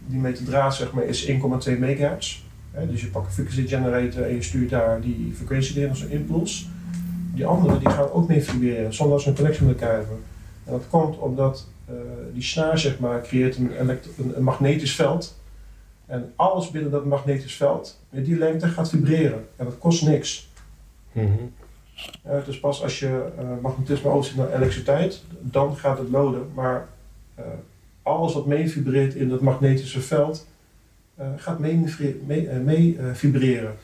die 0.07 0.19
meter 0.19 0.45
draad 0.45 0.75
zeg 0.75 0.93
maar 0.93 1.05
is 1.05 1.27
1,2 1.27 1.79
megahertz. 1.79 2.43
Ja, 2.75 2.85
dus 2.85 3.01
je 3.01 3.07
pakt 3.07 3.27
een 3.27 3.33
frequency 3.33 3.67
generator 3.67 4.23
en 4.23 4.35
je 4.35 4.43
stuurt 4.43 4.71
daar 4.71 5.01
die 5.01 5.33
frequentie 5.37 5.83
in 5.83 5.89
als 5.89 6.01
een 6.01 6.11
impuls. 6.11 6.69
Die 7.35 7.47
andere 7.47 7.79
die 7.79 7.91
gaan 7.91 8.11
ook 8.11 8.29
mee 8.29 8.43
vibreren 8.45 8.95
zonder 8.95 9.15
dat 9.15 9.23
ze 9.25 9.29
een 9.31 9.37
connectie 9.37 9.67
met 9.67 9.81
elkaar 9.81 9.97
hebben. 9.99 10.17
En 10.65 10.73
dat 10.73 10.85
komt 10.91 11.19
omdat 11.19 11.67
eh, 11.87 11.95
die 12.33 12.43
snaar 12.43 12.79
zeg 12.79 12.99
maar, 12.99 13.23
creëert 13.23 13.57
een, 13.57 13.71
een, 13.81 13.99
een 14.37 14.43
magnetisch 14.43 14.95
veld. 14.95 15.39
En 16.07 16.33
alles 16.37 16.71
binnen 16.71 16.91
dat 16.91 17.05
magnetisch 17.05 17.57
veld, 17.57 18.01
met 18.11 18.25
die 18.25 18.39
lengte, 18.39 18.69
gaat 18.69 18.89
vibreren. 18.89 19.47
En 19.57 19.65
dat 19.65 19.79
kost 19.79 20.03
niks. 20.07 20.49
Eh, 22.23 22.45
dus 22.45 22.61
pas 22.61 22.83
als 22.83 22.99
je 22.99 23.25
eh, 23.39 23.45
magnetisme 23.63 24.11
overzet 24.11 24.37
naar 24.37 24.53
elektriciteit, 24.53 25.23
dan 25.41 25.77
gaat 25.77 25.99
het 25.99 26.09
loden. 26.11 26.51
Maar 26.55 26.89
eh, 27.35 27.45
alles 28.03 28.35
wat 28.35 28.47
mee 28.47 28.71
vibreert 28.71 29.15
in 29.15 29.29
dat 29.29 29.41
magnetische 29.41 30.01
veld, 30.01 30.47
eh, 31.15 31.27
gaat 31.37 31.59
mee, 31.59 31.85
mee, 32.27 32.49
mee 32.49 32.99
vibreren. 33.13 33.75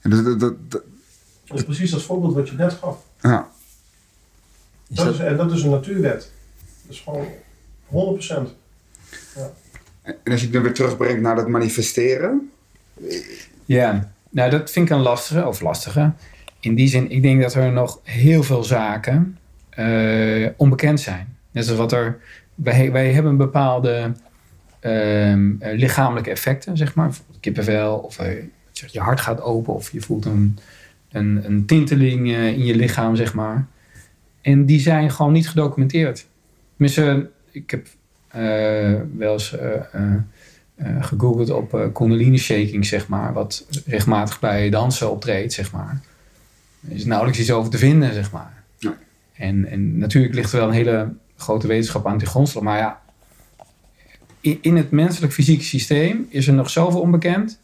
En 0.00 0.10
dat, 0.10 0.40
dat, 0.40 0.54
dat- 0.70 0.82
is 1.56 1.64
precies 1.64 1.90
dat 1.90 2.02
voorbeeld 2.02 2.34
wat 2.34 2.48
je 2.48 2.54
net 2.56 2.72
gaf. 2.72 2.96
ja. 3.20 3.48
Is 4.88 4.96
Dat 4.96 5.04
dat- 5.04 5.14
is, 5.14 5.20
en 5.20 5.36
dat 5.36 5.52
is 5.52 5.62
een 5.62 5.70
natuurwet. 5.70 6.30
Dat 6.82 6.92
is 6.94 7.00
gewoon 7.00 7.26
100%. 7.86 8.54
En 10.02 10.32
als 10.32 10.40
je 10.40 10.44
het 10.46 10.52
dan 10.52 10.62
weer 10.62 10.74
terugbrengt 10.74 11.20
naar 11.20 11.36
dat 11.36 11.48
manifesteren. 11.48 12.50
Ja, 13.64 14.12
nou 14.30 14.50
dat 14.50 14.70
vind 14.70 14.90
ik 14.90 14.96
een 14.96 15.02
lastige, 15.02 15.46
of 15.46 15.60
lastige. 15.60 16.12
In 16.60 16.74
die 16.74 16.88
zin, 16.88 17.10
ik 17.10 17.22
denk 17.22 17.42
dat 17.42 17.54
er 17.54 17.72
nog 17.72 18.00
heel 18.02 18.42
veel 18.42 18.64
zaken 18.64 19.38
eh, 19.70 20.48
onbekend 20.56 21.00
zijn. 21.00 21.36
Net 21.50 21.64
zoals 21.64 21.78
wat 21.80 21.92
er, 21.92 22.20
wij, 22.54 22.92
wij 22.92 23.12
hebben 23.12 23.36
bepaalde 23.36 24.12
ehm, 24.80 25.50
eh, 25.58 25.78
lichamelijke 25.78 26.30
effecten, 26.30 26.76
zeg 26.76 26.94
maar. 26.94 27.06
Bijvoorbeeld 27.06 27.40
Kippenvel, 27.40 27.96
of 27.98 28.18
eh, 28.18 28.44
zeg, 28.72 28.92
je 28.92 29.00
hart 29.00 29.20
gaat 29.20 29.40
open, 29.40 29.74
of 29.74 29.90
je 29.92 30.00
voelt 30.00 30.24
een, 30.24 30.58
een, 31.10 31.44
een 31.44 31.66
tinteling 31.66 32.28
eh, 32.28 32.46
in 32.46 32.64
je 32.64 32.76
lichaam, 32.76 33.16
zeg 33.16 33.34
maar. 33.34 33.66
En 34.40 34.66
die 34.66 34.80
zijn 34.80 35.10
gewoon 35.10 35.32
niet 35.32 35.48
gedocumenteerd. 35.48 36.26
Tenminste, 36.76 37.30
ik 37.50 37.70
heb 37.70 37.86
eh, 38.28 39.00
wel 39.16 39.32
eens 39.32 39.56
eh, 39.56 40.14
gegoogeld 41.00 41.50
op 41.50 41.90
kundalini 41.92 42.38
shaking, 42.38 42.86
zeg 42.86 43.08
maar. 43.08 43.32
Wat 43.32 43.66
regelmatig 43.86 44.40
bij 44.40 44.70
dansen 44.70 45.10
optreedt, 45.10 45.52
zeg 45.52 45.72
maar. 45.72 46.00
Er 46.88 46.94
is 46.94 47.04
nauwelijks 47.04 47.40
iets 47.40 47.50
over 47.50 47.70
te 47.70 47.78
vinden, 47.78 48.14
zeg 48.14 48.32
maar. 48.32 48.62
Ja. 48.76 48.98
En, 49.34 49.66
en 49.66 49.98
natuurlijk 49.98 50.34
ligt 50.34 50.52
er 50.52 50.58
wel 50.58 50.68
een 50.68 50.74
hele 50.74 51.14
grote 51.36 51.66
wetenschap 51.66 52.06
aan 52.06 52.18
die 52.18 52.26
grondslag. 52.26 52.62
Maar 52.62 52.78
ja, 52.78 53.00
in, 54.40 54.58
in 54.60 54.76
het 54.76 54.90
menselijk 54.90 55.32
fysieke 55.32 55.64
systeem 55.64 56.26
is 56.28 56.46
er 56.46 56.54
nog 56.54 56.70
zoveel 56.70 57.00
onbekend. 57.00 57.60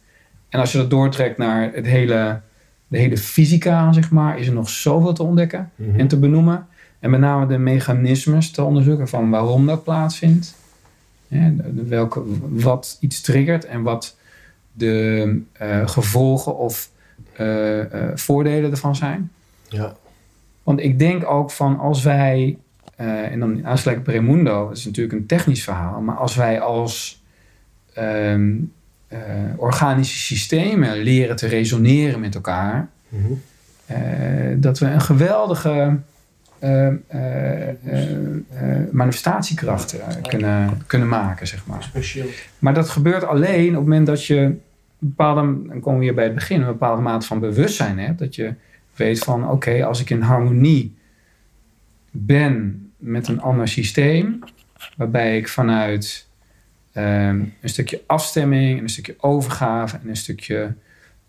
En 0.49 0.59
als 0.59 0.71
je 0.71 0.77
dat 0.77 0.89
doortrekt 0.89 1.37
naar 1.37 1.73
het 1.73 1.85
hele, 1.85 2.41
de 2.87 2.97
hele 2.97 3.17
fysica, 3.17 3.93
zeg 3.93 4.11
maar, 4.11 4.39
is 4.39 4.47
er 4.47 4.53
nog 4.53 4.69
zoveel 4.69 5.13
te 5.13 5.23
ontdekken 5.23 5.71
en 5.97 6.07
te 6.07 6.19
benoemen. 6.19 6.67
En 6.99 7.09
met 7.09 7.19
name 7.19 7.47
de 7.47 7.57
mechanismes 7.57 8.51
te 8.51 8.63
onderzoeken 8.63 9.07
van 9.07 9.29
waarom 9.29 9.65
dat 9.65 9.83
plaatsvindt. 9.83 10.55
Ja, 11.27 11.53
welke, 11.87 12.21
wat 12.49 12.97
iets 12.99 13.21
triggert 13.21 13.65
en 13.65 13.81
wat 13.81 14.17
de 14.71 15.41
eh, 15.51 15.87
gevolgen 15.87 16.57
of 16.57 16.89
eh, 17.33 18.09
eh, 18.09 18.17
voordelen 18.17 18.71
ervan 18.71 18.95
zijn. 18.95 19.31
Ja. 19.69 19.95
Want 20.63 20.79
ik 20.79 20.99
denk 20.99 21.25
ook 21.25 21.51
van 21.51 21.79
als 21.79 22.03
wij, 22.03 22.57
en 22.95 23.39
dan 23.39 23.65
aansluit 23.65 23.97
op 23.97 24.07
Raimundo, 24.07 24.67
dat 24.67 24.77
is 24.77 24.85
natuurlijk 24.85 25.15
een 25.15 25.25
technisch 25.25 25.63
verhaal, 25.63 26.01
maar 26.01 26.15
als 26.15 26.35
wij 26.35 26.61
als 26.61 27.23
ehm, 27.93 28.53
eh, 29.07 29.19
organische 29.57 30.19
systemen 30.19 30.97
leren 30.97 31.35
te 31.35 31.47
resoneren 31.47 32.19
met 32.19 32.35
elkaar, 32.35 32.89
eh, 33.85 33.97
dat 34.55 34.79
we 34.79 34.85
een 34.85 35.01
geweldige 35.01 35.97
eh, 36.59 36.87
manifestatiekracht 38.91 39.95
kunnen, 40.21 40.83
kunnen 40.87 41.07
maken, 41.07 41.47
zeg 41.47 41.65
maar. 41.65 41.83
Specieel. 41.83 42.25
Maar 42.59 42.73
dat 42.73 42.89
gebeurt 42.89 43.23
alleen 43.23 43.69
op 43.69 43.75
het 43.75 43.83
moment 43.83 44.07
dat 44.07 44.25
je 44.25 44.35
een 44.35 44.61
bepaalde, 44.97 45.41
dan 45.41 45.79
komen 45.79 45.99
we 45.99 46.05
weer 46.05 46.13
bij 46.13 46.23
het 46.23 46.35
begin, 46.35 46.61
een 46.61 46.67
bepaalde 46.67 47.01
mate 47.01 47.25
van 47.25 47.39
bewustzijn 47.39 47.99
hebt. 47.99 48.19
Dat 48.19 48.35
je 48.35 48.53
weet 48.95 49.19
van, 49.19 49.49
oké, 49.49 49.85
als 49.85 50.01
ik 50.01 50.09
in 50.09 50.21
harmonie 50.21 50.95
ben 52.11 52.85
met 52.97 53.27
een 53.27 53.41
ander 53.41 53.67
systeem, 53.67 54.39
waarbij 54.97 55.37
ik 55.37 55.47
vanuit 55.47 56.24
ehm, 56.95 57.39
een 57.61 57.69
stukje 57.69 58.01
afstemming, 58.05 58.77
en 58.77 58.83
een 58.83 58.89
stukje 58.89 59.15
overgave 59.19 59.97
en 60.03 60.09
een 60.09 60.17
stukje 60.17 60.73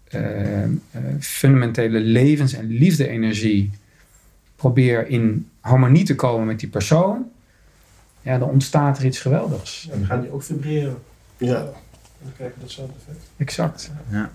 ehm, 0.09 0.71
eh, 0.91 1.01
fundamentele 1.21 2.01
levens- 2.01 2.53
en 2.53 2.67
liefde-energie 2.67 3.71
probeer 4.57 5.09
in 5.09 5.49
harmonie 5.61 6.05
te 6.05 6.14
komen 6.14 6.47
met 6.47 6.61
die 6.61 6.69
persoon, 6.69 7.31
ja, 8.23 8.39
dan 8.39 8.49
ontstaat 8.49 8.99
er 8.99 9.05
iets 9.05 9.19
geweldigs. 9.21 9.89
En 9.93 9.99
dan 9.99 10.07
gaan 10.07 10.21
die 10.21 10.31
ook 10.33 10.43
vibreren. 10.43 10.97
Ja. 11.37 11.57
En 11.59 12.23
dan 12.23 12.33
krijg 12.37 12.55
je 12.55 12.61
datzelfde 12.61 12.95
effect. 12.99 13.27
Exact. 13.37 13.91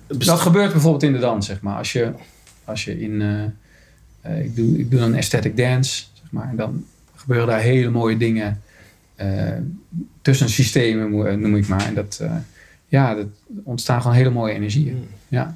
Het 0.07 0.25
Dat 0.25 0.39
gebeurt 0.39 0.71
bijvoorbeeld 0.71 1.03
in 1.03 1.13
de 1.13 1.19
dans, 1.19 1.45
zeg 1.45 1.61
maar. 1.61 1.77
Als 1.77 1.91
je, 1.91 2.11
als 2.63 2.83
je 2.83 2.99
in... 3.01 3.21
eh, 3.21 3.43
eh, 4.21 4.45
ik, 4.45 4.55
doe, 4.55 4.79
ik 4.79 4.91
doe 4.91 4.99
dan 4.99 5.15
aesthetic 5.15 5.57
dance, 5.57 6.03
zeg 6.13 6.31
maar. 6.31 6.49
En 6.49 6.55
dan 6.55 6.85
gebeuren 7.15 7.47
daar 7.47 7.59
hele 7.59 7.89
mooie 7.89 8.17
dingen 8.17 8.61
tussen 10.21 10.49
systemen, 10.49 11.09
mo- 11.09 11.35
noem 11.35 11.55
ik 11.55 11.67
maar. 11.67 11.85
En 11.85 11.93
dat, 11.93 12.17
eh, 12.21 12.35
ja, 12.87 13.13
dat 13.15 13.27
ontstaan 13.63 14.01
gewoon 14.01 14.15
hele 14.17 14.29
mooie 14.29 14.53
energieën. 14.53 15.09
Ja. 15.27 15.55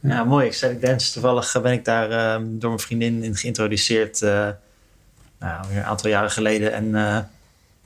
Ja, 0.00 0.24
mooi. 0.24 0.46
Ecstatic 0.46 0.80
Dance. 0.80 1.12
Toevallig 1.12 1.54
eh, 1.54 1.62
ben 1.62 1.72
ik 1.72 1.84
daar 1.84 2.10
ehm, 2.10 2.44
door 2.48 2.70
mijn 2.70 2.82
vriendin 2.82 3.22
in 3.22 3.36
geïntroduceerd. 3.36 4.22
eh 4.22 4.48
nou, 5.38 5.64
een 5.74 5.82
aantal 5.84 6.10
jaren 6.10 6.30
geleden. 6.30 6.72
En 6.72 6.94
eh, 6.94 7.18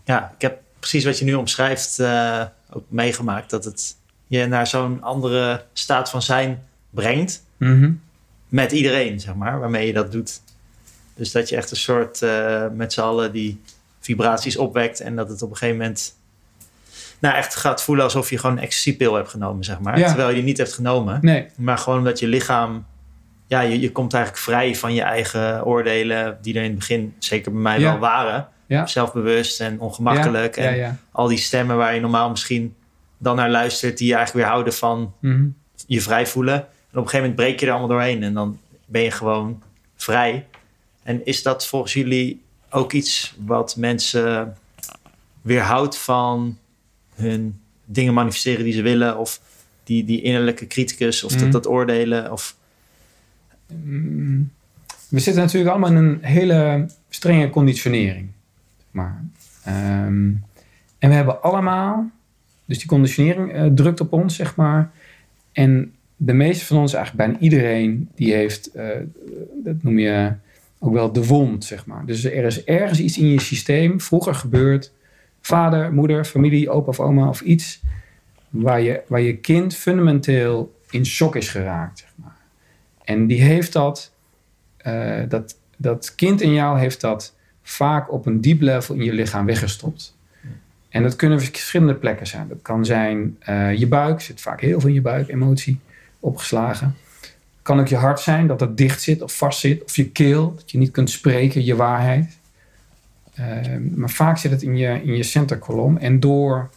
ja, 0.04 0.32
ik 0.34 0.42
heb 0.42 0.58
precies 0.78 1.04
wat 1.04 1.18
je 1.18 1.24
nu 1.24 1.34
omschrijft 1.34 1.98
eh, 1.98 2.44
ook 2.70 2.84
meegemaakt. 2.88 3.50
Dat 3.50 3.64
het 3.64 3.96
je 4.26 4.46
naar 4.46 4.66
zo'n 4.66 5.02
andere 5.02 5.64
staat 5.72 6.10
van 6.10 6.22
zijn 6.22 6.62
brengt. 6.90 7.42
Mhm. 7.56 7.92
Met 8.48 8.72
iedereen, 8.72 9.20
zeg 9.20 9.34
maar, 9.34 9.60
waarmee 9.60 9.86
je 9.86 9.92
dat 9.92 10.12
doet. 10.12 10.40
Dus 11.14 11.32
dat 11.32 11.48
je 11.48 11.56
echt 11.56 11.70
een 11.70 11.76
soort 11.76 12.22
eh, 12.22 12.66
met 12.74 12.92
z'n 12.92 13.00
allen 13.00 13.32
die 13.32 13.60
vibraties 14.06 14.56
opwekt. 14.56 15.00
En 15.00 15.16
dat 15.16 15.28
het 15.28 15.42
op 15.42 15.50
een 15.50 15.56
gegeven 15.56 15.78
moment 15.80 16.14
nou, 17.18 17.34
echt 17.34 17.54
gaat 17.56 17.82
voelen 17.82 18.04
alsof 18.04 18.30
je 18.30 18.38
gewoon 18.38 18.56
een 18.56 18.62
ecstasy-pil 18.62 19.14
hebt 19.14 19.28
genomen, 19.28 19.64
zeg 19.64 19.78
maar. 19.80 19.98
Ja. 19.98 20.06
Terwijl 20.06 20.28
je 20.28 20.34
die 20.34 20.44
niet 20.44 20.58
hebt 20.58 20.72
genomen. 20.72 21.18
Nee, 21.22 21.46
Maar 21.56 21.78
gewoon 21.78 21.98
omdat 21.98 22.18
je 22.18 22.26
lichaam... 22.26 22.86
Ja, 23.46 23.60
je, 23.60 23.80
je 23.80 23.92
komt 23.92 24.14
eigenlijk 24.14 24.44
vrij 24.44 24.74
van 24.76 24.94
je 24.94 25.02
eigen 25.02 25.64
oordelen... 25.66 26.38
die 26.42 26.54
er 26.54 26.62
in 26.62 26.68
het 26.70 26.78
begin 26.78 27.14
zeker 27.18 27.52
bij 27.52 27.60
mij 27.60 27.78
Ja. 27.80 27.90
wel 27.90 27.98
waren. 27.98 28.48
Ja. 28.66 28.86
Zelfbewust 28.86 29.60
en 29.60 29.80
ongemakkelijk. 29.80 30.56
En 30.56 31.00
al 31.12 31.26
die 31.28 31.38
stemmen 31.38 31.76
waar 31.76 31.94
je 31.94 32.00
normaal 32.00 32.30
misschien 32.30 32.74
dan 33.18 33.36
naar 33.36 33.50
luistert... 33.50 33.98
die 33.98 34.08
je 34.08 34.14
eigenlijk 34.14 34.44
weer 34.44 34.54
houden 34.54 34.74
van 34.74 35.14
Mhm. 35.20 35.46
je 35.86 36.00
vrij 36.00 36.26
voelen. 36.26 36.54
En 36.54 36.62
op 36.62 36.68
een 36.90 37.02
gegeven 37.02 37.18
moment 37.18 37.34
breek 37.36 37.60
je 37.60 37.66
er 37.66 37.72
allemaal 37.72 37.88
doorheen... 37.90 38.22
en 38.22 38.34
dan 38.34 38.58
ben 38.86 39.02
je 39.02 39.10
gewoon 39.10 39.62
vrij. 39.96 40.46
En 41.02 41.24
is 41.26 41.42
dat 41.42 41.66
volgens 41.66 41.92
jullie 41.92 42.44
ook 42.76 42.92
iets 42.92 43.34
wat 43.44 43.76
mensen 43.76 44.56
weerhoudt 45.42 45.98
van 45.98 46.58
hun 47.14 47.60
dingen 47.84 48.14
manifesteren 48.14 48.64
die 48.64 48.72
ze 48.72 48.82
willen? 48.82 49.18
Of 49.18 49.40
die, 49.84 50.04
die 50.04 50.22
innerlijke 50.22 50.66
criticus 50.66 51.24
of 51.24 51.32
Mhm. 51.32 51.40
dat, 51.42 51.52
dat 51.52 51.66
oordelen? 51.68 52.32
Of, 52.32 52.56
Mm, 53.84 54.50
We 55.08 55.18
zitten 55.18 55.42
natuurlijk 55.42 55.70
allemaal 55.70 55.90
in 55.90 55.96
een 55.96 56.18
hele 56.22 56.88
strenge 57.08 57.50
conditionering. 57.50 58.28
Maar, 58.90 59.24
Ehm, 59.64 60.30
en 60.98 61.08
we 61.08 61.14
hebben 61.14 61.42
allemaal, 61.42 62.10
dus 62.64 62.78
die 62.78 62.86
conditionering 62.86 63.52
eh, 63.52 63.66
drukt 63.66 64.00
op 64.00 64.12
ons, 64.12 64.36
zeg 64.36 64.56
maar. 64.56 64.90
En 65.52 65.92
de 66.16 66.32
meeste 66.32 66.64
van 66.64 66.76
ons, 66.78 66.92
eigenlijk 66.94 67.26
bijna 67.28 67.42
iedereen, 67.44 68.08
die 68.14 68.32
heeft, 68.34 68.70
eh, 68.72 68.88
dat 69.64 69.82
noem 69.82 69.98
je 69.98 70.32
ook 70.86 70.92
wel 70.92 71.12
de 71.12 71.26
wond, 71.26 71.64
zeg 71.64 71.86
maar. 71.86 72.06
Dus 72.06 72.24
er 72.24 72.44
is 72.44 72.64
ergens 72.64 73.00
iets 73.00 73.18
in 73.18 73.28
je 73.28 73.40
systeem 73.40 74.00
vroeger 74.00 74.34
gebeurd. 74.34 74.92
Vader, 75.40 75.92
moeder, 75.92 76.24
familie, 76.24 76.70
opa 76.70 76.88
of 76.88 77.00
oma 77.00 77.28
of 77.28 77.40
iets. 77.40 77.80
Waar 78.48 78.80
je, 78.80 79.02
waar 79.06 79.20
je 79.20 79.36
kind 79.36 79.74
fundamenteel 79.74 80.74
in 80.90 81.06
shock 81.06 81.36
is 81.36 81.48
geraakt, 81.48 81.98
zeg 81.98 82.08
maar. 82.14 82.36
En 83.04 83.26
die 83.26 83.42
heeft 83.42 83.72
dat, 83.72 84.12
eh, 84.76 85.22
dat, 85.28 85.58
dat 85.76 86.14
kind 86.14 86.40
in 86.40 86.52
jou 86.52 86.78
heeft 86.78 87.00
dat 87.00 87.34
vaak 87.62 88.12
op 88.12 88.26
een 88.26 88.40
diep 88.40 88.60
level 88.60 88.94
in 88.94 89.04
je 89.04 89.12
lichaam 89.12 89.46
weggestopt. 89.46 90.16
En 90.88 91.02
dat 91.02 91.16
kunnen 91.16 91.40
verschillende 91.40 91.94
plekken 91.94 92.26
zijn. 92.26 92.48
Dat 92.48 92.62
kan 92.62 92.84
zijn 92.84 93.36
eh, 93.38 93.74
je 93.74 93.86
buik, 93.86 94.20
zit 94.20 94.40
vaak 94.40 94.60
heel 94.60 94.80
veel 94.80 94.88
in 94.88 94.94
je 94.94 95.00
buik, 95.00 95.28
emotie 95.28 95.78
opgeslagen. 96.20 96.94
Kan 97.66 97.80
ook 97.80 97.88
je 97.88 97.96
hart 97.96 98.20
zijn, 98.20 98.46
dat 98.46 98.60
het 98.60 98.76
dicht 98.76 99.02
zit 99.02 99.22
of 99.22 99.36
vast 99.36 99.60
zit. 99.60 99.84
Of 99.84 99.96
je 99.96 100.10
keel, 100.10 100.54
dat 100.54 100.70
je 100.70 100.78
niet 100.78 100.90
kunt 100.90 101.10
spreken, 101.10 101.64
je 101.64 101.76
waarheid. 101.76 102.38
Eh, 103.34 103.46
maar 103.94 104.10
vaak 104.10 104.38
zit 104.38 104.50
het 104.50 104.62
in 104.62 104.76
je, 104.76 105.02
in 105.02 105.16
je 105.16 105.22
centerkolom. 105.22 105.96
En 105.96 106.20
door 106.20 106.70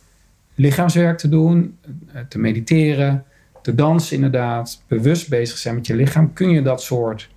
lichaamswerk 0.56 1.18
te 1.18 1.30
doen, 1.30 1.78
eh, 2.14 2.22
te 2.30 2.40
mediteren, 2.40 3.26
te 3.62 3.76
dansen 3.76 4.16
inderdaad, 4.16 4.84
bewust 4.88 5.30
bezig 5.30 5.58
zijn 5.58 5.76
met 5.76 5.88
je 5.88 5.96
lichaam, 5.96 6.34
kun 6.34 6.50
je 6.50 6.62
dat 6.62 6.82
soort 6.82 7.30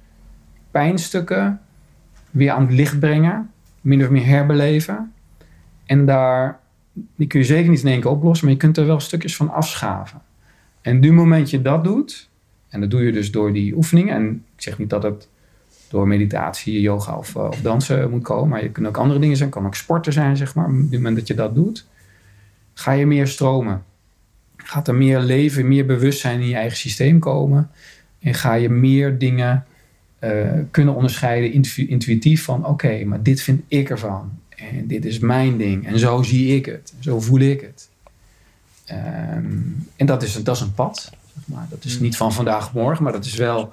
pijnstukken 0.70 1.60
weer 2.30 2.50
aan 2.50 2.66
het 2.66 2.72
licht 2.72 2.98
brengen, 2.98 3.50
min 3.80 4.02
of 4.02 4.10
meer 4.10 4.26
herbeleven. 4.26 5.12
En 5.84 6.06
daar, 6.06 6.58
die 6.92 7.26
kun 7.26 7.40
je 7.40 7.46
zeker 7.46 7.70
niet 7.70 7.82
in 7.82 7.88
één 7.88 8.00
keer 8.00 8.10
oplossen, 8.10 8.46
maar 8.46 8.54
je 8.54 8.60
kunt 8.60 8.76
er 8.76 8.86
wel 8.86 9.00
stukjes 9.00 9.36
van 9.36 9.50
afschaven. 9.50 10.20
En 10.80 11.00
nu 11.00 11.12
moment 11.12 11.50
je 11.50 11.62
dat 11.62 11.84
doet, 11.84 12.30
en 12.72 12.80
dat 12.80 12.90
doe 12.90 13.04
je 13.04 13.12
dus 13.12 13.30
door 13.30 13.52
die 13.52 13.76
oefeningen, 13.76 14.14
en 14.14 14.44
ik 14.56 14.62
zeg 14.62 14.78
niet 14.78 14.90
dat 14.90 15.02
het 15.02 15.28
door 15.88 16.06
meditatie, 16.06 16.80
yoga 16.80 17.16
of, 17.16 17.36
eh, 17.36 17.42
of 17.44 17.60
dansen 17.60 18.10
moet 18.10 18.22
komen, 18.22 18.48
maar 18.48 18.62
je 18.62 18.70
kunnen 18.70 18.90
ook 18.90 18.96
andere 18.96 19.20
dingen 19.20 19.36
zijn, 19.36 19.50
kan 19.50 19.66
ook 19.66 19.74
sporten 19.74 20.12
zijn, 20.12 20.36
zeg 20.36 20.54
maar. 20.54 20.66
Op 20.66 20.72
het 20.72 20.90
moment 20.90 21.16
dat 21.16 21.26
je 21.26 21.34
dat 21.34 21.54
doet, 21.54 21.86
ga 22.74 22.92
je 22.92 23.06
meer 23.06 23.26
stromen. 23.26 23.82
Gaat 24.56 24.88
er 24.88 24.94
meer 24.94 25.20
leven, 25.20 25.68
meer 25.68 25.86
bewustzijn 25.86 26.40
in 26.40 26.48
je 26.48 26.54
eigen 26.54 26.76
systeem 26.76 27.18
komen. 27.18 27.70
En 28.20 28.34
ga 28.34 28.54
je 28.54 28.68
meer 28.68 29.18
dingen 29.18 29.64
eh, 30.18 30.52
kunnen 30.70 30.94
onderscheiden 30.94 31.52
intu- 31.52 31.86
intuïtief 31.86 32.44
van... 32.44 32.66
oké, 32.66 33.04
maar 33.04 33.22
dit 33.22 33.40
vind 33.40 33.62
ik 33.68 33.90
ervan. 33.90 34.38
En 34.48 34.86
dit 34.86 35.04
is 35.04 35.18
mijn 35.18 35.56
ding. 35.56 35.86
En 35.86 35.98
zo 35.98 36.22
zie 36.22 36.56
ik 36.56 36.66
het. 36.66 36.94
Zo 36.98 37.20
voel 37.20 37.40
ik 37.40 37.60
het. 37.60 37.88
Ehm, 38.84 39.46
en 39.96 40.06
dat 40.06 40.22
is, 40.22 40.42
dat 40.42 40.56
is 40.56 40.62
een 40.62 40.74
pad. 40.74 41.10
Zeg 41.34 41.42
maar. 41.46 41.66
Dat 41.70 41.84
is 41.84 41.96
Mm. 41.96 42.02
niet 42.02 42.16
van 42.16 42.32
vandaag 42.32 42.66
op 42.66 42.72
morgen, 42.72 43.04
maar 43.04 43.12
dat 43.12 43.24
is 43.24 43.34
wel... 43.34 43.72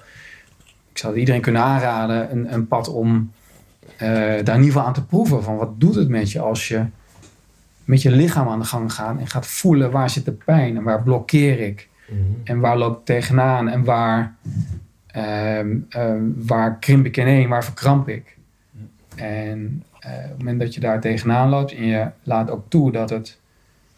Ik 0.91 0.97
zou 0.97 1.15
iedereen 1.15 1.41
kunnen 1.41 1.61
aanraden, 1.61 2.31
een, 2.31 2.53
een 2.53 2.67
pad 2.67 2.87
om 2.87 3.31
eh, 3.97 4.07
daar 4.09 4.29
in 4.37 4.39
ieder 4.45 4.63
geval 4.63 4.83
aan 4.83 4.93
te 4.93 5.05
proeven. 5.05 5.43
Van 5.43 5.55
wat 5.55 5.79
doet 5.79 5.95
het 5.95 6.09
met 6.09 6.31
je 6.31 6.39
als 6.39 6.67
je 6.67 6.85
met 7.83 8.01
je 8.01 8.11
lichaam 8.11 8.47
aan 8.47 8.59
de 8.59 8.65
gang 8.65 8.93
gaat 8.93 9.19
en 9.19 9.27
gaat 9.27 9.47
voelen 9.47 9.91
waar 9.91 10.09
zit 10.09 10.25
de 10.25 10.31
pijn 10.31 10.77
en 10.77 10.83
waar 10.83 11.03
blokkeer 11.03 11.59
ik. 11.59 11.87
En 12.43 12.59
waar 12.59 12.77
loop 12.77 12.99
ik 12.99 13.05
tegenaan 13.05 13.69
en 13.69 13.83
waar, 13.83 14.35
ehm, 15.07 15.75
ehm, 15.89 16.21
waar 16.35 16.77
krimp 16.79 17.05
ik 17.05 17.17
ineen, 17.17 17.49
waar 17.49 17.63
verkramp 17.63 18.07
ik. 18.09 18.37
En 19.15 19.83
eh, 19.99 20.11
op 20.13 20.29
het 20.29 20.37
moment 20.37 20.59
dat 20.59 20.73
je 20.73 20.79
daar 20.79 21.01
tegenaan 21.01 21.49
loopt 21.49 21.73
en 21.75 21.85
je 21.85 22.07
laat 22.23 22.49
ook 22.49 22.65
toe 22.67 22.91
dat 22.91 23.09
het 23.09 23.37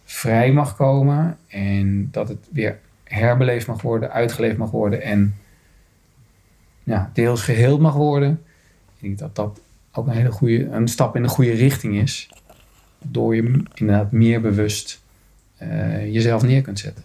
vrij 0.06 0.52
mag 0.52 0.76
komen 0.76 1.38
en 1.48 2.08
dat 2.12 2.28
het 2.28 2.48
weer 2.52 2.80
herbeleefd 3.12 3.68
mag 3.68 3.82
worden, 3.82 4.12
uitgeleefd 4.12 4.58
mag 4.58 4.72
worden 4.72 5.02
en 5.02 5.36
ja, 6.84 7.10
deels 7.14 7.42
geheeld 7.42 7.80
mag 7.80 7.94
worden. 7.94 8.44
Ik 8.96 9.02
denk 9.02 9.18
dat 9.18 9.36
dat 9.36 9.60
ook 9.92 10.08
een 10.08 10.14
hele 10.14 10.32
goede, 10.32 10.70
een 10.70 10.88
stap 10.88 11.16
in 11.16 11.24
de 11.24 11.28
goede 11.28 11.52
richting 11.52 11.96
is. 11.96 12.30
Door 13.00 13.36
je 13.36 13.64
inderdaad 13.74 14.12
meer 14.12 14.42
bewust 14.42 15.02
eh, 15.58 16.14
jezelf 16.14 16.42
neer 16.42 16.62
kunt 16.62 16.80
zetten. 16.80 17.04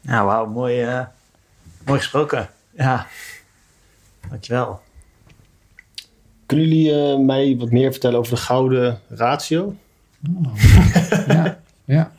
nou, 0.00 0.26
wauw, 0.26 0.46
mooi, 0.46 0.82
eh, 0.82 1.04
mooi 1.84 1.98
gesproken. 1.98 2.48
Ja, 2.70 3.06
dankjewel. 4.28 4.80
Kunnen 6.46 6.68
jullie 6.68 6.92
eh, 6.92 7.18
mij 7.18 7.56
wat 7.58 7.70
meer 7.70 7.90
vertellen 7.90 8.18
over 8.18 8.34
de 8.34 8.40
gouden 8.40 9.00
ratio? 9.08 9.76
ja, 11.26 11.58
ja. 11.84 12.12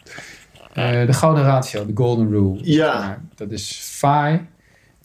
Eh, 0.78 1.06
de 1.06 1.14
gouden 1.14 1.44
ratio, 1.44 1.86
de 1.86 1.92
golden 1.96 2.30
rule. 2.30 2.60
Ja. 2.62 3.00
Nou, 3.08 3.18
dat 3.36 3.52
is 3.52 3.80
phi, 4.00 4.40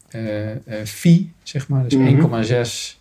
eh 0.08 0.50
eh, 0.50 0.56
phi, 0.84 1.32
zeg 1.42 1.68
maar. 1.68 1.82
Dus 1.82 1.94
Mhm. 1.94 2.06
1,6 2.06 3.00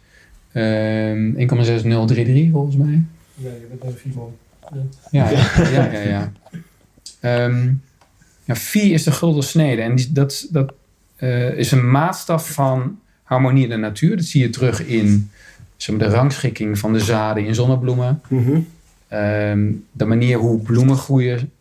ehm, 0.51 1.33
1,6033 1.35 2.51
volgens 2.51 2.75
mij. 2.75 3.03
Nee, 3.35 3.53
je 3.59 3.67
bent 3.69 3.83
een 3.83 3.97
Fimon. 3.99 4.33
Ja, 5.11 5.29
ja, 5.29 5.39
ja. 5.71 5.91
ja, 5.91 5.99
ja. 5.99 6.31
Ehm, 7.19 7.71
ja, 8.43 8.55
phi 8.55 8.93
is 8.93 9.03
de 9.03 9.11
gulden 9.11 9.43
snede. 9.43 9.81
En 9.81 9.95
die, 9.95 10.11
dat, 10.11 10.47
dat 10.51 10.73
eh, 11.15 11.57
is 11.57 11.71
een 11.71 11.91
maatstaf 11.91 12.49
van 12.49 12.99
harmonie 13.23 13.63
in 13.63 13.69
de 13.69 13.75
natuur. 13.77 14.15
Dat 14.15 14.25
zie 14.25 14.41
je 14.41 14.49
terug 14.49 14.85
in 14.85 15.29
zeg 15.77 15.95
maar, 15.97 16.07
de 16.07 16.13
rangschikking 16.15 16.79
van 16.79 16.93
de 16.93 16.99
zaden 16.99 17.45
in 17.45 17.55
zonnebloemen. 17.55 18.21
Ehm, 19.07 19.71
de 19.91 20.05
manier 20.05 20.37
hoe 20.37 20.59
bloemen 20.61 20.95
groeien. 20.97 21.51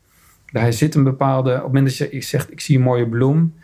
Daar 0.52 0.72
zit 0.72 0.94
een 0.94 1.04
bepaalde, 1.04 1.50
op 1.50 1.56
het 1.56 1.66
moment 1.66 1.98
dat 1.98 2.10
je 2.10 2.22
zegt, 2.22 2.52
ik 2.52 2.60
zie 2.60 2.76
een 2.76 2.82
mooie 2.82 3.08
bloem, 3.08 3.54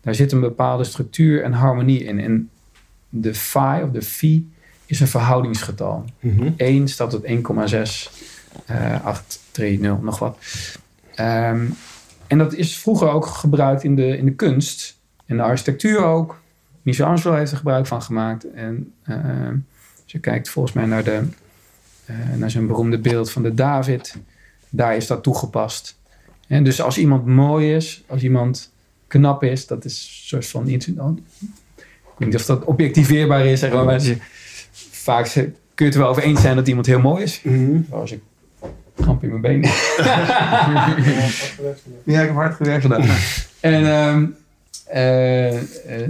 daar 0.00 0.14
zit 0.14 0.32
een 0.32 0.40
bepaalde 0.40 0.84
structuur 0.84 1.42
en 1.42 1.52
harmonie 1.52 2.04
in. 2.04 2.20
En 2.20 2.50
de 3.08 3.34
phi 3.34 3.82
of 3.82 3.90
de 3.90 4.02
phi 4.02 4.50
is 4.86 5.00
een 5.00 5.08
verhoudingsgetal. 5.08 6.04
1 6.56 6.88
staat 6.88 7.10
tot 7.10 7.24
1,6, 7.24 7.32
eh 8.66 9.04
830, 9.04 10.00
nog 10.02 10.18
wat. 10.18 10.38
Ehm, 11.14 11.66
en 12.26 12.38
dat 12.38 12.54
is 12.54 12.78
vroeger 12.78 13.08
ook 13.08 13.26
gebruikt 13.26 13.84
in 13.84 13.96
de, 13.96 14.16
in 14.16 14.24
de 14.24 14.34
kunst 14.34 14.98
en 15.26 15.36
de 15.36 15.42
architectuur 15.42 16.04
ook. 16.04 16.40
Michelangelo 16.82 17.34
heeft 17.34 17.50
er 17.50 17.56
gebruik 17.56 17.86
van 17.86 18.02
gemaakt. 18.02 18.52
En 18.52 18.92
ehm, 19.02 19.56
als 20.02 20.12
je 20.12 20.18
kijkt 20.18 20.48
volgens 20.48 20.74
mij 20.74 20.86
naar, 20.86 21.04
de, 21.04 21.22
eh, 22.04 22.16
naar 22.36 22.50
zijn 22.50 22.66
beroemde 22.66 22.98
beeld 22.98 23.30
van 23.30 23.42
de 23.42 23.54
David, 23.54 24.16
daar 24.68 24.96
is 24.96 25.06
dat 25.06 25.22
toegepast. 25.22 26.00
En 26.52 26.64
dus 26.64 26.80
als 26.82 26.98
iemand 26.98 27.26
mooi 27.26 27.74
is, 27.74 28.02
als 28.06 28.22
iemand 28.22 28.72
knap 29.06 29.42
is, 29.44 29.66
dat 29.66 29.84
is 29.84 29.92
een 30.22 30.26
soort 30.28 30.46
van 30.46 30.68
iets. 30.68 30.86
Ik 30.86 30.94
weet 30.96 32.28
niet 32.28 32.34
of 32.34 32.44
dat 32.44 32.64
objectiveerbaar 32.64 33.46
is, 33.46 33.60
zeg 33.60 33.72
maar. 33.72 33.84
maar 33.84 34.02
je- 34.02 34.16
vaak 34.90 35.26
ze- 35.26 35.40
kun 35.74 35.84
je 35.84 35.84
het 35.84 35.94
er 35.94 36.00
wel 36.00 36.08
over 36.10 36.22
eens 36.22 36.40
zijn 36.40 36.56
dat 36.56 36.68
iemand 36.68 36.86
heel 36.86 37.00
mooi 37.00 37.22
is. 37.22 37.42
Als 37.90 38.12
ik 38.12 38.20
kramp 38.94 39.22
in 39.22 39.28
mijn 39.28 39.40
benen. 39.40 39.70
Ja, 42.04 42.20
ik 42.20 42.26
heb 42.26 42.34
hard 42.34 42.54
gewerkt 42.54 42.86
vandaag. 42.86 43.46
en 43.60 43.86
ehm, 43.86 44.26
eh, 44.86 45.56
eh, 45.56 46.08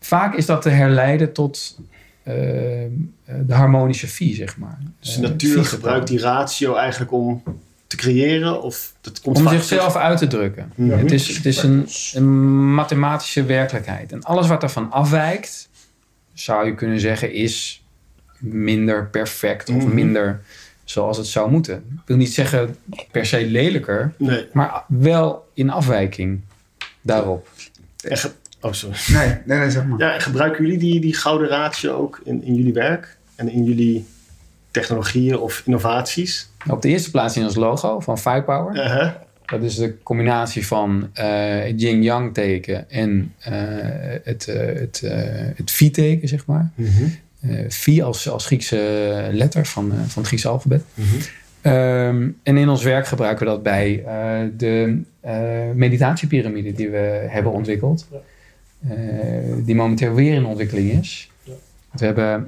vaak 0.00 0.34
is 0.34 0.46
dat 0.46 0.62
te 0.62 0.68
herleiden 0.68 1.32
tot 1.32 1.78
ehm, 2.22 2.36
eh, 3.24 3.34
de 3.46 3.54
harmonische 3.54 4.06
phi, 4.06 4.34
zeg 4.34 4.56
maar. 4.56 4.78
Dus 5.00 5.14
de 5.14 5.20
natuur 5.20 5.64
gebruikt 5.64 6.08
die 6.08 6.18
ratio 6.20 6.74
eigenlijk 6.74 7.12
om 7.12 7.42
te 7.86 7.96
creëren? 7.96 8.62
Of 8.62 8.92
dat 9.00 9.20
komt 9.20 9.36
Om 9.36 9.42
vaak 9.42 9.52
zichzelf 9.52 9.96
uit 9.96 10.18
te 10.18 10.26
drukken. 10.26 10.72
Het 10.80 11.12
is, 11.12 11.36
het 11.36 11.46
is 11.46 11.62
een, 11.62 11.88
een 12.14 12.74
mathematische 12.74 13.44
werkelijkheid. 13.44 14.12
En 14.12 14.22
alles 14.22 14.48
wat 14.48 14.62
ervan 14.62 14.90
afwijkt, 14.92 15.68
zou 16.32 16.66
je 16.66 16.74
kunnen 16.74 17.00
zeggen, 17.00 17.32
is 17.32 17.84
minder 18.38 19.06
perfect 19.06 19.68
of 19.68 19.84
Mhm. 19.84 19.94
minder 19.94 20.40
zoals 20.84 21.16
het 21.16 21.26
zou 21.26 21.50
moeten. 21.50 21.76
Ik 21.76 22.00
wil 22.06 22.16
niet 22.16 22.34
zeggen 22.34 22.76
per 23.10 23.26
se 23.26 23.46
lelijker, 23.46 24.12
Nee. 24.18 24.46
maar 24.52 24.84
wel 24.86 25.48
in 25.54 25.70
afwijking 25.70 26.40
daarop. 27.00 27.48
Ge- 27.96 28.30
oh, 28.60 28.72
sorry. 28.72 28.96
Nee, 29.12 29.36
nee, 29.44 29.58
nee, 29.58 29.70
zeg 29.70 29.84
maar. 29.84 29.98
Ja, 29.98 30.12
en 30.14 30.20
gebruiken 30.20 30.62
jullie 30.64 30.78
die, 30.78 31.00
die 31.00 31.14
gouden 31.14 31.48
ratio 31.48 31.92
ook 31.96 32.20
in, 32.24 32.42
in 32.44 32.54
jullie 32.54 32.72
werk? 32.72 33.16
En 33.34 33.48
in 33.48 33.64
jullie 33.64 34.06
technologieën 34.70 35.38
of 35.38 35.62
innovaties? 35.64 36.48
Op 36.68 36.82
de 36.82 36.88
eerste 36.88 37.10
plaats 37.10 37.36
in 37.36 37.44
ons 37.44 37.54
logo 37.54 38.00
van 38.00 38.18
Firepower. 38.18 38.76
Uh-huh. 38.76 39.10
Dat 39.46 39.62
is 39.62 39.74
de 39.74 40.02
combinatie 40.02 40.66
van 40.66 41.10
eh, 41.12 41.26
het 41.58 41.80
yin-yang 41.80 42.34
teken 42.34 42.90
en 42.90 43.34
eh, 43.38 43.52
het, 44.22 44.48
eh, 44.48 44.80
het, 44.80 45.02
het 45.56 45.70
phi-teken, 45.70 46.28
zeg 46.28 46.46
maar. 46.46 46.70
Phi 47.68 48.02
als, 48.02 48.28
als 48.28 48.46
Griekse 48.46 49.28
letter 49.32 49.66
van, 49.66 49.88
van 49.88 50.22
het 50.22 50.26
Griekse 50.26 50.48
alfabet. 50.48 50.82
Mhm. 50.94 51.06
Ehm, 51.60 52.28
en 52.42 52.56
in 52.56 52.68
ons 52.68 52.82
werk 52.82 53.06
gebruiken 53.06 53.46
we 53.46 53.52
dat 53.52 53.62
bij 53.62 54.04
de 54.56 55.00
eh, 55.20 55.70
meditatiepyramide 55.74 56.72
die 56.72 56.88
we 56.88 57.26
hebben 57.28 57.52
ontwikkeld. 57.52 58.08
Die 59.64 59.74
momenteel 59.74 60.14
weer 60.14 60.34
in 60.34 60.44
ontwikkeling 60.44 60.90
is. 60.90 61.30
Ja. 61.42 61.52
We 61.92 62.04
hebben 62.04 62.38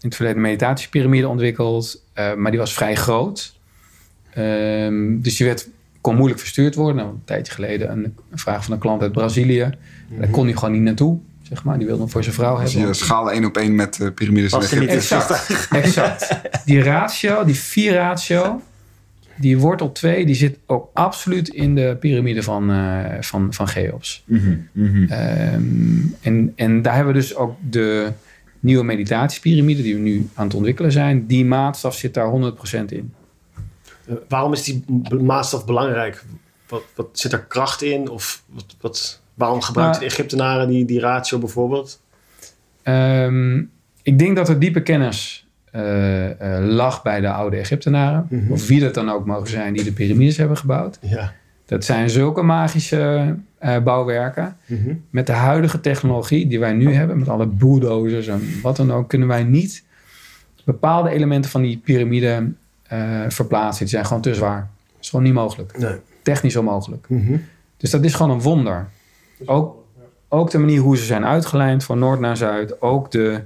in 0.00 0.08
het 0.08 0.14
verleden 0.14 0.36
een 0.36 0.48
meditatiepyramide 0.48 1.28
ontwikkeld, 1.28 2.04
maar 2.36 2.50
die 2.50 2.60
was 2.60 2.74
vrij 2.74 2.94
groot. 2.94 3.54
Ehm, 4.34 5.20
dus 5.20 5.36
die 5.36 5.46
werd, 5.46 5.68
kon 6.00 6.16
moeilijk 6.16 6.40
verstuurd 6.40 6.74
worden. 6.74 6.96
Nou, 6.96 7.08
een 7.08 7.22
tijdje 7.24 7.52
geleden 7.52 7.90
een, 7.90 8.04
een 8.30 8.38
vraag 8.38 8.64
van 8.64 8.72
een 8.72 8.78
klant 8.78 9.02
uit 9.02 9.12
Brazilië. 9.12 9.70
Daar 10.18 10.28
kon 10.28 10.44
hij 10.44 10.54
gewoon 10.54 10.72
niet 10.72 10.82
naartoe, 10.82 11.18
zeg 11.42 11.64
maar. 11.64 11.78
Die 11.78 11.86
wilde 11.86 12.02
hem 12.02 12.10
voor 12.10 12.22
zijn 12.22 12.34
vrouw 12.34 12.58
hebben. 12.58 12.86
je 12.86 12.94
schaal 12.94 13.32
één 13.32 13.44
op 13.44 13.56
één 13.56 13.74
met 13.74 13.94
de 13.94 14.12
piramides 14.12 14.52
niet 14.52 14.62
Egypte. 14.62 14.94
Exact, 14.94 15.68
exact. 15.70 16.40
Die 16.64 16.82
ratio, 16.82 17.44
die 17.44 17.54
vier 17.54 17.92
ratio, 17.92 18.62
die 19.36 19.58
wortel 19.58 19.92
2, 19.92 20.26
die 20.26 20.34
zit 20.34 20.58
ook 20.66 20.90
absoluut 20.94 21.48
in 21.48 21.74
de 21.74 21.96
piramide 22.00 22.42
van, 22.42 22.70
eh, 22.70 23.04
van, 23.20 23.52
van 23.52 23.66
Cheops. 23.66 24.22
Mhm, 24.24 24.56
mhm. 24.72 25.02
Ehm, 25.02 25.60
en, 26.20 26.52
en 26.56 26.82
daar 26.82 26.94
hebben 26.94 27.12
we 27.12 27.20
dus 27.20 27.34
ook 27.34 27.56
de 27.70 28.12
nieuwe 28.60 28.84
meditatiepyramide 28.84 29.82
die 29.82 29.94
we 29.94 30.00
nu 30.00 30.28
aan 30.34 30.44
het 30.46 30.54
ontwikkelen 30.54 30.92
zijn. 30.92 31.26
Die 31.26 31.44
maatstaf 31.44 31.94
zit 31.94 32.14
daar 32.14 32.26
100% 32.26 32.92
in. 32.92 33.12
Waarom 34.28 34.52
is 34.52 34.62
die 34.62 34.84
maatstaf 35.20 35.64
belangrijk? 35.64 36.24
Wat, 36.68 36.82
wat 36.94 37.08
zit 37.12 37.32
er 37.32 37.44
kracht 37.44 37.82
in? 37.82 38.08
Of 38.08 38.42
wat, 38.46 38.76
wat, 38.80 39.20
waarom 39.34 39.60
gebruikten 39.60 40.00
Nou- 40.00 40.10
de 40.10 40.16
Egyptenaren 40.16 40.68
die, 40.68 40.84
die 40.84 41.00
ratio 41.00 41.38
bijvoorbeeld? 41.38 42.00
Ehm, 42.82 43.58
ik 44.02 44.18
denk 44.18 44.36
dat 44.36 44.48
er 44.48 44.58
diepe 44.58 44.82
kennis 44.82 45.46
eh, 45.70 46.56
eh, 46.56 46.64
lag 46.64 47.02
bij 47.02 47.20
de 47.20 47.30
oude 47.30 47.56
Egyptenaren. 47.56 48.26
Mhm. 48.30 48.52
Of 48.52 48.66
wie 48.66 48.80
dat 48.80 48.94
dan 48.94 49.10
ook 49.10 49.26
mogen 49.26 49.48
zijn 49.48 49.72
die 49.72 49.84
de 49.84 49.92
piramides 49.92 50.36
hebben 50.36 50.56
gebouwd. 50.56 50.98
Ja. 51.00 51.32
Dat 51.66 51.84
zijn 51.84 52.10
zulke 52.10 52.42
magische 52.42 53.34
eh, 53.58 53.78
bouwwerken. 53.82 54.56
Mhm. 54.66 54.94
Met 55.10 55.26
de 55.26 55.32
huidige 55.32 55.80
technologie 55.80 56.46
die 56.46 56.60
wij 56.60 56.72
nu 56.72 56.94
hebben, 56.94 57.18
met 57.18 57.28
alle 57.28 57.46
bulldozers 57.46 58.26
en 58.26 58.42
wat 58.62 58.76
dan 58.76 58.92
ook, 58.92 59.08
kunnen 59.08 59.28
wij 59.28 59.44
niet 59.44 59.84
bepaalde 60.64 61.10
elementen 61.10 61.50
van 61.50 61.62
die 61.62 61.80
piramide 61.84 62.52
eh, 62.90 63.20
verplaatsen. 63.28 63.78
Die 63.84 63.94
zijn 63.94 64.06
gewoon 64.06 64.22
te 64.22 64.34
zwaar. 64.34 64.68
Dat 64.86 65.00
is 65.04 65.08
gewoon 65.10 65.24
niet 65.24 65.34
mogelijk. 65.34 65.78
Nee. 65.78 65.94
Technisch 66.22 66.56
onmogelijk. 66.56 67.06
Mhm. 67.08 67.36
Dus 67.76 67.90
dat 67.90 68.04
is 68.04 68.14
gewoon 68.14 68.32
een 68.32 68.40
wonder. 68.42 68.88
Ook, 69.46 69.76
ook 70.28 70.50
de 70.50 70.58
manier 70.58 70.80
hoe 70.80 70.96
ze 70.96 71.04
zijn 71.04 71.24
uitgelijnd 71.26 71.84
van 71.84 71.98
noord 71.98 72.20
naar 72.20 72.36
zuid. 72.36 72.80
Ook 72.82 73.10
de, 73.10 73.40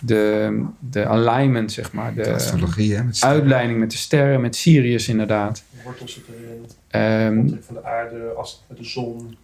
de, 0.00 0.64
de 0.78 1.06
alignment, 1.06 1.72
zeg 1.72 1.92
maar. 1.92 2.14
De 2.14 2.32
Astrologie, 2.32 2.94
hè? 2.94 3.02
Met 3.04 3.22
uitleiding 3.22 3.78
met 3.78 3.90
de 3.90 3.96
sterren, 3.96 4.40
met 4.40 4.56
Sirius 4.56 5.08
inderdaad. 5.08 5.62
Wortels 5.84 6.12
zitten 6.12 6.34
erin, 6.44 6.62
Ehm, 6.88 7.48
van 7.60 7.74
de 7.74 7.84
aarde, 7.84 8.32
als, 8.36 8.64
met 8.68 8.78
de 8.78 8.84
zon. 8.84 9.36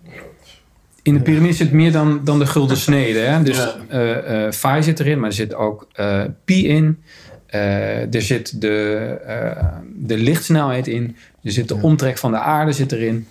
In 1.03 1.14
de 1.14 1.20
piramide 1.20 1.53
zit 1.55 1.72
meer 1.72 1.92
dan, 1.92 2.20
dan 2.24 2.38
de 2.38 2.46
gulden 2.46 2.76
snede. 2.76 3.18
Hè? 3.18 3.42
Dus 3.42 3.57
Ja. 3.57 3.74
eh 3.88 4.46
eh 4.46 4.53
phi 4.53 4.82
zit 4.82 5.01
erin, 5.01 5.18
maar 5.20 5.28
er 5.28 5.34
zit 5.34 5.55
ook 5.55 5.88
eh 5.92 6.22
pi 6.44 6.68
in. 6.68 7.03
Eh, 7.51 8.14
er 8.14 8.22
zit 8.22 8.61
de, 8.61 8.96
eh, 9.26 9.66
de 9.96 10.16
lichtsnelheid 10.16 10.86
in. 10.86 11.16
Er 11.42 11.53
zit 11.53 11.68
de 11.68 11.74
Ja. 11.74 11.80
omtrek 11.80 12.18
van 12.18 12.30
de 12.30 12.38
aarde 12.38 12.72
zit 12.72 12.92
erin. 12.92 13.26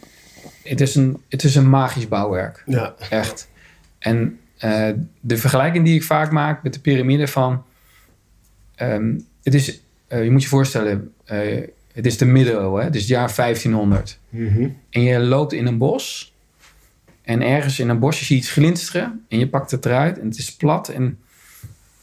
Het 0.63 0.81
is 0.81 0.95
een, 0.95 1.21
het 1.29 1.43
is 1.43 1.55
een 1.55 1.69
magisch 1.69 2.07
bouwwerk. 2.07 2.63
Ja. 2.65 2.93
Echt. 3.09 3.49
En 3.99 4.39
eh, 4.57 4.89
de 5.19 5.37
vergelijking 5.37 5.85
die 5.85 5.95
ik 5.95 6.03
vaak 6.03 6.31
maak 6.31 6.63
met 6.63 6.73
de 6.73 6.79
piramide 6.79 7.27
van... 7.27 7.63
ehm, 8.75 9.13
het 9.43 9.53
is, 9.53 9.81
je 10.07 10.31
moet 10.31 10.43
je 10.43 10.47
voorstellen, 10.49 11.13
het 11.93 12.05
is 12.05 12.17
de 12.17 12.25
middeleeuwen. 12.25 12.83
Het 12.83 12.95
is 12.95 13.01
het 13.01 13.09
jaar 13.09 13.33
1500. 13.35 14.19
Mhm. 14.29 14.69
En 14.89 15.01
je 15.01 15.19
loopt 15.19 15.53
in 15.53 15.65
een 15.67 15.77
bos. 15.77 16.33
En 17.21 17.41
ergens 17.41 17.79
in 17.79 17.89
een 17.89 17.99
bosje 17.99 18.25
zie 18.25 18.35
je 18.35 18.41
iets 18.41 18.51
glinsteren. 18.51 19.25
En 19.27 19.39
je 19.39 19.47
pakt 19.49 19.71
het 19.71 19.85
eruit. 19.85 20.19
En 20.19 20.25
het 20.27 20.37
is 20.37 20.55
plat 20.55 20.87
en, 20.89 21.19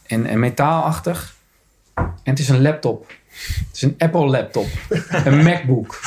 en, 0.05 0.25
en 0.25 0.39
metaalachtig. 0.39 1.35
En 1.97 2.13
het 2.23 2.39
is 2.39 2.49
een 2.49 2.61
laptop. 2.61 3.07
Het 3.37 3.67
is 3.73 3.81
een 3.81 3.95
Apple 3.97 4.25
laptop. 4.25 4.67
Een 5.09 5.43
MacBook. 5.47 5.99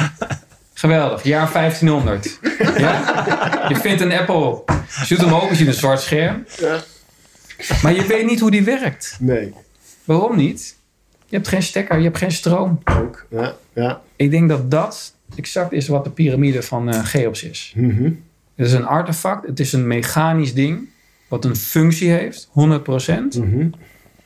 Geweldig. 0.75 1.23
Jaar 1.23 1.53
1500. 1.53 2.39
Ja? 2.77 3.25
Je 3.69 3.77
vindt 3.77 4.01
een 4.01 4.13
Apple. 4.13 4.63
Je 5.07 5.15
doet 5.15 5.19
hem 5.25 5.35
open, 5.35 5.49
je 5.49 5.55
ziet 5.55 5.67
een 5.67 5.73
zwart 5.75 6.01
scherm. 6.01 6.47
Ja. 6.59 6.81
Maar 7.83 7.95
je 7.95 8.07
weet 8.07 8.27
niet 8.27 8.41
hoe 8.41 8.51
die 8.51 8.63
werkt. 8.63 9.17
Nee. 9.21 9.53
Waarom 10.05 10.37
niet? 10.37 10.77
Je 11.27 11.37
hebt 11.37 11.49
geen 11.49 11.63
stekker, 11.63 11.97
je 11.99 12.05
hebt 12.05 12.19
geen 12.19 12.33
stroom. 12.33 12.81
Ook. 12.85 13.27
Ja. 13.31 13.55
Ja. 13.73 14.01
Ik 14.17 14.31
denk 14.31 14.49
dat 14.49 14.71
dat 14.71 15.15
exact 15.37 15.73
is 15.73 15.89
wat 15.89 16.05
de 16.05 16.11
piramide 16.11 16.63
van 16.63 16.89
eh 16.89 17.05
Cheops 17.05 17.43
is. 17.43 17.73
Mhm. 17.77 18.05
Het 18.55 18.67
is 18.67 18.73
een 18.73 18.87
artefact, 18.87 19.47
het 19.47 19.61
is 19.61 19.73
een 19.73 19.87
mechanisch 19.87 20.55
ding, 20.55 20.89
wat 21.29 21.45
een 21.45 21.57
functie 21.57 22.11
heeft, 22.11 22.49
100%. 22.53 23.39
Mhm. 23.39 23.69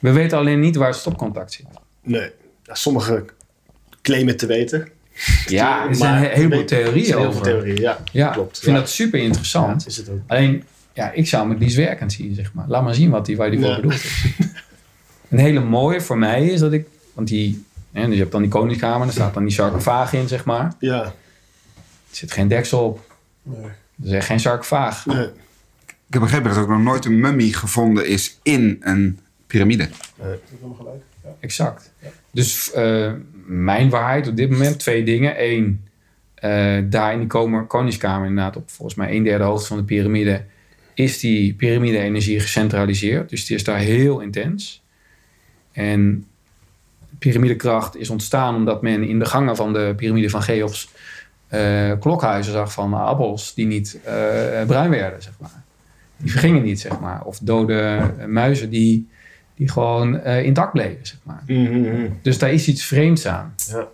We 0.05 0.13
weten 0.13 0.39
alleen 0.39 0.61
niet 0.61 0.77
waar 0.77 0.89
het 0.89 0.97
stopcontact 0.97 1.53
zit. 1.53 1.67
Nee. 2.03 2.31
Ja, 2.63 2.75
sommigen 2.75 3.27
claimen 4.03 4.37
te 4.37 4.47
weten. 4.47 4.89
Ja, 5.47 5.89
er 5.89 5.95
zijn 5.95 6.25
heleboel 6.25 6.59
weet- 6.59 6.69
theorieën 6.69 7.05
Heel 7.07 7.19
veel 7.21 7.27
over. 7.29 7.43
theorieën, 7.43 7.77
ja. 7.81 7.99
Ja, 8.13 8.31
klopt. 8.33 8.57
ik 8.57 8.63
vind 8.63 8.77
Ja. 8.77 8.83
dat 8.83 8.91
super 8.91 9.19
interessant. 9.21 9.83
Ja, 9.83 9.89
is 9.89 9.97
het 9.97 10.09
ook. 10.09 10.19
Alleen, 10.27 10.65
ja, 10.93 11.11
ik 11.13 11.27
zou 11.29 11.43
hem 11.43 11.51
het 11.51 11.61
liefst 11.61 11.77
werkend 11.77 12.13
zien, 12.13 12.35
zeg 12.35 12.53
maar. 12.53 12.65
Laat 12.69 12.83
maar 12.85 12.95
zien 12.95 13.11
wat 13.11 13.27
die, 13.27 13.37
waar 13.37 13.51
die 13.51 13.61
voor 13.61 13.69
Ja. 13.69 13.75
bedoeld 13.77 13.95
is. 13.95 14.25
een 15.31 15.39
hele 15.39 15.61
mooie 15.61 16.01
voor 16.01 16.19
mij 16.19 16.47
is 16.47 16.61
dat 16.61 16.73
ik, 16.73 16.87
want 17.13 17.29
die, 17.29 17.65
hè, 17.93 18.05
dus 18.05 18.13
je 18.15 18.21
hebt 18.21 18.33
dan 18.33 18.43
die 18.43 18.51
koningskamer, 18.51 19.05
daar 19.07 19.15
staat 19.15 19.35
dan 19.35 19.45
die 19.45 19.53
sarcofaag 19.53 20.13
in, 20.13 20.29
zeg 20.29 20.45
maar. 20.45 20.73
Ja. 20.79 21.03
Er 21.03 21.13
zit 22.11 22.33
geen 22.33 22.49
deksel 22.49 22.85
op, 22.85 23.01
Nee. 23.43 23.65
er 23.65 24.07
is 24.07 24.13
echt 24.13 24.27
geen 24.27 24.41
sarcofaag. 24.41 25.07
Nee. 25.07 25.27
Ik 26.07 26.21
heb 26.21 26.21
begrepen 26.23 26.49
dat 26.49 26.57
er 26.57 26.63
ook 26.63 26.69
nog 26.69 26.83
nooit 26.83 27.05
een 27.05 27.21
mummie 27.21 27.55
gevonden 27.55 28.07
is 28.09 28.39
in 28.43 28.77
een 28.81 29.19
piramide. 29.55 29.89
Dat 30.17 30.27
is 30.27 30.51
helemaal 30.55 30.77
gelijk. 30.77 31.03
Ja. 31.23 31.31
Exact. 31.41 31.93
Dus 32.31 32.73
eh, 32.73 33.13
mijn 33.47 33.91
waarheid 33.91 34.29
op 34.29 34.37
dit 34.37 34.51
moment 34.51 34.79
twee 34.79 35.05
dingen. 35.05 35.35
Eén, 35.45 35.85
eh, 36.35 36.79
daar 36.85 37.13
in 37.13 37.19
die 37.19 37.27
komer- 37.27 37.67
koningskamer 37.67 38.29
inderdaad 38.29 38.57
op 38.57 38.71
volgens 38.71 38.97
mij 38.97 39.17
een 39.17 39.23
derde 39.23 39.45
hoogte 39.45 39.67
van 39.67 39.77
de 39.77 39.85
piramide 39.85 40.45
is 40.95 41.19
die 41.19 41.55
piramide-energie 41.55 42.41
gecentraliseerd. 42.41 43.31
Dus 43.31 43.47
die 43.47 43.57
is 43.57 43.65
daar 43.65 43.79
heel 43.79 44.21
intens. 44.21 44.83
En 45.73 46.27
piramidekracht 47.19 47.97
is 47.97 48.11
ontstaan 48.11 48.55
omdat 48.55 48.83
men 48.83 49.03
in 49.03 49.19
de 49.19 49.25
gangen 49.25 49.57
van 49.57 49.73
de 49.73 49.93
piramide 49.97 50.31
van 50.31 50.43
Cheops 50.43 50.89
eh, 51.49 51.93
klokhuizen 52.01 52.53
zag 52.53 52.73
van 52.73 52.95
appels 52.95 53.55
die 53.55 53.67
niet 53.67 53.99
eh, 54.05 54.15
bruin 54.67 54.91
werden, 54.91 55.23
zeg 55.23 55.33
maar. 55.41 55.63
Die 56.17 56.31
vergingen 56.31 56.63
niet, 56.63 56.81
zeg 56.81 57.01
maar. 57.01 57.25
Of 57.25 57.39
dode 57.39 58.11
muizen 58.29 58.71
die, 58.71 59.09
die 59.57 59.69
gewoon 59.69 60.21
eh, 60.21 60.45
intact 60.45 60.73
bleven, 60.73 61.07
zeg 61.07 61.19
maar. 61.23 61.43
Mhm. 61.47 62.09
Dus 62.23 62.39
daar 62.39 62.53
is 62.53 62.69
iets 62.69 62.85
vreemds 62.85 63.27
aan. 63.27 63.55
Ja. 63.69 63.87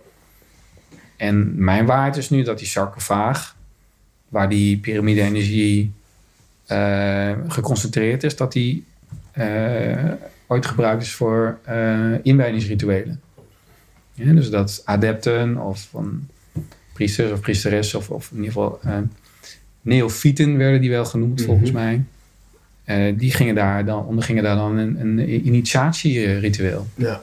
En 1.17 1.63
mijn 1.63 1.85
waarheid 1.85 2.17
is 2.17 2.29
nu 2.29 2.43
dat 2.43 2.57
die 2.57 2.67
sarcofaag, 2.67 3.55
waar 4.29 4.49
die 4.49 4.77
piramide-energie 4.77 5.91
eh, 6.65 7.31
geconcentreerd 7.47 8.23
is, 8.23 8.35
dat 8.35 8.51
die 8.51 8.85
eh, 9.31 10.11
ooit 10.47 10.65
gebruikt 10.65 11.03
is 11.03 11.13
voor 11.13 11.57
inwijdingsrituelen. 12.23 13.21
Ja, 14.13 14.33
dus 14.33 14.49
dat 14.49 14.81
adepten 14.85 15.57
of 15.57 15.87
van 15.91 16.27
priesters 16.93 17.31
of 17.31 17.39
priesteressen 17.39 17.99
of, 17.99 18.09
of 18.09 18.29
in 18.31 18.35
ieder 18.37 18.51
geval 18.51 18.79
neofieten 19.81 20.57
werden 20.57 20.81
die 20.81 20.89
wel 20.89 21.05
genoemd 21.05 21.37
Mhm. 21.39 21.45
volgens 21.47 21.71
mij. 21.71 22.03
Eh, 22.83 23.17
die 23.17 23.31
gingen 23.31 23.55
daar 23.55 23.85
dan, 23.85 24.05
ondergingen 24.05 24.43
daar 24.43 24.55
dan 24.55 24.77
een, 24.77 24.99
een 24.99 25.47
initiatieritueel. 25.47 26.87
Ja. 26.95 27.21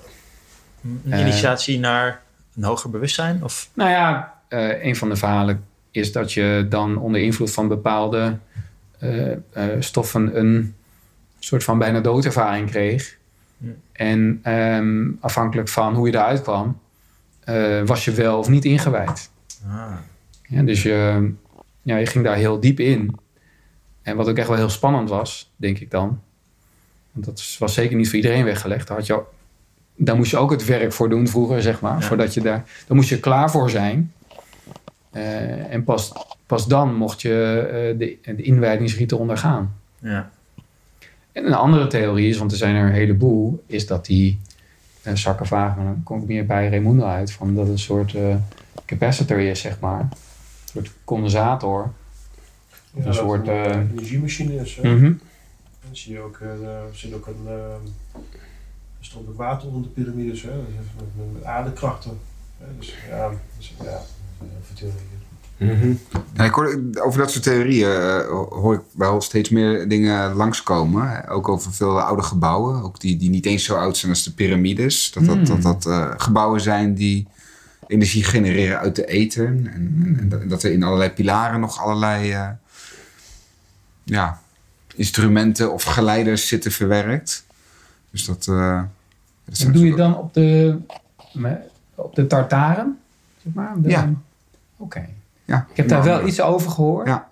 Een 0.85 1.13
Eh. 1.13 1.21
initiatie 1.21 1.79
naar 1.79 2.21
een 2.57 2.65
hoger 2.65 2.91
bewustzijn? 2.91 3.45
Of 3.45 3.71
Nou 3.75 3.91
ja, 3.91 4.35
eh, 4.49 4.85
een 4.85 4.97
van 4.97 5.09
de 5.09 5.17
verhalen 5.17 5.65
is 5.91 6.13
dat 6.13 6.33
je 6.33 6.67
dan 6.69 6.97
onder 6.99 7.21
invloed 7.21 7.53
van 7.53 7.69
bepaalde 7.69 8.37
eh, 8.99 9.31
eh, 9.33 9.39
stoffen 9.79 10.39
een 10.39 10.75
soort 11.39 11.65
van 11.65 11.79
bijna 11.79 12.01
doodervaring 12.01 12.71
kreeg. 12.71 13.17
Ja. 13.57 13.71
En 13.93 14.41
ehm, 14.43 15.09
afhankelijk 15.21 15.69
van 15.69 15.95
hoe 15.95 16.07
je 16.07 16.15
eruit 16.15 16.43
kwam, 16.43 16.79
eh, 17.45 17.83
was 17.85 18.05
je 18.05 18.13
wel 18.13 18.39
of 18.39 18.49
niet 18.49 18.65
ingewijd. 18.65 19.31
Ah. 19.69 19.93
Ja, 20.43 20.63
dus 20.63 20.83
je, 20.83 21.31
ja, 21.83 21.97
je 21.97 22.07
ging 22.07 22.25
daar 22.25 22.37
heel 22.37 22.61
diep 22.61 22.81
in. 22.81 23.15
En 24.09 24.17
wat 24.17 24.29
ook 24.29 24.37
echt 24.37 24.49
wel 24.49 24.57
heel 24.57 24.69
spannend 24.69 25.09
was, 25.09 25.51
denk 25.57 25.79
ik 25.79 25.91
dan. 25.91 26.21
Want 27.13 27.25
dat 27.25 27.57
was 27.59 27.75
zeker 27.75 27.97
niet 27.97 28.07
voor 28.07 28.17
iedereen 28.17 28.45
weggelegd. 28.45 28.89
Daar, 28.89 28.97
had 28.97 29.07
je, 29.07 29.21
daar 29.97 30.17
moest 30.17 30.31
je 30.31 30.37
ook 30.37 30.51
het 30.51 30.65
werk 30.65 30.93
voor 30.93 31.09
doen 31.09 31.29
vroeger, 31.29 31.63
zeg 31.63 31.81
maar. 31.81 32.01
Ja. 32.01 32.07
Voordat 32.07 32.35
je 32.35 32.41
daar, 32.41 32.65
daar 32.87 32.97
moest 32.97 33.09
je 33.09 33.21
klaar 33.21 33.51
voor 33.51 33.71
zijn. 33.71 34.13
Eh, 35.11 35.73
en 35.73 35.85
pas, 35.85 36.13
pas 36.47 36.67
dan 36.67 36.95
mocht 36.95 37.23
je 37.23 37.67
eh, 37.71 37.99
de, 37.99 38.35
de 38.37 38.43
inwijdingsriten 38.43 39.19
ondergaan. 39.19 39.75
Ja. 39.99 40.31
En 41.33 41.47
een 41.47 41.55
andere 41.55 41.87
theorie 41.87 42.29
is, 42.29 42.39
want 42.39 42.51
er 42.51 42.59
zijn 42.59 42.75
er 42.75 42.87
een 42.87 42.93
heleboel, 42.93 43.65
is 43.67 43.87
dat 43.87 44.07
die 44.07 44.41
uh, 45.03 45.15
sarcofaag, 45.15 45.77
maar 45.77 45.85
dan 45.85 46.03
kom 46.03 46.21
ik 46.21 46.27
meer 46.27 46.47
bij 46.47 46.69
Raimundo 46.69 47.05
uit, 47.05 47.33
van 47.33 47.55
dat 47.55 47.65
het 47.65 47.73
een 47.73 47.79
soort 47.79 48.15
eh, 48.15 48.37
capacitor 48.85 49.39
is, 49.39 49.61
zeg 49.61 49.81
maar. 49.81 50.01
Een 50.01 50.09
soort 50.65 50.91
condensator. 51.05 51.93
Ja, 52.99 53.07
een 53.07 53.15
soort, 53.15 53.49
een, 53.49 53.55
eh, 53.55 53.77
energiemachine 53.93 54.55
is. 54.55 54.79
hè. 54.83 54.95
Mhm. 54.95 55.03
Dan 55.85 55.97
zie 55.97 56.13
je 56.13 56.21
ook, 56.21 56.39
eh, 56.41 56.49
er 56.69 56.83
zit 56.93 57.15
ook 57.15 57.27
een, 57.27 57.47
eh, 57.47 57.53
er 58.99 59.05
stond 59.05 59.29
ook 59.29 59.37
water 59.37 59.69
onder 59.69 59.83
de 59.83 59.89
piramides, 59.89 60.43
hè. 60.43 60.51
Met, 60.57 61.33
met 61.33 61.45
aardekrachten. 61.45 62.19
Hè. 62.59 62.67
Dus 62.79 62.95
ja, 63.11 63.31
dus, 63.57 63.75
ja, 63.79 63.85
dat 63.85 64.03
is 64.41 64.81
heel 64.81 64.91
veel 64.91 64.91
theorieën. 65.59 65.99
Ja, 66.35 66.45
ik 66.45 66.53
hoor, 66.53 66.81
over 67.03 67.19
dat 67.21 67.31
soort 67.31 67.43
theorieën 67.45 67.91
eh, 67.91 68.29
hoor 68.49 68.75
ik 68.75 68.81
wel 68.97 69.21
steeds 69.21 69.49
meer 69.51 69.89
dingen 69.89 70.33
langskomen. 70.35 71.29
Ook 71.29 71.49
over 71.49 71.73
veel 71.73 72.01
oude 72.01 72.23
gebouwen, 72.23 72.83
ook 72.83 73.01
die, 73.01 73.17
die 73.17 73.31
niet 73.31 73.47
eens 73.47 73.65
zo 73.65 73.75
oud 73.77 73.97
zijn 73.97 74.13
als 74.13 74.25
de 74.25 74.33
piramides. 74.35 75.13
Dat 75.13 75.25
dat, 75.25 75.35
Hmm. 75.37 75.45
dat, 75.45 75.63
dat 75.63 75.87
eh, 75.87 76.11
gebouwen 76.17 76.61
zijn 76.61 76.95
die 76.95 77.27
energie 77.87 78.25
genereren 78.25 78.79
uit 78.79 78.97
de 78.97 79.05
eten. 79.07 79.47
En, 79.47 79.67
en, 80.05 80.17
en 80.21 80.29
dat- 80.29 80.49
dat 80.49 80.63
er 80.63 80.73
in 80.73 80.83
allerlei 80.83 81.11
pilaren 81.11 81.61
nog 81.61 81.81
allerlei 81.83 82.33
eh, 82.33 82.49
ja, 84.09 84.41
instrumenten 84.95 85.73
of 85.73 85.83
geleiders 85.83 86.49
zitten 86.49 86.73
verwerkt. 86.73 87.45
Dus 88.11 88.25
dat... 88.25 88.47
eh, 88.49 88.83
dat 89.45 89.59
En 89.59 89.73
doe 89.73 89.87
je 89.87 89.95
dan 89.95 90.17
op 90.17 90.35
de, 90.35 90.79
op 91.95 92.15
de 92.15 92.27
tartaren? 92.27 92.99
Zeg 93.45 93.53
maar? 93.55 93.73
De- 93.81 93.89
Ja. 93.89 94.11
Oké. 94.77 95.09
Ja, 95.45 95.67
Ik 95.71 95.77
heb 95.77 95.89
daar 95.89 96.03
wel 96.03 96.27
iets 96.27 96.41
over 96.41 96.71
gehoord. 96.71 97.07
Ja. 97.07 97.29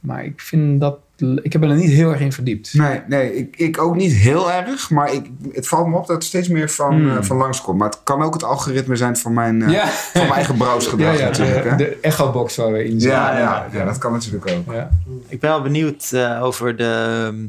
Maar 0.00 0.24
ik 0.24 0.40
vind 0.40 0.80
dat... 0.80 0.98
Ik 1.42 1.52
heb 1.52 1.62
er 1.62 1.74
niet 1.74 1.90
heel 1.90 2.10
erg 2.10 2.20
in 2.20 2.32
verdiept. 2.32 2.74
Nee, 2.74 3.00
nee 3.08 3.36
ik, 3.36 3.56
ik 3.56 3.80
ook 3.80 3.96
niet 3.96 4.12
heel 4.12 4.52
erg. 4.52 4.90
Maar 4.90 5.12
ik, 5.12 5.26
het 5.52 5.68
valt 5.68 5.86
me 5.88 5.96
op 5.96 6.06
dat 6.06 6.16
het 6.16 6.24
steeds 6.24 6.48
meer 6.48 6.70
van, 6.70 6.92
Hmm. 6.92 7.16
eh, 7.16 7.22
van 7.22 7.36
langskomt. 7.36 7.78
Maar 7.78 7.88
het 7.88 8.00
kan 8.04 8.22
ook 8.22 8.32
het 8.34 8.44
algoritme 8.44 8.96
zijn 8.96 9.16
van 9.16 9.32
mijn, 9.34 9.62
eh, 9.62 9.70
Ja. 9.72 9.86
van 9.86 10.20
mijn 10.20 10.32
eigen 10.34 10.56
browsergedrag 10.56 11.12
Ja, 11.18 11.20
ja, 11.20 11.28
natuurlijk. 11.28 11.62
de, 11.62 11.68
hè? 11.68 11.76
de 11.76 11.98
echo-box 12.00 12.56
waar 12.56 12.72
we 12.72 12.84
in 12.84 12.90
zitten. 13.00 13.10
ja, 13.10 13.38
ja, 13.38 13.66
ja, 13.72 13.84
dat 13.84 13.98
kan 13.98 14.12
natuurlijk 14.12 14.50
ook. 14.50 14.72
Ja. 14.74 14.90
Ik 15.28 15.40
ben 15.40 15.50
wel 15.50 15.62
benieuwd 15.62 16.12
eh, 16.12 16.42
over 16.42 16.76
de, 16.76 17.24
ehm, 17.26 17.46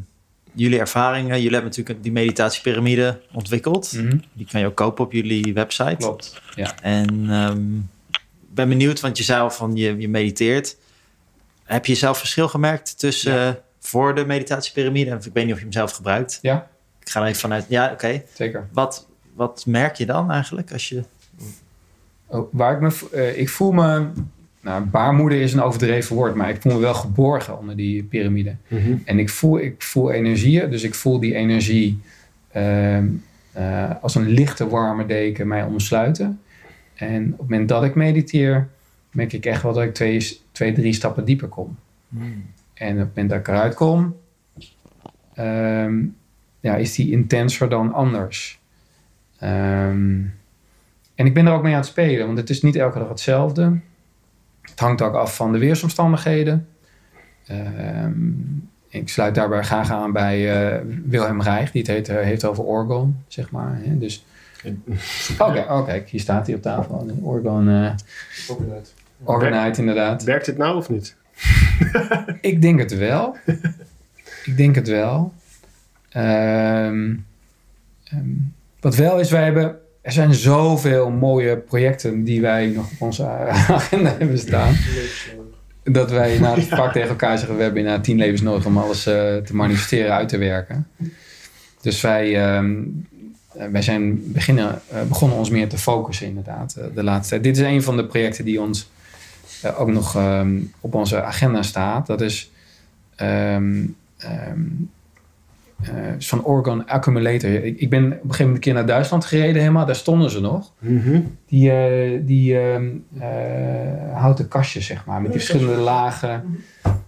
jullie 0.53 0.79
ervaringen. 0.79 1.35
Jullie 1.35 1.51
hebben 1.53 1.69
natuurlijk 1.69 2.03
die 2.03 2.11
meditatiepyramide 2.11 3.19
ontwikkeld. 3.33 3.93
Mhm. 3.93 4.17
Die 4.33 4.47
kan 4.51 4.59
je 4.61 4.65
ook 4.67 4.75
kopen 4.75 5.05
op 5.05 5.11
jullie 5.11 5.53
website. 5.53 5.95
Klopt. 5.97 6.41
Ja. 6.55 6.75
En 6.81 7.25
ehm, 7.29 7.75
ik 8.11 8.55
ben 8.55 8.69
benieuwd, 8.69 8.99
want 8.99 9.17
je 9.17 9.23
zei 9.23 9.41
al 9.41 9.51
van 9.51 9.75
je, 9.75 9.97
je 9.97 10.09
mediteert. 10.09 10.77
Heb 11.69 11.85
je 11.85 11.95
zelf 11.95 12.17
verschil 12.17 12.47
gemerkt 12.47 12.99
tussen 12.99 13.47
eh, 13.47 13.53
voor 13.79 14.15
de 14.15 14.25
meditatiepyramide? 14.25 15.11
En 15.11 15.17
Ik 15.17 15.33
weet 15.33 15.43
niet 15.43 15.53
of 15.53 15.57
je 15.59 15.63
hem 15.63 15.73
zelf 15.73 15.91
gebruikt. 15.91 16.39
Ja. 16.41 16.67
Ik 16.99 17.09
ga 17.09 17.21
er 17.21 17.27
even 17.27 17.39
vanuit. 17.39 17.65
Ja, 17.67 17.91
oké. 17.91 18.23
Zeker. 18.33 18.67
Wat, 18.71 19.07
wat 19.33 19.63
merk 19.67 19.95
je 19.95 20.05
dan 20.05 20.31
eigenlijk 20.31 20.71
als 20.71 20.89
je... 20.89 21.03
Oh, 22.25 22.53
waar 22.53 22.73
ik, 22.73 22.79
me, 22.79 23.07
eh, 23.11 23.39
ik 23.39 23.49
voel 23.49 23.71
me... 23.71 24.07
Nou, 24.61 24.83
baarmoeder 24.83 25.41
is 25.41 25.53
een 25.53 25.61
overdreven 25.61 26.15
woord, 26.15 26.35
maar 26.35 26.49
ik 26.49 26.61
voel 26.61 26.73
me 26.73 26.79
wel 26.79 26.93
geborgen 26.93 27.57
onder 27.57 27.75
die 27.75 28.03
piramide. 28.03 28.55
En 29.05 29.19
ik 29.19 29.29
voel, 29.29 29.59
ik 29.59 29.81
voel 29.81 30.11
energieën, 30.11 30.69
dus 30.69 30.83
ik 30.83 30.95
voel 30.95 31.19
die 31.19 31.35
energie 31.35 32.01
ehm, 32.51 33.07
eh, 33.51 33.91
als 34.01 34.15
een 34.15 34.27
lichte, 34.27 34.67
warme 34.67 35.05
deken 35.05 35.47
mij 35.47 35.63
omsluiten. 35.63 36.41
En 36.95 37.23
op 37.33 37.39
het 37.39 37.49
moment 37.49 37.69
dat 37.69 37.83
ik 37.83 37.95
mediteer, 37.95 38.67
merk 39.11 39.33
ik 39.33 39.45
echt 39.45 39.63
wel 39.63 39.73
dat 39.73 39.83
ik 39.83 39.93
twee, 39.93 40.39
twee 40.51 40.73
drie 40.73 40.93
stappen 40.93 41.25
dieper 41.25 41.47
kom. 41.47 41.77
En 42.73 42.91
op 42.91 42.97
het 42.97 43.07
moment 43.07 43.29
dat 43.29 43.39
ik 43.39 43.47
eruit 43.47 43.75
kom, 43.75 44.15
ehm, 45.33 46.05
ja, 46.59 46.75
is 46.75 46.95
die 46.95 47.11
intenser 47.11 47.69
dan 47.69 47.93
anders. 47.93 48.59
Ehm, 49.39 50.21
en 51.15 51.25
ik 51.25 51.33
ben 51.33 51.47
er 51.47 51.53
ook 51.53 51.63
mee 51.63 51.73
aan 51.73 51.79
het 51.79 51.89
spelen, 51.89 52.25
want 52.25 52.37
het 52.37 52.49
is 52.49 52.61
niet 52.61 52.75
elke 52.75 52.99
dag 52.99 53.09
hetzelfde. 53.09 53.79
Het 54.61 54.79
hangt 54.79 55.01
ook 55.01 55.15
af 55.15 55.35
van 55.35 55.51
de 55.51 55.57
weersomstandigheden. 55.57 56.67
Ehm, 57.45 58.13
ik 58.89 59.09
sluit 59.09 59.35
daarbij 59.35 59.63
graag 59.63 59.91
aan 59.91 60.11
bij 60.11 60.51
eh, 60.51 60.81
Wilhelm 61.05 61.41
Reich, 61.41 61.71
die 61.71 61.81
het 61.81 61.91
heet, 61.91 62.09
eh, 62.09 62.23
heeft 62.23 62.45
over 62.45 62.63
orgon, 62.63 63.23
zeg 63.27 63.51
maar. 63.51 63.79
Hè? 63.83 63.97
Dus, 63.97 64.25
Oké, 65.39 65.65
oh, 65.69 65.85
kijk, 65.85 66.09
hier 66.09 66.19
staat 66.19 66.47
hij 66.47 66.55
op 66.55 66.61
tafel. 66.61 67.11
Orgon, 67.21 67.69
eh 67.69 67.91
Orgonite, 69.23 69.79
inderdaad. 69.79 70.23
Werkt 70.23 70.45
dit 70.45 70.57
nou 70.57 70.75
of 70.75 70.89
niet? 70.89 71.15
Ik 72.41 72.61
denk 72.61 72.79
het 72.79 72.97
wel. 72.97 73.37
ik 74.45 74.57
denk 74.57 74.75
het 74.75 74.87
wel. 74.87 75.33
Ehm, 76.09 77.15
ehm, 78.03 78.25
wat 78.79 78.95
wel 78.95 79.19
is, 79.19 79.31
wij 79.31 79.43
hebben... 79.43 79.77
Er 80.01 80.11
zijn 80.11 80.33
zoveel 80.33 81.09
mooie 81.09 81.57
projecten 81.57 82.23
die 82.23 82.41
wij 82.41 82.67
nog 82.67 82.91
op 82.91 83.01
onze 83.01 83.27
agenda 83.67 84.15
hebben 84.17 84.39
staan. 84.39 84.75
Dat 85.83 86.11
wij 86.11 86.39
na 86.39 86.55
het 86.55 86.67
vaak 86.79 86.91
tegen 86.91 87.09
elkaar 87.09 87.37
zeggen, 87.37 87.55
we 87.55 87.63
hebben 87.63 87.79
inderdaad 87.79 88.03
tien 88.03 88.17
levens 88.17 88.41
nodig 88.41 88.65
om 88.65 88.77
alles 88.77 89.05
eh, 89.05 89.35
te 89.37 89.55
manifesteren, 89.55 90.13
uit 90.13 90.29
te 90.29 90.37
werken. 90.37 90.87
Dus 91.81 92.01
wij, 92.01 92.35
ehm, 92.35 92.81
eh, 93.53 93.67
wij 93.67 93.81
zijn 93.81 94.31
beginnen, 94.31 94.81
eh, 94.87 95.01
begonnen 95.03 95.37
ons 95.37 95.49
meer 95.49 95.69
te 95.69 95.77
focussen 95.77 96.27
inderdaad 96.27 96.75
eh, 96.75 96.85
de 96.93 97.03
laatste 97.03 97.29
tijd. 97.29 97.43
Dit 97.43 97.57
is 97.57 97.63
een 97.63 97.83
van 97.83 97.97
de 97.97 98.05
projecten 98.05 98.45
die 98.45 98.61
ons 98.61 98.89
ook 99.77 99.87
nog 99.91 100.15
ehm, 100.15 100.57
op 100.79 100.95
onze 100.95 101.23
agenda 101.23 101.61
staat. 101.61 102.07
Dat 102.07 102.21
is 102.21 102.51
ehm, 103.15 103.85
ehm, 104.17 104.59
eh, 105.83 105.89
zo'n 106.17 106.43
Orgon 106.43 106.87
Accumulator. 106.87 107.49
Ik, 107.49 107.79
ik 107.79 107.89
ben 107.89 108.03
op 108.05 108.11
een 108.11 108.17
gegeven 108.17 108.37
moment 108.37 108.55
een 108.55 108.59
keer 108.59 108.73
naar 108.73 108.85
Duitsland 108.85 109.25
gereden 109.25 109.61
helemaal. 109.61 109.85
Daar 109.85 109.95
stonden 109.95 110.29
ze 110.29 110.39
nog. 110.41 110.71
Die, 111.47 111.71
eh, 111.71 112.19
die 112.21 112.59
ehm, 112.59 112.87
eh, 113.19 114.19
houten 114.19 114.47
kastjes, 114.47 114.85
zeg 114.85 115.05
maar. 115.05 115.21
Met 115.21 115.31
die 115.31 115.39
verschillende 115.41 115.81
lagen. 115.81 116.63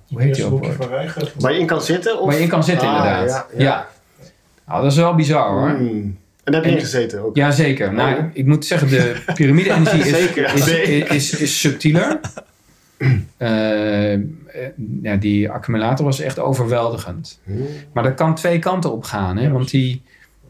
Hoe 0.08 0.22
heet 0.22 0.36
die 0.36 0.46
ook? 0.46 0.66
Waar 1.40 1.54
je 1.54 1.60
in 1.60 1.66
kan 1.66 1.82
zitten? 1.82 2.20
Of? 2.20 2.26
Waar 2.26 2.36
je 2.36 2.42
in 2.42 2.50
kan 2.50 2.64
zitten, 2.64 2.88
Ah, 2.88 2.96
inderdaad. 2.96 3.30
ja, 3.30 3.46
Ja, 3.58 3.64
ja. 3.64 3.88
Nou, 4.68 4.82
dat 4.84 4.92
is 4.92 4.98
wel 4.98 5.16
bizar 5.16 5.50
hoor. 5.50 5.70
Hmm. 5.70 6.18
En 6.44 6.52
daar 6.52 6.62
heb 6.62 6.70
je 6.70 6.78
in 6.78 6.84
gezeten 6.84 7.24
ook? 7.24 7.36
Ja, 7.36 7.52
zeker. 7.52 7.94
Nou, 7.94 8.18
Oh. 8.18 8.26
ik, 8.34 8.46
moet 8.46 8.66
zeggen, 8.66 8.90
de 8.90 9.24
piramide-energie 9.34 10.00
is, 10.00 10.12
is, 10.68 11.10
is, 11.10 11.40
is, 11.40 11.60
subtieler. 11.60 12.20
Eh, 13.38 14.14
eh, 14.14 14.20
ja, 15.02 15.16
die 15.16 15.50
accumulator 15.50 16.06
was 16.06 16.20
echt 16.20 16.40
overweldigend. 16.40 17.40
Hmm. 17.44 17.66
Maar 17.94 18.04
dat 18.04 18.14
kan 18.14 18.36
twee 18.36 18.60
kanten 18.60 18.92
op 18.92 19.04
gaan. 19.04 19.38
Hè? 19.38 19.52
Want 19.52 19.70
die, 19.70 20.02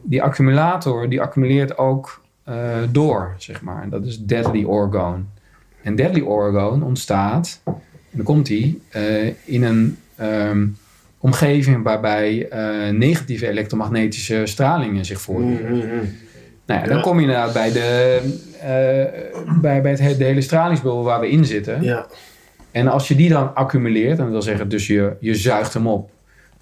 die 0.01 0.23
accumulator 0.23 1.09
die 1.09 1.21
accumuleert 1.21 1.77
ook 1.77 2.21
eh, 2.43 2.77
door, 2.89 3.35
zeg 3.37 3.61
maar. 3.61 3.83
En 3.83 3.89
dat 3.89 4.05
is 4.05 4.19
deadly 4.19 4.63
orgone. 4.63 5.23
En 5.83 5.95
deadly 5.95 6.21
orgone 6.21 6.85
ontstaat, 6.85 7.61
en 7.65 7.73
dan 8.11 8.25
komt 8.25 8.45
die, 8.45 8.81
in 9.45 9.63
een 9.63 9.97
ehm, 10.15 10.67
omgeving 11.21 11.83
waarbij 11.83 12.47
eh, 12.49 12.89
negatieve 12.93 13.47
elektromagnetische 13.47 14.41
stralingen 14.45 15.05
zich 15.05 15.21
voordoen. 15.21 15.57
Hmm, 15.57 15.67
hmm, 15.67 15.79
hmm. 15.89 16.09
Nou 16.65 16.79
ja, 16.79 16.85
Ja. 16.87 16.93
dan 16.93 17.01
kom 17.01 17.15
je 17.15 17.21
inderdaad 17.21 17.53
bij, 17.53 17.71
de, 17.71 18.19
eh, 18.59 19.59
bij, 19.61 19.81
bij 19.81 19.91
het, 19.91 19.99
he- 19.99 20.17
de 20.17 20.23
hele 20.23 20.41
stralingsbubbel 20.41 21.03
waar 21.03 21.19
we 21.19 21.29
in 21.29 21.45
zitten. 21.45 21.83
Ja. 21.83 22.05
En 22.71 22.87
als 22.87 23.07
je 23.07 23.15
die 23.15 23.29
dan 23.29 23.55
accumuleert, 23.55 24.17
en 24.17 24.23
dat 24.23 24.31
wil 24.31 24.41
zeggen, 24.41 24.69
dus 24.69 24.87
je, 24.87 25.13
je 25.19 25.35
zuigt 25.35 25.73
hem 25.73 25.87
op 25.87 26.09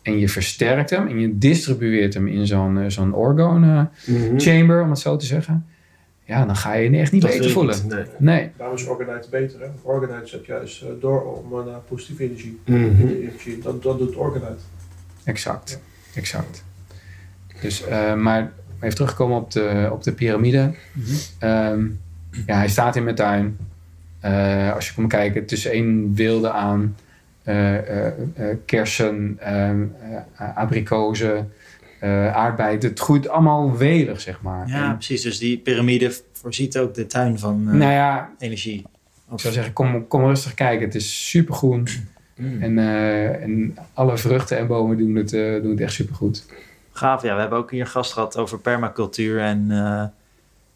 en 0.02 0.20
je 0.20 0.30
versterkt 0.30 0.90
hem 0.90 1.08
en 1.08 1.20
je 1.20 1.38
distribueert 1.38 2.14
hem 2.14 2.28
in 2.28 2.48
zo'n 2.48 2.78
eh, 2.80 2.84
zo'n 2.88 3.14
orgone 3.14 3.88
Mhm. 4.06 4.38
chamber, 4.40 4.82
om 4.84 4.90
het 4.90 5.00
zo 5.00 5.16
te 5.16 5.26
zeggen. 5.26 5.66
Ja, 6.30 6.46
dan 6.46 6.56
ga 6.56 6.74
je 6.74 6.92
je 6.92 6.98
echt 6.98 7.12
niet 7.12 7.22
Dat 7.22 7.32
beter 7.32 7.50
voelen. 7.52 7.76
niet, 7.84 7.94
Nee. 7.94 8.06
Nee. 8.18 8.52
Daarom 8.58 8.76
is 8.76 8.86
Organite 8.86 9.30
beter. 9.30 9.60
Hè? 9.60 9.68
Organite 9.82 10.28
zet 10.28 10.46
juist 10.46 10.82
eh, 10.82 10.90
door 11.00 11.24
om 11.24 11.66
naar 11.66 11.80
positieve 11.80 12.24
energie. 12.24 12.60
Mhm. 12.66 13.08
energie. 13.08 13.60
Dat, 13.60 13.84
dat 13.84 13.98
doet 13.98 14.16
Organite. 14.16 14.62
Exact, 15.24 15.80
exact. 16.14 16.64
Dus, 17.62 17.86
eh, 17.86 18.14
maar 18.16 18.52
even 18.80 18.96
terugkomen 18.96 19.38
op 19.38 19.52
de, 19.52 19.90
op 19.92 20.04
de 20.04 20.12
piramide. 20.12 20.72
Ehm, 21.40 21.86
ja, 22.46 22.56
hij 22.58 22.70
staat 22.70 22.96
in 22.96 23.04
mijn 23.04 23.16
tuin. 23.16 23.58
Eh, 24.20 24.74
als 24.74 24.88
je 24.88 24.94
komt 24.94 25.10
kijken, 25.10 25.46
tussen 25.46 25.72
één 25.72 26.14
wilde 26.16 26.52
aan 26.52 26.96
eh, 27.44 27.78
eh, 27.78 28.06
eh, 28.36 28.58
kersen, 28.66 29.38
ehm, 29.40 29.84
eh, 30.38 30.58
abrikozen, 30.58 31.52
eh 32.00 32.36
aardbeien. 32.36 32.80
Het 32.80 33.00
groeit 33.00 33.28
allemaal 33.30 33.78
welig, 33.78 34.22
zeg 34.22 34.42
maar. 34.42 34.68
Ja, 34.68 34.90
En, 34.90 34.94
precies. 34.94 35.22
Dus 35.22 35.40
die 35.40 35.58
piramide 35.58 36.12
voorziet 36.34 36.78
ook 36.78 36.94
de 36.94 37.08
tuin 37.08 37.40
van 37.40 37.66
eh, 37.68 37.74
nou 37.74 37.92
ja, 37.92 38.30
energie. 38.40 38.86
ik 39.32 39.40
zou 39.40 39.54
zeggen, 39.54 39.74
kom, 39.74 40.08
kom 40.08 40.24
rustig 40.26 40.54
kijken. 40.54 40.86
Het 40.86 40.96
is 40.96 41.30
supergroen. 41.30 41.88
Mm. 42.40 42.62
En, 42.62 42.78
eh, 42.78 43.42
en 43.42 43.78
alle 43.94 44.18
vruchten 44.18 44.58
en 44.58 44.68
bomen 44.68 44.98
doen 44.98 45.16
het, 45.16 45.30
doen 45.62 45.72
het 45.72 45.80
echt 45.80 45.94
supergoed. 45.94 46.46
Gaaf, 46.92 47.22
ja. 47.22 47.34
We 47.36 47.40
hebben 47.42 47.58
ook 47.60 47.72
hier 47.72 47.88
gast 47.88 48.14
gehad 48.14 48.38
over 48.38 48.60
permacultuur. 48.60 49.40
En 49.40 49.68
nou 49.68 50.10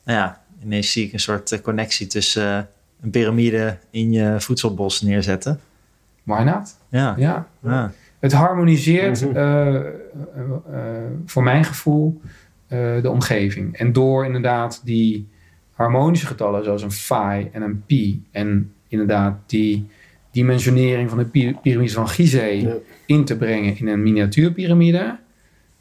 ja, 0.03 0.41
ineens 0.63 0.91
zie 0.91 1.05
ik 1.05 1.13
een 1.13 1.19
soort 1.19 1.61
connectie 1.61 2.07
tussen 2.07 2.69
een 3.01 3.09
piramide 3.09 3.78
in 3.89 4.11
je 4.11 4.36
voedselbos 4.39 5.01
neerzetten. 5.01 5.59
Why 6.24 6.43
not? 6.43 6.78
Ja, 6.89 7.13
Ja. 7.17 7.47
ja. 7.63 7.91
Het 8.24 8.32
harmoniseert 8.34 9.21
Mhm. 9.26 9.36
eh, 9.36 9.76
eh, 9.76 9.84
eh, 10.71 11.03
voor 11.26 11.43
mijn 11.43 11.63
gevoel 11.63 12.21
de 13.01 13.09
omgeving. 13.09 13.78
En 13.78 13.93
door 13.93 14.26
inderdaad 14.26 14.82
die 14.84 15.28
harmonische 15.74 16.26
getallen 16.28 16.63
zoals 16.63 16.82
een 16.82 16.91
phi 16.91 17.49
en 17.51 17.61
een 17.61 17.84
pi 17.86 18.24
en 18.32 18.71
inderdaad 18.88 19.38
die 19.45 19.88
dimensionering 20.32 21.09
van 21.09 21.17
de 21.17 21.26
pi- 21.26 21.55
piramide 21.61 21.93
van 21.93 22.09
Gizeh 22.09 22.61
Ja. 22.61 22.74
in 23.05 23.26
te 23.26 23.38
brengen 23.38 23.78
in 23.78 23.88
een 23.88 24.03
miniatuurpiramide 24.03 25.17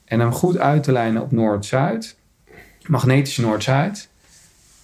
en 0.04 0.20
hem 0.20 0.32
goed 0.32 0.58
uit 0.58 0.82
te 0.82 0.92
lijnen 0.92 1.22
op 1.22 1.32
Noord-Zuid, 1.32 2.16
magnetische 2.86 3.40
Noord-Zuid, 3.40 4.08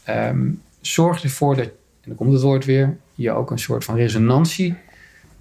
ehm, 0.04 0.46
zorgt 0.80 1.22
ervoor 1.22 1.56
dat, 1.56 1.64
en 1.64 1.70
dan 2.04 2.14
komt 2.14 2.32
het 2.32 2.42
woord 2.42 2.64
weer, 2.64 2.96
je 3.14 3.30
ook 3.30 3.50
een 3.50 3.58
soort 3.58 3.84
van 3.84 3.96
resonantie 3.96 4.74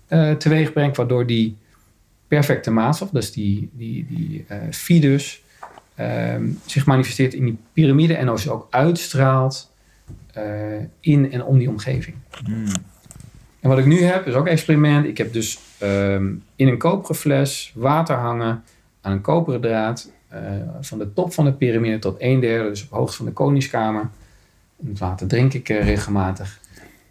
eh 0.07 0.32
teweeg 0.32 0.74
brengt, 0.74 0.97
waardoor 0.97 1.26
die 1.26 1.55
perfecte 2.28 2.71
maatstof, 2.71 3.09
dus 3.09 3.32
die, 3.32 3.69
die, 3.73 4.05
die 4.09 4.45
eh 4.47 4.57
fidus, 4.71 5.43
ehm, 5.95 6.49
zich 6.65 6.86
manifesteert 6.86 7.34
in 7.34 7.45
die 7.45 7.57
piramide 7.73 8.15
en 8.15 8.25
dus 8.25 8.49
ook 8.49 8.67
uitstraalt 8.69 9.71
eh, 10.34 10.43
in 10.99 11.32
en 11.32 11.43
om 11.43 11.57
die 11.57 11.69
omgeving. 11.69 12.15
Mm. 12.47 12.65
En 13.59 13.69
wat 13.69 13.78
ik 13.78 13.86
nu 13.86 14.01
heb, 14.01 14.28
is 14.28 14.34
ook 14.34 14.45
een 14.45 14.51
experiment. 14.51 15.05
Ik 15.05 15.17
heb 15.17 15.34
dus 15.34 15.59
ehm, 15.78 16.34
in 16.55 16.67
een 16.67 16.78
koperen 16.78 17.15
fles 17.15 17.71
water 17.75 18.15
hangen 18.15 18.63
aan 19.01 19.11
een 19.11 19.21
koperen 19.21 19.61
draad. 19.61 20.11
eh, 20.28 20.41
van 20.82 20.97
de 20.97 21.13
top 21.13 21.34
van 21.34 21.45
de 21.45 21.53
piramide 21.53 21.99
tot 21.99 22.15
een 22.19 22.39
derde, 22.39 22.69
dus 22.69 22.84
op 22.84 22.89
hoogte 22.89 23.15
van 23.17 23.25
de 23.25 23.32
koningskamer. 23.32 24.09
En 24.82 24.88
het 24.88 24.99
water 24.99 25.28
drink 25.28 25.53
ik 25.53 25.69
eh, 25.69 25.84
regelmatig. 25.84 26.59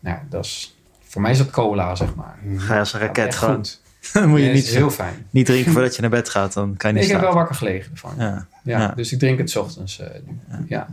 Nou, 0.01 0.19
dat 0.29 0.45
is, 0.45 0.77
voor 1.03 1.23
mij 1.23 1.31
is 1.31 1.39
dat 1.39 1.51
cola, 1.51 1.95
zeg 1.95 2.15
maar. 2.15 2.39
Ga 2.57 2.73
je 2.75 2.81
als 2.81 2.93
een 2.93 3.01
raket 3.01 3.35
gewoon. 3.35 3.55
goed. 3.55 3.81
Dan 4.13 4.29
moet 4.29 4.41
je 4.41 4.47
niet, 4.51 4.67
heel 4.67 4.91
fijn. 4.91 5.27
niet 5.31 5.47
drinken 5.47 5.73
voordat 5.73 5.95
je 5.95 6.01
naar 6.01 6.11
bed 6.11 6.29
gaat. 6.29 6.53
Dan 6.53 6.77
kan 6.77 6.91
je 6.91 6.97
niet 6.97 7.05
Ik 7.07 7.11
heb 7.13 7.21
wel 7.21 7.35
wakker 7.35 7.55
gelegen 7.55 7.91
ervan. 7.93 8.15
Ja. 8.19 8.47
Ja, 8.63 8.79
Ja. 8.79 8.93
Dus 8.97 9.13
ik 9.13 9.19
drink 9.19 9.39
het 9.39 9.51
's 9.51 9.57
ochtends 9.57 9.99
eh, 10.01 10.07
nu. 10.27 10.65
Ja. 10.69 10.87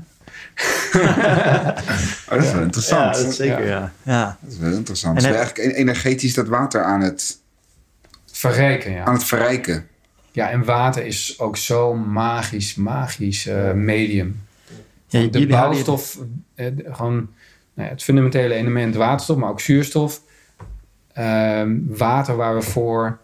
Oh, 2.29 2.29
dat 2.29 2.43
is 2.43 2.51
wel 2.51 2.59
Ja, 2.59 2.61
interessant. 2.65 3.15
dat 3.15 3.27
is 3.27 3.35
zeker, 3.35 3.67
ja. 3.67 3.91
ja. 4.03 4.37
Dat 4.41 4.51
is 4.51 4.57
wel 4.57 4.71
interessant. 4.71 5.17
En 5.17 5.23
Dus 5.23 5.31
heb- 5.31 5.41
eigenlijk 5.45 5.75
energetisch 5.77 6.33
dat 6.33 6.47
water 6.47 6.83
aan 6.83 7.01
het, 7.01 7.37
Verrijken, 8.31 8.91
ja. 8.91 9.03
aan 9.03 9.13
het 9.13 9.23
verrijken. 9.23 9.87
Ja, 10.31 10.49
en 10.49 10.63
water 10.65 11.05
is 11.05 11.39
ook 11.39 11.57
zo'n 11.57 12.11
magisch, 12.11 12.75
magisch 12.75 13.45
eh, 13.47 13.71
medium. 13.71 14.41
Ja, 15.07 15.27
de 15.27 15.47
bouwstof, 15.47 16.17
eh, 16.55 16.67
gewoon 16.91 17.13
nou 17.73 17.87
ja, 17.87 17.93
het 17.93 18.03
fundamentele 18.03 18.53
element 18.53 18.95
waterstof, 18.95 19.37
maar 19.37 19.49
ook 19.49 19.61
zuurstof. 19.61 20.21
Ehm, 21.13 21.75
water 21.87 22.35
waar 22.35 22.55
we 22.55 22.61
voor 22.61 23.17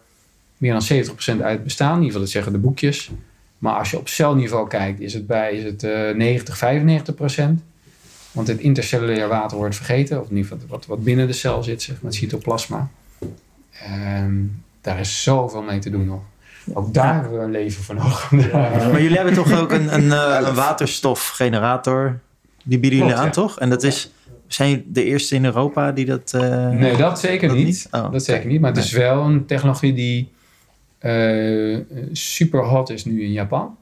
meer 0.56 0.72
dan 0.72 0.82
70% 0.82 1.42
uit 1.42 1.64
bestaan, 1.64 1.96
in 1.96 2.02
ieder 2.02 2.06
geval 2.06 2.20
dat 2.20 2.30
zeggen 2.30 2.52
de 2.52 2.58
boekjes. 2.58 3.10
Maar 3.58 3.74
als 3.74 3.90
je 3.90 3.98
op 3.98 4.08
celniveau 4.08 4.68
kijkt, 4.68 5.00
is 5.00 5.14
het 5.14 5.26
bij 5.26 5.52
is 5.52 5.64
het, 5.64 5.82
eh 5.82 6.14
90, 6.14 6.58
95%. 6.58 7.62
Want 8.32 8.48
het 8.48 8.58
intercellulair 8.58 9.28
water 9.28 9.56
wordt 9.56 9.76
vergeten, 9.76 10.20
of 10.20 10.30
in 10.30 10.36
ieder 10.36 10.50
geval 10.50 10.66
wat, 10.68 10.86
wat 10.86 11.04
binnen 11.04 11.26
de 11.26 11.32
cel 11.32 11.62
zit, 11.62 11.82
zeg 11.82 11.94
maar, 11.94 12.10
het 12.10 12.20
cytoplasma. 12.20 12.88
Ehm, 13.70 14.34
daar 14.80 15.00
is 15.00 15.22
zoveel 15.22 15.62
mee 15.62 15.78
te 15.78 15.90
doen 15.90 16.06
nog. 16.06 16.20
Ook 16.72 16.94
daar 16.94 17.14
hebben 17.14 17.38
we 17.38 17.44
een 17.44 17.50
leven 17.50 17.82
voor 17.82 17.94
nodig. 17.94 18.30
Maar 18.90 19.02
jullie 19.02 19.16
hebben 19.16 19.34
toch 19.34 19.60
ook 19.60 19.72
een, 19.72 19.94
een, 19.94 20.12
eh, 20.12 20.48
een 20.48 20.54
waterstofgenerator. 20.54 22.18
Die 22.62 22.78
bieden 22.78 22.98
jullie 22.98 23.14
Klopt, 23.14 23.36
aan, 23.36 23.42
ja. 23.42 23.48
toch? 23.48 23.60
En 23.60 23.70
dat 23.70 23.82
is, 23.82 24.10
zijn 24.54 24.70
jullie 24.70 24.86
de 24.92 25.04
eerste 25.04 25.34
in 25.34 25.44
Europa 25.44 25.92
die 25.92 26.04
dat... 26.04 26.32
eh, 26.34 26.68
Nee, 26.70 26.96
dat 26.96 27.20
zeker 27.20 27.48
dat 27.48 27.56
niet. 27.56 27.66
niet? 27.66 27.88
Oh, 27.90 28.12
dat 28.12 28.24
zeker 28.24 28.46
niet. 28.48 28.60
Maar 28.60 28.70
het 28.70 28.78
Nee. 28.78 28.88
is 28.88 28.92
wel 28.92 29.22
een 29.24 29.46
technologie 29.46 29.92
die 29.92 30.32
eh, 30.98 31.78
super 32.12 32.64
hot 32.64 32.90
is 32.90 33.04
nu 33.04 33.22
in 33.22 33.32
Japan. 33.32 33.76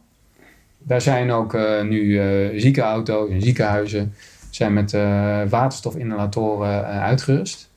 Daar 0.78 1.00
zijn 1.00 1.30
ook 1.30 1.54
eh, 1.54 1.82
nu 1.82 2.18
eh, 2.20 2.60
ziekenauto's 2.60 3.30
en 3.30 3.42
ziekenhuizen 3.42 4.14
zijn 4.50 4.72
met 4.72 4.94
eh, 4.94 5.40
waterstofinhalatoren 5.48 6.84
eh, 6.88 7.02
uitgerust. 7.02 7.68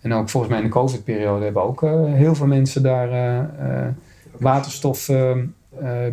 En 0.00 0.12
ook 0.14 0.28
volgens 0.28 0.52
mij 0.52 0.62
in 0.62 0.68
de 0.68 0.72
COVID-periode 0.74 1.44
hebben 1.44 1.62
ook 1.62 1.80
heel 2.14 2.34
veel 2.34 2.46
mensen 2.46 2.82
daar 2.82 3.10
eh, 3.10 3.38
eh, 3.38 3.88
waterstof 4.38 5.10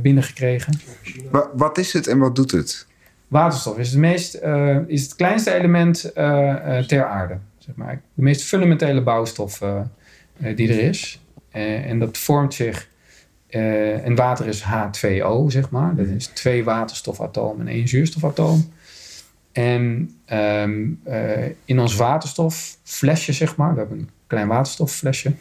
binnengekregen. 0.01 0.80
Wa- 1.32 1.49
wat 1.53 1.78
is 1.78 1.93
het 1.93 2.07
en 2.07 2.17
wat 2.17 2.36
doet 2.36 2.51
het? 2.51 2.88
Waterstof 3.28 3.78
is 3.78 3.89
het, 3.89 3.99
meest, 3.99 4.34
eh, 4.34 4.78
is 4.88 5.03
het 5.03 5.15
kleinste 5.15 5.53
element 5.53 6.13
eh, 6.13 6.78
eh, 6.78 6.86
ter 6.86 7.05
aarde. 7.05 7.38
Zeg 7.57 7.76
maar. 7.76 8.01
De 8.13 8.21
meest 8.21 8.43
fundamentele 8.43 9.01
bouwstof 9.01 9.61
die 10.55 10.69
er 10.69 10.80
is. 10.80 11.21
En 11.51 11.99
dat 11.99 12.17
vormt 12.17 12.53
zich. 12.53 12.91
en 13.49 14.15
water 14.15 14.47
is 14.47 14.63
H2O, 14.63 15.45
zeg 15.47 15.69
maar. 15.69 15.95
Dat 15.95 16.07
is 16.07 16.28
twee 16.28 16.63
waterstofatomen 16.63 17.67
en 17.67 17.74
één 17.74 17.88
zuurstofatoom. 17.88 18.71
En 19.53 20.09
ehm, 20.26 20.84
eh, 21.03 21.45
in 21.65 21.80
ons 21.80 21.95
waterstofflesje, 21.95 23.34
zeg 23.34 23.55
maar, 23.55 23.74
we 23.74 23.80
hebben 23.80 23.99
een 23.99 24.09
klein 24.28 24.47
waterstofflesje. 24.47 25.32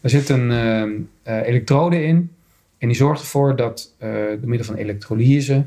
Er 0.00 0.10
zit 0.10 0.28
een 0.28 0.50
ehm, 0.50 0.90
eh, 1.22 1.46
elektrode 1.46 2.02
in. 2.02 2.30
En 2.78 2.88
die 2.88 2.96
zorgt 2.96 3.20
ervoor 3.20 3.56
dat 3.56 3.94
door 3.98 4.48
middel 4.48 4.66
van 4.66 4.74
elektrolyse 4.74 5.64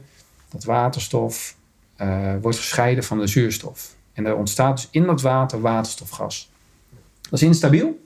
dat 0.53 0.63
waterstof 0.63 1.55
eh, 1.95 2.33
wordt 2.41 2.57
gescheiden 2.57 3.03
van 3.03 3.19
de 3.19 3.27
zuurstof. 3.27 3.95
En 4.13 4.25
er 4.25 4.35
ontstaat 4.35 4.75
dus 4.75 4.87
in 4.91 5.05
dat 5.05 5.21
water 5.21 5.61
waterstofgas. 5.61 6.51
Dat 7.21 7.41
is 7.41 7.47
instabiel. 7.47 8.05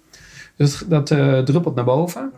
Dus 0.55 0.83
dat, 0.87 1.11
eh, 1.11 1.39
druppelt 1.39 1.75
naar 1.75 1.85
boven. 1.85 2.31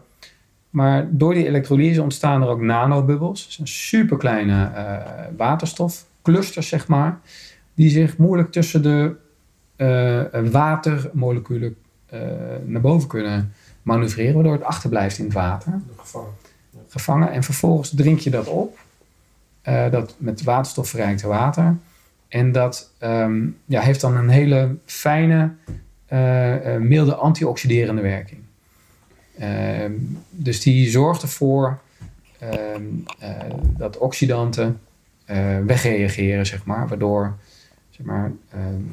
Maar 0.69 1.07
door 1.11 1.33
die 1.33 1.47
elektrolyse 1.47 2.01
ontstaan 2.01 2.41
er 2.41 2.47
ook 2.47 2.61
nanobubbels. 2.61 3.43
Dat 3.43 3.51
zijn 3.51 3.67
superkleine 3.67 4.71
eh 4.75 4.97
waterstofclusters, 5.37 6.67
zeg 6.67 6.87
maar. 6.87 7.19
Die 7.73 7.89
zich 7.89 8.17
moeilijk 8.17 8.51
tussen 8.51 8.83
de 8.83 9.15
watermoleculen 10.51 11.75
naar 12.65 12.81
boven 12.81 13.07
kunnen 13.07 13.53
manoeuvreren. 13.81 14.33
Waardoor 14.33 14.53
het 14.53 14.63
achterblijft 14.63 15.17
in 15.17 15.25
het 15.25 15.33
water 15.33 15.81
Gevangen. 15.97 16.33
gevangen 16.87 17.31
en 17.31 17.43
vervolgens 17.43 17.89
drink 17.95 18.19
je 18.19 18.29
dat 18.29 18.47
op. 18.47 18.77
eh, 19.61 19.91
dat 19.91 20.15
met 20.17 20.43
waterstof 20.43 20.89
verrijkte 20.89 21.27
water. 21.27 21.77
En 22.29 22.51
dat 22.51 22.91
ehm, 22.97 23.47
ja, 23.65 23.81
heeft 23.81 24.01
dan 24.01 24.17
een 24.17 24.29
hele 24.29 24.75
fijne, 24.85 25.51
eh, 26.05 26.75
eh, 26.75 26.81
milde 26.81 27.15
antioxiderende 27.15 28.01
werking. 28.01 28.41
Ehm, 29.37 29.93
dus 30.29 30.61
die 30.61 30.89
zorgt 30.89 31.21
ervoor 31.21 31.79
ehm, 32.39 32.83
eh, 33.19 33.31
dat 33.77 33.97
oxidanten 33.97 34.79
wegreageren, 35.65 36.45
zeg 36.45 36.65
maar, 36.65 36.87
waardoor 36.87 37.37
zeg 37.89 38.05
maar, 38.05 38.31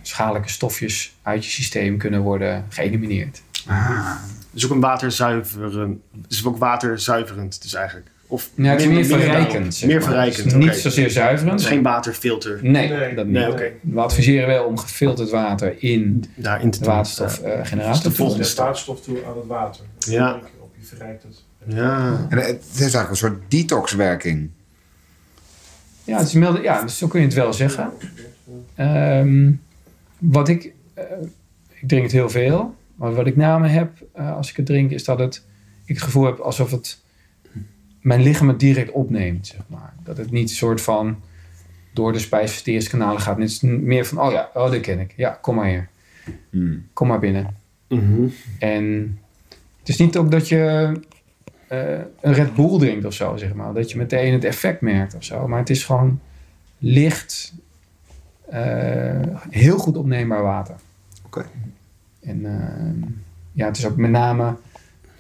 schadelijke 0.03 0.49
stofjes 0.49 1.17
uit 1.23 1.45
je 1.45 1.51
systeem 1.51 1.99
kunnen 1.99 2.21
worden 2.21 2.65
geëlimineerd. 2.69 3.43
Dus 4.51 4.65
ook 4.65 4.71
een 4.71 4.81
waterzuiveren. 4.81 6.03
Dus 6.29 6.45
ook 6.45 6.57
waterzuiverend, 6.57 7.63
dus 7.63 7.75
eigenlijk. 7.75 8.11
Of 8.29 8.51
Ja, 8.55 8.71
het 8.71 8.81
is 8.81 8.87
meer 8.87 9.05
verrijkend. 9.05 9.75
zeg 9.75 9.89
Meer 9.89 10.03
verrijkend. 10.03 10.45
Dus 10.45 10.53
niet 10.55 10.75
zozeer 10.75 11.11
zuiverend. 11.11 11.53
Het 11.53 11.61
is 11.61 11.67
geen 11.67 11.83
waterfilter 11.83 12.59
Nee, 12.63 12.89
Nee. 12.89 13.15
dat 13.15 13.25
niet. 13.25 13.35
Nee, 13.35 13.51
oké. 13.51 13.73
We 13.81 14.01
adviseren 14.01 14.47
wel 14.47 14.65
om 14.65 14.79
gefilterd 14.79 15.31
water 15.31 15.75
in 15.79 16.21
de 16.35 16.59
doen. 16.61 16.71
waterstofgenerator 16.81 17.89
Dus 17.93 18.03
de 18.03 18.09
te 18.09 18.15
volgende 18.15 18.29
doen. 18.29 18.37
Je 18.39 18.45
zet 18.45 18.57
waterstof 18.59 19.01
toe 19.01 19.19
aan 19.27 19.37
het 19.37 19.47
water. 19.47 19.85
Ja. 19.99 20.41
op, 20.61 20.71
je 20.79 20.87
verrijkt 20.87 21.23
het. 21.23 21.45
Ja. 21.67 22.27
En 22.29 22.39
het 22.39 22.65
is 22.73 22.81
eigenlijk 22.81 23.11
een 23.11 23.17
soort 23.17 23.41
detoxwerking. 23.49 24.51
Ja, 26.05 26.19
het 26.19 26.27
is 26.27 26.33
milde, 26.33 26.61
ja, 26.63 26.83
dus 26.83 26.99
zo 26.99 27.07
kun 27.07 27.21
je 27.21 27.27
het 27.27 27.35
wel 27.35 27.53
zeggen. 27.53 27.91
Ehm, 28.75 29.53
wat 30.19 30.49
ik, 30.49 30.73
eh, 30.95 31.05
ik 31.69 31.89
drink 31.89 32.03
het 32.03 32.13
heel 32.13 32.31
veel, 32.31 32.75
maar 32.95 33.15
wat 33.15 33.27
ik 33.27 33.37
na 33.37 33.59
me 33.59 33.69
heb 33.69 33.91
eh, 34.13 34.37
als 34.37 34.51
ik 34.51 34.57
het 34.57 34.67
drink, 34.67 34.91
is 34.91 35.05
dat 35.05 35.19
het, 35.19 35.45
ik 35.85 35.95
het 35.95 36.05
gevoel 36.05 36.25
heb 36.25 36.39
alsof 36.39 36.71
het 36.71 36.99
mijn 38.07 38.23
lichaam 38.23 38.49
het 38.49 38.61
direct 38.61 38.91
opneemt, 38.91 39.47
zeg 39.47 39.61
maar. 39.67 39.95
Dat 40.03 40.17
het 40.17 40.31
niet 40.31 40.49
een 40.49 40.57
soort 40.57 40.81
van 40.81 41.17
door 41.93 42.13
de 42.13 42.19
spijsverteringskanalen 42.19 43.21
gaat. 43.21 43.39
Het 43.39 43.49
is 43.49 43.61
meer 43.61 44.07
van, 44.07 44.21
oh 44.21 44.33
ja, 44.33 44.51
oh, 44.55 44.71
dit 44.71 44.81
ken 44.81 45.01
ik. 45.01 45.13
Ja, 45.17 45.31
kom 45.31 45.55
maar 45.55 45.69
hier. 45.69 45.89
Hmm. 46.51 46.87
kom 46.93 47.09
maar 47.09 47.19
binnen. 47.19 47.57
Mhm. 47.89 48.27
En 48.59 49.19
het 49.79 49.89
is 49.89 49.97
niet 49.97 50.17
ook 50.17 50.31
dat 50.31 50.49
je 50.49 50.93
eh, 51.69 52.01
een 52.21 52.33
Red 52.33 52.55
Bull 52.55 52.79
drinkt 52.79 53.05
of 53.05 53.13
zo, 53.13 53.37
zeg 53.37 53.55
maar. 53.55 53.75
Dat 53.75 53.91
je 53.91 53.99
meteen 53.99 54.33
het 54.33 54.45
effect 54.45 54.81
merkt 54.81 55.15
of 55.15 55.25
zo. 55.25 55.49
Maar 55.49 55.59
het 55.59 55.71
is 55.71 55.85
gewoon 55.85 56.21
licht, 56.79 57.55
eh, 58.49 59.21
heel 59.51 59.79
goed 59.79 59.97
opneembaar 59.97 60.43
water. 60.43 60.75
Oké. 61.25 61.47
En 62.21 62.47
eh, 62.47 63.11
ja, 63.53 63.67
het 63.67 63.77
is 63.77 63.87
ook 63.87 63.97
met 63.97 64.11
name 64.11 64.57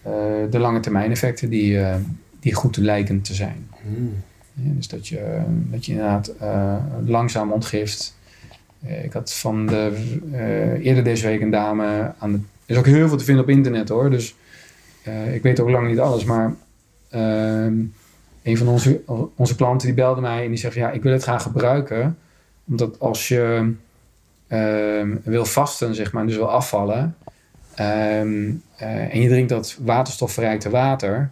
eh, 0.02 0.12
de 0.50 0.58
lange 0.58 0.80
termijn 0.80 1.10
effecten 1.10 1.50
die, 1.50 1.80
eh, 1.80 1.96
die 2.46 2.54
goed 2.54 2.76
lijken 2.76 3.20
te 3.20 3.34
zijn. 3.34 3.68
Mhm. 3.82 4.04
Ja, 4.52 4.72
dus 4.74 4.88
dat 4.88 5.08
je, 5.08 5.40
dat 5.70 5.86
je 5.86 5.92
inderdaad 5.92 6.28
eh, 6.28 6.76
langzaam 7.04 7.52
ontgift. 7.52 8.16
Eh, 8.82 9.04
ik 9.04 9.12
had 9.12 9.34
van 9.34 9.66
de, 9.66 9.92
eh, 10.32 10.84
eerder 10.84 11.04
deze 11.04 11.26
week 11.26 11.40
een 11.40 11.50
dame 11.50 12.12
aan 12.18 12.32
de... 12.32 12.38
Er 12.38 12.72
is 12.72 12.76
ook 12.76 12.86
heel 12.86 13.08
veel 13.08 13.16
te 13.16 13.24
vinden 13.24 13.44
op 13.44 13.50
internet 13.50 13.88
hoor. 13.88 14.10
Dus 14.10 14.34
ik 15.32 15.42
weet 15.42 15.60
ook 15.60 15.70
lang 15.70 15.88
niet 15.88 15.98
alles. 15.98 16.24
Maar 16.24 16.54
ehm, 17.10 17.74
een 18.42 18.56
van 18.56 18.68
onze, 18.68 19.00
onze 19.36 19.56
klanten 19.56 19.86
die 19.86 19.96
belde 19.96 20.20
mij 20.20 20.42
en 20.42 20.48
die 20.48 20.58
zegt... 20.58 20.74
Ja, 20.74 20.90
ik 20.90 21.02
wil 21.02 21.12
het 21.12 21.24
gaan 21.24 21.40
gebruiken. 21.40 22.18
Omdat 22.68 23.00
als 23.00 23.28
je 23.28 23.72
ehm, 24.48 25.16
wil 25.22 25.44
vasten, 25.44 25.94
zeg 25.94 26.12
maar, 26.12 26.26
dus 26.26 26.36
wil 26.36 26.50
afvallen... 26.50 27.16
ehm, 27.74 28.50
eh, 28.76 29.14
en 29.14 29.20
je 29.20 29.28
drinkt 29.28 29.48
dat 29.48 29.78
waterstofverrijkte 29.80 30.70
water 30.70 31.30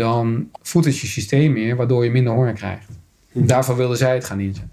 dan 0.00 0.48
voedt 0.62 0.86
het 0.86 0.98
je 0.98 1.06
systeem 1.06 1.52
meer, 1.52 1.76
waardoor 1.76 2.04
je 2.04 2.10
minder 2.10 2.32
honger 2.32 2.52
krijgt. 2.52 2.86
Hm. 3.32 3.46
Daarvoor 3.46 3.76
wilden 3.76 3.96
zij 3.96 4.14
het 4.14 4.24
gaan 4.24 4.40
inzetten. 4.40 4.70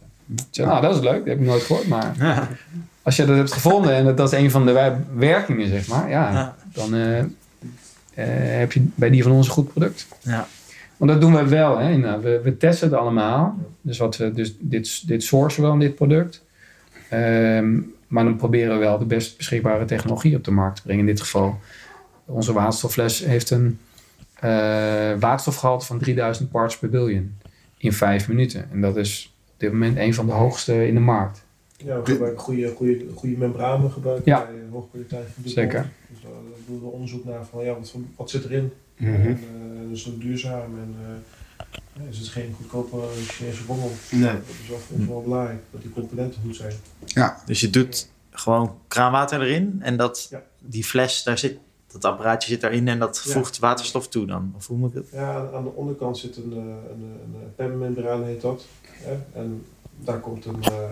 Nou, 0.53 0.81
dat 0.81 0.95
is 0.95 1.01
leuk, 1.01 1.17
dat 1.17 1.27
heb 1.27 1.39
ik 1.39 1.45
nooit 1.45 1.63
gehoord. 1.63 1.87
Maar 1.87 2.13
Ja. 2.19 2.47
als 3.01 3.15
je 3.15 3.25
dat 3.25 3.35
hebt 3.35 3.51
gevonden 3.51 3.93
en 3.93 4.05
dat, 4.05 4.17
dat 4.17 4.33
is 4.33 4.39
een 4.39 4.51
van 4.51 4.65
de 4.65 4.95
werkingen, 5.15 5.67
zeg 5.67 5.87
maar, 5.87 6.09
ja, 6.09 6.31
Ja. 6.31 6.55
dan 6.73 6.95
eh, 6.95 7.19
eh, 7.19 8.59
heb 8.59 8.71
je 8.71 8.87
bij 8.95 9.09
die 9.09 9.23
van 9.23 9.31
ons 9.31 9.47
een 9.47 9.53
goed 9.53 9.71
product. 9.73 10.07
Ja. 10.21 10.47
Want 10.97 11.11
dat 11.11 11.21
doen 11.21 11.35
we 11.35 11.47
wel. 11.47 11.77
Hè. 11.77 11.97
Nou, 11.97 12.21
we, 12.21 12.41
we 12.43 12.57
testen 12.57 12.89
het 12.89 12.97
allemaal. 12.97 13.57
Dus, 13.81 13.97
wat 13.97 14.17
we, 14.17 14.33
dus 14.33 14.55
dit, 14.59 15.07
dit 15.07 15.23
sourcen 15.23 15.61
we 15.61 15.67
dan, 15.67 15.79
dit 15.79 15.95
product. 15.95 16.43
Ehm, 17.09 17.79
maar 18.07 18.23
dan 18.23 18.35
proberen 18.35 18.73
we 18.73 18.79
wel 18.79 18.97
de 18.97 19.05
best 19.05 19.37
beschikbare 19.37 19.85
technologie 19.85 20.35
op 20.35 20.43
de 20.43 20.51
markt 20.51 20.75
te 20.75 20.81
brengen. 20.81 21.01
In 21.01 21.07
dit 21.07 21.21
geval, 21.21 21.59
onze 22.25 22.53
waterstoffles 22.53 23.25
heeft 23.25 23.49
een 23.49 23.79
waterstofgehalte 25.19 25.85
van 25.85 25.99
3000 25.99 26.49
parts 26.51 26.77
per 26.77 26.89
billion 26.89 27.37
in 27.77 27.93
vijf 27.93 28.27
minuten. 28.27 28.71
En 28.71 28.81
dat 28.81 28.97
is 28.97 29.33
op 29.47 29.59
dit 29.59 29.71
moment 29.71 29.97
een 29.97 30.13
van 30.13 30.25
de 30.25 30.31
hoogste 30.31 30.87
in 30.87 30.93
de 30.93 30.99
markt. 30.99 31.45
Ja, 31.77 32.01
we 32.01 32.11
gebruiken 32.11 32.41
goede, 32.41 32.73
goede, 32.75 33.05
goede 33.15 33.37
membranen 33.37 33.91
gebruiken 33.91 34.31
Ja. 34.31 34.45
bij 34.45 34.55
eh, 34.55 34.71
hoge 34.71 34.87
kwaliteit 34.89 35.27
van 35.41 35.49
Zeker. 35.51 35.89
Dus 36.09 36.21
daar 36.21 36.31
doen 36.67 36.79
we 36.79 36.85
onderzoek 36.85 37.25
naar 37.25 37.45
van 37.45 37.63
ja, 37.63 37.75
wat, 38.15 38.29
zit 38.29 38.45
erin. 38.45 38.71
En, 38.95 39.27
eh, 39.27 39.89
dus 39.89 40.09
ook 40.09 40.21
duurzaam 40.21 40.77
en 40.79 40.95
eh, 41.01 41.67
ja, 41.93 42.09
is 42.09 42.17
het 42.17 42.27
geen 42.27 42.53
goedkope 42.57 43.07
Chinese 43.27 43.61
rommel. 43.67 43.91
Nee. 44.11 44.21
Dat 44.21 44.41
is 44.63 44.69
wel, 44.69 44.79
ons 44.91 45.07
wel 45.07 45.21
belangrijk, 45.21 45.59
dat 45.71 45.81
die 45.81 45.91
componenten 45.91 46.41
goed 46.41 46.55
zijn. 46.55 46.73
Dus 47.45 47.59
je 47.59 47.69
doet 47.69 48.09
gewoon 48.31 48.77
kraanwater 48.87 49.41
erin 49.41 49.77
en 49.81 49.97
dat, 49.97 50.27
Ja. 50.29 50.43
die 50.59 50.83
fles, 50.83 51.23
daar 51.23 51.37
zit, 51.37 51.57
dat 52.01 52.11
apparaatje 52.11 52.49
zit 52.49 52.61
daarin 52.61 52.87
en 52.87 52.99
dat 52.99 53.19
voegt 53.19 53.59
waterstof 53.59 54.07
toe 54.07 54.25
dan? 54.25 54.53
Of 54.55 54.67
hoe 54.67 54.77
moet 54.77 54.89
ik 54.89 54.95
het? 54.95 55.07
Ja, 55.11 55.49
aan- 55.53 55.63
de 55.63 55.69
onderkant 55.73 56.17
zit 56.17 56.37
een, 56.37 56.51
eh, 56.51 56.57
een, 56.57 57.03
een, 57.03 57.41
een 57.43 57.55
PEM-membraan 57.55 58.23
heet 58.23 58.41
dat. 58.41 58.65
Hè? 58.87 59.17
En 59.33 59.65
daar 59.97 60.19
komt 60.19 60.45
een, 60.45 60.63
eh, 60.63 60.83
eh, 60.83 60.91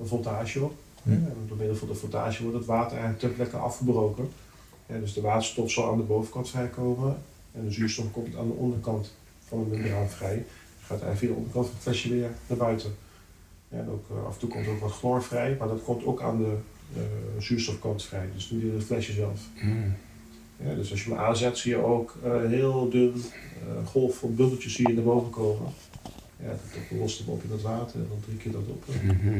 een 0.00 0.06
voltage 0.06 0.62
op. 0.64 0.72
Hm. 1.02 1.10
En 1.10 1.36
door 1.48 1.56
middel 1.56 1.76
van 1.76 1.88
de 1.88 1.94
voltage 1.94 2.42
wordt 2.42 2.56
het 2.58 2.66
water 2.66 2.90
eigenlijk 2.98 3.20
ter 3.20 3.30
plekke 3.30 3.56
afgebroken. 3.56 4.28
Ja, 4.86 4.98
dus 4.98 5.12
de 5.12 5.20
waterstof 5.20 5.70
zal 5.70 5.90
aan 5.90 5.96
de 5.96 6.02
bovenkant 6.02 6.50
vrijkomen 6.50 7.16
en 7.52 7.64
de 7.64 7.70
zuurstof 7.70 8.10
komt 8.12 8.36
aan 8.36 8.46
de 8.46 8.52
onderkant 8.54 9.12
van 9.48 9.64
de 9.64 9.76
membraan 9.76 10.08
vrij. 10.08 10.34
Dus 10.36 10.86
gaat 10.86 11.02
eigenlijk 11.02 11.18
via 11.18 11.28
de 11.28 11.34
onderkant 11.34 11.66
van 11.66 11.74
het 11.74 11.82
flesje 11.82 12.08
weer 12.08 12.30
naar 12.46 12.58
buiten. 12.58 12.94
Ja, 13.68 13.78
en 13.78 13.88
ook, 13.90 14.04
eh, 14.10 14.26
af 14.26 14.32
en 14.32 14.38
toe 14.40 14.48
komt 14.48 14.66
er 14.66 14.72
ook 14.72 14.80
wat 14.80 14.92
chloor 14.92 15.22
vrij, 15.22 15.56
maar 15.58 15.68
dat 15.68 15.82
komt 15.84 16.04
ook 16.04 16.20
aan 16.22 16.38
de 16.38 16.56
eh, 16.96 17.02
zuurstofkant 17.38 18.04
vrij. 18.04 18.28
Dus 18.34 18.50
niet 18.50 18.62
in 18.62 18.74
het 18.74 18.84
flesje 18.84 19.12
zelf. 19.12 19.40
Mhm. 19.54 19.88
Ja, 20.56 20.74
dus 20.74 20.90
als 20.90 21.04
je 21.04 21.10
hem 21.10 21.18
aanzet, 21.18 21.58
zie 21.58 21.70
je 21.70 21.84
ook 21.84 22.16
eh, 22.24 22.30
heel 22.46 22.88
dun 22.90 23.14
eh, 23.14 23.86
golf 23.86 24.18
van 24.18 24.34
bubbeltjes 24.34 24.74
zie 24.74 24.88
je 24.88 24.94
naar 24.94 25.04
boven 25.04 25.30
komen. 25.30 25.72
Ja, 26.42 26.48
dat, 26.48 26.58
dat 26.90 26.98
lost 26.98 27.18
hem 27.18 27.28
op 27.28 27.42
in 27.44 27.50
het 27.50 27.62
water 27.62 28.00
en 28.00 28.06
dan 28.08 28.20
drink 28.26 28.42
je 28.42 28.50
dat 28.50 28.62
op. 28.68 28.84
Mhm. 29.02 29.34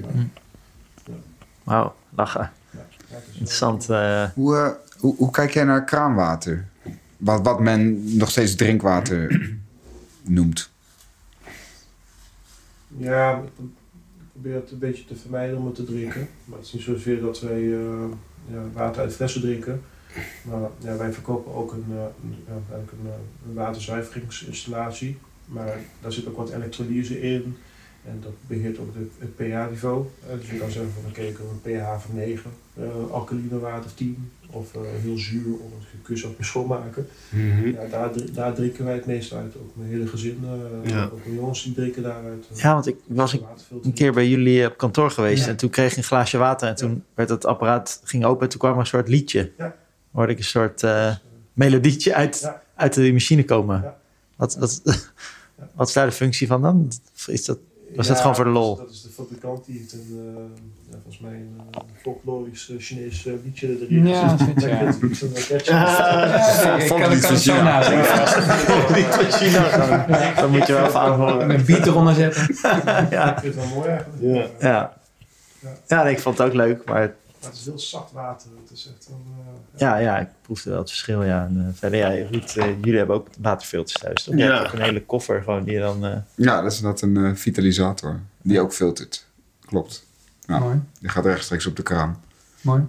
Ja, 1.06 1.12
Wauw, 1.62 1.94
lachen. 2.10 2.52
Interessant. 3.32 3.90
eh, 3.90 4.28
Hoe, 4.34 4.76
hoe, 4.98 5.16
hoe 5.16 5.30
kijk 5.30 5.50
jij 5.54 5.64
naar 5.64 5.84
kraanwater? 5.84 6.68
Wat, 7.16 7.42
wat 7.42 7.60
men 7.60 8.16
nog 8.16 8.30
steeds 8.30 8.54
drinkwater 8.54 9.40
noemt. 10.22 10.70
Ja, 12.96 13.42
probeer 14.44 14.62
het 14.62 14.70
een 14.70 14.78
beetje 14.78 15.04
te 15.04 15.16
vermijden 15.16 15.56
om 15.56 15.66
het 15.66 15.74
te 15.74 15.84
drinken. 15.84 16.28
Maar 16.44 16.58
het 16.58 16.66
is 16.66 16.72
niet 16.72 16.82
zozeer 16.82 17.20
dat 17.20 17.40
wij 17.40 17.72
eh, 17.72 18.04
ja, 18.52 18.62
water 18.72 19.02
uit 19.02 19.14
flessen 19.14 19.40
drinken. 19.40 19.82
Maar 20.42 20.70
ja, 20.78 20.96
wij 20.96 21.12
verkopen 21.12 21.54
ook 21.54 21.72
een, 21.72 21.84
eh, 21.88 22.04
een, 22.22 22.36
eh, 22.48 23.10
een 23.48 23.54
waterzuiveringsinstallatie. 23.54 25.18
Maar 25.44 25.78
daar 26.00 26.12
zit 26.12 26.28
ook 26.28 26.36
wat 26.36 26.50
elektrolyse 26.50 27.20
in. 27.20 27.56
En 28.04 28.18
dat 28.22 28.32
beheert 28.46 28.78
ook 28.78 28.92
de, 28.92 29.06
het 29.18 29.36
pH-niveau. 29.36 30.06
Dus 30.38 30.50
je 30.50 30.58
kan 30.58 30.70
zeggen 30.70 30.92
van 30.92 31.10
oké, 31.10 31.20
heb 31.20 31.38
een 31.38 31.72
pH 31.78 32.00
van 32.00 32.14
9, 32.14 32.50
eh 32.74 33.10
alkaline 33.10 33.58
water 33.58 33.94
10. 33.94 34.30
Of 34.54 34.74
eh, 34.74 34.80
heel 35.02 35.16
zuur, 35.18 35.44
om 35.46 35.72
het 36.06 36.24
ook 36.24 36.36
weer 36.36 36.46
schoonmaken. 36.46 37.06
Mhm. 37.28 37.68
Ja, 37.68 37.86
daar, 37.90 38.10
daar 38.32 38.54
drinken 38.54 38.84
wij 38.84 38.94
het 38.94 39.06
meest 39.06 39.32
uit. 39.32 39.56
Ook 39.56 39.76
mijn 39.76 39.90
hele 39.90 40.06
gezin, 40.06 40.38
eh, 40.84 40.90
Ja. 40.90 41.04
ook 41.04 41.24
mijn 41.24 41.34
jongens 41.36 41.62
die 41.64 41.72
drinken 41.74 42.02
daaruit. 42.02 42.46
eh, 42.52 42.58
ja, 42.58 42.72
want 42.72 42.86
ik 42.86 42.96
was 43.06 43.38
een 43.82 43.92
keer 43.92 44.12
bij 44.12 44.28
jullie 44.28 44.66
op 44.66 44.76
kantoor 44.76 45.10
geweest 45.10 45.44
Ja. 45.44 45.50
en 45.50 45.56
toen 45.56 45.70
kreeg 45.70 45.90
ik 45.90 45.96
een 45.96 46.02
glaasje 46.02 46.38
water 46.38 46.68
en 46.68 46.74
toen 46.74 47.04
werd 47.14 47.28
het 47.28 47.44
apparaat 47.46 48.00
ging 48.04 48.24
open 48.24 48.42
en 48.42 48.48
toen 48.48 48.58
kwam 48.60 48.72
er 48.72 48.78
een 48.78 48.86
soort 48.86 49.08
liedje. 49.08 49.52
Ja. 49.58 49.74
Hoorde 50.12 50.32
ik 50.32 50.38
een 50.38 50.44
soort 50.44 50.82
melodietje 51.52 52.14
uit, 52.14 52.38
Ja. 52.42 52.62
uit 52.74 52.94
de 52.94 53.12
machine 53.12 53.44
komen. 53.44 53.80
Ja. 53.82 53.96
Wat, 54.36 54.56
wat, 54.56 54.82
wat 55.74 55.88
is 55.88 55.94
daar 55.94 56.06
de 56.06 56.12
functie 56.12 56.46
van 56.46 56.62
dan? 56.62 56.88
Is 57.26 57.44
dat, 57.44 57.58
Was 57.96 58.06
dat 58.06 58.20
gewoon 58.20 58.34
voor 58.36 58.44
de 58.44 58.52
dat 58.52 58.60
is- 58.62 58.66
lol? 58.68 58.76
Dat 58.76 58.90
is 58.90 59.02
de 59.02 59.08
fabrikant 59.08 59.64
die 59.64 59.78
heeft 59.78 59.92
een, 59.92 60.08
eh, 60.36 60.42
ja, 60.90 60.96
volgens 61.02 61.18
mij 61.22 61.32
een 61.32 61.60
uh, 61.74 61.80
folklorisch 62.02 62.70
eh, 62.70 62.76
Chinees 62.78 63.26
eh, 63.26 63.32
liedje 63.44 63.66
erin 63.80 64.06
Ja, 64.06 64.36
ja. 64.56 64.94
Iets, 65.02 65.22
een 65.22 65.32
catchy. 65.32 65.70
Ja, 65.70 66.76
ik 66.76 66.88
kan, 66.88 67.12
ik 67.12 67.20
kan 67.20 67.32
het 67.32 67.40
zo 67.42 67.62
nadenken. 67.62 68.04
van 69.12 69.30
China 69.30 69.76
dan, 69.76 70.16
dan 70.36 70.50
moet 70.50 70.66
je 70.66 70.72
wel 70.72 70.86
even 70.86 71.00
aanhoren. 71.00 71.46
Met 71.46 71.66
beat 71.66 71.86
eronder 71.86 72.14
zetten. 72.14 72.46
Ja, 73.10 73.32
Ik 73.34 73.38
vind 73.40 73.54
het 73.54 73.64
wel 73.64 73.74
mooi 73.74 73.88
eigenlijk. 73.88 74.22
Ja. 74.22 74.42
Eh, 74.58 74.70
ja. 74.70 74.92
ja 75.86 76.06
ik 76.06 76.20
vond 76.20 76.38
het 76.38 76.46
ook 76.46 76.54
leuk, 76.54 76.84
maar 76.84 77.14
Maar 77.44 77.52
het 77.52 77.60
is 77.60 77.66
heel 77.66 77.78
zacht 77.78 78.12
water. 78.12 78.48
Het 78.62 78.70
is 78.70 78.90
echt 78.96 79.08
een, 79.08 79.24
eh, 79.74 79.80
ja, 79.80 79.96
ja, 79.96 80.18
ik 80.18 80.28
proefde 80.42 80.70
wel 80.70 80.78
het 80.78 80.88
verschil. 80.88 81.22
Ja. 81.24 81.44
En, 81.44 81.64
eh, 81.68 81.78
verder, 81.78 81.98
ja, 81.98 82.08
Ruud, 82.30 82.54
eh, 82.56 82.66
jullie 82.80 82.96
hebben 82.96 83.16
ook 83.16 83.26
waterfilters 83.40 83.98
thuis. 84.00 84.22
Toch? 84.24 84.34
Je 84.34 84.40
Ja. 84.44 84.54
hebt 84.56 84.66
ook 84.66 84.72
een 84.72 84.80
hele 84.84 85.04
koffer 85.04 85.42
gewoon 85.42 85.64
die 85.64 85.74
je 85.74 85.80
dan... 85.80 86.04
eh, 86.04 86.16
Ja, 86.34 86.62
dat 86.62 86.72
is 86.72 86.78
inderdaad 86.78 87.02
een 87.02 87.36
vitalisator. 87.36 88.20
Die 88.42 88.60
ook 88.60 88.72
filtert. 88.72 89.26
Klopt. 89.66 90.06
Ja. 90.40 90.58
Mooi, 90.58 90.80
Die 91.00 91.08
gaat 91.08 91.24
rechtstreeks 91.24 91.66
op 91.66 91.76
de 91.76 91.82
kraan. 91.82 92.20
mooi. 92.60 92.82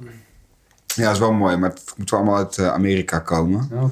Ja, 0.96 1.04
dat 1.04 1.14
is 1.14 1.20
wel 1.20 1.32
mooi, 1.34 1.58
maar 1.58 1.70
het 1.70 1.94
moet 1.98 2.10
wel 2.10 2.20
allemaal 2.20 2.38
uit 2.38 2.60
Amerika 2.60 3.20
komen. 3.20 3.70
Oh, 3.72 3.84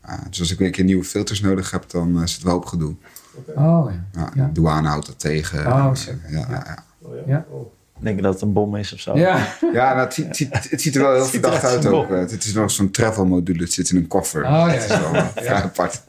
Ah, 0.00 0.18
dus 0.30 0.40
als 0.40 0.50
ik 0.50 0.58
weer 0.58 0.66
een 0.66 0.72
keer 0.72 0.84
nieuwe 0.84 1.04
filters 1.04 1.40
nodig 1.40 1.70
heb, 1.70 1.90
dan 1.90 2.22
is 2.22 2.34
het 2.34 2.42
wel 2.42 2.56
op 2.56 2.64
gedoe. 2.64 2.94
oh 3.54 3.90
ja. 3.90 4.04
Ja, 4.20 4.30
Ja. 4.34 4.46
De 4.46 4.52
douane 4.52 4.88
houdt 4.88 5.06
dat 5.06 5.18
tegen. 5.18 5.66
Oh, 5.66 5.94
zeker. 5.94 6.30
ja, 6.30 6.38
ja. 6.38 6.48
Ja. 6.66 6.84
Oh, 6.98 7.14
ja? 7.16 7.22
Ja. 7.26 7.44
Oh. 7.50 7.72
Denk 8.00 8.16
je 8.16 8.22
dat 8.22 8.32
het 8.32 8.42
een 8.42 8.52
bom 8.52 8.76
is 8.76 8.92
of 8.92 9.00
zo? 9.00 9.16
Ja, 9.18 9.56
ja 9.72 9.94
nou, 9.94 9.98
het, 9.98 10.14
ziet, 10.14 10.26
het 10.26 10.36
ziet- 10.36 10.70
het 10.70 10.82
ziet 10.82 10.94
er 10.96 11.02
wel 11.02 11.12
heel 11.14 11.20
Het 11.22 11.30
verdacht 11.30 11.64
uit 11.64 11.86
ook. 11.86 12.10
Eh, 12.10 12.18
Het 12.18 12.44
is 12.44 12.52
nog 12.52 12.70
zo'n 12.70 12.90
travel 12.90 13.26
module. 13.26 13.62
Het 13.62 13.72
zit 13.72 13.90
in 13.90 13.96
een 13.96 14.06
koffer. 14.06 14.42
Oh, 14.44 14.48
ja, 14.50 14.66
Dat 14.66 14.74
is 14.82 14.86
wel 14.88 14.98
eh, 14.98 15.12
ja. 15.14 15.30
vrij 15.34 15.62
apart. 15.62 16.02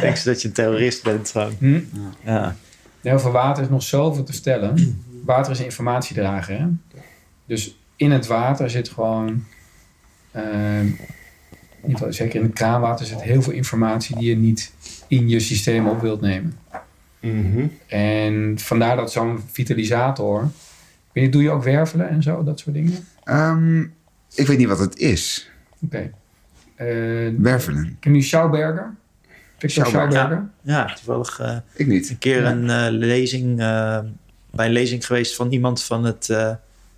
Denk 0.00 0.16
ze 0.16 0.28
dat 0.28 0.42
je 0.42 0.48
een 0.48 0.54
terrorist 0.54 1.02
bent 1.02 1.30
gewoon. 1.30 1.52
hm. 1.58 1.80
Ja. 2.24 2.56
Nee, 3.00 3.14
over 3.14 3.30
water 3.32 3.62
is 3.62 3.68
nog 3.68 3.82
zoveel 3.82 4.22
te 4.24 4.32
vertellen. 4.32 5.02
Water 5.24 5.52
is 5.52 5.58
een 5.58 5.64
informatiedrager. 5.64 6.58
Hè? 6.58 6.66
Dus 7.46 7.78
in 7.96 8.10
het 8.10 8.26
water 8.26 8.70
zit 8.70 8.88
gewoon... 8.88 9.44
ehm, 10.32 10.86
in 10.86 11.84
ieder 11.84 11.98
geval, 11.98 12.12
zeker 12.12 12.34
in 12.40 12.42
het 12.46 12.54
kraanwater 12.54 13.06
zit 13.06 13.22
heel 13.22 13.42
veel 13.42 13.52
informatie 13.52 14.16
die 14.18 14.28
je 14.28 14.36
niet 14.36 14.72
in 15.06 15.28
je 15.28 15.40
systeem 15.40 15.86
op 15.88 16.00
wilt 16.00 16.20
nemen. 16.20 16.58
Mhm. 17.20 17.66
En 17.86 18.58
vandaar 18.58 18.96
dat 18.96 19.12
zo'n 19.12 19.42
vitalisator... 19.52 20.50
Weet 21.12 21.24
niet, 21.24 21.32
doe 21.32 21.42
je 21.42 21.50
ook 21.50 21.62
wervelen 21.64 22.08
en 22.08 22.22
zo, 22.22 22.44
dat 22.44 22.58
soort 22.58 22.74
dingen? 22.74 23.06
Ehm, 23.24 23.80
ik 24.34 24.46
weet 24.46 24.58
niet 24.58 24.68
wat 24.68 24.78
het 24.78 24.96
is. 24.98 25.50
Oké. 25.84 26.10
Eh, 26.74 26.86
Wervelen. 27.38 27.96
ken 28.00 28.14
je 28.14 28.22
Schauberger? 28.22 28.94
Victor 29.58 29.86
Schauberger. 29.86 30.12
Schauberger? 30.12 30.48
ja, 30.62 30.84
toevallig 30.94 31.40
eh, 31.40 31.56
Ik 31.74 31.86
niet. 31.86 32.10
een 32.10 32.18
keer 32.18 32.42
Ja. 32.42 32.50
een 32.50 32.70
eh, 32.70 32.86
lezing, 32.90 33.60
eh, 33.60 33.98
bij 34.50 34.66
een 34.66 34.72
lezing 34.72 35.06
geweest 35.06 35.36
van 35.36 35.50
iemand 35.52 35.82
van 35.82 36.04
het, 36.04 36.28
eh, 36.30 36.52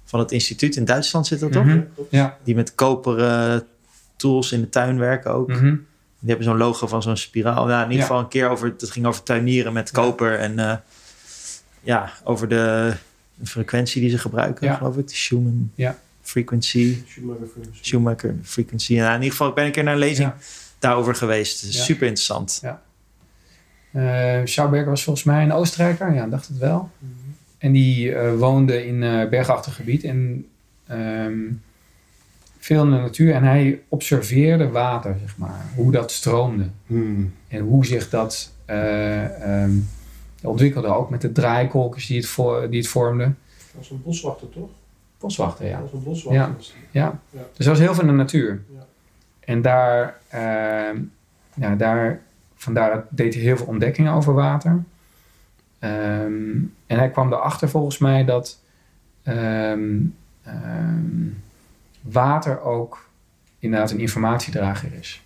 van 0.05 0.21
het 0.21 0.33
instituut 0.33 0.77
in 0.77 0.85
Duitsland 0.85 1.27
zit 1.27 1.41
dat 1.41 1.53
toch? 1.53 1.65
Mhm. 1.65 1.81
Ja. 2.11 2.37
Die 2.45 2.55
met 2.55 2.75
koperen 2.75 3.67
tools 4.17 4.53
in 4.53 4.61
de 4.61 4.69
tuin 4.69 4.99
werken 4.99 5.31
ook. 5.33 5.49
Mhm. 5.49 5.65
Die 6.19 6.29
hebben 6.29 6.45
zo'n 6.47 6.57
logo 6.57 6.87
van 6.87 7.03
zo'n 7.03 7.17
spiraal. 7.17 7.69
Ja, 7.69 7.77
in 7.77 7.83
ieder 7.83 7.97
Ja. 7.97 8.03
geval 8.03 8.19
een 8.21 8.29
keer 8.29 8.49
over, 8.49 8.75
het 8.79 8.91
ging 8.91 9.07
over 9.07 9.23
tuinieren 9.23 9.73
met 9.73 9.91
koper 9.91 10.39
en 10.39 10.59
eh, 10.59 10.77
ja, 11.83 12.11
over 12.25 12.49
de 12.49 12.93
frequentie 13.45 14.01
die 14.01 14.11
ze 14.11 14.19
gebruiken, 14.19 14.67
Ja. 14.67 14.75
geloof 14.75 14.97
ik. 14.97 15.09
De 15.09 15.15
Schumann 15.15 15.73
Ja. 15.75 15.99
frequency, 16.23 16.97
Schumacher 17.09 17.47
Films. 17.55 17.79
Schumacher 17.81 18.35
frequency. 18.43 18.95
Ja, 18.95 19.09
in 19.09 19.15
ieder 19.15 19.31
geval, 19.31 19.49
ik 19.49 19.55
ben 19.55 19.65
een 19.65 19.73
keer 19.73 19.85
naar 19.85 19.93
een 19.93 19.99
lezing 19.99 20.29
Ja. 20.29 20.37
daarover 20.79 21.15
geweest. 21.15 21.63
Ja. 21.73 21.83
Super 21.83 22.07
interessant. 22.07 22.63
Eh, 23.93 24.41
Schauberger 24.45 24.89
was 24.89 25.05
volgens 25.05 25.25
mij 25.25 25.43
een 25.43 25.53
Oostenrijker, 25.53 26.15
ja, 26.15 26.27
dacht 26.27 26.49
het 26.49 26.59
wel. 26.59 26.91
En 27.59 27.73
die 27.73 28.15
eh, 28.15 28.35
woonde 28.39 28.87
in 28.87 29.03
eh 29.03 29.29
bergachtig 29.29 29.75
gebied 29.75 30.05
en 30.05 30.47
ehm, 30.87 31.39
veel 32.59 32.85
in 32.85 32.91
de 32.91 32.97
natuur. 32.97 33.35
En 33.35 33.43
hij 33.43 33.81
observeerde 33.89 34.69
water, 34.69 35.17
zeg 35.21 35.37
maar, 35.37 35.67
hoe 35.75 35.93
dat 35.93 36.13
stroomde. 36.13 36.69
Hmm. 36.87 37.33
En 37.49 37.61
hoe 37.61 37.87
zich 37.87 38.09
dat 38.11 38.53
eh, 38.65 39.63
ehm, 39.63 39.71
ontwikkelde, 40.49 40.89
ook 40.89 41.11
met 41.11 41.21
de 41.21 41.33
draaikolkjes 41.33 42.07
die 42.07 42.17
het, 42.17 42.27
voor, 42.27 42.71
die 42.71 42.79
het 42.81 42.89
vormden. 42.89 43.39
Dat 43.57 43.75
was 43.77 43.91
een 43.91 44.03
boswachter, 44.03 44.49
toch? 44.51 44.69
Boswachter, 45.19 45.67
ja. 45.67 45.73
Dat 45.81 45.83
was 45.83 45.93
een 45.93 46.03
boswachter. 46.03 46.41
Ja. 46.43 46.55
Ja, 46.91 47.19
Ja. 47.31 47.41
dus 47.57 47.67
dat 47.67 47.67
was 47.67 47.79
heel 47.79 47.95
veel 47.95 48.03
in 48.03 48.09
de 48.11 48.15
natuur. 48.17 48.63
Ja. 48.75 48.87
En 49.41 49.63
daar, 49.63 50.19
ehm, 50.29 51.03
ja, 51.55 51.75
daar, 51.75 52.21
vandaar 52.55 53.07
deed 53.09 53.35
hij 53.35 53.43
heel 53.43 53.57
veel 53.57 53.67
ontdekkingen 53.67 54.13
over 54.13 54.35
water. 54.35 54.83
Ehm, 55.79 56.59
en 56.87 56.99
hij 56.99 57.11
kwam 57.11 57.33
erachter 57.33 57.69
volgens 57.69 57.99
mij 57.99 58.25
dat 58.25 58.59
ehm, 59.23 59.99
water 62.03 62.61
ook 62.61 63.09
inderdaad 63.59 63.91
een 63.91 63.99
informatiedrager 64.01 64.93
is. 64.93 65.23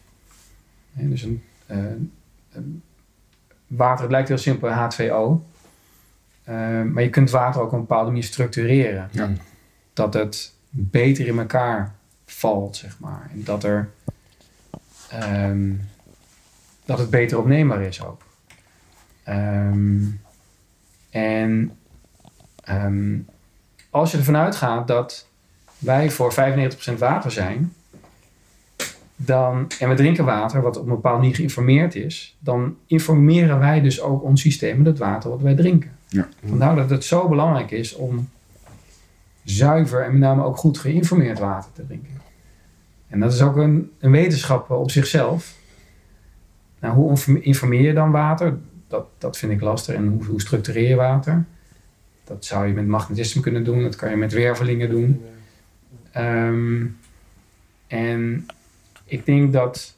Hè, 0.92 1.08
dus 1.08 1.22
een, 1.22 1.42
eh, 1.66 1.78
een- 2.52 2.82
water, 3.66 4.02
het 4.02 4.12
lijkt 4.12 4.28
heel 4.28 4.38
simpel, 4.38 4.68
H2O. 4.68 5.52
Ehm, 6.44 6.92
maar 6.92 7.02
je 7.02 7.10
kunt 7.10 7.30
water 7.30 7.60
ook 7.60 7.66
op 7.66 7.72
een 7.72 7.80
bepaalde 7.80 8.10
manier 8.10 8.24
structureren. 8.24 9.08
Ja. 9.12 9.30
Dat 9.92 10.14
het 10.14 10.54
beter 10.70 11.26
in 11.26 11.38
elkaar 11.38 11.94
valt, 12.26 12.76
zeg 12.76 12.98
maar. 12.98 13.30
En 13.32 13.44
dat 13.44 13.64
er 13.64 13.90
ehm, 15.08 15.72
dat 16.84 16.98
het 16.98 17.10
beter 17.10 17.38
opneembaar 17.38 17.82
is 17.82 18.04
ook. 18.04 18.22
Ehm, 19.22 20.04
en 21.10 21.76
ehm, 22.64 23.18
als 23.90 24.10
je 24.10 24.18
ervan 24.18 24.36
uitgaat 24.36 24.88
dat 24.88 25.28
wij 25.78 26.10
voor 26.10 26.32
95% 26.32 26.98
water 26.98 27.30
zijn, 27.30 27.74
dan, 29.27 29.70
en 29.79 29.89
we 29.89 29.95
drinken 29.95 30.25
water 30.25 30.62
wat 30.62 30.77
op 30.77 30.83
een 30.83 30.95
bepaalde 30.95 31.18
manier 31.18 31.35
geïnformeerd 31.35 31.95
is, 31.95 32.37
dan 32.39 32.77
informeren 32.87 33.59
wij 33.59 33.81
dus 33.81 34.01
ook 34.01 34.22
ons 34.22 34.41
systeem 34.41 34.77
met 34.77 34.87
het 34.87 34.99
water 34.99 35.31
wat 35.31 35.41
wij 35.41 35.55
drinken. 35.55 35.91
Ja. 36.09 36.29
Vandaar 36.47 36.77
dat 36.77 36.91
het 36.91 37.05
zo 37.05 37.29
belangrijk 37.29 37.70
is 37.70 37.95
om 37.95 38.29
zuiver 39.45 40.05
en 40.05 40.11
met 40.11 40.20
name 40.20 40.45
ook 40.45 40.57
goed 40.57 40.79
geïnformeerd 40.79 41.39
water 41.39 41.72
te 41.72 41.87
drinken. 41.87 42.20
En 43.09 43.20
dat 43.20 43.33
is 43.33 43.43
ook 43.43 43.57
een, 43.57 43.91
een 43.99 44.11
wetenschap 44.11 44.70
op 44.70 44.91
zichzelf. 44.91 45.55
Nou, 46.81 46.95
hoe 46.95 47.11
inform- 47.11 47.37
informeer 47.37 47.81
je 47.81 47.93
dan 47.93 48.11
water? 48.11 48.59
Dat, 48.89 49.07
dat 49.18 49.39
vind 49.39 49.53
ik 49.53 49.61
lastig. 49.61 49.95
En 49.95 50.09
hoe, 50.09 50.25
hoe 50.25 50.41
structureer 50.41 50.89
je 50.89 50.95
water? 50.95 51.45
Dat 52.25 52.45
zou 52.45 52.66
je 52.66 52.72
met 52.72 52.87
magnetisme 52.87 53.43
kunnen 53.43 53.64
doen. 53.64 53.83
Dat 53.83 53.97
kan 53.97 54.11
je 54.11 54.16
met 54.16 54.33
wervelingen 54.33 54.91
doen. 54.91 55.25
Ehm, 56.12 56.87
en 57.87 58.47
ik 59.05 59.26
denk 59.26 59.52
dat, 59.52 59.94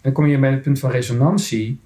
dan 0.00 0.12
kom 0.12 0.26
je 0.26 0.38
bij 0.38 0.50
het 0.50 0.62
punt 0.62 0.78
van 0.78 0.90
resonantie. 0.90 1.80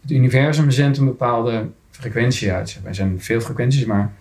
Het 0.00 0.10
universum 0.10 0.70
zendt 0.70 0.98
een 0.98 1.04
bepaalde 1.04 1.66
frequentie 1.90 2.52
uit. 2.52 2.80
Er 2.84 2.94
zijn 2.94 3.20
veel 3.20 3.40
frequenties, 3.40 3.84
maar 3.84 4.12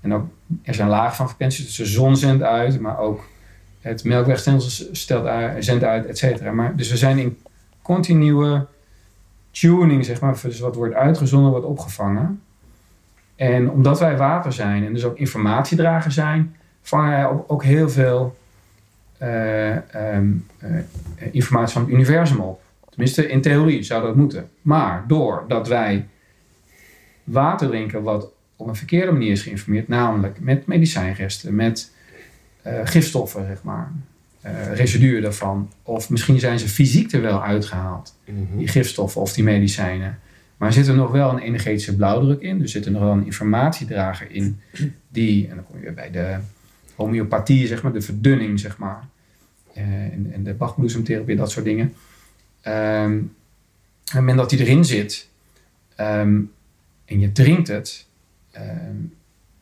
en 0.00 0.14
ook, 0.14 0.26
er 0.62 0.74
zijn 0.74 0.88
lagen 0.88 1.16
van 1.16 1.26
frequenties. 1.26 1.64
Dus 1.64 1.76
de 1.76 1.86
zon 1.86 2.16
zendt 2.16 2.42
uit, 2.42 2.80
maar 2.80 2.98
ook 2.98 3.28
het 3.80 4.04
melkwegstelsel 4.04 4.94
stelt 4.94 5.28
zendt 5.58 5.84
uit, 5.84 6.06
et 6.06 6.18
cetera. 6.18 6.52
Maar 6.52 6.76
Dus 6.76 6.90
we 6.90 6.96
zijn 6.96 7.18
in 7.18 7.38
continue 7.82 8.66
tuning, 9.50 10.04
zeg 10.04 10.20
maar. 10.20 10.40
Dus 10.42 10.60
wat 10.60 10.74
wordt 10.74 10.94
uitgezonden, 10.94 11.50
wordt 11.50 11.66
opgevangen. 11.66 12.42
En 13.36 13.70
omdat 13.70 13.98
wij 13.98 14.16
water 14.16 14.52
zijn 14.52 14.84
en 14.84 14.92
dus 14.94 15.04
ook 15.04 15.18
informatiedrager 15.18 16.12
zijn, 16.12 16.56
vangen 16.82 17.10
wij 17.10 17.26
ook 17.46 17.64
heel 17.64 17.90
veel 17.90 18.36
eh, 19.24 19.94
ehm, 19.94 20.32
eh, 20.58 20.70
informatie 21.30 21.72
van 21.72 21.82
het 21.82 21.90
universum 21.90 22.40
op. 22.40 22.62
Tenminste, 22.90 23.28
in 23.28 23.40
theorie 23.40 23.82
zou 23.82 24.02
dat 24.02 24.16
moeten. 24.16 24.50
Maar 24.62 25.04
doordat 25.06 25.68
wij 25.68 26.06
water 27.24 27.68
drinken 27.68 28.02
wat 28.02 28.32
op 28.56 28.66
een 28.66 28.76
verkeerde 28.76 29.12
manier 29.12 29.30
is 29.30 29.42
geïnformeerd, 29.42 29.88
namelijk 29.88 30.40
met 30.40 30.66
medicijnresten, 30.66 31.54
met 31.54 31.92
eh, 32.62 32.80
gifstoffen, 32.84 33.46
zeg 33.46 33.62
maar, 33.62 33.92
eh, 34.40 34.74
residuen 34.74 35.22
daarvan, 35.22 35.70
of 35.82 36.10
misschien 36.10 36.38
zijn 36.38 36.58
ze 36.58 36.68
fysiek 36.68 37.12
er 37.12 37.20
wel 37.20 37.42
uitgehaald, 37.42 38.14
die 38.56 38.68
gifstoffen 38.68 39.20
of 39.20 39.32
die 39.32 39.44
medicijnen. 39.44 40.18
Maar 40.56 40.72
zit 40.72 40.86
er 40.86 40.94
nog 40.94 41.10
wel 41.10 41.30
een 41.30 41.38
energetische 41.38 41.96
blauwdruk 41.96 42.40
in? 42.40 42.58
Dus 42.58 42.72
zit 42.72 42.86
er 42.86 42.92
nog 42.92 43.02
wel 43.02 43.12
een 43.12 43.24
informatiedrager 43.24 44.30
in 44.30 44.60
die, 45.08 45.48
en 45.48 45.54
dan 45.54 45.64
kom 45.64 45.76
je 45.76 45.82
weer 45.82 45.94
bij 45.94 46.10
de 46.10 46.36
homeopathie, 46.94 47.66
zeg 47.66 47.82
maar, 47.82 47.92
de 47.92 48.00
verdunning, 48.00 48.60
zeg 48.60 48.78
maar. 48.78 49.08
Eh, 49.74 49.82
en, 49.82 50.30
en 50.32 50.44
de 50.44 50.54
bachbloesemtherapie, 50.54 51.36
dat 51.36 51.50
soort 51.50 51.64
dingen. 51.64 51.94
Ehm, 52.60 53.16
op 53.18 54.10
het 54.10 54.14
moment 54.14 54.38
dat 54.38 54.50
die 54.50 54.58
erin 54.58 54.84
zit 54.84 55.28
ehm, 55.96 56.40
en 57.04 57.20
je 57.20 57.32
drinkt 57.32 57.68
het, 57.68 58.06
ehm, 58.50 58.96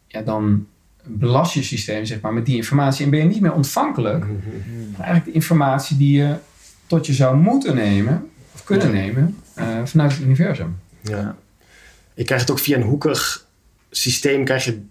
ja, 0.06 0.22
dan 0.22 0.66
belast 1.04 1.54
je 1.54 1.62
systeem 1.62 2.04
zeg 2.04 2.20
maar, 2.20 2.32
met 2.32 2.46
die 2.46 2.56
informatie 2.56 3.04
en 3.04 3.10
ben 3.10 3.20
je 3.20 3.24
niet 3.24 3.40
meer 3.40 3.52
ontvankelijk 3.52 4.24
voor 4.24 5.04
eigenlijk 5.04 5.24
de 5.24 5.32
informatie 5.32 5.96
die 5.96 6.18
je 6.18 6.36
tot 6.86 7.06
je 7.06 7.12
zou 7.12 7.36
moeten 7.36 7.74
nemen, 7.74 8.30
of 8.54 8.64
kunnen 8.64 8.92
nemen, 8.92 9.38
eh, 9.54 9.84
vanuit 9.84 10.12
het 10.12 10.20
universum. 10.20 10.78
Ja. 11.00 11.36
Je 12.14 12.24
krijgt 12.24 12.48
het 12.48 12.52
ook 12.52 12.64
via 12.64 12.76
een 12.76 12.82
hoekig 12.82 13.46
systeem 13.90 14.44
krijg 14.44 14.64
je 14.64 14.82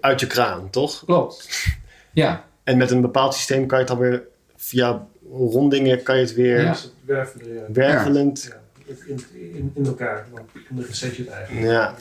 uit 0.00 0.20
je 0.20 0.26
kraan, 0.26 0.70
toch? 0.70 1.04
Klopt. 1.04 1.66
Ja, 2.12 2.44
En 2.64 2.76
met 2.76 2.90
een 2.90 3.00
bepaald 3.00 3.34
systeem 3.34 3.66
kan 3.66 3.78
je 3.78 3.84
het 3.84 3.92
dan 3.92 4.02
weer 4.02 4.22
via 4.68 5.06
rondingen 5.32 6.02
kan 6.02 6.16
je 6.16 6.22
het 6.22 6.34
weer 6.34 6.60
Ja. 6.60 6.70
Dus 6.72 6.92
ja. 7.06 7.24
wervelend. 7.72 8.54
Ja, 8.86 8.94
in, 9.06 9.20
in, 9.54 9.72
in 9.74 9.86
elkaar. 9.86 10.26
Dan, 10.34 10.42
dan 10.70 10.84
reset 10.84 11.16
je 11.16 11.22
het 11.22 11.30
eigenlijk. 11.32 11.66
Ja. 11.66 11.94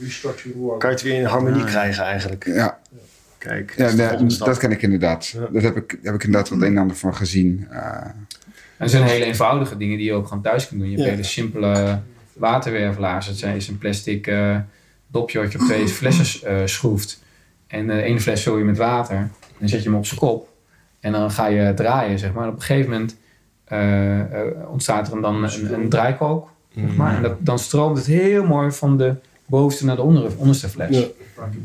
Restructure 0.00 0.58
work. 0.58 0.80
Kan 0.80 0.88
je 0.90 0.94
het 0.96 1.04
weer 1.04 1.14
in 1.18 1.24
harmonie 1.24 1.60
Ja. 1.60 1.66
krijgen 1.66 2.04
eigenlijk. 2.04 2.46
Ja, 2.46 2.78
Kijk, 3.38 3.74
ja 3.76 3.90
dat 4.18 4.38
dat 4.38 4.58
ken 4.58 4.70
ik 4.70 4.82
inderdaad. 4.82 5.26
Ja. 5.26 5.46
Dat 5.52 5.62
heb 5.62 5.76
ik, 5.76 5.98
heb 6.02 6.14
ik 6.14 6.24
inderdaad 6.24 6.48
wat 6.48 6.58
een 6.60 6.64
en 6.66 6.78
ander 6.78 6.96
van 6.96 7.16
gezien. 7.16 7.66
Eh, 7.70 7.78
en 7.96 8.26
er 8.76 8.88
zijn 8.88 9.02
hele 9.02 9.24
eenvoudige 9.24 9.76
dingen 9.76 9.96
die 9.96 10.06
je 10.06 10.12
ook 10.12 10.26
gewoon 10.28 10.42
thuis 10.42 10.68
kunt 10.68 10.80
doen. 10.80 10.88
Je 10.90 10.94
hebt 10.96 11.08
Ja. 11.08 11.14
hele 11.14 11.26
simpele 11.26 11.98
waterwervelaars. 12.32 13.26
Het 13.26 13.36
zijn- 13.38 13.56
is 13.56 13.68
een 13.68 13.78
plastic 13.78 14.26
eh, 14.26 14.56
dopje 15.06 15.38
wat 15.40 15.52
je 15.52 15.58
op 15.58 15.64
twee 15.64 15.86
flessen 15.98 16.48
eh, 16.48 16.66
schroeft. 16.66 17.22
En 17.66 17.86
de 17.86 18.02
ene 18.02 18.20
fles 18.20 18.42
vul 18.42 18.58
je 18.58 18.64
met 18.64 18.76
water. 18.76 19.30
Dan 19.58 19.68
zet 19.68 19.82
je 19.82 19.88
hem 19.88 19.98
op 19.98 20.06
zijn 20.06 20.20
kop. 20.20 20.48
En 21.02 21.12
dan 21.12 21.30
ga 21.30 21.46
je 21.46 21.74
draaien, 21.74 22.18
zeg 22.18 22.32
maar. 22.32 22.42
En 22.42 22.48
op 22.48 22.54
een 22.54 22.62
gegeven 22.62 22.90
moment 22.90 23.16
eh, 23.64 24.20
eh, 24.20 24.70
ontstaat 24.70 25.12
er 25.12 25.20
dan 25.20 25.44
een, 25.44 25.72
een 25.72 25.88
draaikolk. 25.88 26.50
zeg 26.76 26.96
maar. 26.96 27.16
En 27.16 27.22
dat, 27.22 27.34
dan 27.38 27.58
stroomt 27.58 27.96
het 27.96 28.06
heel 28.06 28.44
mooi 28.44 28.70
van 28.70 28.96
de 28.96 29.14
bovenste 29.46 29.84
naar 29.84 29.96
de 29.96 30.02
onder, 30.02 30.30
onderste 30.36 30.68
fles. 30.68 30.98
Ja. 30.98 31.06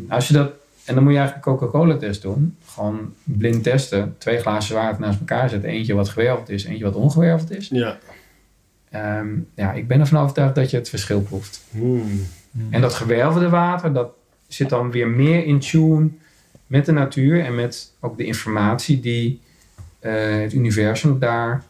Als 0.09 0.27
je 0.27 0.34
dat, 0.34 0.51
en 0.85 0.95
dan 0.95 1.03
moet 1.03 1.11
je 1.11 1.18
eigenlijk 1.18 1.47
een 1.47 1.57
Coca-Cola-test 1.57 2.22
doen. 2.22 2.57
Gewoon 2.65 3.14
blind 3.23 3.64
testen. 3.64 4.15
Twee 4.18 4.38
glazen 4.38 4.76
water 4.76 5.01
naast 5.01 5.19
elkaar 5.19 5.49
zetten. 5.49 5.69
Eentje 5.69 5.93
wat 5.93 6.09
gewerveld 6.09 6.49
is, 6.49 6.65
eentje 6.65 6.84
wat 6.84 6.95
ongewerveld 6.95 7.51
is. 7.51 7.68
Ja. 7.68 7.97
Ehm, 8.89 9.27
ja, 9.55 9.73
ik 9.73 9.88
ben 9.88 9.99
ervan 9.99 10.22
overtuigd 10.22 10.55
dat 10.55 10.69
je 10.69 10.77
het 10.77 10.89
verschil 10.89 11.22
proeft. 11.22 11.64
Hmm. 11.72 12.27
En 12.69 12.81
dat 12.81 12.93
gewervelde 12.93 13.49
water, 13.49 13.93
dat 13.93 14.09
zit 14.47 14.69
dan 14.69 14.91
weer 14.91 15.07
meer 15.07 15.45
in 15.45 15.59
tune 15.59 16.09
met 16.68 16.85
de 16.85 16.91
natuur 16.91 17.44
en 17.45 17.56
met 17.56 17.91
ook 17.99 18.18
de 18.18 18.26
informatie 18.26 18.99
die 18.99 19.41
eh, 19.99 20.39
het 20.41 20.53
universum 20.53 21.19
daar 21.19 21.64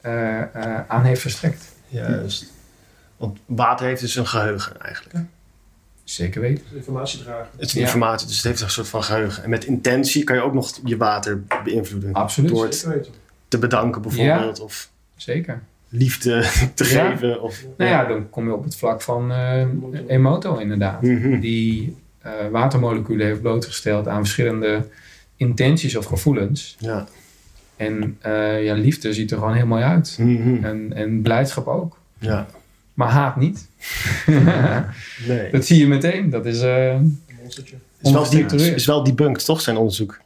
eh, 0.00 0.40
eh, 0.40 0.80
aan 0.88 1.04
heeft 1.04 1.20
verstrekt. 1.20 1.72
Juist. 1.88 2.52
Want 3.16 3.38
water 3.46 3.86
heeft 3.86 4.00
dus 4.00 4.16
een 4.16 4.26
geheugen 4.26 4.80
eigenlijk. 4.80 5.16
Zeker 6.04 6.40
weten. 6.40 6.64
Informatiedrager. 6.74 7.46
Het 7.52 7.60
is 7.60 7.72
een 7.74 7.80
Ja. 7.80 7.86
informatie, 7.86 8.26
dus 8.26 8.36
het 8.36 8.44
heeft 8.44 8.60
een 8.60 8.70
soort 8.70 8.88
van 8.88 9.02
geheugen. 9.02 9.44
En 9.44 9.50
met 9.50 9.64
intentie 9.64 10.24
kan 10.24 10.36
je 10.36 10.42
ook 10.42 10.54
nog 10.54 10.80
je 10.84 10.96
water 10.96 11.42
beïnvloeden. 11.64 12.12
Absoluut. 12.12 12.50
Door 12.50 12.64
het 12.64 12.74
Zeker 12.74 12.96
weten. 12.96 13.12
te 13.48 13.58
bedanken 13.58 14.02
bijvoorbeeld. 14.02 14.60
Of 14.60 14.90
Zeker. 15.16 15.62
liefde 15.88 16.40
te 16.74 16.84
Ja. 16.90 17.10
geven. 17.10 17.42
Of, 17.42 17.64
Nou 17.76 17.90
ja, 17.90 18.04
dan 18.04 18.30
kom 18.30 18.46
je 18.46 18.52
op 18.54 18.64
het 18.64 18.76
vlak 18.76 19.02
van 19.02 19.32
eh 19.32 19.66
Emoto 20.06 20.56
inderdaad. 20.56 21.02
Mhm. 21.02 21.40
Die 21.40 21.96
eh, 22.22 22.32
watermoleculen 22.50 23.26
heeft 23.26 23.40
blootgesteld 23.40 24.08
aan 24.08 24.20
verschillende 24.20 24.88
intenties 25.36 25.96
of 25.96 26.04
gevoelens. 26.04 26.76
Ja. 26.78 27.06
En 27.76 28.16
eh, 28.20 28.64
ja, 28.64 28.74
liefde 28.74 29.12
ziet 29.12 29.30
er 29.30 29.38
gewoon 29.38 29.54
heel 29.54 29.66
mooi 29.66 29.82
uit. 29.82 30.16
Mhm. 30.20 30.64
En, 30.64 30.92
en 30.94 31.22
blijdschap 31.22 31.66
ook. 31.66 31.98
Ja. 32.18 32.46
Maar 32.94 33.08
haat 33.08 33.36
niet. 33.36 33.68
Nee. 35.26 35.50
dat 35.50 35.64
zie 35.64 35.78
je 35.78 35.86
meteen. 35.86 36.30
Dat 36.30 36.46
is, 36.46 36.60
eh, 36.60 36.88
Een 36.88 37.20
monstertje. 37.40 37.76
Is 38.02 38.12
wel, 38.12 38.30
die, 38.30 38.74
is 38.74 38.86
wel 38.86 39.04
debunked, 39.04 39.44
toch, 39.44 39.60
zijn 39.60 39.76
onderzoek? 39.76 40.20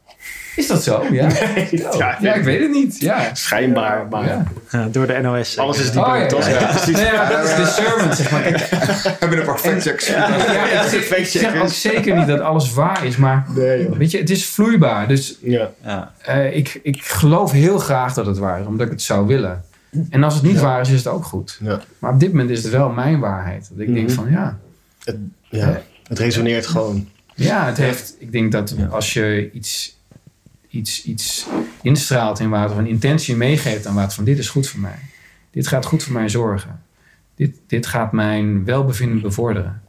Is 0.57 0.67
dat 0.67 0.83
zo? 0.83 1.05
Ja. 1.11 1.27
ja, 1.97 2.17
ja, 2.21 2.33
ik 2.33 2.43
weet 2.43 2.61
het 2.61 2.71
niet. 2.71 2.99
Ja. 2.99 3.29
Schijnbaar, 3.35 4.07
maar 4.09 4.25
Ja. 4.25 4.43
Ja, 4.71 4.87
door 4.91 5.07
de 5.07 5.19
NOS. 5.21 5.57
alles 5.57 5.79
is 5.79 5.91
debunked, 5.91 6.33
Oh, 6.33 6.39
ja, 6.39 6.47
toch? 6.47 6.49
ja. 6.49 6.65
precies. 6.67 6.95
Nee, 6.95 7.05
ja, 7.05 7.29
dat 7.29 7.43
is 7.49 7.55
discernment, 7.55 8.15
zeg 8.15 8.31
maar. 8.31 8.41
Kijk, 8.51 8.59
Hebben 9.19 9.39
een 9.39 9.45
paar 9.45 9.57
factchecks. 9.57 10.07
ja, 10.07 10.27
Ja, 10.27 10.35
ik, 10.83 10.89
de 10.89 10.97
ik 10.97 10.97
zeg 10.97 10.99
ook 11.01 11.03
factcheckers. 11.17 11.81
zeker 11.81 12.15
niet 12.15 12.27
dat 12.27 12.39
alles 12.39 12.73
waar 12.73 13.05
is, 13.05 13.17
maar 13.17 13.45
Nee, 13.55 13.89
weet 13.89 14.11
je, 14.11 14.17
het 14.17 14.29
is 14.29 14.45
vloeibaar. 14.45 15.07
Dus 15.07 15.37
Ja. 15.41 15.69
Ja, 15.83 16.11
eh, 16.21 16.55
ik, 16.55 16.79
ik 16.83 17.03
geloof 17.03 17.51
heel 17.51 17.79
graag 17.79 18.13
dat 18.13 18.25
het 18.25 18.37
waar 18.37 18.59
is, 18.59 18.65
omdat 18.65 18.85
ik 18.85 18.91
het 18.91 19.01
zou 19.01 19.27
willen. 19.27 19.63
En 20.09 20.23
als 20.23 20.33
het 20.33 20.43
niet 20.43 20.55
Ja. 20.55 20.61
waar 20.61 20.81
is, 20.81 20.89
is 20.89 20.97
het 20.97 21.07
ook 21.07 21.23
goed. 21.25 21.59
Ja. 21.63 21.81
Maar 21.99 22.11
op 22.13 22.19
dit 22.19 22.31
moment 22.31 22.49
is 22.49 22.63
het 22.63 22.71
wel 22.71 22.89
mijn 22.89 23.19
waarheid. 23.19 23.69
Dat 23.71 23.79
ik 23.87 23.93
denk 23.93 24.07
Mhm. 24.07 24.15
van 24.15 24.31
ja, 24.31 24.57
ja. 25.49 25.81
Het 26.07 26.19
resoneert 26.19 26.67
gewoon. 26.67 27.07
ja, 27.35 27.65
het 27.65 27.77
heeft. 27.77 28.15
Ik 28.19 28.31
denk 28.31 28.51
dat 28.51 28.75
als 28.89 29.13
je 29.13 29.49
iets, 29.53 29.96
iets, 30.77 31.03
iets 31.03 31.47
instraalt 31.81 32.39
in 32.39 32.49
water, 32.49 32.71
of 32.71 32.77
een 32.77 32.87
intentie 32.87 33.35
meegeeft 33.35 33.85
aan 33.85 33.95
water, 33.95 34.11
van 34.15 34.23
dit 34.23 34.37
is 34.37 34.49
goed 34.49 34.67
voor 34.67 34.79
mij. 34.79 34.99
Dit 35.51 35.67
gaat 35.67 35.85
goed 35.85 36.03
voor 36.03 36.13
mij 36.13 36.29
zorgen. 36.29 36.81
Dit, 37.35 37.55
dit 37.67 37.85
gaat 37.85 38.11
mijn 38.11 38.65
welbevinden 38.65 39.21
bevorderen. 39.21 39.81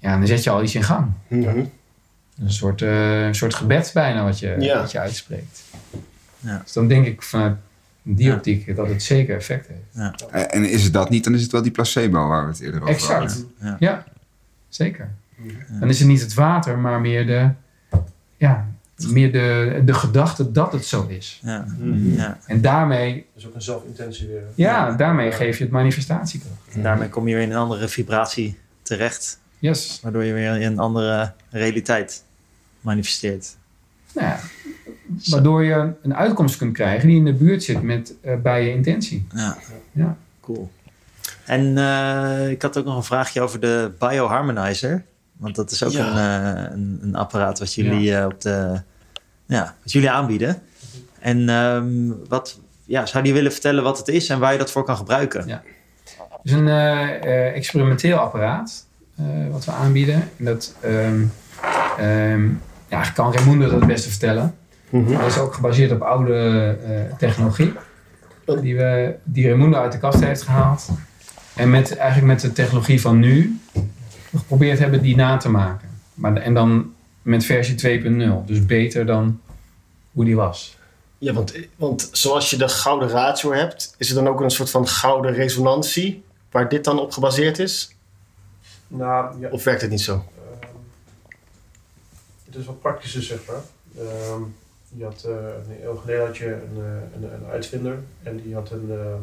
Ja, 0.00 0.16
dan 0.18 0.26
zet 0.26 0.42
je 0.42 0.50
al 0.50 0.62
iets 0.62 0.74
in 0.74 0.82
gang. 0.82 1.10
Mhm. 1.28 1.64
Een 2.38 2.52
soort, 2.52 2.82
eh, 2.82 3.26
een 3.26 3.34
soort 3.34 3.54
gebed 3.54 3.90
bijna 3.94 4.24
wat 4.24 4.38
je, 4.38 4.56
Ja. 4.58 4.78
wat 4.80 4.90
je 4.92 4.98
uitspreekt. 4.98 5.62
Ja. 6.38 6.58
Dus 6.64 6.72
dan 6.72 6.88
denk 6.88 7.06
ik 7.06 7.22
vanuit 7.22 7.56
die 8.02 8.26
Ja. 8.26 8.34
optiek 8.34 8.76
dat 8.76 8.88
het 8.88 9.02
zeker 9.02 9.36
effect 9.36 9.66
heeft. 9.68 10.22
Eh, 10.30 10.54
En 10.56 10.70
is 10.70 10.84
het 10.84 10.92
dat 10.92 11.10
niet, 11.10 11.24
dan 11.24 11.34
is 11.34 11.42
het 11.42 11.52
wel 11.52 11.62
die 11.62 11.70
placebo 11.72 12.28
waar 12.28 12.44
we 12.44 12.50
het 12.52 12.60
eerder 12.60 12.80
over 12.82 12.94
Exact. 12.94 13.18
hadden. 13.32 13.50
Ja. 13.60 13.76
Ja, 13.80 14.04
zeker. 14.68 15.10
Dan 15.80 15.88
is 15.88 15.98
het 15.98 16.08
niet 16.08 16.20
het 16.20 16.34
water, 16.34 16.78
maar 16.78 17.00
meer 17.00 17.26
de, 17.26 17.48
ja, 18.36 18.68
meer 19.06 19.32
de, 19.32 19.82
de 19.84 19.94
gedachte 19.94 20.52
dat 20.52 20.72
het 20.72 20.84
zo 20.84 21.06
is. 21.08 21.40
ja, 21.42 21.64
Mhm. 21.78 22.14
ja. 22.14 22.38
En 22.46 22.60
daarmee, 22.60 23.14
Dat 23.14 23.42
is 23.42 23.46
ook 23.48 23.54
een 23.54 23.62
zelfintentie 23.62 24.26
weer. 24.28 24.42
ja, 24.54 24.92
daarmee 24.92 25.32
geef 25.32 25.58
je 25.58 25.64
het 25.64 25.72
manifestatiekracht. 25.72 26.56
En 26.72 26.82
daarmee 26.82 27.08
kom 27.08 27.28
je 27.28 27.34
weer 27.34 27.42
in 27.44 27.50
een 27.50 27.56
andere 27.56 27.88
vibratie 27.88 28.58
terecht, 28.82 29.40
Yes. 29.58 29.98
waardoor 30.02 30.24
je 30.24 30.32
weer 30.32 30.54
in 30.60 30.72
een 30.72 30.78
andere 30.78 31.32
realiteit 31.50 32.24
manifesteert. 32.80 33.56
Nou 34.14 34.26
ja, 34.26 34.38
waardoor 35.30 35.64
je 35.64 35.92
een 36.02 36.14
uitkomst 36.14 36.56
kunt 36.56 36.72
krijgen 36.72 37.08
die 37.08 37.16
in 37.16 37.24
de 37.24 37.32
buurt 37.34 37.62
zit 37.62 37.82
met 37.82 38.14
eh, 38.20 38.36
bij 38.36 38.64
je 38.64 38.70
intentie. 38.74 39.26
Ja, 39.34 39.56
Ja. 39.92 40.16
cool. 40.40 40.70
En 41.46 41.78
eh, 41.78 42.50
ik 42.50 42.62
had 42.62 42.78
ook 42.78 42.84
nog 42.84 42.96
een 42.96 43.02
vraagje 43.02 43.40
over 43.40 43.60
de 43.60 43.90
Bioharmonizer. 43.98 45.04
Want 45.36 45.54
dat 45.56 45.70
is 45.70 45.84
ook 45.84 45.92
Ja. 45.92 46.06
een, 46.10 46.56
eh, 46.56 46.72
een, 46.72 46.98
een 47.02 47.14
apparaat 47.14 47.58
wat 47.58 47.74
jullie, 47.74 48.16
eh, 48.16 48.24
op 48.26 48.40
de, 48.40 48.82
ja, 49.52 49.74
wat 49.82 49.92
jullie 49.92 50.10
aanbieden. 50.10 50.62
En 51.20 51.48
ehm, 51.48 52.12
wat 52.28 52.60
ja, 52.84 53.06
zou 53.06 53.24
je 53.24 53.32
willen 53.32 53.52
vertellen 53.52 53.82
wat 53.82 53.98
het 53.98 54.08
is 54.08 54.28
en 54.28 54.38
waar 54.38 54.52
je 54.52 54.58
dat 54.58 54.70
voor 54.70 54.84
kan 54.84 54.96
gebruiken? 54.96 55.46
Ja. 55.46 55.62
Het 56.04 56.40
is 56.42 56.52
een 56.52 56.68
eh, 56.68 57.14
eh, 57.22 57.56
experimenteel 57.56 58.16
apparaat 58.16 58.86
eh, 59.16 59.24
wat 59.50 59.64
we 59.64 59.70
aanbieden. 59.70 60.14
En 60.38 60.44
dat 60.44 60.74
ehm, 60.80 61.22
ehm, 61.98 62.48
ja, 62.88 63.02
kan 63.14 63.32
Raimundo 63.32 63.64
dat 63.64 63.78
het 63.78 63.86
beste 63.86 64.10
vertellen. 64.10 64.54
Mhm. 64.90 65.12
Dat 65.12 65.26
is 65.26 65.38
ook 65.38 65.54
gebaseerd 65.54 65.92
op 65.92 66.00
oude 66.00 66.34
eh, 66.86 67.16
technologie. 67.18 67.72
Die, 68.60 68.76
we, 68.76 69.14
die 69.24 69.46
Raimundo 69.46 69.78
uit 69.78 69.92
de 69.92 69.98
kast 69.98 70.24
heeft 70.24 70.42
gehaald. 70.42 70.88
En 71.54 71.70
met, 71.70 71.96
eigenlijk 71.96 72.32
met 72.32 72.40
de 72.40 72.52
technologie 72.52 73.00
van 73.00 73.18
nu 73.18 73.60
geprobeerd 74.36 74.78
hebben 74.78 75.02
die 75.02 75.16
na 75.16 75.36
te 75.36 75.50
maken. 75.50 75.88
Maar, 76.14 76.36
en 76.36 76.54
dan 76.54 76.92
met 77.22 77.44
versie 77.44 78.02
2.0. 78.02 78.44
Dus 78.46 78.66
beter 78.66 79.06
dan 79.06 79.40
hoe 80.12 80.24
die 80.24 80.36
was. 80.36 80.76
Ja, 81.18 81.32
want, 81.32 81.54
want 81.76 82.08
zoals 82.12 82.50
je 82.50 82.56
de 82.56 82.68
gouden 82.68 83.08
ratio 83.08 83.52
hebt, 83.52 83.94
is 83.98 84.08
er 84.08 84.14
dan 84.14 84.28
ook 84.28 84.40
een 84.40 84.50
soort 84.50 84.70
van 84.70 84.88
gouden 84.88 85.32
resonantie 85.32 86.24
waar 86.50 86.68
dit 86.68 86.84
dan 86.84 86.98
op 86.98 87.12
gebaseerd 87.12 87.58
is? 87.58 87.96
Nou, 88.88 89.40
ja, 89.40 89.48
Of 89.48 89.64
werkt 89.64 89.80
het 89.80 89.90
niet 89.90 90.00
zo? 90.00 90.12
Ehm, 90.12 90.68
het 92.44 92.56
is 92.56 92.66
wat 92.66 92.80
praktischer, 92.80 93.22
zeg 93.22 93.38
maar. 93.46 93.62
Ehm, 93.98 94.42
je 94.96 95.04
had, 95.04 95.24
eh, 95.24 95.32
een 95.32 95.84
eeuw 95.84 95.94
geleden 95.94 96.26
had 96.26 96.36
je 96.36 96.46
een, 96.46 96.76
eh, 96.76 97.14
een, 97.14 97.34
een 97.34 97.46
uitvinder 97.50 97.98
en 98.22 98.42
die 98.42 98.54
had 98.54 98.70
een, 98.70 98.86
eh, 98.90 99.14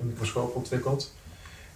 een 0.00 0.06
microscoop 0.06 0.54
ontwikkeld. 0.54 1.12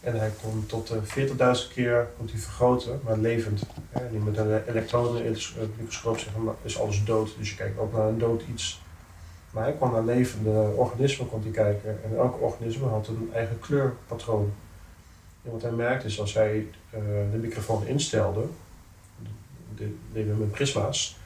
En 0.04 0.18
hij 0.18 0.30
kon 0.42 0.66
tot 0.66 0.90
eh, 0.90 1.26
40.000 1.28 1.72
keer 1.74 2.08
kon 2.16 2.28
hij 2.30 2.40
vergroten, 2.40 3.00
maar 3.04 3.18
levend. 3.18 3.62
En 3.90 4.08
die 4.10 4.20
met 4.20 4.36
een 4.36 4.68
elektronenmicroscoop 4.68 6.18
zeg 6.18 6.36
maar, 6.36 6.54
is 6.62 6.78
alles 6.78 7.04
dood, 7.04 7.34
dus 7.38 7.50
je 7.50 7.56
kijkt 7.56 7.78
ook 7.78 7.92
naar 7.92 8.08
een 8.08 8.18
dood 8.18 8.42
iets. 8.54 8.82
Maar 9.50 9.62
hij 9.62 9.72
kon 9.72 9.90
naar 9.90 10.04
levende 10.04 10.72
organismen 10.76 11.28
kon 11.28 11.42
hij 11.42 11.50
kijken 11.50 12.04
en 12.04 12.16
elk 12.16 12.42
organisme 12.42 12.86
had 12.86 13.08
een 13.08 13.30
eigen 13.34 13.60
kleurpatroon. 13.60 14.52
En 15.44 15.50
wat 15.50 15.62
hij 15.62 15.70
merkte 15.70 16.06
is 16.06 16.20
als 16.20 16.34
hij 16.34 16.66
eh, 16.90 17.00
de 17.32 17.38
microfoon 17.40 17.86
instelde, 17.86 18.46
deden 20.12 20.38
met 20.38 20.50
prisma's, 20.50 21.16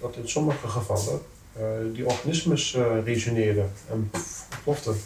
dat 0.00 0.16
in 0.16 0.28
sommige 0.28 0.68
gevallen 0.68 1.20
eh, 1.52 1.62
die 1.92 2.06
organismes 2.06 2.74
eh 2.74 3.04
resoneerden 3.04 3.70
en 3.90 4.10
ploften. 4.62 4.96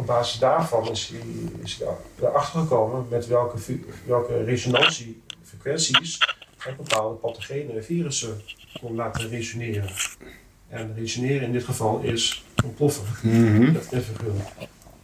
Op 0.00 0.06
basis 0.06 0.38
daarvan 0.38 0.90
is 0.90 1.08
hij, 1.12 1.20
is 1.62 1.78
hij 1.78 1.86
erachter 2.28 2.60
gekomen 2.60 3.06
met 3.10 3.26
welke, 3.26 3.58
welke 4.06 4.44
resonantiefrequenties 4.44 6.18
hij 6.58 6.76
bepaalde 6.76 7.14
pathogenen 7.14 7.76
en 7.76 7.84
virussen 7.84 8.40
kon 8.80 8.94
laten 8.94 9.28
resoneren. 9.28 9.90
En 10.68 10.94
resoneren 10.94 11.42
in 11.42 11.52
dit 11.52 11.64
geval 11.64 12.00
is 12.00 12.44
ontploffen. 12.64 13.04
Mhm. 13.22 13.72
Dat 13.72 13.92
is 13.92 14.04
figuurlijk. 14.04 14.48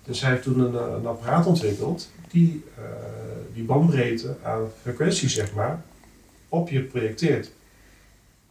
Dus 0.05 0.21
hij 0.21 0.31
heeft 0.31 0.43
toen 0.43 0.61
een, 0.61 0.75
eh, 0.75 0.95
een 0.99 1.07
apparaat 1.07 1.47
ontwikkeld 1.47 2.11
die 2.31 2.65
eh, 2.77 2.85
die 3.55 3.65
bandbreedte 3.65 4.37
aan 4.43 4.71
frequentie, 4.83 5.29
zeg 5.29 5.55
maar, 5.55 5.83
op 6.49 6.69
je 6.69 6.83
projecteert. 6.83 7.51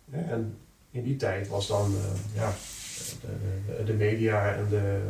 Ja, 0.05 0.17
en 0.17 0.57
in 0.91 1.03
die 1.03 1.15
tijd 1.15 1.47
was 1.47 1.67
dan 1.67 1.95
eh, 1.95 2.39
ja, 2.41 2.53
de, 3.21 3.83
de, 3.83 3.93
media 3.93 4.53
en 4.53 4.67
de 4.69 5.01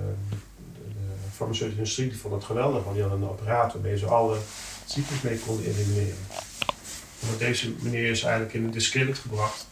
farmaceutische 1.36 1.78
industrie 1.80 2.10
die 2.10 2.18
vonden 2.20 2.40
het 2.40 2.48
geweldig, 2.48 2.84
want 2.84 2.96
die 2.96 3.04
hadden 3.04 3.22
een 3.22 3.30
apparaat 3.30 3.74
waarmee 3.74 3.98
ze 3.98 4.06
alle 4.06 4.38
ziektes 4.86 5.22
mee 5.22 5.38
konden 5.40 5.66
elimineren. 5.66 6.18
En 7.22 7.28
op 7.34 7.40
deze 7.40 7.74
manier 7.82 8.10
is 8.10 8.24
eigenlijk 8.24 8.54
in 8.54 8.64
een 8.64 8.72
discredit 8.72 9.18
gebracht 9.18 9.68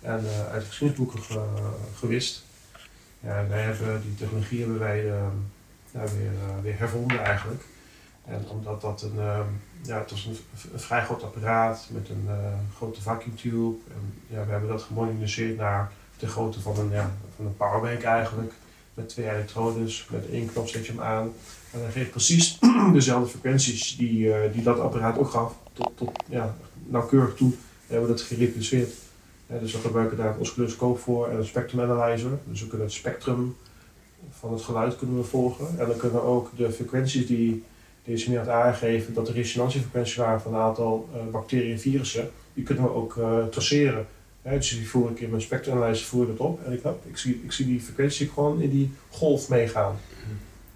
en 0.00 0.24
eh, 0.26 0.52
uit 0.52 0.60
de 0.62 0.66
geschiedenisboeken 0.68 1.22
ge- 1.22 1.70
gewist. 1.98 2.44
Ja, 3.20 3.46
wij 3.48 3.62
hebben 3.62 4.02
die 4.02 4.14
technologie 4.14 4.60
hebben 4.60 4.78
wij 4.78 4.98
eh, 5.10 5.22
ja, 5.90 6.00
weer, 6.00 6.32
eh, 6.32 6.62
weer 6.62 6.78
hervonden 6.78 7.24
eigenlijk. 7.24 7.62
En 8.24 8.48
omdat 8.48 8.80
dat 8.80 9.02
een, 9.02 9.18
eh, 9.18 9.40
ja, 9.82 9.98
het 9.98 10.10
was 10.10 10.24
een 10.24 10.38
vrij 10.80 11.04
groot 11.04 11.22
apparaat 11.22 11.86
met 11.90 12.08
een 12.08 12.24
eh, 12.28 12.34
grote 12.76 13.02
vacuumtube. 13.02 13.76
En 13.94 14.14
ja, 14.26 14.44
we 14.44 14.50
hebben 14.50 14.68
dat 14.68 14.82
gemoderniseerd 14.82 15.56
naar 15.56 15.92
de 16.18 16.26
grootte 16.28 16.60
van 16.60 16.78
een, 16.78 16.90
ja, 16.90 17.10
van 17.36 17.46
een 17.46 17.56
powerbank 17.56 18.02
eigenlijk. 18.02 18.52
Met 18.98 19.08
twee 19.08 19.30
elektrodes, 19.30 20.06
met 20.10 20.30
één 20.30 20.52
knop 20.52 20.68
zet 20.68 20.86
je 20.86 20.92
hem 20.92 21.00
aan. 21.00 21.32
En 21.70 21.80
hij 21.80 21.90
geeft 21.90 22.10
precies 22.10 22.58
dezelfde 22.92 23.28
frequenties 23.28 23.96
die, 23.96 24.32
eh, 24.32 24.52
die 24.52 24.62
dat 24.62 24.80
apparaat 24.80 25.18
ook 25.18 25.30
gaf. 25.30 25.54
Tot, 25.72 25.90
tot 25.94 26.10
ja, 26.28 26.56
nauwkeurig 26.86 27.34
toe 27.34 27.52
hebben 27.86 28.08
we 28.08 28.14
dat 28.14 28.22
gerepliceerd. 28.22 28.92
Dus 29.60 29.72
we 29.72 29.78
gebruiken 29.78 30.16
daar 30.16 30.34
een 30.34 30.40
oscilloscoop 30.40 30.98
voor 30.98 31.28
en 31.28 31.36
een 31.36 31.44
spectrum 31.44 31.80
analyzer. 31.80 32.30
Dus 32.44 32.60
we 32.60 32.66
kunnen 32.66 32.86
het 32.86 32.96
spectrum 32.96 33.56
van 34.30 34.52
het 34.52 34.62
geluid 34.62 34.96
kunnen 34.96 35.16
we 35.16 35.24
volgen. 35.24 35.78
En 35.78 35.86
dan 35.86 35.96
kunnen 35.96 36.20
we 36.20 36.26
ook 36.26 36.50
de 36.56 36.72
frequenties 36.72 37.26
die 37.26 37.64
deze 38.04 38.30
meer 38.30 38.50
had 38.50 39.14
dat 39.14 39.26
de 39.26 39.32
resonantiefrequenties 39.32 40.16
waren 40.16 40.40
van 40.40 40.54
een 40.54 40.60
aantal 40.60 41.08
eh, 41.14 41.20
bacteriën 41.30 41.72
en 41.72 41.80
virussen, 41.80 42.30
die 42.54 42.64
kunnen 42.64 42.84
we 42.84 42.90
ook 42.90 43.16
eh, 43.16 43.44
traceren. 43.44 44.06
Dus 44.42 44.70
die 44.70 44.88
voer 44.88 45.10
ik 45.10 45.20
in 45.20 45.30
mijn 45.30 45.42
spectrum 45.42 45.76
analyzer 45.76 46.06
voer 46.06 46.22
ik 46.22 46.28
dat 46.28 46.46
op 46.46 46.64
en 46.64 46.72
ik, 46.72 46.82
hop, 46.82 47.06
ik, 47.06 47.16
zie, 47.16 47.40
ik 47.44 47.52
zie 47.52 47.66
die 47.66 47.80
frequentie 47.80 48.28
gewoon 48.28 48.60
in 48.60 48.70
die 48.70 48.92
golf 49.10 49.48
meegaan. 49.48 49.96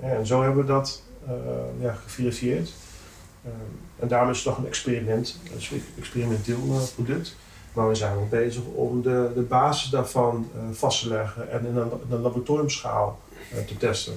Ja, 0.01 0.09
en 0.09 0.27
zo 0.27 0.43
hebben 0.43 0.61
we 0.61 0.73
dat 0.73 1.03
eh, 1.27 1.35
ja, 1.81 1.93
geverifieerd. 1.93 2.73
Eh, 3.43 3.51
en 3.99 4.09
daarom 4.09 4.31
is 4.31 4.37
het 4.37 4.47
nog 4.47 4.59
een 4.59 4.67
experiment, 4.67 5.39
een 5.55 5.83
experimenteel 5.99 6.61
eh, 6.71 6.83
product. 6.95 7.37
Maar 7.73 7.89
we 7.89 7.95
zijn 7.95 8.15
wel 8.15 8.29
bezig 8.31 8.63
om 8.63 9.03
de, 9.03 9.31
de 9.35 9.41
basis 9.41 9.91
daarvan 9.91 10.51
eh, 10.55 10.61
vast 10.73 11.03
te 11.03 11.09
leggen 11.09 11.51
en 11.51 11.67
in 11.67 11.77
een, 11.77 11.91
in 11.91 12.15
een 12.15 12.21
laboratoriumschaal 12.21 13.21
te 13.67 13.77
testen. 13.77 14.15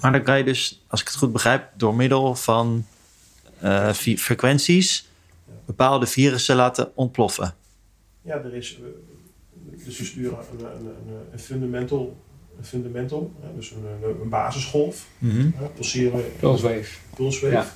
Maar 0.00 0.12
dan 0.12 0.22
kan 0.22 0.38
je 0.38 0.44
dus, 0.44 0.84
als 0.88 1.00
ik 1.00 1.06
het 1.06 1.16
goed 1.16 1.32
begrijp, 1.32 1.68
door 1.76 1.94
middel 1.94 2.34
van 2.34 2.86
frequenties 4.16 5.08
bepaalde 5.66 6.06
virussen 6.06 6.56
laten 6.56 6.96
ontploffen. 6.96 7.54
Ja, 8.24 8.34
er 8.34 8.54
is, 8.54 8.78
eh, 8.80 9.84
dus 9.84 9.98
we 9.98 10.04
sturen 10.04 10.38
een, 10.38 10.64
een, 10.64 10.86
een, 10.86 11.16
een 11.32 11.38
fundamental, 11.38 12.16
een 12.58 12.64
fundamental 12.64 13.32
hè, 13.40 13.54
dus 13.54 13.70
een, 13.70 14.08
een, 14.08 14.20
een 14.20 14.28
basisgolf. 14.28 15.06
Hè, 15.56 15.68
pulseren, 15.74 16.24
Pulswave. 16.38 16.98
pulswave. 17.16 17.54
Ja. 17.54 17.66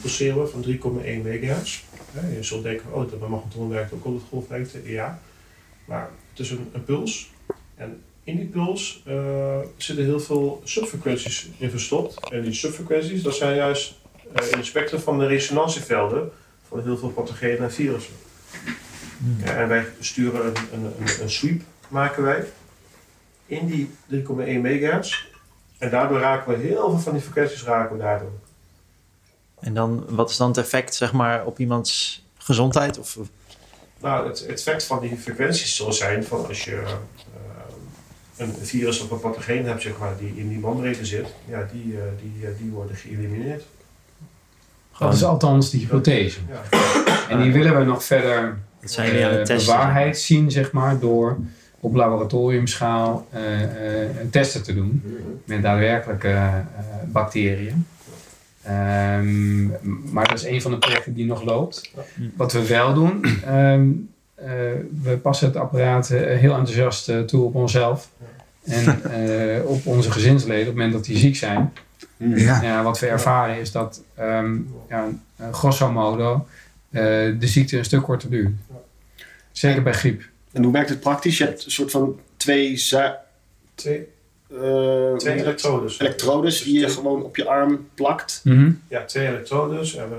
Pulseren 0.00 0.40
we 0.42 0.46
van 0.46 0.64
3,1 1.02 1.22
megahertz. 1.22 1.82
Hè, 2.12 2.36
je 2.36 2.42
zult 2.42 2.62
denken, 2.62 2.94
oh, 2.94 3.10
dat 3.10 3.18
bij 3.18 3.28
magnetron 3.28 3.68
werkt 3.68 3.92
ook 3.92 4.04
al 4.04 4.12
het 4.12 4.22
golflengte. 4.28 4.92
Ja, 4.92 5.20
maar 5.84 6.10
het 6.30 6.38
is 6.38 6.50
een, 6.50 6.68
een 6.72 6.84
puls. 6.84 7.30
En 7.74 8.02
in 8.24 8.36
die 8.36 8.46
puls 8.46 9.02
eh, 9.06 9.58
zitten 9.76 10.04
heel 10.04 10.20
veel 10.20 10.60
subfrequenties 10.64 11.48
in 11.58 11.70
verstopt. 11.70 12.30
En 12.30 12.42
die 12.42 12.52
subfrequenties, 12.52 13.22
dat 13.22 13.34
zijn 13.34 13.56
juist 13.56 13.94
eh, 14.32 14.50
in 14.50 14.56
het 14.56 14.66
spectrum 14.66 15.00
van 15.00 15.18
de 15.18 15.26
resonantievelden 15.26 16.30
van 16.68 16.82
heel 16.82 16.96
veel 16.96 17.10
pathogenen 17.10 17.58
en 17.58 17.72
virussen. 17.72 18.14
Ja, 19.44 19.54
en 19.56 19.68
wij 19.68 19.86
sturen 20.00 20.46
een, 20.46 20.54
een, 20.72 20.84
een, 20.84 21.22
een 21.22 21.30
sweep, 21.30 21.62
maken 21.88 22.22
wij, 22.22 22.44
in 23.46 23.66
die 23.66 23.90
3,1 24.10 24.24
megahertz. 24.60 25.24
En 25.78 25.90
daardoor 25.90 26.18
raken 26.18 26.52
we 26.52 26.66
heel 26.66 26.90
veel 26.90 26.98
van 26.98 27.12
die 27.12 27.22
frequenties 27.22 27.64
raken 27.64 27.96
we 27.96 28.02
daardoor. 28.02 28.32
En 29.60 29.74
dan, 29.74 30.04
wat 30.08 30.30
is 30.30 30.36
dan 30.36 30.48
het 30.48 30.56
effect 30.56 30.94
zeg 30.94 31.12
maar, 31.12 31.44
op 31.44 31.58
iemands 31.58 32.24
gezondheid? 32.38 32.98
Of, 32.98 33.18
Nou, 34.00 34.28
het, 34.28 34.38
het 34.38 34.48
effect 34.48 34.84
van 34.84 35.00
die 35.00 35.16
frequenties 35.16 35.76
zal 35.76 35.92
zijn 35.92 36.24
van 36.24 36.46
als 36.46 36.64
je 36.64 36.76
eh, 36.76 36.92
een 38.36 38.54
virus 38.60 39.00
of 39.00 39.10
een 39.10 39.20
pathogeen 39.20 39.66
hebt, 39.66 39.82
zeg 39.82 39.98
maar, 39.98 40.16
die 40.18 40.32
in 40.36 40.48
die 40.48 40.58
bandbreedte 40.58 41.04
zit, 41.04 41.26
ja, 41.44 41.68
die, 41.72 41.98
eh, 41.98 42.02
die, 42.20 42.46
eh, 42.46 42.58
die 42.58 42.70
worden 42.70 42.96
geëlimineerd. 42.96 43.64
Dat 44.98 45.14
is 45.14 45.24
althans 45.24 45.70
die 45.70 45.80
hypothese. 45.80 46.40
Ja. 46.48 46.78
En 47.28 47.42
die 47.42 47.52
willen 47.52 47.78
we 47.78 47.84
nog 47.84 48.04
verder 48.04 48.58
dat 48.84 48.92
zijn 48.92 49.06
jullie 49.10 49.24
aan 49.24 49.30
het 49.30 49.48
eh, 49.48 49.56
testen? 49.56 49.74
bewaarheid 49.74 50.18
zien, 50.18 50.50
zeg 50.50 50.72
maar, 50.72 50.98
door 50.98 51.36
op 51.80 51.94
laboratoriumschaal 51.94 53.26
eh, 53.30 53.62
eh, 54.02 54.10
testen 54.30 54.62
te 54.62 54.74
doen 54.74 55.02
met 55.44 55.62
daadwerkelijke 55.62 56.28
eh, 56.28 56.54
bacteriën. 57.06 57.86
Ehm, 58.62 59.66
maar 60.12 60.28
dat 60.28 60.38
is 60.38 60.44
een 60.44 60.62
van 60.62 60.70
de 60.70 60.78
projecten 60.78 61.14
die 61.14 61.26
nog 61.26 61.42
loopt. 61.44 61.92
Wat 62.36 62.52
we 62.52 62.66
wel 62.66 62.94
doen, 62.94 63.24
ehm, 63.44 63.88
eh, 64.34 64.48
we 65.02 65.18
passen 65.22 65.46
het 65.46 65.56
apparaat 65.56 66.08
heel 66.08 66.54
enthousiast 66.54 67.12
toe 67.26 67.44
op 67.44 67.54
onszelf. 67.54 68.10
En 68.64 69.02
eh, 69.58 69.66
op 69.66 69.86
onze 69.86 70.10
gezinsleden 70.10 70.60
op 70.60 70.66
het 70.66 70.74
moment 70.76 70.92
dat 70.92 71.04
die 71.04 71.16
ziek 71.16 71.36
zijn. 71.36 71.72
Ja. 72.16 72.62
Ja, 72.62 72.82
wat 72.82 72.98
we 72.98 73.06
ervaren 73.06 73.60
is 73.60 73.72
dat 73.72 74.02
ehm, 74.14 74.56
ja, 74.88 75.08
grosso 75.50 75.92
modo 75.92 76.46
eh, 76.90 77.02
de 77.38 77.46
ziekte 77.46 77.78
een 77.78 77.84
stuk 77.84 78.02
korter 78.02 78.30
duurt. 78.30 78.52
Zeker 79.54 79.82
bij 79.82 79.92
griep. 79.92 80.22
En 80.52 80.62
hoe 80.62 80.72
werkt 80.72 80.88
het 80.88 81.00
praktisch? 81.00 81.38
Je 81.38 81.44
hebt 81.44 81.64
een 81.64 81.70
soort 81.70 81.90
van 81.90 82.20
twee, 82.36 82.82
Twee, 83.74 84.08
eh, 84.50 85.14
twee 85.16 85.34
elektrodes. 85.40 85.98
elektrodes 86.00 86.62
die 86.62 86.80
je 86.80 86.88
gewoon 86.88 87.22
op 87.22 87.36
je 87.36 87.46
arm 87.48 87.88
plakt. 87.94 88.42
Ja, 88.88 89.04
twee 89.04 89.26
elektrodes. 89.28 89.94
En 89.96 90.08
we, 90.08 90.16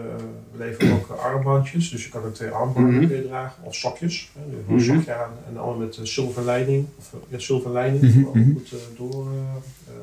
we 0.52 0.58
leveren 0.66 0.94
ook 0.94 1.10
eh, 1.10 1.24
armbandjes. 1.24 1.90
Dus 1.90 2.04
je 2.04 2.10
kan 2.10 2.24
ook 2.24 2.34
twee 2.34 2.50
armbanden 2.50 2.94
Mhm. 3.04 3.14
je 3.14 3.28
dragen. 3.28 3.64
Of 3.64 3.76
sokjes. 3.76 4.32
Hè. 4.34 4.42
Dus 4.50 4.60
Een 4.68 4.76
Mhm. 4.92 4.98
sokje 4.98 5.14
aan 5.14 5.32
en 5.48 5.58
allemaal 5.58 5.86
met 5.86 5.98
uh, 5.98 6.06
zilverleiding. 6.06 6.86
Of 6.98 7.14
ja, 7.30 7.40
zilverleiding. 7.40 8.02
Mhm, 8.04 8.18
Om 8.20 8.28
ook 8.28 8.36
mhm. 8.36 8.52
goed 8.54 8.72
uh, 8.72 8.80
door 8.98 9.26
uh, 9.26 9.94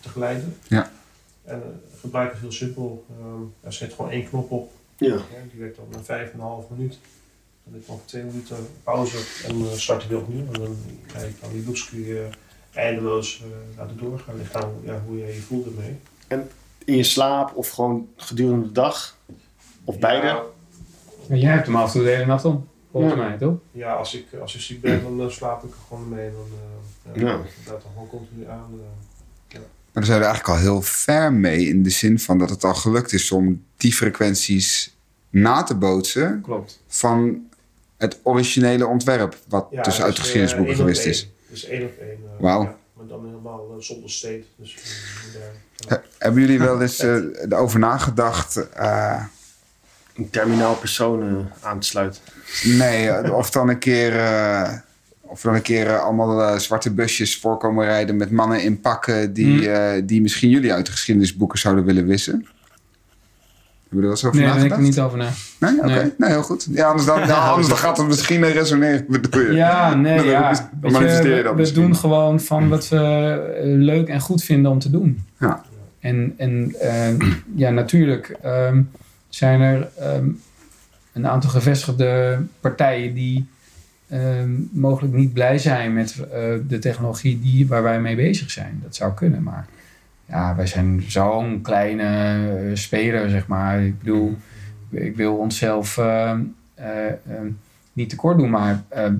te 0.00 0.08
glijden. 0.08 0.56
Ja. 0.66 0.90
En 1.44 1.56
uh, 1.58 1.64
het 1.90 2.00
gebruik 2.00 2.32
is 2.34 2.40
heel 2.40 2.52
simpel. 2.52 3.04
Um, 3.20 3.52
er 3.60 3.72
zit 3.72 3.92
gewoon 3.92 4.10
één 4.10 4.28
knop 4.28 4.50
op. 4.50 4.72
Ja. 4.96 5.06
Ja, 5.08 5.20
die 5.50 5.60
werkt 5.60 5.76
dan 5.76 5.84
na 5.92 5.98
vijf 6.02 6.26
en 6.28 6.34
een 6.34 6.40
half 6.40 6.64
minuut. 6.76 6.98
Dan 7.70 7.72
heb 7.72 7.82
ik 7.82 7.88
nog 7.88 8.00
twee 8.04 8.22
minuten 8.24 8.56
pauze 8.82 9.16
en 9.46 9.58
uh, 9.60 9.72
start 9.72 10.02
je 10.02 10.08
weer 10.08 10.18
opnieuw. 10.18 10.46
En 10.52 10.60
dan 10.60 10.76
krijg 11.06 11.28
ik 11.28 11.40
dan 11.40 11.50
die 11.52 11.64
loops 11.66 11.88
kun 11.88 11.98
je 12.04 12.28
eindeloos 12.72 13.42
uh, 13.44 13.78
laten 13.78 13.96
doorgaan. 13.96 14.36
Ligt 14.36 14.54
aan 14.54 14.70
ja, 14.84 15.02
hoe 15.06 15.18
je 15.18 15.26
je 15.26 15.40
voelt 15.40 15.66
ermee. 15.66 15.96
En 16.28 16.48
in 16.84 16.96
je 16.96 17.02
slaap 17.02 17.56
of 17.56 17.70
gewoon 17.70 18.08
gedurende 18.16 18.66
de 18.66 18.72
dag? 18.72 19.16
Of 19.84 19.98
beide? 19.98 20.42
Maar 21.28 21.38
jij 21.38 21.52
hebt 21.52 21.66
hem 21.66 21.76
af 21.76 21.86
en 21.86 21.92
toe 21.92 22.02
de 22.02 22.08
hele 22.10 22.26
nacht 22.26 22.44
om, 22.44 22.68
volgens 22.90 23.14
Ja. 23.14 23.18
mij, 23.28 23.38
toch? 23.38 23.54
ja, 23.72 23.94
als 23.94 24.14
ik, 24.14 24.26
als 24.40 24.54
ik 24.54 24.60
ziek 24.60 24.80
ben, 24.80 25.02
dan 25.02 25.20
uh, 25.20 25.28
slaap 25.28 25.64
ik 25.64 25.70
er 25.70 25.76
gewoon 25.88 26.08
mee. 26.08 26.26
En 26.26 26.32
dan 26.32 27.16
uh, 27.16 27.22
ja, 27.22 27.34
ik 27.34 27.66
er 27.66 27.80
gewoon 27.92 28.08
continu 28.08 28.46
aan. 28.48 28.70
uh. 28.74 28.80
Maar 29.52 29.62
dan 29.92 30.04
zijn 30.04 30.18
we 30.18 30.24
er 30.24 30.30
eigenlijk 30.30 30.48
al 30.48 30.64
heel 30.72 30.82
ver 30.82 31.32
mee 31.32 31.68
in 31.68 31.82
de 31.82 31.90
zin 31.90 32.18
van 32.18 32.38
dat 32.38 32.50
het 32.50 32.64
al 32.64 32.74
gelukt 32.74 33.12
is 33.12 33.32
om 33.32 33.64
die 33.76 33.92
frequenties 33.92 34.96
na 35.30 35.62
te 35.62 35.74
bootsen 35.74 36.40
Klopt. 36.42 36.80
van 36.86 37.47
het 37.98 38.18
originele 38.22 38.86
ontwerp, 38.86 39.36
wat 39.48 39.66
Ja, 39.70 39.82
dus 39.82 39.94
uit 39.96 40.06
de 40.06 40.10
dus, 40.10 40.18
geschiedenisboeken 40.20 40.72
eh, 40.74 40.78
geweest 40.80 41.04
is. 41.04 41.22
één. 41.22 41.32
Dus 41.50 41.64
één 41.64 41.82
op 41.82 41.98
één. 42.00 42.08
eh, 42.10 42.40
Wauw. 42.42 42.62
ja. 42.62 42.76
Maar 42.96 43.06
dan 43.06 43.24
helemaal 43.26 43.66
uh, 43.76 43.82
zonder 43.82 44.10
state. 44.10 44.42
Dus 44.56 44.76
uh, 45.88 45.92
Hebben 46.18 46.40
jullie 46.40 46.58
wel 46.58 46.82
eens 46.82 46.98
eh, 47.04 47.14
erover 47.48 47.78
nagedacht? 47.78 48.68
eh, 48.70 49.22
Een 50.16 50.30
terminaal 50.30 50.74
persoon 50.74 51.22
eh, 51.22 51.66
aan 51.66 51.80
te 51.80 51.86
sluiten. 51.86 52.20
nee, 52.64 53.08
eh, 53.08 53.32
of 53.34 53.50
dan 53.50 53.68
een 53.68 53.78
keer, 53.78 54.16
eh, 54.18 54.72
of 55.20 55.40
dan 55.40 55.54
een 55.54 55.62
keer 55.62 55.86
eh, 55.86 56.00
allemaal 56.00 56.42
eh, 56.42 56.58
zwarte 56.58 56.90
busjes 56.90 57.38
voorkomen 57.38 57.84
rijden 57.84 58.16
met 58.16 58.30
mannen 58.30 58.62
in 58.62 58.80
pakken 58.80 59.32
die, 59.32 59.46
Hmm. 59.68 59.74
eh, 59.74 60.02
die 60.04 60.20
misschien 60.22 60.50
jullie 60.50 60.72
uit 60.72 60.86
de 60.86 60.92
geschiedenisboeken 60.92 61.58
zouden 61.58 61.84
willen 61.84 62.06
wissen? 62.06 62.46
Hebben 63.88 64.08
jullie 64.08 64.16
er 64.16 64.22
wel 64.22 64.22
eens 64.22 64.24
over 64.24 64.36
Nee, 64.40 64.46
daar 64.46 64.54
denk 64.54 64.64
ik 64.64 64.78
nagedacht? 64.78 64.96
niet 64.96 65.00
over 65.00 65.18
na. 65.18 65.70
Nee, 65.70 65.78
oké. 65.78 66.02
Nee. 66.02 66.12
Nee. 66.18 66.30
heel 66.30 66.42
goed. 66.42 66.66
Ja, 66.70 66.86
anders 66.86 67.06
dan, 67.06 67.18
ja, 67.34 67.48
anders 67.48 67.68
dan 67.68 67.76
gaat 67.76 67.96
het 67.96 68.06
misschien 68.06 68.44
resoneren, 68.44 69.04
bedoel 69.08 69.40
je? 69.40 69.52
Ja, 69.52 69.94
nee, 69.94 70.16
Dan 70.16 70.26
ja. 70.26 70.70
Manifesteer 70.80 71.30
je 71.30 71.36
we, 71.36 71.42
dat 71.42 71.52
we 71.52 71.58
misschien. 71.58 71.82
doen 71.82 71.96
gewoon 71.96 72.40
van 72.40 72.68
wat 72.68 72.88
we 72.88 72.96
eh, 72.96 73.62
leuk 73.64 74.08
en 74.08 74.20
goed 74.20 74.44
vinden 74.44 74.70
om 74.70 74.78
te 74.78 74.90
doen. 74.90 75.24
Ja. 75.38 75.62
En, 76.00 76.34
en 76.36 76.74
eh, 76.80 77.28
ja, 77.62 77.70
natuurlijk 77.70 78.36
ehm, 78.42 78.82
zijn 79.28 79.60
er 79.60 79.88
ehm, 79.98 80.28
een 81.12 81.26
aantal 81.26 81.50
gevestigde 81.50 82.38
partijen 82.60 83.14
die 83.14 83.46
ehm, 84.08 84.50
mogelijk 84.70 85.14
niet 85.14 85.32
blij 85.32 85.58
zijn 85.58 85.92
met 85.92 86.16
eh, 86.32 86.40
de 86.68 86.78
technologie 86.78 87.40
die, 87.40 87.66
waar 87.68 87.82
wij 87.82 88.00
mee 88.00 88.16
bezig 88.16 88.50
zijn. 88.50 88.80
Dat 88.82 88.96
zou 88.96 89.14
kunnen, 89.14 89.42
maar 89.42 89.66
ja, 90.28 90.56
wij 90.56 90.66
zijn 90.66 91.02
zo'n 91.06 91.60
kleine 91.62 92.04
eh, 92.04 92.74
speler, 92.76 93.30
zeg 93.30 93.46
maar. 93.46 93.82
Ik 93.82 93.98
bedoel, 93.98 94.36
ik 94.90 95.16
wil 95.16 95.36
onszelf 95.36 95.98
eh, 95.98 96.30
ehm, 96.74 97.46
niet 97.92 98.08
tekort 98.08 98.38
doen, 98.38 98.50
maar 98.50 98.82
eh, 98.88 99.10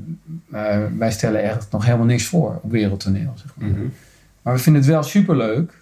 wij 0.99 1.11
stellen 1.11 1.43
echt 1.43 1.71
nog 1.71 1.85
helemaal 1.85 2.07
niks 2.07 2.27
voor 2.27 2.61
op 2.63 2.71
wereldtoneel. 2.71 3.33
Zeg 3.35 3.51
maar. 3.55 3.69
maar 4.43 4.55
we 4.55 4.61
vinden 4.61 4.83
het 4.83 4.91
wel 4.91 5.03
superleuk 5.03 5.73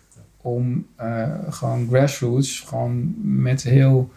om 0.40 0.86
eh, 0.96 1.28
gewoon 1.50 1.88
grassroots, 1.88 2.60
gewoon 2.60 3.14
met 3.22 3.62
heel 3.62 4.10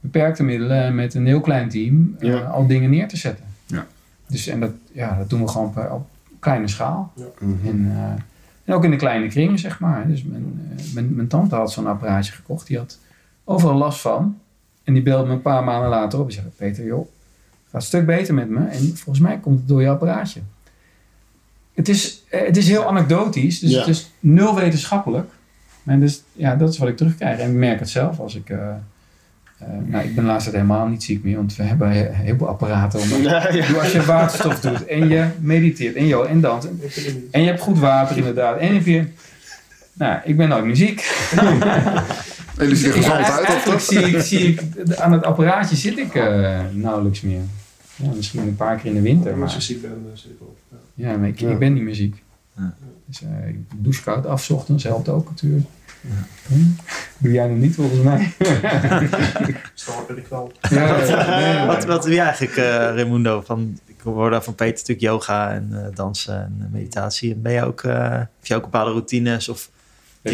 beperkte 0.00 0.42
middelen 0.42 0.82
en 0.82 0.94
met 0.94 1.14
een 1.14 1.26
heel 1.26 1.40
klein 1.40 1.68
team 1.68 2.16
eh, 2.18 2.28
Ja. 2.28 2.38
al 2.40 2.66
dingen 2.66 2.90
neer 2.90 3.08
te 3.08 3.16
zetten. 3.16 3.44
Ja. 3.66 3.86
Dus 4.26 4.46
en 4.46 4.60
dat, 4.60 4.70
ja, 4.92 5.16
dat 5.16 5.30
doen 5.30 5.40
we 5.40 5.48
gewoon 5.48 5.74
op 5.90 6.08
kleine 6.38 6.68
schaal. 6.68 7.12
Mhm. 7.38 7.52
Eh, 7.64 7.68
en 7.70 7.92
ook 8.74 8.84
in 8.84 8.90
de 8.90 8.96
kleine 8.96 9.28
kringen, 9.28 9.58
zeg 9.58 9.80
maar. 9.80 10.08
Dus 10.08 10.22
mijn, 10.24 10.74
eh, 10.76 10.84
mijn, 10.94 11.14
mijn 11.14 11.28
tante 11.28 11.54
had 11.54 11.72
zo'n 11.72 11.86
apparaatje 11.86 12.32
gekocht. 12.32 12.66
Die 12.66 12.78
had 12.78 12.98
overal 13.44 13.76
last 13.76 14.00
van. 14.00 14.38
En 14.84 14.92
die 14.94 15.02
belde 15.02 15.26
me 15.26 15.32
een 15.32 15.42
paar 15.42 15.64
maanden 15.64 15.88
later 15.90 16.18
op. 16.20 16.26
Die 16.26 16.36
zei, 16.36 16.46
Peter, 16.56 16.84
joh, 16.84 17.08
gaat 17.64 17.80
een 17.80 17.82
stuk 17.86 18.06
beter 18.06 18.34
met 18.34 18.48
me. 18.48 18.58
En 18.66 18.80
volgens 18.96 19.18
mij 19.20 19.38
komt 19.38 19.58
het 19.58 19.68
door 19.68 19.82
je 19.82 19.88
apparaatje. 19.88 20.40
Het 21.74 21.88
is, 21.88 22.22
eh, 22.28 22.46
het 22.46 22.56
is 22.56 22.68
heel 22.68 22.86
anekdotisch. 22.88 23.58
Dus 23.58 23.70
Ja. 23.70 23.78
het 23.78 23.88
is 23.88 24.10
nul 24.20 24.54
wetenschappelijk. 24.54 25.30
Maar 25.82 25.98
dus, 26.00 26.22
ja, 26.32 26.56
dat 26.56 26.72
is 26.72 26.78
wat 26.78 26.88
ik 26.88 26.96
terugkrijg. 26.96 27.38
En 27.38 27.50
ik 27.50 27.56
merk 27.56 27.78
het 27.78 27.88
zelf 27.90 28.18
als 28.20 28.34
ik... 28.34 28.50
eh, 28.50 28.74
eh, 29.58 29.66
nou, 29.84 30.04
ik 30.04 30.14
ben 30.14 30.24
tijd 30.24 30.52
helemaal 30.52 30.86
niet 30.86 31.02
ziek 31.02 31.24
meer. 31.24 31.36
Want 31.36 31.56
we 31.56 31.62
hebben 31.62 31.90
he- 31.90 32.08
heel 32.12 32.36
veel 32.36 32.48
apparaten. 32.48 33.00
Om, 33.00 33.08
Ja, 33.22 33.52
ja. 33.52 33.72
Als 33.72 33.92
je 33.92 34.02
waterstof 34.02 34.60
doet 34.60 34.84
en 34.86 35.08
je 35.08 35.26
mediteert 35.40 35.94
en, 35.96 36.06
jo, 36.06 36.22
en 36.22 36.40
niet. 36.40 37.30
En 37.30 37.40
je 37.40 37.46
hebt 37.46 37.60
goed 37.60 37.78
water 37.78 38.16
inderdaad. 38.16 38.58
En 38.58 38.74
heb 38.74 38.84
je... 38.86 39.04
Nou, 39.92 40.18
ik 40.24 40.36
ben 40.36 40.48
nooit 40.48 40.64
meer 40.64 40.76
ziek. 40.76 41.00
Jullie 42.58 42.76
zien 42.76 42.86
er 42.90 42.96
gezond 42.96 43.04
Ja, 43.06 43.16
uit, 43.16 43.28
of 43.28 43.44
eigenlijk 43.44 43.64
toch? 43.64 43.80
zie 43.80 43.98
ik, 44.00 44.20
zie 44.22 44.48
ik, 44.48 44.94
aan 44.98 45.12
het 45.12 45.24
apparaatje 45.24 45.76
zit 45.76 45.98
ik 45.98 46.14
eh, 46.14 46.58
nauwelijks 46.72 47.20
meer. 47.20 47.40
Ja, 47.96 48.08
misschien 48.16 48.40
een 48.40 48.56
paar 48.56 48.76
keer 48.76 48.86
in 48.86 48.94
de 48.94 49.00
winter. 49.00 49.42
Als 49.42 49.54
je 49.54 49.60
ziek 49.60 49.82
bent, 49.82 49.94
dan 49.94 50.16
zit 50.16 50.30
ik 50.30 50.36
op. 50.40 50.56
Ja. 50.94 51.10
ja, 51.10 51.16
maar 51.16 51.28
ik, 51.28 51.40
Ja. 51.40 51.50
ik 51.50 51.58
ben 51.58 51.72
niet 51.72 51.82
meer 51.82 51.94
ziek. 51.94 52.22
Ja. 52.56 52.74
Dus, 53.06 53.22
eh, 53.22 53.48
ik 53.48 53.56
douche 53.76 54.02
koud 54.02 54.26
af 54.26 54.50
ochtends, 54.50 54.84
helpt 54.84 55.08
ook 55.08 55.28
natuurlijk. 55.28 55.66
Hm? 56.46 56.54
Doe 57.18 57.32
jij 57.32 57.46
nog 57.48 57.58
niet 57.58 57.74
volgens 57.74 58.00
mij? 58.00 58.32
Ja, 60.70 60.96
nee, 61.38 61.54
nee. 61.56 61.66
Wat, 61.66 61.84
wat 61.84 62.02
doe 62.02 62.12
je 62.12 62.20
eigenlijk, 62.20 62.56
eh 62.56 62.64
Raimundo? 62.64 63.40
Van, 63.40 63.78
ik 63.86 64.00
hoorde 64.02 64.42
van 64.42 64.54
Peter 64.54 64.72
natuurlijk 64.72 65.00
yoga 65.00 65.50
en 65.52 65.68
eh, 65.72 65.86
dansen 65.94 66.34
en 66.42 66.68
meditatie. 66.72 67.34
Ben 67.34 67.52
je 67.52 67.64
ook, 67.64 67.82
eh, 67.82 68.10
heb 68.18 68.28
je 68.42 68.54
ook 68.54 68.62
bepaalde 68.62 68.90
routines? 68.90 69.48
Of 69.48 69.70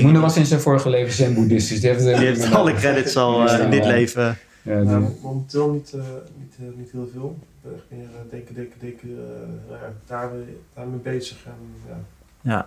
moeder 0.03 0.23
was 0.23 0.37
in 0.37 0.47
zijn 0.47 0.61
vorige 0.61 0.89
leven 0.91 1.13
zen-boeddhistisch. 1.13 1.81
Die 1.81 1.91
heeft, 1.91 2.05
het 2.05 2.17
die 2.17 2.27
heeft 2.27 2.45
niet 2.45 2.55
alle 2.55 2.75
credits 2.75 3.17
al 3.17 3.61
in 3.61 3.71
dit 3.71 3.85
leven. 3.85 4.39
Ja, 4.63 4.77
die- 4.81 4.85
Nou, 4.89 5.05
momenteel 5.23 5.71
niet, 5.71 5.93
eh, 5.93 6.01
niet, 6.39 6.77
niet 6.79 6.93
heel 6.93 7.11
veel. 7.13 7.39
Ik 7.41 7.47
ben 7.63 7.73
echt 7.75 7.85
meer 7.91 8.05
eh, 8.15 8.31
denken, 8.31 8.55
denken, 8.55 8.79
denken, 8.81 9.09
ja, 9.71 9.77
daar, 10.07 10.31
mee- 10.33 10.57
daar 10.75 10.87
mee 10.87 10.99
bezig. 11.01 11.37
En, 11.47 11.53
ja. 11.89 11.99
Ja. 12.43 12.61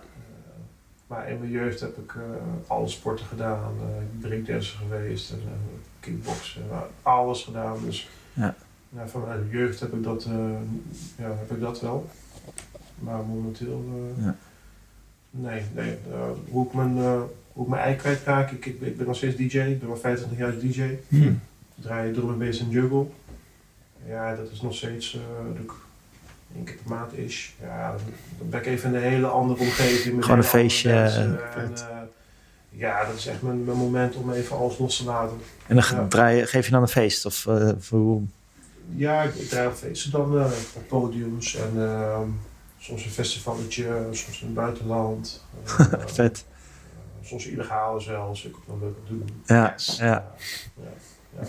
maar 1.06 1.30
in 1.30 1.38
mijn 1.38 1.50
jeugd 1.50 1.80
heb 1.80 1.96
ik 1.98 2.14
eh, 2.14 2.20
alle 2.66 2.88
sporten 2.88 3.26
gedaan. 3.26 3.72
eh 3.80 4.00
ik 4.02 4.20
ben 4.20 4.28
breakdancer 4.30 4.78
geweest 4.78 5.30
en 5.30 5.38
eh, 5.44 5.52
kickboksen. 6.00 6.62
alles 7.02 7.42
gedaan. 7.44 7.76
Dus 7.84 8.08
Ja. 8.32 8.54
ja, 8.88 9.08
vanuit 9.08 9.50
de 9.50 9.56
jeugd 9.56 9.80
heb 9.80 9.92
ik 9.94 10.02
dat, 10.02 10.24
eh, 10.24 10.50
ja, 11.18 11.28
heb 11.36 11.50
ik 11.50 11.60
dat 11.60 11.80
wel. 11.80 12.10
Maar 12.98 13.24
momenteel... 13.24 13.84
eh, 14.18 14.24
Ja. 14.24 14.36
Nee, 15.30 15.62
nee. 15.74 15.90
eh, 16.12 16.30
hoe, 16.48 16.66
ik 16.66 16.72
mijn, 16.72 16.98
eh, 16.98 17.20
hoe 17.52 17.64
ik 17.64 17.70
mijn 17.70 17.82
ei 17.82 17.96
kwijtraak. 17.96 18.50
Ik, 18.50 18.66
ik, 18.66 18.80
ik 18.80 18.96
ben 18.96 19.06
nog 19.06 19.16
steeds 19.16 19.36
DJ. 19.36 19.58
Ik 19.58 19.80
ben 19.80 19.88
al 19.90 19.96
25 19.96 20.38
jaar 20.38 20.58
DJ. 20.58 20.98
Hm. 21.08 21.32
draai 21.74 22.06
je 22.08 22.14
drum 22.14 22.28
en 22.32 22.38
bass 22.38 22.60
en 22.60 22.68
juggle. 22.70 23.06
Ja, 24.06 24.34
dat 24.36 24.50
is 24.50 24.60
nog 24.60 24.74
steeds 24.74 25.14
uh, 25.14 25.60
ik 25.60 25.72
één 26.56 26.64
keer 26.64 26.74
per 26.74 26.90
maand 26.96 27.12
is. 27.18 27.54
Ja, 27.62 27.94
dan, 28.38 28.48
ben 28.50 28.60
ik 28.60 28.66
even 28.66 28.88
in 28.90 28.96
een 28.96 29.02
hele 29.10 29.26
andere 29.26 29.60
omgeving. 29.60 30.22
Gewoon 30.24 30.38
een 30.38 30.44
feestje, 30.44 30.90
eh, 30.92 31.16
En, 31.16 31.40
eh, 31.54 31.96
ja, 32.68 33.04
dat 33.04 33.14
is 33.16 33.26
echt 33.26 33.42
mijn, 33.42 33.64
mijn 33.64 33.76
moment 33.78 34.14
om 34.16 34.32
even 34.32 34.56
alles 34.56 34.78
los 34.78 34.96
te 34.96 35.04
laten. 35.04 35.36
En 35.66 35.76
dan 35.76 35.84
Ja. 35.90 36.06
draai, 36.08 36.36
je- 36.36 36.46
geef 36.46 36.64
je 36.64 36.70
dan 36.72 36.82
een 36.82 36.88
feest? 36.88 37.26
Of 37.26 37.46
eh, 37.46 37.70
voor 37.78 37.98
hoe? 37.98 38.22
Ja, 38.94 39.22
ik, 39.22 39.34
ik 39.34 39.48
draai 39.48 39.66
op 39.68 39.74
feesten 39.74 40.10
dan 40.10 40.44
op 40.74 40.88
podiums 40.88 41.54
en 41.56 41.72
eh, 41.82 42.20
soms 42.78 43.04
een 43.04 43.10
festivalletje, 43.10 44.06
soms 44.10 44.40
in 44.40 44.46
het 44.46 44.54
buitenland. 44.54 45.44
Vet. 46.06 46.44
soms 47.22 47.46
illegaal 47.46 48.00
zelfs, 48.00 48.44
ik 48.44 48.54
om 48.66 48.80
te 48.80 48.92
doen. 49.08 49.42
Ja, 49.46 49.72
Yes. 49.76 49.96
ja. 49.98 50.04
Ja. 50.06 50.24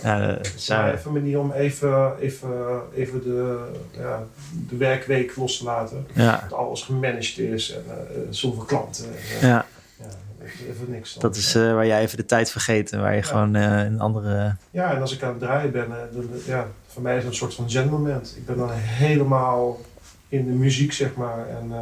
Ja 0.02 0.20
eh, 0.20 0.26
Het 0.36 0.52
is 0.56 0.64
zijn 0.64 0.94
even 0.94 1.06
een 1.06 1.12
manier 1.22 1.38
om 1.38 1.52
even, 1.52 2.18
even, 2.18 2.50
even 2.94 3.22
de, 3.22 3.68
ja, 3.98 4.22
de 4.68 4.76
werkweek 4.76 5.36
los 5.36 5.58
te 5.58 5.64
laten. 5.64 6.06
ja, 6.12 6.46
Dat 6.48 6.58
alles 6.58 6.82
gemanaged 6.82 7.38
is 7.38 7.74
en 7.74 7.82
eh, 7.88 8.16
zoveel 8.30 8.62
klanten. 8.64 9.04
En, 9.04 9.48
ja, 9.48 9.66
ja, 10.00 10.06
even, 10.44 10.66
even 10.68 10.90
niks. 10.90 11.12
dan. 11.12 11.22
dat 11.22 11.36
is 11.36 11.54
eh, 11.54 11.72
waar 11.74 11.86
jij 11.86 12.00
even 12.00 12.16
de 12.16 12.24
tijd 12.26 12.50
vergeet 12.50 12.90
en 12.92 13.00
waar 13.00 13.10
je 13.14 13.20
Ja. 13.20 13.26
gewoon 13.26 13.54
eh, 13.54 13.78
een 13.84 14.00
andere... 14.00 14.54
Ja, 14.70 14.94
en 14.94 15.00
als 15.00 15.12
ik 15.14 15.22
aan 15.22 15.28
het 15.30 15.38
draaien 15.40 15.72
ben, 15.72 15.88
dan, 16.12 16.24
ja, 16.46 16.66
voor 16.86 17.02
mij 17.02 17.16
is 17.16 17.22
het 17.22 17.30
een 17.32 17.38
soort 17.38 17.54
van 17.54 17.70
zen-moment. 17.70 18.34
Ik 18.36 18.46
ben 18.46 18.56
dan 18.56 18.70
helemaal 18.72 19.80
in 20.28 20.44
de 20.44 20.52
muziek, 20.52 20.92
zeg 20.92 21.14
maar. 21.14 21.48
En 21.48 21.68
eh, 21.72 21.80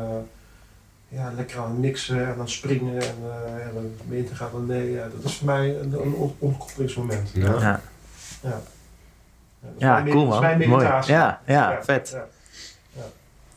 ja, 1.08 1.32
lekker 1.36 1.58
aan 1.58 1.70
het 1.70 1.78
mixen 1.78 2.18
en 2.20 2.32
aan 2.32 2.38
het 2.40 2.50
springen. 2.50 3.00
En 3.00 3.14
uh, 3.26 3.72
de 3.72 3.88
winter 4.08 4.36
gaat 4.36 4.52
dan 4.52 4.66
nee. 4.66 4.90
Ja, 4.90 5.02
dat 5.14 5.24
is 5.30 5.34
voor 5.36 5.46
mij 5.46 5.76
een, 5.80 5.92
een 5.92 6.14
on- 6.14 6.34
ontkoppelingsmoment. 6.38 7.30
Ja. 7.34 7.60
Ja, 7.60 7.80
Ja, 8.42 8.60
Ja, 9.78 10.02
cool 10.10 10.24
dat 10.24 10.34
is 10.34 10.40
man. 10.40 10.40
mijn 10.40 10.58
Mooi. 10.68 10.82
meditatie. 10.82 11.14
Ja, 11.14 11.40
ja, 11.46 11.78
vet. 11.82 12.10
ja. 12.14 12.24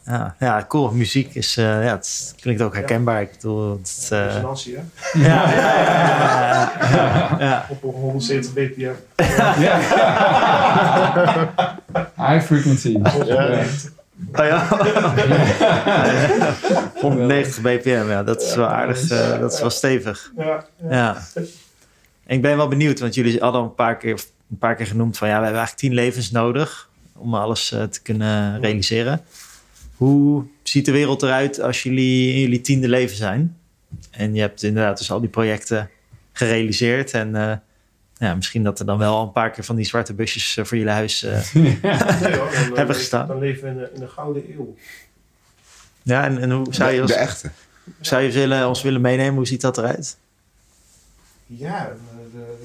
Ja, 0.05 0.35
ja, 0.39 0.65
cool. 0.67 0.91
Muziek 0.91 1.35
is, 1.35 1.57
eh, 1.57 1.65
ja, 1.65 1.91
het 1.95 2.33
klinkt 2.41 2.61
ook 2.61 2.73
herkenbaar. 2.73 3.21
Ik 3.21 3.31
bedoel, 3.31 3.71
het, 3.77 3.87
is, 3.87 4.09
eh, 4.11 4.25
Resonantie, 4.25 4.75
hè? 4.77 4.81
ja, 5.27 5.49
ja, 5.51 5.71
ja, 5.73 6.71
ja, 6.95 7.35
ja. 7.39 7.65
Op 7.69 7.81
170 7.81 8.53
bpm. 8.53 8.91
Ja. 9.61 9.79
High 12.17 12.45
frequency. 12.45 12.99
Ja. 13.25 13.65
Oh 14.35 14.45
ja. 14.45 14.67
190 17.01 17.61
bpm, 17.61 18.09
ja, 18.09 18.23
dat 18.23 18.41
is 18.41 18.55
wel 18.55 18.67
aardig. 18.67 19.09
eh, 19.09 19.39
dat 19.39 19.53
is 19.53 19.59
wel 19.59 19.69
stevig. 19.69 20.31
Ja, 20.37 20.45
ja. 20.45 20.89
Ja. 20.89 21.17
En 22.25 22.35
ik 22.35 22.41
ben 22.41 22.57
wel 22.57 22.67
benieuwd, 22.67 22.99
want 22.99 23.13
jullie 23.15 23.39
hadden 23.39 23.61
al 23.61 23.67
een 23.67 23.75
paar 23.75 23.97
keer, 23.97 24.19
een 24.51 24.57
paar 24.57 24.75
keer 24.75 24.85
genoemd 24.87 25.17
van 25.17 25.27
ja, 25.27 25.37
we 25.37 25.43
hebben 25.43 25.59
eigenlijk 25.61 25.87
tien 25.87 26.03
levens 26.03 26.31
nodig 26.31 26.89
om 27.13 27.35
alles 27.35 27.71
eh, 27.71 27.83
te 27.83 28.01
kunnen 28.01 28.61
realiseren. 28.61 29.21
Hoe 29.95 30.43
ziet 30.63 30.85
de 30.85 30.91
wereld 30.91 31.21
eruit 31.23 31.61
als 31.61 31.83
jullie 31.83 32.33
in 32.33 32.39
jullie 32.39 32.61
tiende 32.61 32.87
leven 32.89 33.15
zijn? 33.17 33.57
En 34.11 34.33
je 34.35 34.41
hebt 34.41 34.63
inderdaad 34.63 34.97
dus 34.97 35.11
al 35.11 35.19
die 35.19 35.29
projecten 35.29 35.89
gerealiseerd. 36.33 37.11
En 37.11 37.35
eh, 37.35 37.53
ja, 38.17 38.35
misschien 38.35 38.63
dat 38.63 38.79
er 38.79 38.85
dan 38.85 38.97
wel 38.97 39.21
een 39.21 39.31
paar 39.31 39.51
keer 39.51 39.63
van 39.63 39.75
die 39.75 39.85
zwarte 39.85 40.13
busjes 40.13 40.57
eh, 40.57 40.65
voor 40.65 40.77
jullie 40.77 40.91
huis. 40.93 41.23
eh, 41.23 41.53
Nee, 41.53 41.79
hoor, 41.81 42.51
dan, 42.51 42.53
eh, 42.53 42.53
Hebben 42.53 42.75
leven- 42.75 42.95
gestaan. 42.95 43.27
Dan 43.27 43.39
leven 43.39 43.63
we 43.63 43.69
in 43.69 43.77
de, 43.77 43.89
in 43.93 43.99
de 43.99 44.07
gouden 44.07 44.43
eeuw. 44.53 44.75
ja, 46.01 46.23
en, 46.25 46.39
en 46.41 46.51
hoe 46.51 46.73
zou 46.73 46.91
je, 46.91 47.01
ons, 47.01 47.11
de 47.11 47.17
echte. 47.17 47.49
zou 48.01 48.21
je 48.21 48.31
willen, 48.31 48.67
ons 48.67 48.81
willen 48.81 49.01
meenemen? 49.01 49.35
Hoe 49.35 49.47
ziet 49.47 49.61
dat 49.61 49.77
eruit? 49.77 50.17
Ja, 51.45 51.91
de- 52.33 52.57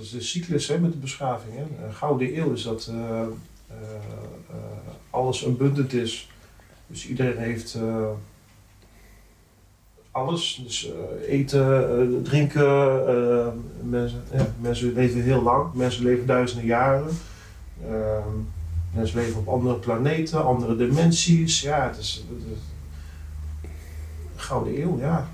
dat 0.00 0.08
is- 0.08 0.14
de 0.14 0.20
cyclus 0.20 0.68
hè, 0.68 0.78
met 0.78 0.92
de 0.92 0.98
beschaving. 0.98 1.54
Hè. 1.56 1.86
Een 1.86 1.94
gouden 1.94 2.36
eeuw 2.38 2.52
is 2.52 2.62
dat 2.62 2.90
eh, 2.92 3.22
alles 5.10 5.46
abundant 5.46 5.92
is. 5.92 6.28
Dus 6.86 7.06
iedereen 7.08 7.36
heeft 7.38 7.78
alles. 10.10 10.60
Dus 10.64 10.90
eten, 11.26 12.20
drinken. 12.22 13.64
mensen, 13.90 14.22
mensen 14.60 14.92
leven 14.92 15.22
heel 15.22 15.42
lang. 15.42 15.74
Mensen 15.74 16.04
leven 16.04 16.26
duizenden 16.26 16.66
jaren. 16.66 17.08
Ehm, 17.88 18.28
mensen 18.94 19.18
leven 19.18 19.38
op 19.40 19.48
andere 19.48 19.74
planeten, 19.74 20.44
andere 20.44 20.76
dimensies. 20.76 21.60
Ja, 21.60 21.86
het 21.88 21.98
is, 21.98 22.24
het 24.32 24.42
gouden 24.42 24.80
eeuw, 24.80 24.98
ja. 24.98 25.28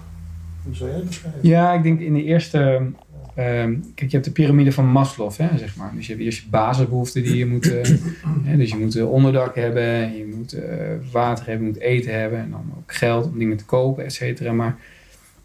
Hoe 0.64 0.74
zou 0.74 0.88
jij 0.90 0.98
het 0.98 1.06
beschrijven? 1.08 1.40
Ja, 1.42 1.72
ik 1.72 1.82
denk 1.82 2.00
in 2.00 2.14
de 2.14 2.22
eerste. 2.22 2.90
Ehm, 3.36 3.74
kijk, 3.94 4.10
je 4.10 4.16
hebt 4.16 4.24
de 4.24 4.30
piramide 4.30 4.72
van 4.72 4.86
Maslow, 4.86 5.32
hè, 5.36 5.58
zeg 5.58 5.76
maar. 5.76 5.92
Dus 5.94 6.06
je 6.06 6.12
hebt 6.12 6.24
eerst 6.24 6.42
je 6.42 6.48
basisbehoeften 6.48 7.22
die 7.22 7.36
je 7.36 7.46
moet. 7.46 7.72
eh, 7.72 7.90
hè, 8.48 8.56
dus 8.56 8.70
je 8.70 8.76
moet 8.76 8.96
eh, 8.96 9.12
onderdak 9.12 9.54
hebben, 9.54 10.16
je 10.16 10.32
moet 10.36 10.52
eh, 10.52 10.64
water 11.12 11.46
hebben, 11.46 11.66
je 11.66 11.72
moet 11.72 11.82
eten 11.82 12.20
hebben. 12.20 12.38
En 12.38 12.50
dan 12.50 12.72
ook 12.76 12.94
geld 12.94 13.26
om 13.26 13.38
dingen 13.38 13.56
te 13.56 13.64
kopen, 13.64 14.04
et 14.04 14.12
cetera. 14.12 14.52
Maar 14.52 14.76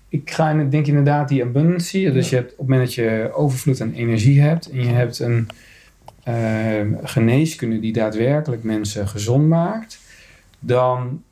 ik 0.10 0.32
ga 0.32 0.50
in, 0.50 0.70
denk 0.70 0.88
inderdaad 0.88 1.30
die 1.30 1.44
abundancy. 1.44 2.12
Dus 2.12 2.30
je 2.30 2.36
hebt 2.36 2.52
op 2.52 2.58
het 2.58 2.68
moment 2.68 2.86
dat 2.86 2.96
je 2.96 3.32
overvloed 3.34 3.82
aan 3.82 3.94
energie 3.94 4.42
hebt. 4.42 4.70
en 4.70 4.80
je 4.80 4.92
hebt 4.92 5.20
een 5.20 5.48
ehm, 6.24 6.94
geneeskunde 7.04 7.80
die 7.80 7.94
daadwerkelijk 7.94 8.64
mensen 8.64 9.08
gezond 9.08 9.48
maakt. 9.48 10.00
dan 10.60 11.24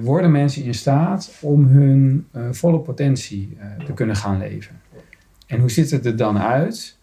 worden 0.00 0.30
mensen 0.30 0.64
in 0.64 0.74
staat 0.74 1.32
om 1.40 1.66
hun 1.66 2.26
volle 2.50 2.78
potentie 2.78 3.56
te 3.86 3.92
kunnen 3.92 4.16
gaan 4.16 4.38
leven. 4.38 4.80
En 5.48 5.60
hoe 5.60 5.70
ziet 5.70 5.90
het 5.90 6.06
er 6.06 6.16
dan 6.16 6.38
uit? 6.38 6.96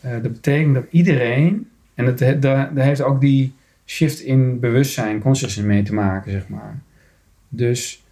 Eh, 0.00 0.10
dat 0.10 0.32
betekent 0.32 0.74
dat 0.74 0.84
iedereen, 0.90 1.68
en 1.94 2.04
dat, 2.04 2.42
daar, 2.42 2.70
heeft 2.74 3.02
ook 3.02 3.20
die 3.20 3.54
shift 3.86 4.20
in 4.20 4.60
bewustzijn, 4.60 5.20
consciousness 5.20 5.68
mee 5.68 5.82
te 5.82 5.94
maken, 5.94 6.30
zeg 6.30 6.48
maar. 6.48 6.78
Dus 7.48 8.04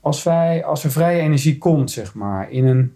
als, 0.00 0.22
wij, 0.22 0.64
als 0.64 0.84
er 0.84 0.90
vrije 0.90 1.20
energie 1.20 1.58
komt, 1.58 1.90
zeg 1.90 2.14
maar, 2.14 2.50
in 2.50 2.66
een 2.66 2.94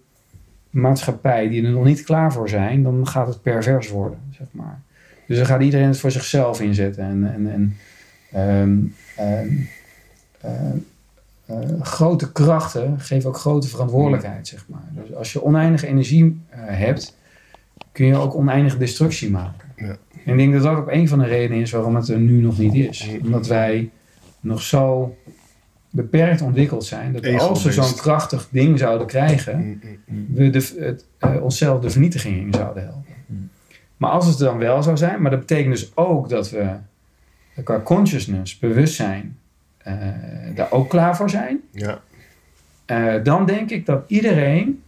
maatschappij 0.69 1.49
die 1.49 1.63
er 1.63 1.71
nog 1.71 1.83
niet 1.83 2.03
klaar 2.03 2.33
voor 2.33 2.49
zijn, 2.49 2.83
dan 2.83 3.07
gaat 3.07 3.27
het 3.27 3.41
pervers 3.41 3.89
worden, 3.89 4.19
zeg 4.31 4.47
maar. 4.51 4.81
Dus 5.27 5.37
dan 5.37 5.45
gaat 5.45 5.61
iedereen 5.61 5.87
het 5.87 5.99
voor 5.99 6.11
zichzelf 6.11 6.61
inzetten. 6.61 7.03
En, 7.03 7.33
en, 7.33 7.47
en 7.47 7.77
ehm, 8.31 8.79
ehm, 9.15 9.55
eh, 10.41 10.73
eh, 11.51 11.81
grote 11.81 12.31
krachten 12.31 12.99
geven 12.99 13.29
ook 13.29 13.37
grote 13.37 13.67
verantwoordelijkheid, 13.67 14.47
zeg 14.47 14.65
maar. 14.69 14.87
Dus 14.91 15.15
als 15.15 15.33
je 15.33 15.43
oneindige 15.43 15.87
energie 15.87 16.41
eh, 16.49 16.59
hebt, 16.65 17.17
kun 17.91 18.05
je 18.05 18.15
ook 18.15 18.35
oneindige 18.35 18.77
destructie 18.77 19.29
maken. 19.29 19.69
Ja. 19.75 19.97
En 20.25 20.31
ik 20.31 20.37
denk 20.37 20.53
dat 20.53 20.63
dat 20.63 20.77
ook 20.77 20.91
een 20.91 21.07
van 21.07 21.19
de 21.19 21.25
redenen 21.25 21.61
is 21.61 21.71
waarom 21.71 21.95
het 21.95 22.07
er 22.07 22.19
nu 22.19 22.41
nog 22.41 22.57
niet 22.57 22.73
is. 22.73 23.09
Omdat 23.21 23.47
wij 23.47 23.89
nog 24.39 24.61
zo 24.61 25.15
beperkt 25.89 26.41
ontwikkeld 26.41 26.85
zijn, 26.85 27.13
dat 27.13 27.39
als 27.39 27.63
we 27.63 27.71
zo'n 27.71 27.95
krachtig 27.95 28.47
ding 28.51 28.79
zouden 28.79 29.07
krijgen, 29.07 29.57
Mm, 29.57 29.79
mm, 29.83 29.97
mm. 30.05 30.27
we 30.33 30.49
de, 30.49 30.73
het, 30.79 31.05
eh, 31.17 31.43
onszelf 31.43 31.81
de 31.81 31.89
vernietiging 31.89 32.37
in 32.37 32.53
zouden 32.53 32.83
helpen. 32.83 33.05
Maar 33.97 34.11
als 34.11 34.25
het 34.25 34.37
dan 34.37 34.57
wel 34.57 34.83
zou 34.83 34.97
zijn, 34.97 35.21
maar 35.21 35.31
dat 35.31 35.39
betekent 35.39 35.73
dus 35.73 35.91
ook 35.95 36.29
dat 36.29 36.49
we 36.49 36.67
qua 37.63 37.79
consciousness, 37.79 38.59
bewustzijn, 38.59 39.37
daar 40.55 40.71
ook 40.71 40.89
klaar 40.89 41.15
voor 41.15 41.29
zijn. 41.29 41.59
Ja. 41.71 42.01
Eh, 42.91 43.23
dan 43.23 43.45
denk 43.45 43.69
ik 43.69 43.85
dat 43.85 44.03
iedereen 44.07 44.83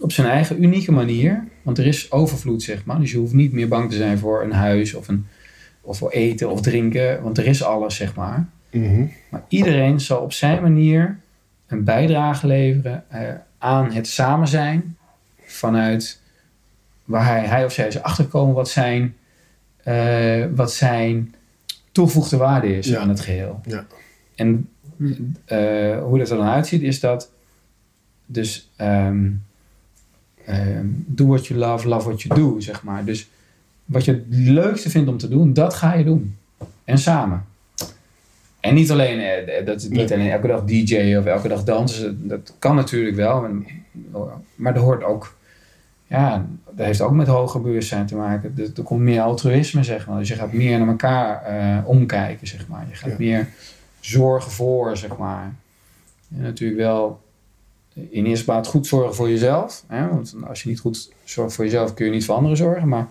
op 0.00 0.12
zijn 0.12 0.26
eigen 0.26 0.62
unieke 0.62 0.92
manier, 0.92 1.44
want 1.62 1.78
er 1.78 1.86
is 1.86 2.12
overvloed 2.12 2.62
zeg 2.62 2.84
maar, 2.84 3.00
dus 3.00 3.10
je 3.10 3.18
hoeft 3.18 3.32
niet 3.32 3.52
meer 3.52 3.68
bang 3.68 3.90
te 3.90 3.96
zijn 3.96 4.18
voor 4.18 4.42
een 4.42 4.52
huis 4.52 4.94
of, 4.94 5.08
een, 5.08 5.26
of 5.80 5.98
voor 5.98 6.10
eten 6.10 6.50
of 6.50 6.60
drinken, 6.60 7.22
want 7.22 7.38
er 7.38 7.46
is 7.46 7.62
alles 7.62 7.96
zeg 7.96 8.14
maar. 8.14 8.48
Mhm. 8.70 9.04
Maar 9.30 9.42
iedereen 9.48 10.00
zal 10.00 10.20
op 10.20 10.32
zijn 10.32 10.62
manier 10.62 11.18
een 11.66 11.84
bijdrage 11.84 12.46
leveren 12.46 13.04
eh, 13.08 13.20
aan 13.58 13.92
het 13.92 14.06
samen 14.06 14.48
zijn 14.48 14.96
vanuit 15.40 16.20
waar 17.04 17.26
hij, 17.26 17.44
hij 17.46 17.64
of 17.64 17.72
zij 17.72 17.86
is 17.86 18.02
achterkomen 18.02 18.54
wat 18.54 18.68
zijn, 18.68 19.16
eh, 19.76 20.44
wat 20.54 20.72
zijn 20.72 21.34
toegevoegde 21.96 22.36
waarde 22.36 22.76
is 22.76 22.86
Ja. 22.86 22.98
aan 23.00 23.08
het 23.08 23.20
geheel. 23.20 23.60
Ja. 23.66 23.86
En 24.34 24.68
eh, 25.44 26.02
hoe 26.02 26.18
dat 26.18 26.30
er 26.30 26.36
dan 26.36 26.46
uitziet 26.46 26.82
is 26.82 27.00
dat 27.00 27.30
dus 28.26 28.70
ehm, 28.76 29.30
ehm, 30.44 30.86
do 31.06 31.26
what 31.26 31.46
you 31.46 31.60
love, 31.60 31.88
love 31.88 32.06
what 32.08 32.22
you 32.22 32.40
do, 32.40 32.60
zeg 32.60 32.82
maar. 32.82 33.04
Dus 33.04 33.28
wat 33.84 34.04
je 34.04 34.12
het 34.12 34.24
leukste 34.28 34.90
vindt 34.90 35.08
om 35.10 35.16
te 35.18 35.28
doen, 35.28 35.52
dat 35.52 35.74
ga 35.74 35.94
je 35.94 36.04
doen. 36.04 36.36
En 36.84 36.98
samen. 36.98 37.44
En 38.60 38.74
niet 38.74 38.90
alleen, 38.90 39.18
eh, 39.20 39.66
dat 39.66 39.76
is 39.82 39.88
niet 39.88 40.12
alleen 40.12 40.30
elke 40.30 40.46
dag 40.46 40.64
DJ 40.64 41.16
of 41.18 41.24
elke 41.24 41.48
dag 41.48 41.64
dansen. 41.64 42.28
Dat 42.28 42.54
kan 42.58 42.74
natuurlijk 42.76 43.16
wel. 43.16 43.40
maar- 43.40 44.30
Maar 44.54 44.74
er 44.74 44.80
hoort 44.80 45.02
ook, 45.04 45.36
ja, 46.06 46.46
dat 46.70 46.86
heeft 46.86 47.00
ook 47.00 47.12
met 47.12 47.26
hoger 47.26 47.60
bewustzijn 47.60 48.06
te 48.06 48.16
maken. 48.16 48.54
Er, 48.56 48.70
er 48.76 48.82
komt 48.82 49.00
meer 49.00 49.20
altruïsme, 49.20 49.82
zeg 49.82 50.06
maar. 50.06 50.18
Dus 50.18 50.28
je 50.28 50.34
gaat 50.34 50.52
meer 50.52 50.78
naar 50.78 50.88
elkaar 50.88 51.42
eh, 51.42 51.88
omkijken, 51.88 52.46
zeg 52.46 52.68
maar. 52.68 52.86
Je 52.88 52.94
gaat 52.94 53.10
Ja. 53.10 53.16
meer 53.18 53.48
zorgen 54.00 54.50
voor, 54.50 54.96
zeg 54.96 55.16
maar. 55.16 55.54
En 56.36 56.42
natuurlijk 56.42 56.80
wel 56.80 57.24
in 58.10 58.24
eerste 58.26 58.44
plaats 58.44 58.68
goed 58.68 58.86
zorgen 58.86 59.14
voor 59.14 59.28
jezelf. 59.30 59.84
Hè? 59.86 60.08
Want 60.08 60.34
als 60.48 60.62
je 60.62 60.68
niet 60.68 60.80
goed 60.80 61.12
zorgt 61.24 61.54
voor 61.54 61.64
jezelf, 61.64 61.94
kun 61.94 62.06
je 62.06 62.12
niet 62.12 62.24
voor 62.24 62.34
anderen 62.34 62.56
zorgen. 62.56 62.88
Maar 62.88 63.06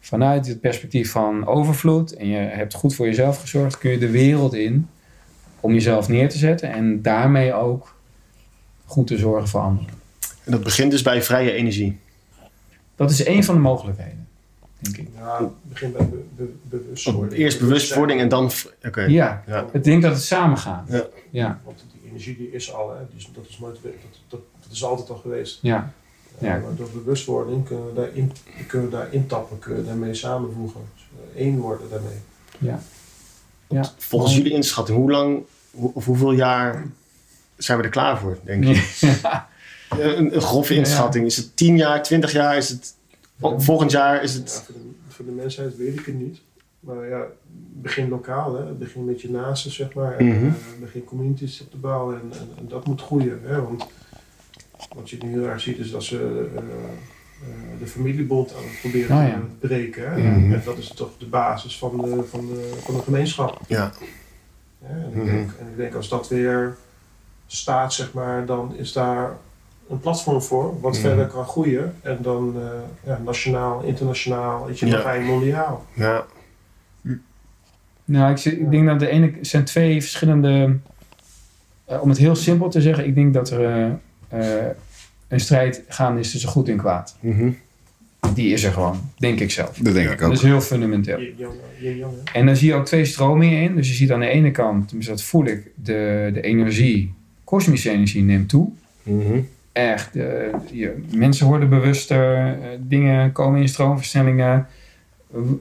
vanuit 0.00 0.46
het 0.46 0.60
perspectief 0.60 1.10
van 1.10 1.46
overvloed 1.46 2.12
en 2.14 2.26
je 2.26 2.36
hebt 2.36 2.74
goed 2.74 2.94
voor 2.94 3.06
jezelf 3.06 3.40
gezorgd, 3.40 3.78
kun 3.78 3.90
je 3.90 3.98
de 3.98 4.10
wereld 4.10 4.54
in 4.54 4.88
om 5.60 5.72
jezelf 5.72 6.08
neer 6.08 6.28
te 6.28 6.38
zetten 6.38 6.72
en 6.72 7.02
daarmee 7.02 7.54
ook 7.54 7.94
goed 8.84 9.06
te 9.06 9.18
zorgen 9.18 9.48
voor 9.48 9.60
anderen. 9.60 9.99
En 10.50 10.56
dat 10.56 10.64
begint 10.64 10.90
dus 10.90 11.02
bij 11.02 11.22
vrije 11.22 11.52
energie. 11.52 11.98
Dat 12.96 13.10
is 13.10 13.22
één 13.24 13.44
van 13.44 13.54
de 13.54 13.60
mogelijkheden, 13.60 14.28
denk 14.78 14.96
ik. 14.96 15.08
Ja, 15.16 15.38
het 15.38 15.48
begint 15.62 15.96
bij 15.96 16.08
be- 16.08 16.24
be- 16.36 16.52
bewustwording. 16.62 17.32
Eerst 17.40 17.58
bewustwording 17.60 18.20
en 18.20 18.28
dan... 18.28 18.50
Oké. 18.86 19.00
Ja, 19.02 19.42
Ja. 19.46 19.66
ik 19.72 19.84
denk 19.84 20.02
dat 20.02 20.12
het 20.12 20.22
samen 20.22 20.58
gaat. 20.58 20.88
Ja. 20.88 21.06
Ja, 21.30 21.60
Want 21.64 21.84
die 21.92 22.08
energie 22.10 22.36
die 22.36 22.50
is 22.52 22.72
al, 22.72 22.90
hè. 22.90 22.96
Dus 23.14 23.30
dat, 23.34 23.44
is 23.48 23.58
nooit, 23.58 23.78
dat, 23.82 23.92
dat, 24.28 24.40
dat 24.62 24.72
is 24.72 24.84
altijd 24.84 25.10
al 25.10 25.16
geweest. 25.16 25.58
ja, 25.62 25.92
Ja. 26.38 26.48
Maar 26.58 26.74
door 26.76 26.90
bewustwording 26.94 27.66
kunnen 27.66 27.86
we, 27.86 27.92
daarin, 27.94 28.32
kunnen 28.66 28.90
we 28.90 28.96
daar 28.96 29.12
intappen, 29.12 29.58
kunnen 29.58 29.80
we 29.82 29.86
daarmee 29.88 30.14
samenvoegen. 30.14 30.80
Dus, 30.94 31.04
één 31.36 31.58
worden 31.58 31.90
daarmee. 31.90 32.18
ja. 32.58 32.80
ja. 33.68 33.84
Volgens 33.98 34.36
jullie 34.36 34.52
inschatting, 34.52 34.98
hoe 34.98 35.10
lang 35.10 35.42
of 35.70 36.04
hoeveel 36.04 36.32
jaar 36.32 36.84
zijn 37.56 37.78
we 37.78 37.84
er 37.84 37.90
klaar 37.90 38.18
voor, 38.18 38.38
denk 38.44 38.64
je? 38.64 38.88
Ja. 39.22 39.48
Een, 39.98 40.34
een 40.34 40.40
grove 40.40 40.74
inschatting. 40.74 41.26
Is 41.26 41.36
het 41.36 41.56
10 41.56 41.76
jaar, 41.76 42.02
20 42.02 42.32
jaar? 42.32 42.56
Is 42.56 42.68
het, 42.68 42.94
vol- 43.40 43.60
volgend 43.60 43.90
jaar 43.90 44.22
is 44.22 44.32
Ja, 44.34 44.38
het... 44.40 44.62
voor, 44.64 44.74
de, 44.74 44.80
voor 45.08 45.24
de 45.24 45.30
mensheid 45.30 45.76
weet 45.76 45.98
ik 45.98 46.06
het 46.06 46.14
niet. 46.20 46.40
Maar 46.80 47.08
ja, 47.08 47.22
begin 47.72 48.08
lokaal, 48.08 48.54
hè. 48.54 48.72
begin 48.72 49.04
met 49.04 49.20
je 49.20 49.30
naasten, 49.30 49.70
zeg 49.70 49.94
maar. 49.94 50.16
En 50.16 50.26
Mhm. 50.26 50.46
eh, 50.46 50.52
begin 50.80 51.04
communities 51.04 51.60
op 51.60 51.70
te 51.70 51.76
bouwen 51.76 52.14
en, 52.20 52.38
en, 52.38 52.48
en 52.58 52.68
dat 52.68 52.86
moet 52.86 53.00
groeien. 53.02 53.40
Hè. 53.44 53.62
Want 53.62 53.84
wat 54.96 55.10
je 55.10 55.18
nu 55.24 55.30
heel 55.30 55.46
erg 55.48 55.60
ziet 55.60 55.78
is 55.78 55.90
dat 55.90 56.04
ze 56.04 56.16
eh, 56.54 56.58
eh, 56.58 56.64
de 57.78 57.86
familiebond 57.86 58.54
aan 58.54 58.62
het 58.62 58.80
proberen 58.80 59.16
Oh 59.16 59.28
ja. 59.28 59.40
te 59.60 59.66
breken. 59.66 60.10
Hè. 60.12 60.18
Mhm. 60.30 60.52
En 60.52 60.62
dat 60.64 60.78
is 60.78 60.88
toch 60.88 61.10
de 61.18 61.26
basis 61.26 61.78
van 61.78 61.96
de, 61.96 62.24
van 62.30 62.46
de, 62.46 62.72
van 62.84 62.94
de 62.94 63.02
gemeenschap. 63.02 63.60
Ja. 63.66 63.92
Ja, 64.82 64.88
en, 64.88 65.08
ik 65.10 65.14
Mhm. 65.14 65.24
denk, 65.24 65.50
en 65.60 65.66
ik 65.70 65.76
denk 65.76 65.94
als 65.94 66.08
dat 66.08 66.28
weer 66.28 66.76
staat, 67.46 67.94
zeg 67.94 68.12
maar, 68.12 68.46
dan 68.46 68.74
is 68.76 68.92
daar 68.92 69.36
een 69.90 70.00
platform 70.00 70.42
voor 70.42 70.80
wat 70.80 70.98
verder 70.98 71.26
kan 71.26 71.44
groeien. 71.44 71.94
En 72.02 72.18
dan 72.22 72.54
eh, 72.56 72.68
ja, 73.06 73.20
nationaal, 73.24 73.82
internationaal, 73.82 74.66
weet 74.66 74.78
je, 74.78 74.86
Ja. 74.86 74.92
dan 74.92 75.00
ga 75.00 75.12
je 75.12 75.24
mondiaal. 75.24 75.84
ja. 75.94 76.24
Nou, 78.04 78.32
ik, 78.32 78.44
ik 78.44 78.70
denk 78.70 78.86
dat 78.86 78.98
de 78.98 79.08
ene 79.08 79.32
zijn 79.40 79.64
twee 79.64 80.00
verschillende. 80.00 80.76
eh, 81.84 82.02
om 82.02 82.08
het 82.08 82.18
heel 82.18 82.34
simpel 82.36 82.68
te 82.68 82.80
zeggen, 82.80 83.06
ik 83.06 83.14
denk 83.14 83.34
dat 83.34 83.50
er 83.50 83.64
eh, 84.28 84.58
eh, 84.58 84.66
een 85.28 85.40
strijd 85.40 85.82
gaande 85.88 86.20
is 86.20 86.30
tussen 86.30 86.48
goed 86.50 86.68
en 86.68 86.76
kwaad. 86.76 87.16
Mhm. 87.20 87.50
Die 88.34 88.52
is 88.52 88.64
er 88.64 88.72
gewoon, 88.72 89.10
denk 89.18 89.40
ik 89.40 89.50
zelf. 89.50 89.76
Dat 89.78 89.94
denk 89.94 90.10
ik 90.10 90.18
Dat 90.18 90.28
ook. 90.28 90.34
is 90.34 90.42
heel 90.42 90.60
fundamenteel. 90.60 91.18
En 92.32 92.46
dan 92.46 92.56
zie 92.56 92.68
je 92.68 92.74
ook 92.74 92.86
twee 92.86 93.04
stromingen 93.04 93.62
in. 93.62 93.76
Dus 93.76 93.88
je 93.88 93.94
ziet 93.94 94.12
aan 94.12 94.20
de 94.20 94.26
ene 94.28 94.50
kant, 94.50 94.86
tenminste 94.88 95.12
dat 95.14 95.22
voel 95.22 95.44
ik, 95.44 95.70
de, 95.74 96.30
de 96.32 96.40
energie, 96.40 97.14
kosmische 97.44 97.90
energie 97.90 98.22
neemt 98.22 98.48
toe. 98.48 98.68
Mhm. 99.02 99.40
Echt, 99.72 100.16
eh, 100.16 100.24
je, 100.70 101.02
mensen 101.14 101.46
worden 101.46 101.68
bewuster, 101.68 102.46
eh, 102.46 102.54
dingen 102.78 103.32
komen 103.32 103.60
in 103.60 103.68
stroomversnellingen, 103.68 104.66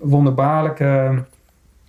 wonderbaarlijke 0.01 1.23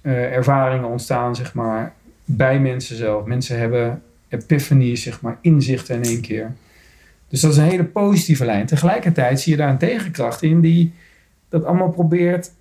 eh, 0.03 0.37
ervaringen 0.37 0.89
ontstaan, 0.89 1.37
zeg 1.37 1.55
maar, 1.55 1.93
bij 2.25 2.61
mensen 2.61 2.97
zelf. 2.97 3.25
Mensen 3.25 3.59
hebben 3.59 4.03
epiphanies, 4.29 5.03
zeg 5.03 5.21
maar, 5.21 5.39
inzichten 5.41 5.97
in 5.97 6.03
één 6.03 6.21
keer. 6.21 6.53
Dus 7.29 7.41
dat 7.41 7.51
is 7.51 7.57
een 7.57 7.65
hele 7.65 7.85
positieve 7.85 8.45
lijn. 8.45 8.67
Tegelijkertijd 8.67 9.41
zie 9.41 9.53
je 9.53 9.59
daar 9.59 9.71
een 9.71 9.79
tegenkracht 9.79 10.43
in 10.43 10.61
die 10.61 10.93
dat 11.49 11.65
allemaal 11.65 11.91
probeert 11.91 12.53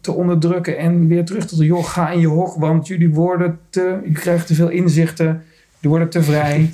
te 0.00 0.12
onderdrukken 0.12 0.78
en 0.78 1.08
weer 1.08 1.24
terug 1.24 1.46
tot 1.46 1.58
de 1.58 1.64
joh, 1.64 1.84
ga 1.84 2.10
in 2.10 2.20
je 2.20 2.26
hok, 2.26 2.54
want 2.54 2.86
jullie 2.86 3.10
worden 3.10 3.58
te, 3.70 4.00
je 4.04 4.12
krijgt 4.12 4.46
te 4.46 4.54
veel 4.54 4.68
inzichten, 4.68 5.26
jullie 5.26 5.98
worden 5.98 6.08
te 6.08 6.22
vrij. 6.22 6.70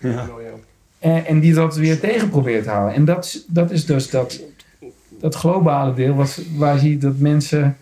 Ja. 0.00 0.28
En, 0.98 1.26
en 1.26 1.40
die 1.40 1.54
dat 1.54 1.76
weer 1.76 2.00
tegen 2.00 2.28
probeert 2.28 2.64
te 2.64 2.70
houden. 2.70 2.94
En 2.94 3.04
dat, 3.04 3.24
is- 3.24 3.44
dat 3.46 3.70
is 3.70 3.86
dus 3.86 4.10
dat, 4.10 4.40
dat 5.20 5.34
globale 5.34 5.94
deel 5.94 6.14
wat, 6.14 6.40
waar 6.56 6.74
je 6.74 6.80
ziet 6.80 7.00
dat 7.00 7.18
mensen 7.18 7.76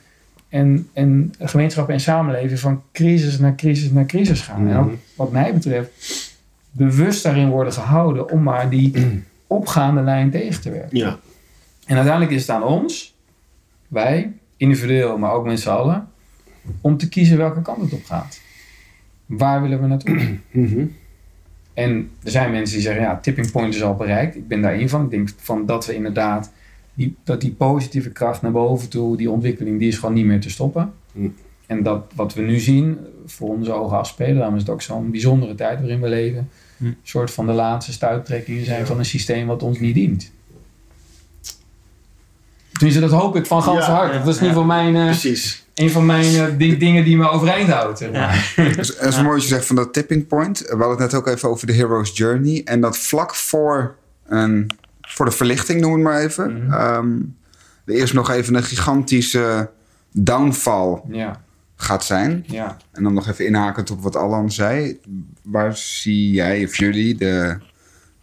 en, 0.49 0.89
en 0.93 1.35
gemeenschappen 1.39 1.95
en 1.95 2.01
samenleving 2.01 2.59
van 2.61 2.83
crisis 2.93 3.39
naar 3.39 3.55
crisis 3.55 3.91
naar 3.91 4.07
crisis 4.07 4.41
gaan. 4.41 4.69
En 4.69 4.77
ook 4.77 4.93
wat 5.17 5.33
mij 5.33 5.55
betreft 5.55 5.91
bewust 6.71 7.23
daarin 7.23 7.49
worden 7.49 7.73
gehouden 7.73 8.31
om 8.31 8.43
maar 8.43 8.71
die 8.71 8.93
opgaande 9.47 10.01
lijn 10.03 10.31
tegen 10.31 10.61
te 10.61 10.71
werken. 10.71 10.97
Ja. 10.99 11.19
En 11.87 11.95
uiteindelijk 11.97 12.35
is 12.35 12.41
het 12.41 12.51
aan 12.51 12.63
ons, 12.65 13.15
wij, 13.89 14.33
individueel, 14.57 15.19
maar 15.19 15.33
ook 15.33 15.45
met 15.45 15.61
z'n 15.61 15.69
allen, 15.69 16.09
om 16.81 16.97
te 16.97 17.09
kiezen 17.09 17.37
welke 17.37 17.63
kant 17.63 17.83
het 17.83 17.93
op 17.93 18.05
gaat. 18.05 18.41
Waar 19.27 19.63
willen 19.63 19.81
we 19.81 19.87
naartoe? 19.87 20.39
Mhm. 20.51 20.85
En 21.77 22.11
er 22.23 22.31
zijn 22.31 22.51
mensen 22.51 22.75
die 22.75 22.85
zeggen, 22.85 23.03
ja, 23.03 23.19
tipping 23.21 23.51
point 23.51 23.75
is 23.75 23.83
al 23.83 23.95
bereikt. 23.95 24.37
Ik 24.37 24.49
ben 24.49 24.63
daar 24.63 24.73
één 24.73 24.89
van. 24.89 25.05
Ik 25.05 25.11
denk 25.11 25.29
van 25.37 25.67
dat 25.67 25.87
we 25.87 25.95
inderdaad, 25.95 26.53
die, 26.95 27.17
dat 27.25 27.41
die 27.41 27.53
positieve 27.53 28.11
kracht 28.11 28.43
naar 28.43 28.53
boven 28.53 28.89
toe, 28.89 29.17
die 29.17 29.31
ontwikkeling, 29.31 29.79
die 29.79 29.89
is 29.89 29.99
gewoon 29.99 30.15
niet 30.15 30.25
meer 30.25 30.41
te 30.41 30.51
stoppen. 30.51 30.93
Hm. 31.13 31.29
En 31.67 31.83
dat 31.83 32.13
wat 32.15 32.35
we 32.35 32.43
nu 32.43 32.59
zien, 32.59 32.99
voor 33.27 33.49
onze 33.49 33.73
ogen 33.73 33.97
afspelen, 33.97 34.37
daarom 34.37 34.55
is 34.55 34.61
het 34.61 34.71
ook 34.71 34.83
zo'n 34.83 35.11
bijzondere 35.11 35.55
tijd 35.55 35.79
waarin 35.79 36.01
we 36.01 36.09
leven. 36.09 36.49
Hm. 36.77 36.85
Een 36.85 36.97
soort 37.03 37.31
van 37.31 37.47
de 37.47 37.53
laatste 37.53 37.93
stuittrekkingen 37.93 38.65
zijn 38.65 38.87
van 38.87 38.99
een 38.99 39.05
systeem 39.05 39.47
wat 39.47 39.63
ons 39.63 39.81
niet 39.81 39.95
dient. 39.95 40.33
Tenminste, 42.77 43.01
dat 43.09 43.11
hoop 43.21 43.37
ik 43.37 43.47
van 43.47 43.63
ganse 43.63 43.91
Ja, 43.91 43.97
harte. 43.97 44.19
Dat 44.19 44.27
is 44.29 44.37
in 44.37 44.43
ieder 44.47 44.49
geval 44.49 44.65
mijn, 44.65 44.97
eh, 44.97 45.05
Precies. 45.05 45.67
een 45.75 45.91
van 45.91 46.07
mijn 46.07 46.35
eh, 46.35 46.45
di- 46.59 46.77
dingen 46.77 47.05
die 47.05 47.17
me 47.17 47.29
overeind 47.29 47.69
houdt. 47.69 47.99
zeg 47.99 48.13
maar. 48.13 48.53
Dat 48.57 48.77
is, 48.79 48.97
dat 48.97 49.09
is 49.09 49.17
mooi 49.17 49.29
wat 49.29 49.43
je 49.43 49.49
zegt 49.49 49.67
van 49.67 49.77
dat 49.77 49.93
tipping 49.93 50.27
point. 50.27 50.59
We 50.59 50.67
hadden 50.69 50.89
het 50.91 50.99
net 50.99 51.15
ook 51.15 51.27
even 51.27 51.49
over 51.49 51.67
de 51.67 51.73
hero's 51.73 52.11
journey. 52.17 52.63
En 52.65 52.81
dat 52.81 52.99
vlak 52.99 53.35
voor, 53.35 53.95
een, 54.27 54.71
voor 55.01 55.25
de 55.27 55.33
verlichting, 55.33 55.81
noem 55.81 55.93
het 55.93 56.03
maar 56.03 56.21
even. 56.21 56.67
Ehm, 56.71 57.13
er 57.85 57.95
eerst 57.95 58.15
nog 58.15 58.31
even 58.31 58.55
een 58.55 58.63
gigantische 58.65 59.71
downfall 60.13 61.01
Ja, 61.09 61.41
gaat 61.77 62.05
zijn. 62.05 62.45
ja. 62.47 62.77
En 62.93 63.03
dan 63.03 63.15
nog 63.15 63.29
even 63.29 63.47
inhakend 63.47 63.91
op 63.91 64.03
wat 64.03 64.17
Alan 64.17 64.51
zei. 64.53 65.01
Waar 65.43 65.77
zie 65.77 66.31
jij 66.33 66.65
of 66.65 66.77
jullie 66.77 67.15
de, 67.17 67.57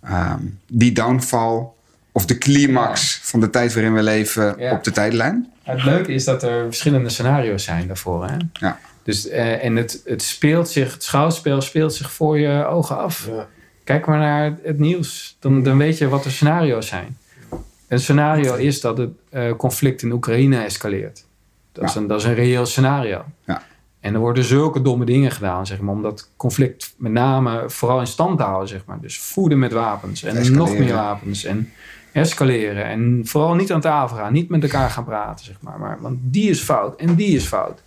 ehm, 0.01 0.39
die 0.67 0.91
downfall 0.91 1.67
of 2.15 2.25
de 2.25 2.37
climax 2.37 3.19
van 3.23 3.39
de 3.39 3.49
tijd 3.49 3.73
waarin 3.73 3.93
we 3.93 4.03
leven 4.03 4.55
Ja. 4.57 4.71
op 4.71 4.83
de 4.83 4.91
tijdlijn? 4.91 5.51
Het 5.63 5.83
leuke 5.83 6.13
is 6.13 6.23
dat 6.23 6.43
er 6.43 6.63
verschillende 6.63 7.09
scenario's 7.09 7.63
zijn 7.63 7.87
daarvoor. 7.87 8.25
Hè? 8.25 8.35
Ja. 8.53 8.79
Dus, 9.03 9.27
eh, 9.27 9.63
en 9.65 9.75
het, 9.75 10.01
het 10.05 10.21
speelt 10.21 10.69
zich, 10.69 10.93
het 10.93 11.03
schouwspel 11.03 11.61
speelt 11.61 11.93
zich 11.93 12.11
voor 12.11 12.39
je 12.39 12.65
ogen 12.65 12.97
af. 12.97 13.27
Ja. 13.27 13.47
Kijk 13.83 14.05
maar 14.05 14.19
naar 14.19 14.57
het 14.63 14.79
nieuws. 14.79 15.37
Dan, 15.39 15.63
dan 15.63 15.77
weet 15.77 15.97
je 15.97 16.07
wat 16.07 16.23
de 16.23 16.29
scenario's 16.29 16.87
zijn. 16.87 17.17
Een 17.87 17.99
scenario 17.99 18.55
is 18.55 18.81
dat 18.81 18.97
het 18.97 19.09
eh, 19.29 19.51
conflict 19.55 20.01
in 20.01 20.11
Oekraïne 20.11 20.63
escaleert. 20.63 21.25
Dat, 21.71 21.83
is 21.83 21.95
een, 21.95 22.07
dat 22.07 22.19
is 22.19 22.25
een 22.25 22.33
reëel 22.33 22.65
scenario. 22.65 23.25
Ja. 23.45 23.61
En 23.99 24.13
er 24.13 24.19
worden 24.19 24.43
zulke 24.43 24.81
domme 24.81 25.05
dingen 25.05 25.31
gedaan, 25.31 25.65
zeg 25.65 25.79
maar, 25.79 25.93
om 25.93 26.01
dat 26.01 26.29
conflict 26.37 26.93
met 26.97 27.11
name 27.11 27.63
vooral 27.69 27.99
in 27.99 28.07
stand 28.07 28.37
te 28.37 28.43
houden, 28.43 28.67
zeg 28.67 28.81
maar. 28.85 28.99
Dus 29.01 29.19
voeden 29.19 29.59
met 29.59 29.71
wapens 29.71 30.23
en 30.23 30.53
nog 30.53 30.77
meer 30.77 30.93
wapens 30.93 31.43
en 31.43 31.71
escaleren. 32.13 32.85
En 32.85 33.21
vooral 33.23 33.55
niet 33.55 33.71
aan 33.71 33.81
tafel 33.81 34.17
gaan, 34.17 34.33
niet 34.33 34.49
met 34.49 34.63
elkaar 34.63 34.89
gaan 34.89 35.03
praten, 35.03 35.45
zeg 35.45 35.55
maar. 35.59 35.79
maar 35.79 36.01
want 36.01 36.17
die 36.21 36.49
is 36.49 36.61
fout 36.61 36.99
en 36.99 37.15
die 37.15 37.35
is 37.35 37.45
fout. 37.45 37.81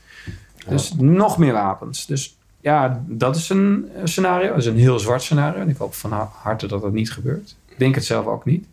Dus 0.69 0.93
nog 0.99 1.39
meer 1.39 1.53
wapens. 1.53 2.07
Dus 2.07 2.37
ja, 2.61 3.03
dat 3.07 3.37
is 3.37 3.49
een 3.49 3.89
eh, 3.95 4.01
scenario. 4.05 4.49
Dat 4.49 4.59
is 4.59 4.67
een 4.67 4.79
heel 4.79 4.99
zwart 4.99 5.23
scenario. 5.23 5.61
En 5.61 5.69
ik 5.69 5.77
hoop 5.77 5.95
van 5.95 6.13
ha- 6.13 6.31
harte 6.33 6.67
dat 6.67 6.83
dat 6.83 6.93
niet 6.93 7.13
gebeurt. 7.13 7.57
Ik 7.69 7.79
denk 7.79 7.95
het 7.95 8.05
zelf 8.05 8.27
ook 8.27 8.45
niet. 8.45 8.67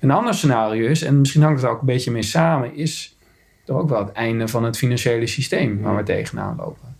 Een 0.00 0.10
ander 0.10 0.34
scenario 0.34 0.88
is, 0.88 1.02
en 1.02 1.18
misschien 1.18 1.42
hangt 1.42 1.62
het 1.62 1.70
ook 1.70 1.80
een 1.80 1.86
beetje 1.86 2.10
mee 2.10 2.22
samen, 2.22 2.74
is 2.74 3.16
toch 3.64 3.78
ook 3.78 3.88
wel 3.88 4.04
het 4.04 4.12
einde 4.12 4.48
van 4.48 4.64
het 4.64 4.76
financiële 4.76 5.26
systeem 5.26 5.80
waar 5.80 5.96
we 5.96 6.02
tegenaan 6.02 6.56
lopen. 6.56 6.96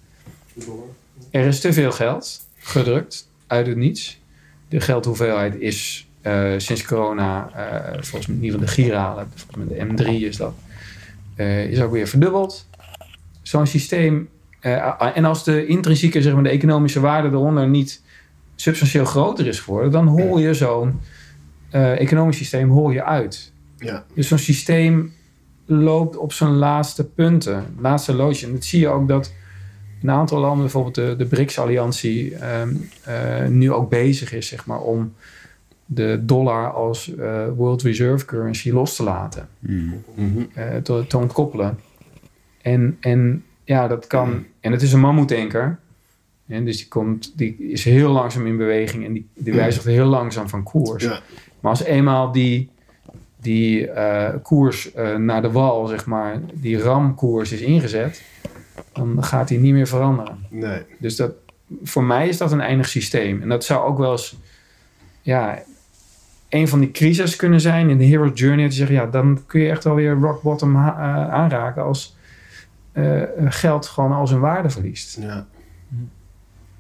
Er 1.31 1.47
is 1.47 1.61
te 1.61 1.73
veel 1.73 1.93
geld 1.93 2.47
gedrukt 2.59 3.29
uit 3.47 3.67
het 3.67 3.77
niets. 3.77 4.21
De 4.69 4.81
geldhoeveelheid 4.81 5.55
is 5.55 6.08
eh, 6.21 6.53
sinds 6.57 6.85
corona, 6.85 7.51
eh, 7.55 7.93
volgens 7.93 8.27
mij 8.27 8.37
in 8.37 8.45
ieder 8.45 8.61
geval 8.61 8.75
de 8.75 8.83
giralen, 8.83 9.29
volgens 9.35 9.57
mij 9.57 9.79
de 9.79 9.85
M3 9.85 10.27
is 10.27 10.37
dat, 10.37 10.55
eh, 11.35 11.71
is 11.71 11.81
ook 11.81 11.93
weer 11.93 12.07
verdubbeld. 12.07 12.67
Zo'n 13.43 13.67
systeem, 13.67 14.29
en 14.61 15.25
als 15.25 15.45
de 15.45 15.67
intrinsieke, 15.67 16.23
zeg 16.23 16.35
maar, 16.35 16.43
de 16.43 16.49
economische 16.49 17.01
waarde 17.01 17.29
eronder 17.29 17.69
niet 17.69 18.03
substantieel 18.57 19.05
groter 19.05 19.47
is 19.47 19.61
geworden, 19.61 19.91
dan 19.91 20.07
hol 20.07 20.39
je 20.39 20.55
zo'n 20.55 21.01
economisch 21.71 22.37
systeem 22.37 22.71
hol 22.71 22.91
je 22.91 23.05
uit. 23.05 23.53
Ja. 23.77 24.05
Dus 24.15 24.29
zo'n 24.29 24.39
systeem 24.39 25.13
loopt 25.67 26.17
op 26.17 26.33
zijn 26.33 26.51
laatste 26.51 27.05
punten, 27.05 27.75
laatste 27.79 28.15
loodje. 28.15 28.47
En 28.47 28.53
dat 28.53 28.65
zie 28.65 28.81
je 28.81 28.89
ook 28.89 29.09
dat 29.09 29.33
een 30.03 30.11
aantal 30.11 30.39
landen, 30.39 30.61
bijvoorbeeld 30.61 30.95
de, 30.95 31.15
de 31.17 31.27
BRICS-alliantie, 31.27 32.35
ehm, 32.35 32.75
eh, 33.05 33.47
nu 33.47 33.73
ook 33.73 33.91
bezig 33.91 34.33
is 34.33 34.47
zeg 34.47 34.67
maar, 34.67 34.81
om 34.81 35.15
de 35.91 36.23
dollar 36.23 36.73
als 36.73 37.15
eh, 37.15 37.47
world 37.57 37.83
reserve 37.83 38.25
currency 38.25 38.71
los 38.71 38.97
te 38.97 39.03
laten, 39.03 39.49
Hmm. 39.61 40.03
Mhm. 40.15 40.43
eh, 40.55 40.77
te, 40.77 41.05
te 41.09 41.19
ontkoppelen. 41.19 41.79
En, 42.63 42.97
en 43.01 43.45
ja, 43.65 43.89
dat 43.89 44.07
kan. 44.07 44.45
En 44.61 44.73
het 44.73 44.83
is 44.83 44.93
een 44.93 45.01
mammoetanker. 45.01 45.79
En 46.47 46.65
dus 46.65 46.77
die, 46.77 46.89
komt, 46.89 47.39
die 47.39 47.57
is 47.59 47.85
heel 47.85 48.11
langzaam 48.11 48.47
in 48.47 48.57
beweging 48.57 49.05
en 49.05 49.13
die, 49.13 49.29
die 49.35 49.55
wijzigt 49.55 49.85
heel 49.85 50.07
langzaam 50.07 50.49
van 50.49 50.63
koers. 50.63 51.05
Ja. 51.05 51.21
Maar 51.61 51.71
als 51.71 51.83
eenmaal 51.83 52.33
die, 52.33 52.71
die 53.41 53.91
eh, 53.91 54.35
koers 54.43 54.93
eh, 54.93 55.17
naar 55.17 55.43
de 55.43 55.51
wal, 55.51 55.87
zeg 55.87 56.07
maar, 56.07 56.41
die 56.55 56.79
ramkoers 56.79 57.53
is 57.53 57.61
ingezet, 57.61 58.23
dan 58.93 59.25
gaat 59.25 59.49
die 59.49 59.59
niet 59.59 59.73
meer 59.73 59.87
veranderen. 59.87 60.39
Nee. 60.51 60.83
Dus 60.99 61.17
dat, 61.17 61.33
voor 61.83 62.05
mij 62.05 62.29
is 62.29 62.39
dat 62.39 62.53
een 62.53 62.61
eindig 62.61 62.89
systeem. 62.89 63.43
En 63.43 63.49
dat 63.49 63.65
zou 63.65 63.87
ook 63.89 63.99
wel 63.99 64.11
eens 64.11 64.37
ja, 65.23 65.63
een 66.49 66.69
van 66.69 66.81
die 66.81 66.91
crises 66.91 67.37
kunnen 67.37 67.61
zijn 67.61 67.91
in 67.91 67.99
de 67.99 68.05
hero's 68.05 68.31
journey. 68.35 68.69
Te 68.69 68.75
zeggen, 68.75 68.95
ja, 68.97 69.07
dan 69.07 69.41
kun 69.47 69.61
je 69.61 69.71
echt 69.71 69.85
wel 69.85 69.95
weer 69.95 70.13
rock 70.15 70.43
bottom 70.43 70.77
eh, 70.77 70.87
aanraken 71.31 71.83
als 71.83 72.17
eh, 72.93 73.23
geld 73.49 73.87
gewoon 73.87 74.13
al 74.13 74.27
zijn 74.27 74.41
waarde 74.41 74.71
verliest. 74.71 75.19
Ja. 75.21 75.47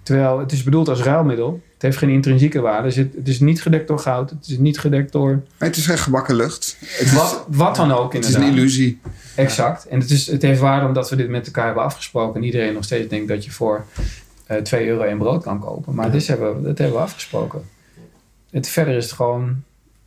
Terwijl 0.03 0.39
het 0.39 0.53
is 0.53 0.63
bedoeld 0.63 0.89
als 0.89 1.03
ruilmiddel. 1.03 1.63
Het 1.73 1.83
heeft 1.83 1.97
geen 1.97 2.09
intrinsieke 2.09 2.61
waarde. 2.61 2.83
Dus 2.83 2.97
het, 2.97 3.15
het 3.15 3.29
is 3.29 3.41
niet 3.41 3.63
gedekt 3.63 3.89
door 3.89 3.99
goud. 3.99 4.31
Het 4.31 4.49
is 4.49 4.59
niet 4.59 4.79
gedekt 4.79 5.13
door 5.13 5.43
het 5.59 5.77
is 5.77 5.87
geen 5.87 5.99
gebakken 5.99 6.35
lucht. 6.37 6.77
Het 6.81 7.07
is, 7.07 7.13
wat, 7.49 7.77
dan 7.77 7.93
ook 7.93 8.13
het 8.13 8.25
is 8.25 8.29
inderdaad. 8.29 8.51
een 8.53 8.59
illusie. 8.59 9.01
Exact. 9.35 9.87
En 9.87 10.01
het, 10.01 10.11
is, 10.11 10.27
het 10.27 10.43
heeft 10.43 10.61
waarde 10.61 10.87
omdat 10.87 11.11
we 11.11 11.17
dit 11.17 11.29
met 11.29 11.47
elkaar 11.47 11.65
hebben 11.67 11.83
afgesproken. 11.83 12.41
En 12.41 12.47
iedereen 12.47 12.73
nog 12.75 12.85
steeds 12.85 13.09
denkt 13.09 13.29
dat 13.29 13.45
je 13.45 13.51
voor 13.51 13.85
eh 14.47 14.57
2 14.57 14.89
euro 14.89 15.03
één 15.03 15.19
brood 15.19 15.43
kan 15.43 15.61
kopen. 15.61 15.95
Maar 15.95 16.11
dit 16.11 16.27
hebben, 16.27 16.57
we- 16.57 16.63
dat 16.63 16.79
hebben 16.79 16.97
we 16.97 17.03
afgesproken. 17.03 17.63
Het, 18.51 18.69
verder 18.69 18.97
is 18.97 19.05
het 19.05 19.13
gewoon, 19.15 19.63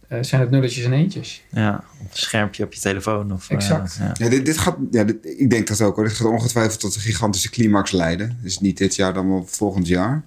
eh, 0.07 0.17
zijn 0.21 0.41
het 0.41 0.49
nulletjes 0.49 0.85
en 0.85 0.93
eentjes. 0.93 1.43
Ja, 1.49 1.83
of 1.93 1.99
een 2.11 2.17
schermpje 2.17 2.63
op 2.63 2.73
je 2.73 2.79
telefoon. 2.79 3.33
Of, 3.33 3.49
eh, 3.49 3.55
Exact. 3.55 3.95
ja. 3.99 4.11
Ja, 4.17 4.29
dit, 4.29 4.45
dit 4.45 4.57
gaat, 4.57 4.77
ja, 4.91 5.03
dit- 5.03 5.25
ik 5.39 5.49
denk 5.49 5.67
dat 5.67 5.81
ook 5.81 5.95
hoor. 5.95 6.03
Dit 6.05 6.13
gaat 6.13 6.27
ongetwijfeld 6.27 6.79
tot 6.79 6.95
een 6.95 7.01
gigantische 7.01 7.49
climax 7.49 7.91
leiden. 7.91 8.37
Dus 8.41 8.59
niet 8.59 8.77
dit 8.77 8.95
jaar, 8.95 9.13
dan 9.13 9.29
wel 9.29 9.45
volgend 9.47 9.87
jaar. 9.87 10.23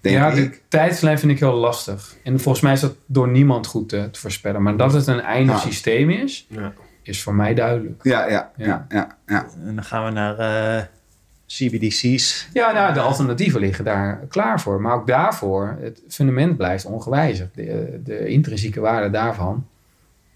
Denk 0.00 0.16
ja, 0.16 0.30
ik. 0.30 0.52
de 0.52 0.58
tijdslijn 0.68 1.18
vind 1.18 1.32
ik 1.32 1.38
heel 1.38 1.54
lastig. 1.54 2.16
En 2.24 2.40
volgens 2.40 2.64
mij 2.64 2.72
is 2.72 2.80
dat 2.80 2.96
door 3.06 3.28
niemand 3.28 3.66
goed 3.66 3.88
te, 3.88 4.08
te 4.10 4.20
voorspellen. 4.20 4.62
Maar 4.62 4.76
dat 4.76 4.92
het 4.92 5.06
een 5.06 5.20
eindig 5.20 5.60
systeem 5.60 6.10
is, 6.10 6.46
Ja. 6.48 6.72
is 7.02 7.22
voor 7.22 7.34
mij 7.34 7.54
duidelijk. 7.54 8.02
Ja, 8.04 8.28
ja, 8.28 8.50
Ja. 8.56 8.66
ja, 8.66 8.86
ja, 8.88 9.16
ja. 9.26 9.46
En 9.66 9.74
dan 9.74 9.84
gaan 9.84 10.04
we 10.04 10.10
naar 10.10 10.38
eh, 10.78 10.84
CBDC's. 11.54 12.48
Ja, 12.52 12.72
nou, 12.72 12.94
de 12.94 13.00
alternatieven 13.00 13.60
liggen 13.60 13.84
daar 13.84 14.20
klaar 14.28 14.60
voor. 14.60 14.80
Maar 14.80 14.94
ook 14.94 15.06
daarvoor, 15.06 15.76
het 15.80 16.02
fundament 16.08 16.56
blijft 16.56 16.84
ongewijzigd. 16.84 17.54
De, 17.54 18.00
de 18.04 18.26
intrinsieke 18.26 18.80
waarde 18.80 19.10
daarvan, 19.10 19.66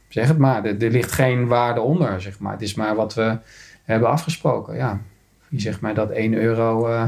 zeg 0.08 0.28
het 0.28 0.38
maar, 0.38 0.64
er, 0.64 0.82
er 0.82 0.90
ligt 0.90 1.12
geen 1.12 1.46
waarde 1.46 1.80
onder, 1.80 2.20
zeg 2.20 2.38
maar. 2.38 2.52
Het 2.52 2.62
is 2.62 2.74
maar 2.74 2.94
wat 2.94 3.14
we 3.14 3.38
hebben 3.84 4.08
afgesproken, 4.08 4.76
ja. 4.76 5.00
Wie 5.48 5.60
zegt 5.60 5.80
mij 5.80 5.94
dat 5.94 6.10
1 6.10 6.34
euro 6.34 6.86
eh, 6.86 7.04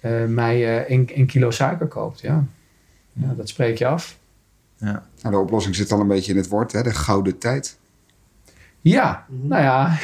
eh, 0.00 0.28
mij 0.28 0.84
eh 0.86 0.98
1, 1.16 1.26
kilo 1.26 1.50
suiker 1.50 1.86
koopt, 1.86 2.20
ja. 2.20 2.44
ja. 3.12 3.34
Dat 3.36 3.48
spreek 3.48 3.78
je 3.78 3.86
af. 3.86 4.18
Nou, 4.78 4.98
de 5.22 5.38
oplossing 5.38 5.74
zit 5.74 5.92
al 5.92 6.00
een 6.00 6.08
beetje 6.08 6.32
in 6.32 6.38
het 6.38 6.48
woord, 6.48 6.72
hè? 6.72 6.82
de 6.82 6.94
gouden 6.94 7.38
tijd. 7.38 7.78
Ja, 8.80 9.26
nou 9.28 9.62
ja, 9.62 9.96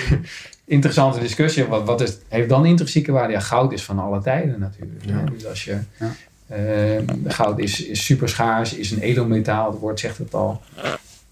interessante 0.72 1.20
discussie. 1.20 1.64
Wat, 1.66 1.84
wat 1.84 2.00
is, 2.00 2.18
heeft 2.28 2.48
dan 2.48 2.66
intrinsieke 2.66 3.12
waarde? 3.12 3.32
Ja, 3.32 3.40
goud 3.40 3.72
is 3.72 3.84
van 3.84 3.98
alle 3.98 4.20
tijden 4.22 4.60
natuurlijk. 4.60 5.04
Ja. 5.04 5.24
Dus 5.32 5.46
als 5.46 5.64
je, 5.64 5.78
Ja. 5.98 6.10
eh, 6.46 7.02
goud 7.26 7.58
is, 7.58 7.84
is 7.84 8.04
super 8.04 8.28
schaars, 8.28 8.74
is 8.74 8.90
een 8.90 9.00
edelmetaal, 9.00 9.70
het 9.70 9.80
woord 9.80 10.00
zegt 10.00 10.18
het 10.18 10.34
al. 10.34 10.60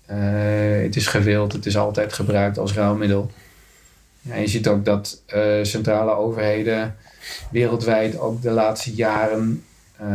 Eh, 0.06 0.16
het 0.82 0.96
is 0.96 1.06
gewild, 1.06 1.52
het 1.52 1.66
is 1.66 1.76
altijd 1.76 2.12
gebruikt 2.12 2.58
als 2.58 2.74
ruilmiddel. 2.74 3.30
Ja, 4.22 4.34
je 4.36 4.46
ziet 4.46 4.68
ook 4.68 4.84
dat 4.84 5.22
eh, 5.26 5.42
centrale 5.62 6.10
overheden 6.12 6.96
wereldwijd 7.50 8.18
ook 8.18 8.42
de 8.42 8.50
laatste 8.50 8.94
jaren 8.94 9.64
eh, 9.96 10.06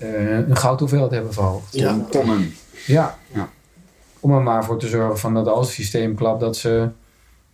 eh, 0.00 0.48
een 0.48 0.56
goudhoeveelheid 0.56 1.10
hebben 1.10 1.32
verhoogd. 1.32 1.74
Ja. 1.74 1.98
Tonnen. 2.10 2.54
Ja. 2.86 3.18
Ja. 3.34 3.48
Om 4.20 4.32
er 4.32 4.42
maar 4.42 4.64
voor 4.64 4.78
te 4.78 4.88
zorgen 4.88 5.18
van 5.18 5.34
dat 5.34 5.46
als 5.46 5.66
het 5.66 5.74
systeem 5.74 6.14
klapt, 6.14 6.40
dat 6.40 6.56
ze 6.56 6.88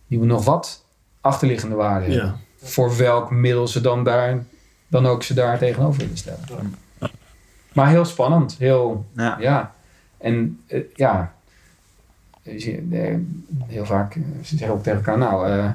die 0.07 0.19
nog 0.19 0.45
wat 0.45 0.84
achterliggende 1.25 1.75
waarde 1.75 2.05
hebben. 2.05 2.25
Ja. 2.25 2.35
Voor 2.67 2.97
welk 2.97 3.31
middel 3.31 3.67
ze 3.67 3.81
dan 3.81 4.03
daar 4.03 4.43
dan 4.87 5.05
ook 5.05 5.23
ze 5.23 5.33
daar 5.33 5.57
tegenover 5.57 5.99
willen 6.01 6.17
stellen. 6.17 6.75
Maar 7.73 7.89
heel 7.89 8.05
spannend. 8.05 8.55
Heel, 8.59 9.05
Ja. 9.15 9.37
ja. 9.39 9.73
En 10.17 10.59
eh, 10.67 10.81
ja, 10.93 11.33
je 12.41 12.59
ziet, 12.59 12.79
eh, 12.91 13.15
heel 13.67 13.85
vaak 13.85 14.15
eh, 14.15 14.21
ze 14.43 14.57
zeggen 14.57 14.77
ook 14.77 14.83
tegen 14.83 14.99
elkaar, 14.99 15.17
nou, 15.17 15.49
eh, 15.49 15.69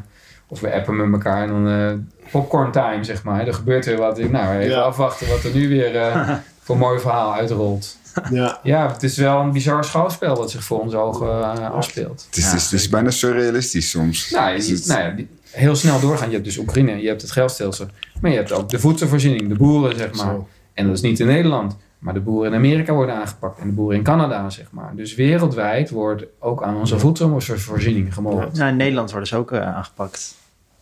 of 0.46 0.60
we 0.60 0.72
appen 0.74 0.96
met 0.96 1.12
elkaar 1.12 1.42
en 1.42 1.48
dan 1.48 1.68
eh, 1.68 2.30
popcorn 2.30 2.70
time, 2.72 3.04
zeg 3.04 3.22
maar. 3.24 3.46
Er 3.46 3.54
gebeurt 3.54 3.84
weer 3.84 3.96
wat. 3.98 4.18
Nou, 4.18 4.56
even 4.58 4.70
Ja. 4.70 4.80
afwachten 4.80 5.28
wat 5.28 5.44
er 5.44 5.54
nu 5.54 5.68
weer 5.68 5.96
eh, 5.96 6.30
voor 6.62 6.74
een 6.74 6.80
mooi 6.80 7.00
verhaal 7.00 7.34
uitrolt. 7.34 7.96
Ja. 8.30 8.60
Ja, 8.62 8.92
het 8.92 9.02
is 9.02 9.16
wel 9.16 9.40
een 9.40 9.52
bizar 9.52 9.84
schouwspel 9.84 10.34
dat 10.34 10.50
zich 10.50 10.64
voor 10.64 10.80
onze 10.80 10.96
ogen 10.96 11.72
afspeelt. 11.72 12.24
Het 12.26 12.36
is, 12.36 12.44
Ja, 12.44 12.50
het 12.50 12.58
is, 12.58 12.64
het 12.64 12.72
is 12.80 12.88
bijna 12.88 13.10
surrealistisch 13.10 13.90
soms. 13.90 14.30
Nou, 14.30 14.50
je- 14.62 14.72
het- 14.74 14.86
nou 14.86 15.00
ja, 15.02 15.10
die- 15.10 15.28
heel 15.52 15.74
snel 15.76 16.00
doorgaan. 16.00 16.26
Je 16.28 16.32
hebt 16.34 16.44
dus 16.46 16.58
Oekraïne, 16.58 17.02
je 17.02 17.08
hebt 17.08 17.22
het 17.22 17.30
geldstelsel. 17.30 17.86
Maar 18.20 18.30
je 18.30 18.36
hebt 18.36 18.52
ook 18.52 18.68
de 18.68 18.78
voedselvoorziening, 18.78 19.48
de 19.48 19.54
boeren, 19.54 19.96
zeg 19.96 20.14
maar. 20.14 20.26
Zo. 20.34 20.48
En 20.74 20.86
dat 20.86 20.94
is 20.94 21.00
niet 21.00 21.20
in 21.20 21.26
Nederland. 21.26 21.76
Maar 21.98 22.14
de 22.14 22.20
boeren 22.20 22.50
in 22.52 22.56
Amerika 22.58 22.92
worden 22.92 23.14
aangepakt. 23.14 23.58
En 23.60 23.66
de 23.66 23.72
boeren 23.72 23.96
in 23.98 24.02
Canada, 24.04 24.50
zeg 24.50 24.66
maar. 24.70 24.92
Dus 24.96 25.14
wereldwijd 25.14 25.90
wordt 25.90 26.24
ook 26.38 26.62
aan 26.62 26.76
onze 26.76 26.98
voedselvoorziening 26.98 28.14
gemold. 28.14 28.52
Nou, 28.56 28.70
in 28.70 28.76
Nederland 28.76 29.10
worden 29.10 29.28
ze 29.28 29.36
ook 29.36 29.52
eh, 29.52 29.74
aangepakt. 29.76 30.34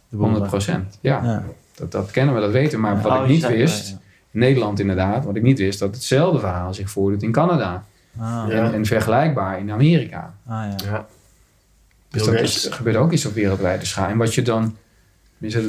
De 0.09 0.17
boeren. 0.17 0.31
100 0.35 0.51
procent. 0.51 0.99
Ja, 1.01 1.21
Ja. 1.25 1.45
dat, 1.75 1.93
dat 1.93 2.11
kennen 2.11 2.35
we, 2.35 2.41
dat 2.41 2.51
weten 2.51 2.71
we. 2.79 2.79
Maar 2.87 3.01
wat 3.03 3.13
Oh, 3.13 3.23
ik 3.23 3.29
niet 3.29 3.47
wist, 3.49 3.97
in 4.33 4.39
Nederland 4.39 4.81
inderdaad, 4.81 5.25
wat 5.25 5.37
ik 5.37 5.43
niet 5.43 5.59
wist, 5.59 5.79
dat 5.79 5.95
hetzelfde 5.95 6.39
verhaal 6.39 6.75
zich 6.75 6.91
voordoet 6.91 7.23
in 7.23 7.33
Canada. 7.33 7.85
Ah, 8.19 8.45
Ja. 8.49 8.51
En, 8.51 8.75
en 8.75 8.85
vergelijkbaar 8.87 9.59
in 9.59 9.71
Amerika. 9.71 10.35
ah, 10.47 10.65
ja. 10.85 11.07
Dus 12.11 12.25
dat 12.25 12.35
er 12.35 12.73
gebeurt 12.73 12.97
ook 12.97 13.13
iets 13.13 13.27
op 13.27 13.35
wereldwijde 13.35 13.85
schaal. 13.85 14.09
En 14.09 14.17
wat 14.17 14.35
je 14.35 14.43
dan, 14.43 14.77
dat 15.39 15.63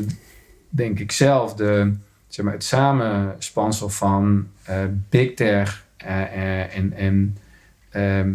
denk 0.70 1.00
ik 1.00 1.12
zelf, 1.12 1.54
de, 1.54 1.94
zeg 2.28 2.46
maar, 2.46 2.54
het 2.54 2.64
samenspansel 2.64 3.90
van 3.90 4.48
eh, 4.64 4.84
big 5.10 5.34
tech 5.34 5.88
eh, 5.98 6.22
eh, 6.22 6.76
en, 6.76 6.94
en 6.94 7.38
ehm, 7.90 8.32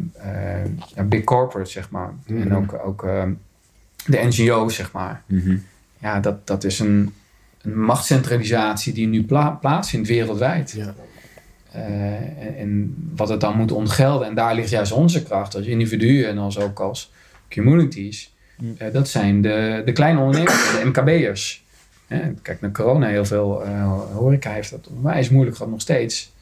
eh, 0.94 1.04
big 1.04 1.24
corporate, 1.24 1.70
zeg 1.70 1.90
maar. 1.90 2.12
Mhm. 2.26 2.40
En 2.40 2.54
ook, 2.54 2.74
ook 2.84 3.04
ehm, 3.04 3.32
de 4.06 4.18
NGO's, 4.22 4.74
zeg 4.74 4.92
maar. 4.92 5.22
Mhm. 5.26 5.56
Ja, 5.98 6.20
dat, 6.20 6.46
dat 6.46 6.64
is 6.64 6.78
een, 6.78 7.14
een 7.62 7.84
machtscentralisatie 7.84 8.92
die 8.92 9.06
nu 9.06 9.24
pla 9.24 9.50
plaatsvindt 9.50 10.08
wereldwijd. 10.08 10.70
Ja. 10.70 10.94
En, 11.70 12.56
en 12.56 12.94
wat 13.16 13.28
het 13.28 13.40
dan 13.40 13.56
moet 13.56 13.72
ontgelden. 13.72 14.28
En 14.28 14.34
daar 14.34 14.54
ligt 14.54 14.70
juist 14.70 14.92
onze 14.92 15.22
kracht 15.22 15.54
als 15.56 15.66
individuen 15.66 16.28
en 16.28 16.38
als 16.38 16.58
ook 16.58 16.80
als 16.80 17.12
communities. 17.50 18.34
Mm. 18.58 18.74
Eh, 18.78 18.92
dat 18.92 19.08
zijn 19.08 19.42
de, 19.42 19.82
de 19.84 19.92
kleine 19.92 20.20
ondernemers, 20.20 20.72
de 20.72 20.84
MKB'ers. 20.84 21.64
Eh, 22.06 22.18
kijk 22.42 22.60
naar 22.60 22.72
corona, 22.72 23.06
heel 23.06 23.24
veel 23.24 23.64
eh, 23.64 24.00
horeca 24.12 24.50
heeft 24.50 24.70
dat 24.70 24.88
onwijs 24.96 25.28
moeilijk 25.28 25.56
gehad, 25.56 25.72
nog 25.72 25.80
steeds. 25.80 26.32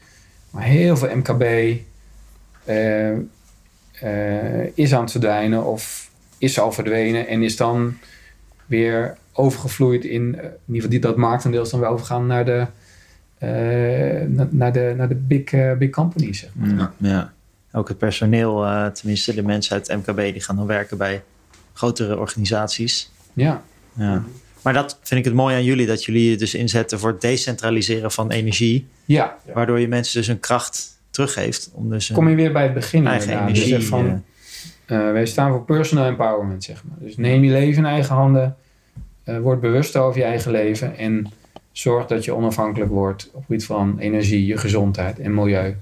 Maar 0.49 0.63
heel 0.63 0.97
veel 0.97 1.15
MKB 1.15 1.43
is 4.73 4.93
aan 4.93 5.01
het 5.01 5.11
verdwijnen 5.11 5.65
of 5.65 6.09
is 6.37 6.59
al 6.59 6.71
verdwenen 6.71 7.27
en 7.27 7.43
is 7.43 7.57
dan 7.57 7.97
weer 8.65 9.17
overgevloeid 9.33 10.03
in, 10.05 10.11
in 10.11 10.33
ieder 10.33 10.51
geval 10.67 10.89
die, 10.89 10.99
dat 10.99 11.17
marktaandeel 11.17 11.61
is 11.61 11.69
dan 11.69 11.79
weer 11.79 11.89
overgaan 11.89 12.27
naar 12.27 12.45
de, 12.45 12.65
eh, 13.37 14.27
na- 14.27 14.47
naar 14.51 14.71
de, 14.73 14.93
naar 14.97 15.07
de 15.07 15.15
big, 15.15 15.77
big 15.77 15.89
companies. 15.89 16.39
Zeg 16.39 16.49
maar. 16.53 16.69
Ja. 16.69 16.93
ja. 16.97 17.32
Ook 17.75 17.87
het 17.87 17.97
personeel, 17.97 18.65
eh, 18.65 18.85
tenminste 18.85 19.33
de 19.33 19.43
mensen 19.43 19.75
uit 19.75 19.87
het 19.87 19.97
MKB, 19.97 20.17
die 20.17 20.41
gaan 20.41 20.55
dan 20.55 20.65
werken 20.65 20.97
bij 20.97 21.23
grotere 21.73 22.17
organisaties. 22.17 23.11
Ja. 23.33 23.63
Ja. 23.93 24.23
Maar 24.61 24.73
dat 24.73 24.99
vind 25.01 25.19
ik 25.19 25.25
het 25.25 25.33
mooi 25.33 25.55
aan 25.55 25.63
jullie, 25.63 25.85
dat 25.85 26.03
jullie 26.05 26.29
je 26.29 26.37
dus 26.37 26.53
inzetten 26.53 26.99
voor 26.99 27.09
het 27.09 27.21
decentraliseren 27.21 28.11
van 28.11 28.31
energie. 28.31 28.87
Ja. 29.05 29.37
Waardoor 29.53 29.79
je 29.79 29.87
mensen 29.87 30.17
dus 30.17 30.27
een 30.27 30.39
kracht 30.39 30.99
teruggeeft. 31.09 31.69
Om 31.73 31.89
dus 31.89 32.11
Kom 32.11 32.29
je 32.29 32.35
weer 32.35 32.51
bij 32.51 32.63
het 32.63 32.73
begin 32.73 33.07
eigen. 33.07 33.27
Dus 33.27 33.37
energie... 33.37 33.75
echt 33.75 33.85
van, 33.85 34.23
eh, 34.85 35.11
wij 35.11 35.25
staan 35.25 35.51
voor 35.51 35.63
personal 35.65 36.05
empowerment, 36.05 36.63
zeg 36.63 36.83
maar. 36.83 36.97
Dus 36.99 37.17
neem 37.17 37.43
je 37.43 37.51
leven 37.51 37.77
in 37.77 37.89
eigen 37.89 38.15
handen. 38.15 38.55
eh, 39.23 39.39
word 39.39 39.59
bewust 39.59 39.95
over 39.95 40.19
je 40.19 40.25
eigen 40.25 40.51
leven. 40.51 40.97
En 40.97 41.31
zorg 41.71 42.05
dat 42.05 42.25
je 42.25 42.35
onafhankelijk 42.35 42.91
wordt 42.91 43.27
op 43.27 43.33
het 43.33 43.43
gebied 43.45 43.65
van 43.65 43.99
energie, 43.99 44.45
je 44.45 44.57
gezondheid 44.57 45.19
en 45.19 45.33
milieu. 45.33 45.75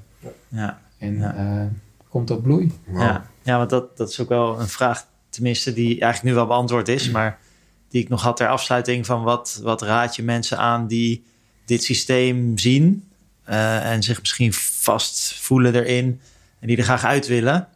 ja. 0.47 0.79
En 1.01 1.17
Ja. 1.17 1.35
eh, 1.35 1.65
komt 2.09 2.27
tot 2.27 2.41
bloei. 2.41 2.71
Wow. 2.85 3.01
Ja, 3.01 3.29
ja 3.43 3.57
want 3.57 3.69
dat, 3.69 3.97
dat 3.97 4.09
is 4.09 4.19
ook 4.19 4.29
wel 4.29 4.59
een 4.59 4.67
vraag, 4.67 5.07
tenminste, 5.29 5.73
die 5.73 5.87
eigenlijk 5.87 6.23
nu 6.23 6.33
wel 6.33 6.47
beantwoord 6.47 6.87
is, 6.87 7.09
maar 7.09 7.39
die 7.89 8.01
ik 8.01 8.09
nog 8.09 8.21
had 8.21 8.37
ter 8.37 8.47
afsluiting 8.47 9.05
van 9.05 9.23
wat, 9.23 9.59
wat 9.63 9.81
raad 9.81 10.15
je 10.15 10.23
mensen 10.23 10.57
aan 10.57 10.87
die 10.87 11.23
dit 11.65 11.83
systeem 11.83 12.57
zien 12.57 13.09
eh, 13.43 13.91
en 13.91 14.03
zich 14.03 14.19
misschien 14.19 14.53
vast 14.53 15.33
voelen 15.33 15.75
erin 15.75 16.21
en 16.59 16.67
die 16.67 16.77
er 16.77 16.83
graag 16.83 17.03
uit 17.05 17.27
willen. 17.27 17.67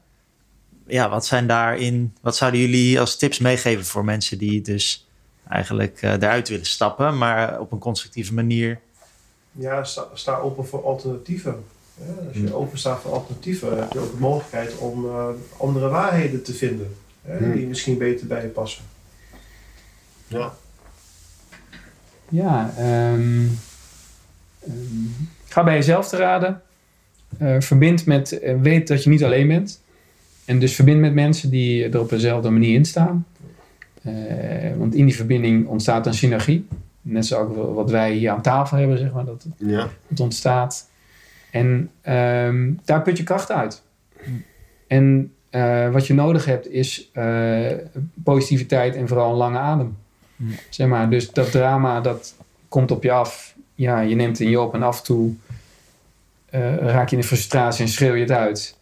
Ja, 0.88 1.10
wat 1.10 1.26
zijn 1.26 1.48
daarin, 1.48 2.14
wat 2.22 2.36
zouden 2.36 2.60
jullie 2.60 3.00
als 3.00 3.18
tips 3.18 3.40
meegeven 3.40 3.86
voor 3.86 4.06
mensen 4.06 4.38
die 4.38 4.62
dus 4.62 5.08
eigenlijk 5.50 6.02
eh 6.02 6.12
eruit 6.12 6.50
willen 6.50 6.66
stappen, 6.66 7.18
maar 7.18 7.60
op 7.60 7.72
een 7.72 7.80
constructieve 7.80 8.34
manier? 8.34 8.80
Ja, 9.52 9.84
sta, 9.84 10.06
sta 10.14 10.36
open 10.38 10.68
voor 10.68 10.84
alternatieven. 10.86 11.64
Ja, 11.98 12.28
als 12.28 12.38
je 12.38 12.54
open 12.56 12.78
staat 12.78 13.02
voor 13.02 13.12
alternatieven, 13.12 13.78
heb 13.78 13.92
je 13.92 14.00
ook 14.00 14.12
de 14.12 14.20
mogelijkheid 14.20 14.78
om 14.78 15.06
eh, 15.06 15.28
andere 15.58 15.90
waarheden 15.90 16.44
te 16.44 16.54
vinden. 16.54 16.96
Hè, 17.22 17.38
Hmm. 17.38 17.52
Die 17.54 17.68
misschien 17.68 17.98
beter 17.98 18.28
bij 18.28 18.42
je 18.42 18.48
passen. 18.48 18.84
Ja. 20.28 20.54
Ja, 22.30 22.74
ehm, 22.78 23.46
ehm, 24.60 24.74
ga 25.48 25.64
bij 25.64 25.76
jezelf 25.76 26.08
te 26.08 26.18
raden. 26.18 26.62
Eh, 27.38 27.56
verbind 27.60 28.06
met, 28.06 28.40
eh, 28.40 28.56
weet 28.62 28.88
dat 28.88 29.04
je 29.04 29.10
niet 29.10 29.24
alleen 29.24 29.48
bent. 29.48 29.82
En 30.46 30.60
dus 30.60 30.76
verbind 30.76 31.00
met 31.00 31.14
mensen 31.14 31.50
die 31.50 31.84
er 31.90 32.00
op 32.00 32.10
dezelfde 32.10 32.50
manier 32.50 32.74
in 32.74 32.86
staan. 32.86 33.26
Eh, 34.02 34.14
want 34.78 34.96
in 34.96 35.06
die 35.06 35.16
verbinding 35.16 35.68
ontstaat 35.68 36.06
een 36.06 36.14
synergie. 36.14 36.68
Net 37.02 37.26
zoals 37.26 37.56
wat 37.74 37.92
wij 37.92 38.14
hier 38.14 38.32
aan 38.32 38.42
tafel 38.42 38.78
hebben, 38.78 38.98
zeg 38.98 39.12
maar, 39.12 39.26
dat 39.26 39.46
Ja. 39.58 39.90
het 40.08 40.20
ontstaat. 40.20 40.90
En 41.56 41.92
ehm, 42.02 42.74
daar 42.86 43.02
put 43.02 43.18
je 43.18 43.24
kracht 43.24 43.52
uit. 43.52 43.84
En 44.88 45.34
eh, 45.50 45.90
wat 45.92 46.08
je 46.08 46.14
nodig 46.14 46.46
hebt 46.46 46.70
is 46.70 47.10
eh, 47.14 47.72
positiviteit 48.24 48.96
en 48.96 49.08
vooral 49.08 49.32
een 49.32 49.38
lange 49.38 49.58
adem. 49.58 49.98
Zeg 50.70 50.88
maar, 50.88 51.10
dus 51.10 51.32
dat 51.32 51.52
drama 51.52 52.02
dat 52.02 52.36
komt 52.68 52.92
op 52.92 53.04
je 53.04 53.12
af. 53.12 53.56
Ja, 53.76 54.00
je 54.00 54.16
neemt 54.16 54.38
het 54.38 54.40
in 54.40 54.50
je 54.50 54.60
op 54.60 54.74
en 54.74 54.84
af 54.84 54.98
en 54.98 55.04
toe 55.04 55.34
eh, 56.50 56.76
raak 56.76 57.10
je 57.10 57.16
in 57.16 57.22
de 57.22 57.28
frustratie 57.28 57.86
en 57.86 57.92
schreeuw 57.92 58.14
je 58.14 58.22
het 58.22 58.32
uit. 58.32 58.78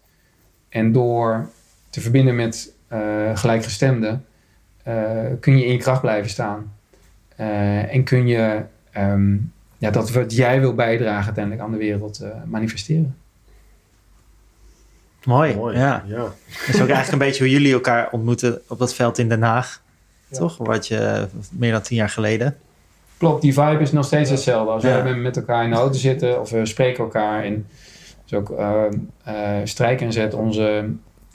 En 0.70 0.92
door 0.92 1.50
te 1.90 2.02
verbinden 2.02 2.36
met 2.36 2.72
gelijkgestemden 3.34 4.26
kun 5.40 5.58
je 5.58 5.66
in 5.66 5.72
je 5.72 5.78
kracht 5.78 6.02
blijven 6.02 6.30
staan. 6.30 6.74
En 7.90 8.04
kun 8.04 8.28
je 8.28 8.62
ehm, 8.92 9.36
ja, 9.84 9.92
dat 9.92 10.12
wat 10.12 10.36
jij 10.36 10.60
wil 10.60 10.74
bijdragen 10.74 11.26
uiteindelijk 11.26 11.64
aan 11.66 11.72
de 11.72 11.78
wereld 11.78 12.20
eh, 12.20 12.30
manifesteren. 12.46 13.16
Mooi, 15.24 15.56
Mooi. 15.56 15.78
ja. 15.78 16.04
ja. 16.08 16.16
Dat 16.18 16.34
is 16.68 16.74
ook 16.82 16.88
eigenlijk 16.88 17.12
een 17.12 17.18
beetje 17.18 17.44
hoe 17.44 17.54
jullie 17.54 17.74
elkaar 17.74 18.10
ontmoeten 18.12 18.62
op 18.68 18.80
dat 18.80 18.94
veld 18.94 19.18
in 19.18 19.30
Den 19.30 19.42
Haag. 19.42 19.82
Ja. 20.28 20.38
Toch? 20.38 20.58
Wat 20.58 20.88
je 20.88 21.28
meer 21.52 21.72
dan 21.72 21.82
tien 21.82 21.98
jaar 21.98 22.10
geleden. 22.10 22.58
Klopt, 23.18 23.42
die 23.42 23.54
vibe 23.54 23.80
is 23.80 23.92
nog 23.92 24.06
steeds 24.06 24.30
hetzelfde. 24.30 24.72
Als 24.72 24.84
Ja. 24.84 25.04
wij 25.04 25.14
met 25.16 25.38
elkaar 25.38 25.64
in 25.64 25.70
de 25.70 25.76
auto 25.76 25.98
zitten 25.98 26.42
of 26.42 26.50
we 26.50 26.66
spreken 26.66 27.04
elkaar. 27.04 27.44
En 27.44 27.68
dus 28.26 28.40
ook 28.40 28.50
eh 28.50 28.84
eh, 29.24 29.62
Strijk 29.64 30.02
en 30.02 30.14
Zet, 30.14 30.34
onze 30.34 30.86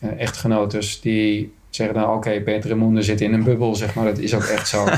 eh, 0.00 0.20
echtgenotes, 0.20 1.00
die 1.00 1.54
zeggen 1.70 1.94
dan: 1.94 2.10
Oké, 2.14 2.40
Peter 2.40 2.70
en 2.70 2.78
Moende 2.78 3.02
zitten 3.02 3.26
in 3.26 3.32
een 3.32 3.42
bubbel, 3.44 3.74
zeg 3.74 3.94
maar. 3.94 4.04
Dat 4.04 4.18
is 4.18 4.34
ook 4.34 4.44
echt 4.44 4.68
zo. 4.68 4.86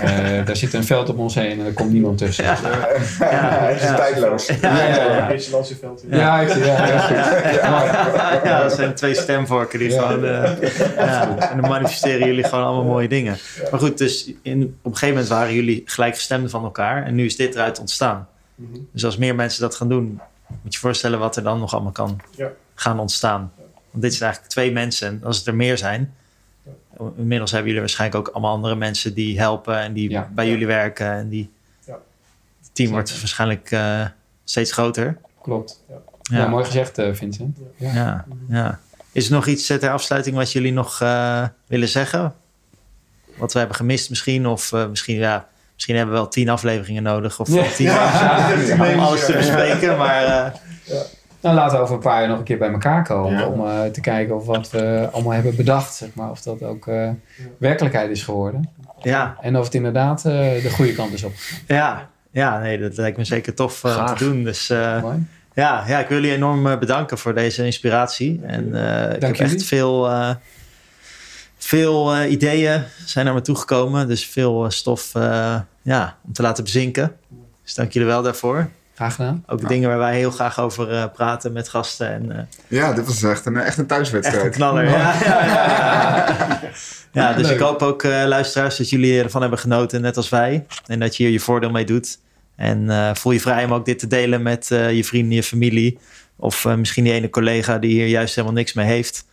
Eh, 0.00 0.44
daar 0.46 0.56
zit 0.56 0.74
een 0.74 0.84
veld 0.84 1.08
om 1.08 1.18
ons 1.20 1.34
heen 1.34 1.60
en 1.60 1.66
er 1.66 1.72
komt 1.72 1.92
niemand 1.92 2.18
tussen. 2.18 2.44
Ja. 2.44 2.56
Ja, 3.20 3.58
hij 3.58 3.74
is 3.74 3.82
ja. 3.82 3.94
tijdloos. 3.94 4.46
Ja, 4.46 4.56
ja, 4.86 5.28
ja. 5.28 5.36
Lansieveld. 5.50 6.04
Ja, 6.10 6.40
ja, 6.40 6.48
goed. 6.48 6.64
Ja, 8.44 8.62
dat 8.62 8.72
zijn 8.72 8.94
twee 8.94 9.14
stemvorken 9.14 9.78
die 9.78 9.90
Ja. 9.90 10.02
gewoon. 10.02 10.24
eh, 10.24 10.70
ja, 10.96 11.50
en 11.50 11.60
dan 11.60 11.70
manifesteren 11.70 12.26
jullie 12.26 12.44
gewoon 12.44 12.64
allemaal 12.64 12.84
mooie 12.84 13.08
dingen. 13.08 13.36
Maar 13.70 13.80
goed, 13.80 13.98
dus 13.98 14.32
in, 14.42 14.62
op 14.62 14.68
een 14.92 14.98
gegeven 14.98 15.08
moment 15.08 15.28
waren 15.28 15.54
jullie 15.54 15.82
gelijkgestemden 15.84 16.50
van 16.50 16.64
elkaar. 16.64 17.04
En 17.04 17.14
nu 17.14 17.24
is 17.24 17.36
dit 17.36 17.54
eruit 17.54 17.78
ontstaan. 17.78 18.28
Mhm. 18.54 18.78
Dus 18.92 19.04
als 19.04 19.16
meer 19.16 19.34
mensen 19.34 19.60
dat 19.60 19.74
gaan 19.74 19.88
doen, 19.88 20.20
moet 20.62 20.72
je 20.74 20.78
voorstellen 20.80 21.18
wat 21.18 21.36
er 21.36 21.42
dan 21.42 21.58
nog 21.58 21.72
allemaal 21.74 21.92
kan 21.92 22.20
Ja. 22.36 22.48
gaan 22.74 22.98
ontstaan. 23.00 23.52
Want 23.98 24.10
dit 24.10 24.18
zijn 24.18 24.24
eigenlijk 24.30 24.52
twee 24.52 24.72
mensen. 24.72 25.08
En 25.08 25.20
als 25.24 25.38
het 25.38 25.46
er 25.46 25.54
meer 25.54 25.78
zijn, 25.78 26.14
inmiddels 27.16 27.50
hebben 27.50 27.66
jullie 27.68 27.80
waarschijnlijk 27.84 28.28
ook 28.28 28.34
allemaal 28.34 28.52
andere 28.54 28.74
mensen 28.76 29.14
die 29.14 29.38
helpen 29.38 29.78
en 29.78 29.92
die 29.92 30.10
Ja. 30.10 30.28
bij 30.34 30.48
jullie 30.48 30.66
werken. 30.66 31.12
En 31.12 31.28
die 31.28 31.50
Ja. 31.86 31.92
het 32.62 32.70
team 32.72 32.90
wordt 32.90 33.18
waarschijnlijk 33.18 33.70
eh, 33.70 34.04
steeds 34.44 34.72
groter. 34.72 35.18
Klopt. 35.42 35.84
Ja. 35.88 35.96
Ja. 36.22 36.48
mooi 36.48 36.64
gezegd, 36.64 36.98
eh, 36.98 37.14
Vincent. 37.14 37.58
Ja. 37.76 37.92
Ja, 37.94 38.24
ja. 38.48 38.78
Is 39.12 39.26
er 39.26 39.32
nog 39.32 39.46
iets 39.46 39.66
ter 39.66 39.90
afsluiting 39.90 40.36
wat 40.36 40.52
jullie 40.52 40.72
nog 40.72 41.00
eh, 41.00 41.46
willen 41.66 41.88
zeggen? 41.88 42.34
Wat 43.36 43.52
we 43.52 43.58
hebben 43.58 43.76
gemist 43.76 44.08
misschien? 44.10 44.46
Of 44.46 44.72
eh, 44.72 44.86
misschien, 44.86 45.16
ja, 45.16 45.48
misschien 45.74 45.96
hebben 45.96 46.14
we 46.14 46.20
wel 46.20 46.30
tien 46.30 46.48
afleveringen 46.48 47.02
nodig. 47.02 47.40
Of 47.40 47.48
Ja. 47.48 47.62
tien 47.76 47.86
Ja. 47.86 48.52
om 48.94 48.98
alles 48.98 49.24
te 49.24 49.32
bespreken. 49.32 49.96
Maar 49.96 50.24
eh, 50.24 50.60
Nou, 51.40 51.54
laten 51.54 51.76
we 51.76 51.82
over 51.82 51.94
een 51.94 52.00
paar 52.00 52.20
jaar 52.20 52.28
nog 52.28 52.38
een 52.38 52.44
keer 52.44 52.58
bij 52.58 52.72
elkaar 52.72 53.04
komen. 53.04 53.38
Ja. 53.38 53.46
Om 53.46 53.66
eh, 53.66 53.84
te 53.84 54.00
kijken 54.00 54.36
of 54.36 54.46
wat 54.46 54.70
we 54.70 55.08
allemaal 55.12 55.32
hebben 55.32 55.56
bedacht, 55.56 55.94
zeg 55.94 56.08
maar. 56.14 56.30
Of 56.30 56.42
dat 56.42 56.62
ook 56.62 56.86
eh, 56.86 57.10
werkelijkheid 57.58 58.10
is 58.10 58.22
geworden. 58.22 58.70
ja, 59.02 59.36
En 59.40 59.56
of 59.56 59.64
het 59.64 59.74
inderdaad 59.74 60.24
eh, 60.24 60.32
de 60.62 60.70
goede 60.70 60.94
kant 60.94 61.12
is 61.12 61.22
op. 61.22 61.32
ja, 61.66 62.08
ja 62.30 62.58
nee, 62.58 62.78
dat 62.78 62.96
lijkt 62.96 63.16
me 63.16 63.24
zeker 63.24 63.54
tof 63.54 63.84
om 63.84 64.06
te 64.06 64.24
doen. 64.24 64.44
Dus 64.44 64.68
Mooi. 64.68 65.26
ja, 65.54 65.84
ja, 65.86 65.98
ik 65.98 66.08
wil 66.08 66.18
jullie 66.18 66.34
enorm 66.34 66.78
bedanken 66.78 67.18
voor 67.18 67.34
deze 67.34 67.64
inspiratie. 67.64 68.40
En 68.46 68.66
ik 69.14 69.22
heb 69.22 69.34
jullie. 69.34 69.54
echt 69.54 69.64
veel, 69.64 70.10
veel 71.56 72.24
ideeën 72.24 72.82
zijn 73.04 73.24
naar 73.24 73.34
me 73.34 73.40
toegekomen. 73.40 74.08
Dus 74.08 74.26
veel 74.26 74.70
stof 74.70 75.12
ja, 75.82 76.16
om 76.24 76.32
te 76.32 76.42
laten 76.42 76.64
bezinken. 76.64 77.16
Dus 77.62 77.74
dank 77.74 77.92
jullie 77.92 78.08
wel 78.08 78.22
daarvoor. 78.22 78.68
Graag 78.98 79.14
gedaan. 79.14 79.44
Ook 79.46 79.68
dingen 79.68 79.88
waar 79.88 79.98
wij 79.98 80.16
heel 80.16 80.30
graag 80.30 80.60
over 80.60 80.92
eh, 80.92 81.04
praten 81.14 81.52
met 81.52 81.68
gasten. 81.68 82.08
En 82.12 82.36
eh, 82.36 82.42
Ja, 82.68 82.92
dit 82.92 83.06
was 83.06 83.22
echt 83.22 83.46
een, 83.46 83.56
echt 83.56 83.62
een 83.62 83.66
echt 83.66 83.78
een 83.78 83.86
thuiswedstrijd. 83.86 84.54
knaller. 84.54 84.84
Ja, 84.84 85.14
ja, 85.24 85.44
ja. 85.46 86.60
ja, 87.12 87.32
dus 87.32 87.46
Leuk. 87.46 87.54
ik 87.54 87.60
hoop 87.62 87.82
ook, 87.82 88.02
eh, 88.02 88.22
luisteraars, 88.26 88.76
dat 88.76 88.90
jullie 88.90 89.22
ervan 89.22 89.40
hebben 89.40 89.58
genoten, 89.58 90.00
net 90.00 90.16
als 90.16 90.28
wij. 90.28 90.66
En 90.86 90.98
dat 91.00 91.16
je 91.16 91.22
hier 91.22 91.32
je 91.32 91.40
voordeel 91.40 91.70
mee 91.70 91.84
doet. 91.84 92.18
En 92.56 92.90
eh, 92.90 93.14
voel 93.14 93.32
je 93.32 93.40
vrij 93.40 93.64
om 93.64 93.74
ook 93.74 93.84
dit 93.84 93.98
te 93.98 94.06
delen 94.06 94.42
met 94.42 94.70
eh, 94.70 94.92
je 94.92 95.04
vrienden, 95.04 95.34
je 95.34 95.42
familie. 95.42 95.98
Of 96.36 96.64
eh, 96.64 96.74
misschien 96.74 97.04
die 97.04 97.12
ene 97.12 97.30
collega 97.30 97.78
die 97.78 97.90
hier 97.90 98.06
juist 98.06 98.34
helemaal 98.34 98.56
niks 98.56 98.72
mee 98.72 98.86
heeft. 98.86 99.26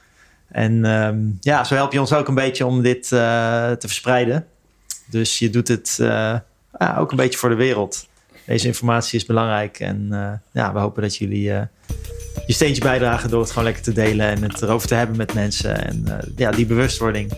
En 0.52 0.86
ehm, 0.86 1.18
ja, 1.40 1.64
zo 1.64 1.76
help 1.76 1.92
je 1.94 2.00
ons 2.00 2.14
ook 2.14 2.28
een 2.28 2.36
beetje 2.36 2.66
om 2.66 2.82
dit 2.82 3.04
eh, 3.12 3.20
te 3.72 3.88
verspreiden. 3.88 4.46
Dus 5.10 5.40
je 5.40 5.50
doet 5.50 5.68
het 5.68 5.98
eh, 6.02 6.08
ja, 6.80 6.96
ook 6.98 7.12
een 7.12 7.18
beetje 7.18 7.40
voor 7.40 7.50
de 7.50 7.56
wereld. 7.56 8.08
Deze 8.46 8.68
informatie 8.68 9.20
is 9.20 9.26
belangrijk. 9.26 9.80
En 9.80 10.08
eh, 10.12 10.32
ja, 10.52 10.74
we 10.74 10.80
hopen 10.80 11.02
dat 11.02 11.16
jullie 11.16 11.52
eh, 11.52 11.62
je 12.46 12.54
steentje 12.54 12.82
bijdragen 12.82 13.30
door 13.30 13.42
het 13.42 13.50
gewoon 13.50 13.64
lekker 13.64 13.84
te 13.84 13.94
delen 13.94 14.28
en 14.28 14.44
het 14.44 14.62
erover 14.62 14.88
te 14.88 14.96
hebben 14.96 15.18
met 15.18 15.34
mensen. 15.34 15.86
En 15.86 16.04
eh, 16.08 16.30
ja, 16.36 16.52
die 16.52 16.66
bewustwording, 16.66 17.32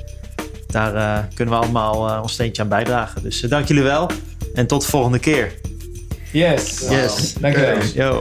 daar 0.67 1.27
kunnen 1.33 1.53
we 1.53 1.59
allemaal 1.59 2.21
ons 2.21 2.33
steentje 2.33 2.61
aan 2.61 2.69
bijdragen. 2.69 3.23
Dus 3.23 3.39
dank 3.39 3.67
jullie 3.67 3.83
wel 3.83 4.09
en 4.53 4.67
tot 4.67 4.81
de 4.81 4.87
volgende 4.87 5.19
keer. 5.19 5.53
Yes. 6.31 6.85
Yes. 6.89 7.33
Dankjewel. 7.33 7.83
Yo. 7.93 8.19